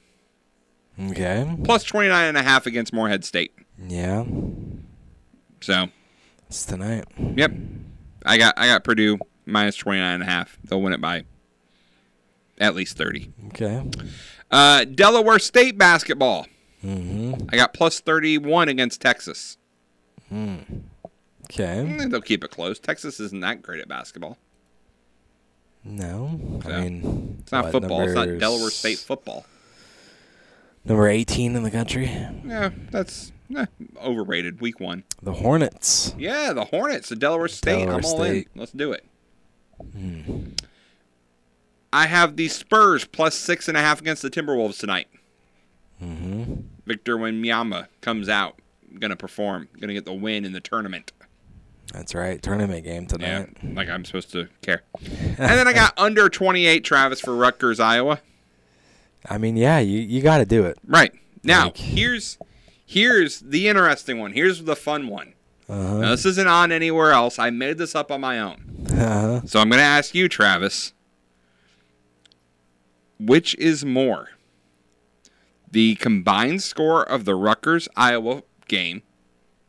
Okay. 0.99 1.57
plus 1.65 1.83
29 1.85 2.29
and 2.29 2.39
a 2.39 2.43
half 2.43 2.65
against 2.67 2.93
Morehead 2.93 3.25
State. 3.25 3.53
Yeah. 3.87 4.25
So 5.61 5.89
It's 6.53 6.66
tonight. 6.66 7.07
Yep. 7.16 7.51
I 8.27 8.37
got 8.37 8.59
I 8.59 8.66
got 8.66 8.85
Purdue 8.85 9.19
minus 9.47 9.74
29 9.77 10.07
and 10.07 10.23
a 10.23 10.27
half. 10.27 10.59
They'll 10.62 10.83
win 10.83 10.93
it 10.93 11.01
by 11.01 11.24
at 12.59 12.74
least 12.74 12.99
30. 12.99 13.33
Okay. 13.47 13.83
Uh, 14.51 14.85
Delaware 14.85 15.39
State 15.39 15.79
basketball. 15.79 16.47
Mm-hmm. 16.85 17.49
I 17.51 17.57
got 17.57 17.73
plus 17.73 18.01
31 18.01 18.69
against 18.69 19.01
Texas. 19.01 19.57
Hmm. 20.29 20.57
Okay. 21.45 22.07
They'll 22.11 22.20
keep 22.20 22.45
it 22.45 22.51
close. 22.51 22.79
Texas 22.79 23.19
isn't 23.19 23.41
that 23.41 23.62
great 23.62 23.81
at 23.81 23.89
basketball. 23.89 24.37
No. 25.85 26.61
So, 26.65 26.70
I 26.70 26.81
mean, 26.83 27.39
It's 27.41 27.53
not 27.53 27.70
football. 27.73 28.03
It's 28.03 28.12
not 28.12 28.29
Delaware 28.39 28.69
State 28.69 28.99
football. 28.99 29.47
Number 30.85 31.09
18 31.09 31.55
in 31.57 31.63
the 31.63 31.71
country. 31.71 32.07
Yeah, 32.45 32.71
that's 32.91 33.33
eh, 33.57 33.67
overrated. 34.03 34.61
Week 34.61 34.81
one. 34.81 35.05
The 35.23 35.33
Hornets. 35.35 36.15
Yeah, 36.19 36.53
the 36.53 36.65
Hornets, 36.65 37.09
the 37.09 37.17
Delaware 37.17 37.49
State. 37.49 37.77
Delaware 37.85 37.95
I'm 37.99 38.05
all 38.05 38.17
State. 38.19 38.49
in. 38.55 38.61
Let's 38.61 38.73
do 38.73 38.93
it. 38.93 39.05
Hmm. 39.93 40.49
I 41.93 42.07
have 42.07 42.37
the 42.37 42.49
Spurs 42.49 43.05
plus 43.05 43.35
six 43.35 43.69
and 43.69 43.77
a 43.77 43.81
half 43.81 44.01
against 44.01 44.23
the 44.23 44.31
Timberwolves 44.31 44.79
tonight. 44.79 45.09
Mm-hmm. 46.03 46.55
Victor 46.87 47.17
Wembanyama 47.17 47.87
comes 48.01 48.29
out, 48.29 48.59
gonna 48.99 49.15
perform, 49.17 49.69
gonna 49.81 49.93
get 49.93 50.05
the 50.05 50.13
win 50.13 50.45
in 50.45 50.53
the 50.53 50.61
tournament. 50.61 51.13
That's 51.93 52.15
right. 52.15 52.43
Tournament 52.43 52.85
game 52.85 53.03
Yeah, 53.21 53.45
tonight. 53.45 53.75
like 53.75 53.89
I'm 53.89 54.05
supposed 54.05 54.33
to 54.33 54.49
care. 54.63 54.83
and 55.01 55.37
then 55.39 55.69
I 55.69 55.73
got 55.75 55.93
under 55.99 56.29
28, 56.29 56.83
Travis 56.85 57.21
for 57.21 57.35
Rutgers, 57.37 57.79
Iowa. 57.79 58.21
I 59.28 59.39
mean, 59.39 59.57
yeah, 59.57 59.78
you, 59.78 60.01
you 60.01 60.20
got 60.23 60.39
to 60.39 60.44
do 60.44 60.65
it. 60.65 60.78
Right 60.86 61.12
now, 61.43 61.66
Like- 61.66 61.77
here's 61.77 62.39
here's 62.85 63.40
the 63.40 63.69
interesting 63.69 64.19
one. 64.19 64.32
Here's 64.32 64.65
the 64.65 64.77
fun 64.77 65.09
one. 65.09 65.35
Uh-huh. 65.69 65.99
Now, 65.99 66.11
this 66.11 66.27
isn't 66.27 66.49
on 66.49 66.73
anywhere 66.73 67.12
else. 67.12 67.39
I 67.39 67.51
made 67.51 67.78
this 67.78 67.94
up 67.94 68.11
on 68.11 68.20
my 68.20 68.39
own. 68.39 68.86
Uh-huh. 68.90 69.40
So 69.47 69.61
I'm 69.61 69.70
gonna 69.70 69.82
ask 69.82 70.15
you, 70.15 70.28
Travis. 70.28 70.93
Which 73.19 73.55
is 73.57 73.85
more? 73.85 74.31
The 75.70 75.94
combined 75.94 76.62
score 76.62 77.03
of 77.03 77.24
the 77.24 77.35
Rutgers 77.35 77.89
Iowa 77.97 78.43
game 78.69 79.03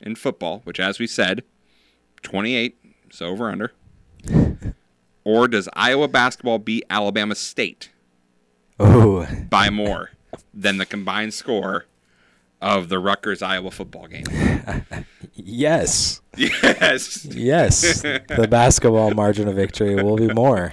in 0.01 0.15
football, 0.15 0.61
which, 0.65 0.79
as 0.79 0.99
we 0.99 1.07
said, 1.07 1.43
28, 2.23 2.77
so 3.11 3.27
over 3.27 3.49
under. 3.49 3.71
or 5.23 5.47
does 5.47 5.69
Iowa 5.73 6.07
basketball 6.07 6.57
beat 6.59 6.83
Alabama 6.89 7.35
State 7.35 7.89
Oh, 8.85 9.27
by 9.49 9.69
more 9.69 10.11
than 10.53 10.77
the 10.77 10.85
combined 10.85 11.33
score 11.33 11.85
of 12.61 12.89
the 12.89 12.99
Rutgers 12.99 13.41
Iowa 13.41 13.71
football 13.71 14.07
game? 14.07 14.25
yes. 15.33 16.21
Yes. 16.35 17.25
Yes. 17.25 18.01
the 18.01 18.47
basketball 18.49 19.11
margin 19.11 19.47
of 19.47 19.55
victory 19.55 19.95
will 20.01 20.17
be 20.17 20.33
more. 20.33 20.71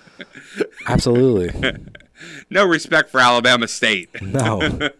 Absolutely. 0.86 1.76
no 2.50 2.64
respect 2.66 3.10
for 3.10 3.20
Alabama 3.20 3.68
State. 3.68 4.10
No. 4.22 4.90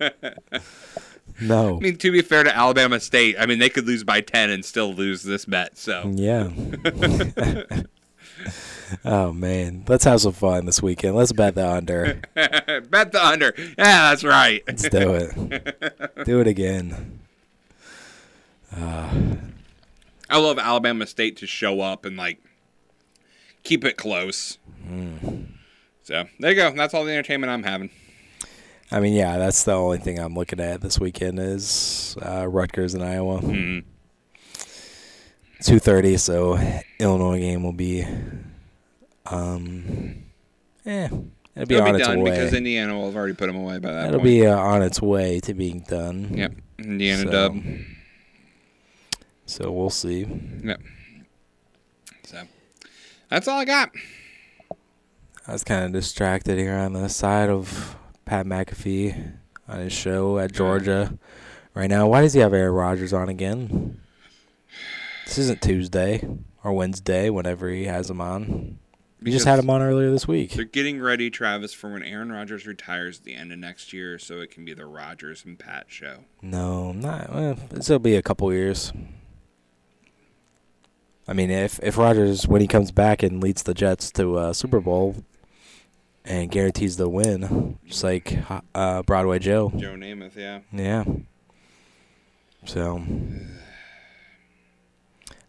No. 1.38 1.76
I 1.76 1.80
mean, 1.80 1.96
to 1.98 2.10
be 2.10 2.22
fair 2.22 2.44
to 2.44 2.56
Alabama 2.56 2.98
State, 2.98 3.36
I 3.38 3.44
mean 3.44 3.58
they 3.58 3.68
could 3.68 3.86
lose 3.86 4.02
by 4.04 4.22
ten 4.22 4.48
and 4.48 4.64
still 4.64 4.94
lose 4.94 5.22
this 5.22 5.44
bet. 5.44 5.76
So 5.76 6.10
Yeah. 6.14 6.48
Oh 9.04 9.32
man, 9.32 9.84
let's 9.88 10.04
have 10.04 10.20
some 10.20 10.32
fun 10.32 10.66
this 10.66 10.82
weekend. 10.82 11.14
Let's 11.16 11.32
bet 11.32 11.54
the 11.54 11.68
under. 11.68 12.20
bet 12.34 13.12
the 13.12 13.20
under. 13.22 13.52
Yeah, 13.56 14.10
that's 14.10 14.24
right. 14.24 14.62
Let's 14.66 14.88
do 14.88 15.14
it. 15.14 16.14
Do 16.24 16.40
it 16.40 16.46
again. 16.46 17.20
Uh, 18.76 19.36
I 20.28 20.38
love 20.38 20.58
Alabama 20.58 21.06
State 21.06 21.36
to 21.38 21.46
show 21.46 21.80
up 21.80 22.04
and 22.04 22.16
like 22.16 22.38
keep 23.62 23.84
it 23.84 23.96
close. 23.96 24.58
mm. 24.86 25.46
So 26.02 26.24
there 26.38 26.50
you 26.50 26.56
go. 26.56 26.70
That's 26.72 26.94
all 26.94 27.04
the 27.04 27.12
entertainment 27.12 27.50
I'm 27.50 27.62
having. 27.64 27.90
I 28.92 29.00
mean, 29.00 29.14
yeah, 29.14 29.38
that's 29.38 29.64
the 29.64 29.72
only 29.72 29.98
thing 29.98 30.20
I'm 30.20 30.34
looking 30.34 30.60
at 30.60 30.80
this 30.80 31.00
weekend 31.00 31.40
is 31.40 32.16
uh, 32.24 32.46
Rutgers 32.46 32.94
and 32.94 33.02
Iowa. 33.02 33.40
Mhm. 33.40 33.84
Two 35.62 35.78
thirty, 35.78 36.16
so 36.16 36.58
Illinois 37.00 37.40
game 37.40 37.62
will 37.64 37.72
be, 37.72 38.04
um, 39.30 40.24
eh, 40.84 41.04
it'll 41.06 41.66
be 41.66 41.74
It'll 41.74 41.82
on 41.86 41.92
be 41.92 41.98
its 41.98 42.08
done 42.08 42.20
way. 42.22 42.30
because 42.30 42.52
Indiana 42.52 42.94
will 42.96 43.06
have 43.06 43.16
already 43.16 43.34
put 43.34 43.46
them 43.46 43.56
away 43.56 43.78
by 43.78 43.92
that 43.92 44.08
It'll 44.08 44.20
point. 44.20 44.24
be 44.24 44.46
uh, 44.46 44.56
on 44.56 44.82
its 44.82 45.00
way 45.02 45.40
to 45.40 45.54
being 45.54 45.80
done. 45.88 46.32
Yep, 46.36 46.52
Indiana 46.78 47.22
So- 47.24 47.30
dub. 47.30 47.62
So 49.48 49.70
we'll 49.70 49.90
see. 49.90 50.26
Yep. 50.64 50.80
So 52.24 52.42
that's 53.28 53.46
all 53.46 53.58
I 53.60 53.64
got. 53.64 53.90
I 55.46 55.52
was 55.52 55.62
kind 55.62 55.84
of 55.84 55.92
distracted 55.92 56.58
here 56.58 56.74
on 56.74 56.92
the 56.94 57.08
side 57.08 57.48
of 57.48 57.96
Pat 58.24 58.46
McAfee 58.46 59.34
on 59.68 59.78
his 59.78 59.92
show 59.92 60.38
at 60.38 60.50
Georgia 60.52 61.16
right 61.74 61.88
now. 61.88 62.08
Why 62.08 62.22
does 62.22 62.32
he 62.32 62.40
have 62.40 62.52
Aaron 62.52 62.74
Rodgers 62.74 63.12
on 63.12 63.28
again? 63.28 64.00
This 65.26 65.38
isn't 65.38 65.62
Tuesday 65.62 66.26
or 66.64 66.72
Wednesday, 66.72 67.30
whenever 67.30 67.68
he 67.70 67.84
has 67.84 68.10
him 68.10 68.20
on. 68.20 68.78
We 69.26 69.32
just 69.32 69.44
had 69.44 69.58
him 69.58 69.68
on 69.68 69.82
earlier 69.82 70.08
this 70.12 70.28
week. 70.28 70.52
They're 70.52 70.64
getting 70.64 71.00
ready, 71.00 71.30
Travis, 71.30 71.74
for 71.74 71.92
when 71.92 72.04
Aaron 72.04 72.30
Rodgers 72.30 72.64
retires 72.64 73.18
at 73.18 73.24
the 73.24 73.34
end 73.34 73.50
of 73.50 73.58
next 73.58 73.92
year, 73.92 74.20
so 74.20 74.40
it 74.40 74.52
can 74.52 74.64
be 74.64 74.72
the 74.72 74.86
Rodgers 74.86 75.44
and 75.44 75.58
Pat 75.58 75.86
show. 75.88 76.18
No, 76.40 76.92
not. 76.92 77.34
Well, 77.34 77.58
it'll 77.72 77.98
be 77.98 78.14
a 78.14 78.22
couple 78.22 78.52
years. 78.52 78.92
I 81.26 81.32
mean, 81.32 81.50
if 81.50 81.80
if 81.82 81.98
Rodgers 81.98 82.46
when 82.46 82.60
he 82.60 82.68
comes 82.68 82.92
back 82.92 83.24
and 83.24 83.42
leads 83.42 83.64
the 83.64 83.74
Jets 83.74 84.12
to 84.12 84.38
a 84.38 84.54
Super 84.54 84.78
Bowl 84.78 85.16
and 86.24 86.48
guarantees 86.48 86.96
the 86.96 87.08
win, 87.08 87.78
just 87.84 88.04
like 88.04 88.38
uh, 88.76 89.02
Broadway 89.02 89.40
Joe. 89.40 89.72
Joe 89.76 89.94
Namath, 89.94 90.36
yeah. 90.36 90.60
Yeah. 90.72 91.02
So 92.64 93.02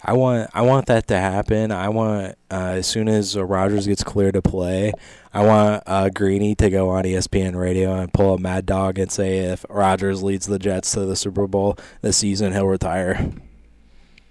I 0.04 0.14
want 0.14 0.50
I 0.54 0.62
want 0.62 0.86
that 0.88 1.08
to 1.08 1.18
happen. 1.18 1.72
I 1.72 1.90
want 1.90 2.36
uh, 2.52 2.76
as 2.76 2.88
soon 2.88 3.08
as 3.08 3.36
uh, 3.36 3.44
Rodgers 3.44 3.88
gets 3.88 4.04
clear 4.04 4.32
to 4.32 4.42
play, 4.42 4.94
I 5.34 5.44
want 5.44 5.84
uh, 5.88 6.10
Greeny 6.10 6.54
to 6.56 6.70
go 6.70 6.90
on 6.90 7.04
ESPN 7.04 7.56
Radio 7.56 7.96
and 7.96 8.14
pull 8.14 8.36
a 8.36 8.40
Mad 8.40 8.66
Dog 8.66 9.00
and 9.00 9.12
say 9.12 9.40
if 9.40 9.66
Rodgers 9.70 10.22
leads 10.22 10.46
the 10.46 10.60
Jets 10.60 10.92
to 10.92 11.06
the 11.06 11.16
Super 11.16 11.48
Bowl 11.48 11.78
this 12.02 12.18
season, 12.18 12.54
he'll 12.54 12.68
retire. 12.68 13.32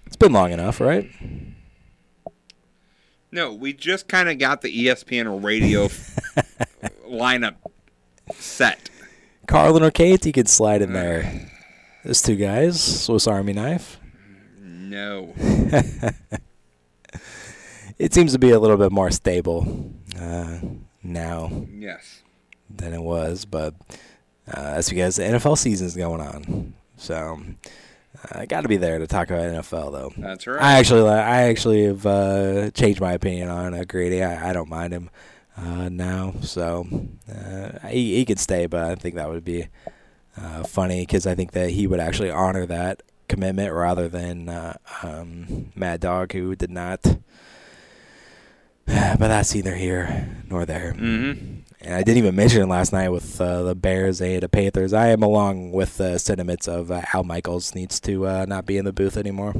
It's 0.07 0.17
been 0.17 0.33
long 0.33 0.53
enough, 0.53 0.81
right? 0.81 1.11
No, 3.33 3.53
we 3.53 3.73
just 3.73 4.07
kind 4.07 4.29
of 4.29 4.39
got 4.39 4.63
the 4.63 4.87
ESPN 4.87 5.45
Radio 5.45 5.89
lineup 7.09 7.57
set. 8.35 8.89
Carlin 9.49 9.83
or 9.83 9.91
Katie 9.91 10.33
could 10.33 10.49
slide 10.49 10.81
in 10.81 10.93
there. 10.93 11.51
Those 12.05 12.23
two 12.23 12.37
guys, 12.37 12.81
Swiss 12.81 13.27
Army 13.27 13.53
knife. 13.53 13.99
No. 14.91 15.35
it 17.99 18.15
seems 18.15 18.33
to 18.33 18.39
be 18.39 18.51
a 18.51 18.59
little 18.59 18.77
bit 18.77 18.93
more 18.93 19.11
stable 19.11 19.93
uh, 20.19 20.59
now. 21.03 21.67
Yes. 21.73 22.23
Than 22.69 22.93
it 22.93 23.03
was, 23.03 23.45
but 23.45 23.75
uh, 24.49 24.75
that's 24.75 24.89
because 24.89 25.17
the 25.17 25.25
NFL 25.25 25.59
season 25.59 25.87
is 25.87 25.97
going 25.97 26.21
on. 26.21 26.75
So 26.97 27.41
I 28.33 28.43
uh, 28.43 28.47
got 28.47 28.63
to 28.63 28.69
be 28.69 28.77
there 28.77 28.99
to 28.99 29.07
talk 29.07 29.31
about 29.31 29.43
NFL, 29.43 29.93
though. 29.93 30.13
That's 30.17 30.47
right. 30.47 30.61
I 30.61 30.73
actually, 30.79 31.09
I 31.09 31.43
actually 31.43 31.85
have 31.85 32.07
uh, 32.07 32.71
changed 32.71 33.01
my 33.01 33.13
opinion 33.13 33.49
on 33.49 33.75
uh, 33.75 33.85
Grady. 33.87 34.23
I, 34.23 34.51
I 34.51 34.53
don't 34.53 34.69
mind 34.69 34.93
him 34.93 35.11
uh, 35.57 35.89
now, 35.89 36.35
so 36.43 36.87
uh, 37.33 37.89
he 37.89 38.17
he 38.17 38.25
could 38.25 38.39
stay, 38.39 38.67
but 38.67 38.85
I 38.85 38.95
think 38.95 39.15
that 39.15 39.29
would 39.29 39.45
be 39.45 39.69
uh, 40.37 40.65
funny 40.65 41.01
because 41.03 41.27
I 41.27 41.35
think 41.35 41.53
that 41.53 41.71
he 41.71 41.87
would 41.87 42.01
actually 42.01 42.31
honor 42.31 42.67
that 42.67 43.03
commitment 43.29 43.73
rather 43.73 44.09
than 44.09 44.49
uh, 44.49 44.77
um, 45.03 45.73
Mad 45.75 46.01
Dog, 46.01 46.33
who 46.33 46.55
did 46.55 46.71
not. 46.71 47.01
but 48.87 49.19
that's 49.19 49.55
neither 49.55 49.75
here 49.75 50.29
nor 50.49 50.65
there. 50.65 50.93
Mm-hmm. 50.93 51.61
And 51.81 51.95
I 51.95 52.03
didn't 52.03 52.19
even 52.19 52.37
mention 52.37 52.63
it 52.63 52.67
last 52.67 52.93
night 52.93 53.09
with 53.11 53.41
uh, 53.41 53.63
the 53.65 53.75
Bears 53.75 54.21
and 54.21 54.43
the 54.43 54.49
Panthers. 54.49 54.93
I 54.93 55.09
am 55.09 55.23
along 55.23 55.73
with 55.73 55.97
the 55.97 56.19
sentiments 56.19 56.69
of 56.69 56.91
uh, 56.91 57.03
Al 57.13 57.25
Michaels 57.25 57.75
needs 57.75 58.01
to 58.01 58.27
uh, 58.27 58.47
not 58.49 58.65
be 58.67 58.77
in 58.77 58.85
the 58.85 58.93
booth 58.93 59.17
anymore. 59.17 59.55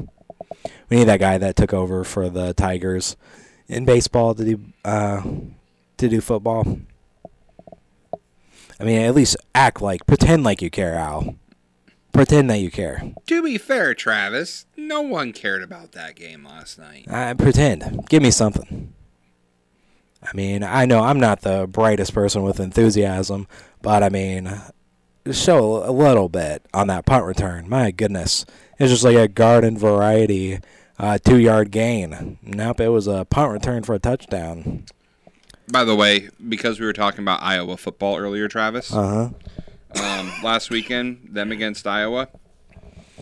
We 0.89 0.97
need 0.97 1.05
that 1.05 1.19
guy 1.19 1.37
that 1.37 1.55
took 1.55 1.73
over 1.73 2.03
for 2.03 2.29
the 2.29 2.53
Tigers 2.53 3.15
in 3.67 3.85
baseball 3.85 4.33
to 4.35 4.45
do 4.45 4.59
uh, 4.85 5.21
to 5.97 6.09
do 6.09 6.21
football. 6.21 6.79
I 8.79 8.83
mean, 8.83 9.01
at 9.01 9.15
least 9.15 9.37
act 9.55 9.81
like, 9.81 10.05
pretend 10.05 10.43
like 10.43 10.61
you 10.61 10.69
care, 10.69 10.95
Al. 10.95 11.35
Pretend 12.17 12.49
that 12.49 12.57
you 12.57 12.71
care. 12.71 13.13
To 13.27 13.43
be 13.43 13.59
fair, 13.59 13.93
Travis, 13.93 14.65
no 14.75 15.01
one 15.01 15.33
cared 15.33 15.61
about 15.61 15.91
that 15.91 16.15
game 16.15 16.43
last 16.43 16.79
night. 16.79 17.05
I 17.07 17.35
pretend. 17.35 18.07
Give 18.09 18.23
me 18.23 18.31
something. 18.31 18.91
I 20.23 20.35
mean, 20.35 20.63
I 20.63 20.85
know 20.85 21.03
I'm 21.03 21.19
not 21.19 21.41
the 21.41 21.67
brightest 21.67 22.15
person 22.15 22.41
with 22.41 22.59
enthusiasm, 22.59 23.47
but 23.83 24.01
I 24.01 24.09
mean, 24.09 24.51
show 25.31 25.87
a 25.87 25.91
little 25.91 26.27
bit 26.27 26.65
on 26.73 26.87
that 26.87 27.05
punt 27.05 27.23
return. 27.23 27.69
My 27.69 27.91
goodness. 27.91 28.47
It's 28.79 28.91
just 28.91 29.03
like 29.03 29.15
a 29.15 29.27
garden 29.27 29.77
variety 29.77 30.59
uh, 30.97 31.19
two 31.19 31.37
yard 31.37 31.69
gain. 31.69 32.39
Nope, 32.41 32.81
it 32.81 32.89
was 32.89 33.05
a 33.05 33.25
punt 33.25 33.51
return 33.51 33.83
for 33.83 33.93
a 33.93 33.99
touchdown. 33.99 34.85
By 35.71 35.83
the 35.83 35.95
way, 35.95 36.29
because 36.49 36.79
we 36.79 36.87
were 36.87 36.93
talking 36.93 37.21
about 37.21 37.43
Iowa 37.43 37.77
football 37.77 38.17
earlier, 38.17 38.47
Travis. 38.47 38.91
Uh 38.91 39.07
huh. 39.07 39.29
Um, 40.01 40.31
last 40.43 40.69
weekend, 40.69 41.29
them 41.31 41.51
against 41.51 41.87
Iowa, 41.87 42.29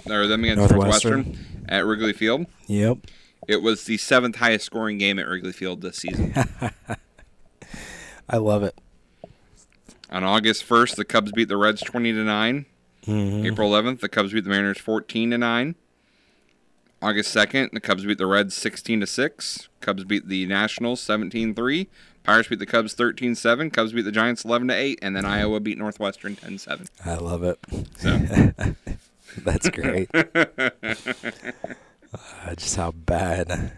or 0.09 0.27
them 0.27 0.43
against 0.43 0.69
Northwestern, 0.69 1.23
Northwestern 1.23 1.65
at 1.69 1.85
Wrigley 1.85 2.13
Field. 2.13 2.45
Yep. 2.67 2.99
It 3.47 3.61
was 3.61 3.85
the 3.85 3.97
seventh 3.97 4.37
highest 4.37 4.65
scoring 4.65 4.97
game 4.97 5.19
at 5.19 5.27
Wrigley 5.27 5.51
Field 5.51 5.81
this 5.81 5.97
season. 5.97 6.33
I 8.29 8.37
love 8.37 8.63
it. 8.63 8.77
On 10.09 10.23
August 10.23 10.67
1st, 10.67 10.95
the 10.95 11.05
Cubs 11.05 11.31
beat 11.31 11.47
the 11.47 11.57
Reds 11.57 11.81
20 11.81 12.13
to 12.13 12.23
9. 12.23 12.65
Mm-hmm. 13.05 13.45
April 13.45 13.71
11th, 13.71 13.99
the 13.99 14.09
Cubs 14.09 14.33
beat 14.33 14.43
the 14.43 14.49
Mariners 14.49 14.79
14 14.79 15.31
to 15.31 15.37
9. 15.37 15.75
August 17.01 17.35
2nd, 17.35 17.71
the 17.71 17.79
Cubs 17.79 18.05
beat 18.05 18.17
the 18.17 18.25
Reds 18.25 18.55
16 18.55 19.01
to 19.01 19.07
6. 19.07 19.69
Cubs 19.81 20.03
beat 20.03 20.27
the 20.27 20.45
Nationals 20.47 21.01
17-3. 21.01 21.87
Pirates 22.25 22.49
beat 22.49 22.59
the 22.59 22.65
Cubs 22.65 22.95
13-7. 22.95 23.71
Cubs 23.71 23.93
beat 23.93 24.01
the 24.01 24.11
Giants 24.11 24.43
11 24.43 24.69
to 24.69 24.73
8 24.73 24.99
and 25.01 25.15
then 25.15 25.25
Iowa 25.25 25.59
beat 25.59 25.77
Northwestern 25.77 26.35
10-7. 26.35 26.87
I 27.05 27.15
love 27.15 27.43
it. 27.43 27.59
So 27.97 28.15
That's 29.43 29.69
great. 29.69 30.09
uh, 30.13 30.25
just 32.55 32.75
how 32.75 32.91
bad. 32.91 33.73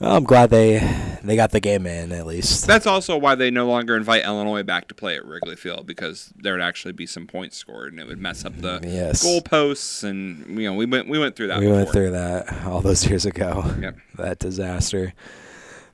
Well, 0.00 0.16
I'm 0.16 0.24
glad 0.24 0.48
they 0.48 0.78
they 1.22 1.36
got 1.36 1.50
the 1.50 1.60
game 1.60 1.84
in 1.86 2.10
at 2.10 2.26
least. 2.26 2.66
That's 2.66 2.86
also 2.86 3.18
why 3.18 3.34
they 3.34 3.50
no 3.50 3.66
longer 3.66 3.98
invite 3.98 4.24
Illinois 4.24 4.62
back 4.62 4.88
to 4.88 4.94
play 4.94 5.14
at 5.16 5.26
Wrigley 5.26 5.56
Field 5.56 5.86
because 5.86 6.32
there 6.36 6.54
would 6.54 6.62
actually 6.62 6.92
be 6.92 7.04
some 7.04 7.26
points 7.26 7.58
scored 7.58 7.92
and 7.92 8.00
it 8.00 8.06
would 8.06 8.18
mess 8.18 8.46
up 8.46 8.56
the 8.56 8.80
yes. 8.82 9.22
goalposts 9.22 10.02
and 10.02 10.58
you 10.58 10.70
know 10.70 10.74
we 10.74 10.86
went 10.86 11.06
we 11.06 11.18
went 11.18 11.36
through 11.36 11.48
that. 11.48 11.58
We 11.58 11.66
before. 11.66 11.76
went 11.76 11.92
through 11.92 12.10
that 12.12 12.64
all 12.64 12.80
those 12.80 13.06
years 13.06 13.26
ago. 13.26 13.62
Yep. 13.78 13.96
That 14.16 14.38
disaster 14.38 15.12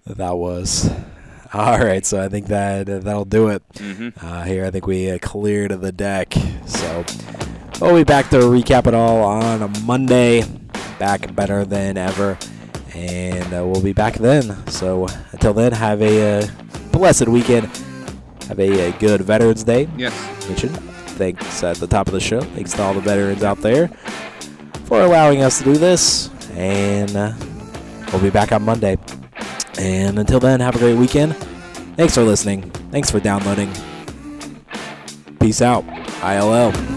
that 0.07 0.37
was. 0.37 0.89
All 1.55 1.79
right, 1.79 2.05
so 2.05 2.23
I 2.23 2.29
think 2.29 2.47
that 2.47 2.89
uh, 2.89 2.99
that'll 2.99 3.25
do 3.25 3.49
it. 3.49 3.63
Mm-hmm. 3.75 4.25
Uh, 4.25 4.45
here, 4.45 4.65
I 4.65 4.71
think 4.71 4.87
we 4.87 5.11
uh, 5.11 5.19
cleared 5.19 5.71
the 5.81 5.93
deck. 5.93 6.35
So 6.67 7.05
we'll 7.81 7.95
be 7.95 8.05
back 8.05 8.31
to 8.31 8.39
recap 8.39 8.87
it 8.87 8.95
all 8.95 9.23
on 9.23 9.63
a 9.63 9.69
Monday. 9.81 10.45
Back 10.99 11.35
better 11.35 11.65
than 11.65 11.97
ever 11.99 12.39
and 12.97 13.53
uh, 13.53 13.67
we'll 13.67 13.83
be 13.83 13.93
back 13.93 14.15
then. 14.15 14.67
So 14.69 15.07
until 15.33 15.53
then, 15.53 15.73
have 15.73 16.01
a 16.01 16.39
uh, 16.39 16.47
blessed 16.93 17.29
weekend. 17.29 17.67
Have 18.49 18.59
a, 18.59 18.89
a, 18.89 18.93
good 18.93 19.21
Veterans 19.23 19.65
Day. 19.65 19.89
Yes. 19.97 20.15
Mention. 20.49 20.71
Thanks 20.71 21.63
at 21.63 21.77
the 21.77 21.87
top 21.87 22.07
of 22.07 22.13
the 22.13 22.21
show. 22.21 22.41
Thanks 22.41 22.73
to 22.75 22.83
all 22.83 22.95
the 22.95 23.01
veterans 23.01 23.43
out 23.43 23.59
there 23.59 23.89
for 24.85 25.01
allowing 25.01 25.43
us 25.43 25.59
to 25.59 25.65
do 25.65 25.77
this. 25.77 26.31
And 26.53 27.15
uh, 27.17 27.35
we'll 28.13 28.23
be 28.23 28.31
back 28.31 28.53
on 28.53 28.63
Monday. 28.63 28.97
And 29.79 30.19
until 30.19 30.41
then, 30.41 30.61
have 30.61 30.77
a 30.77 30.79
great 30.79 30.97
weekend. 30.97 31.37
Thanks 31.97 32.15
for 32.15 32.23
listening. 32.23 32.71
Thanks 32.91 33.11
for 33.11 33.21
downloading. 33.21 33.71
Peace 35.39 35.63
out. 35.63 35.85
ILL. 36.23 36.96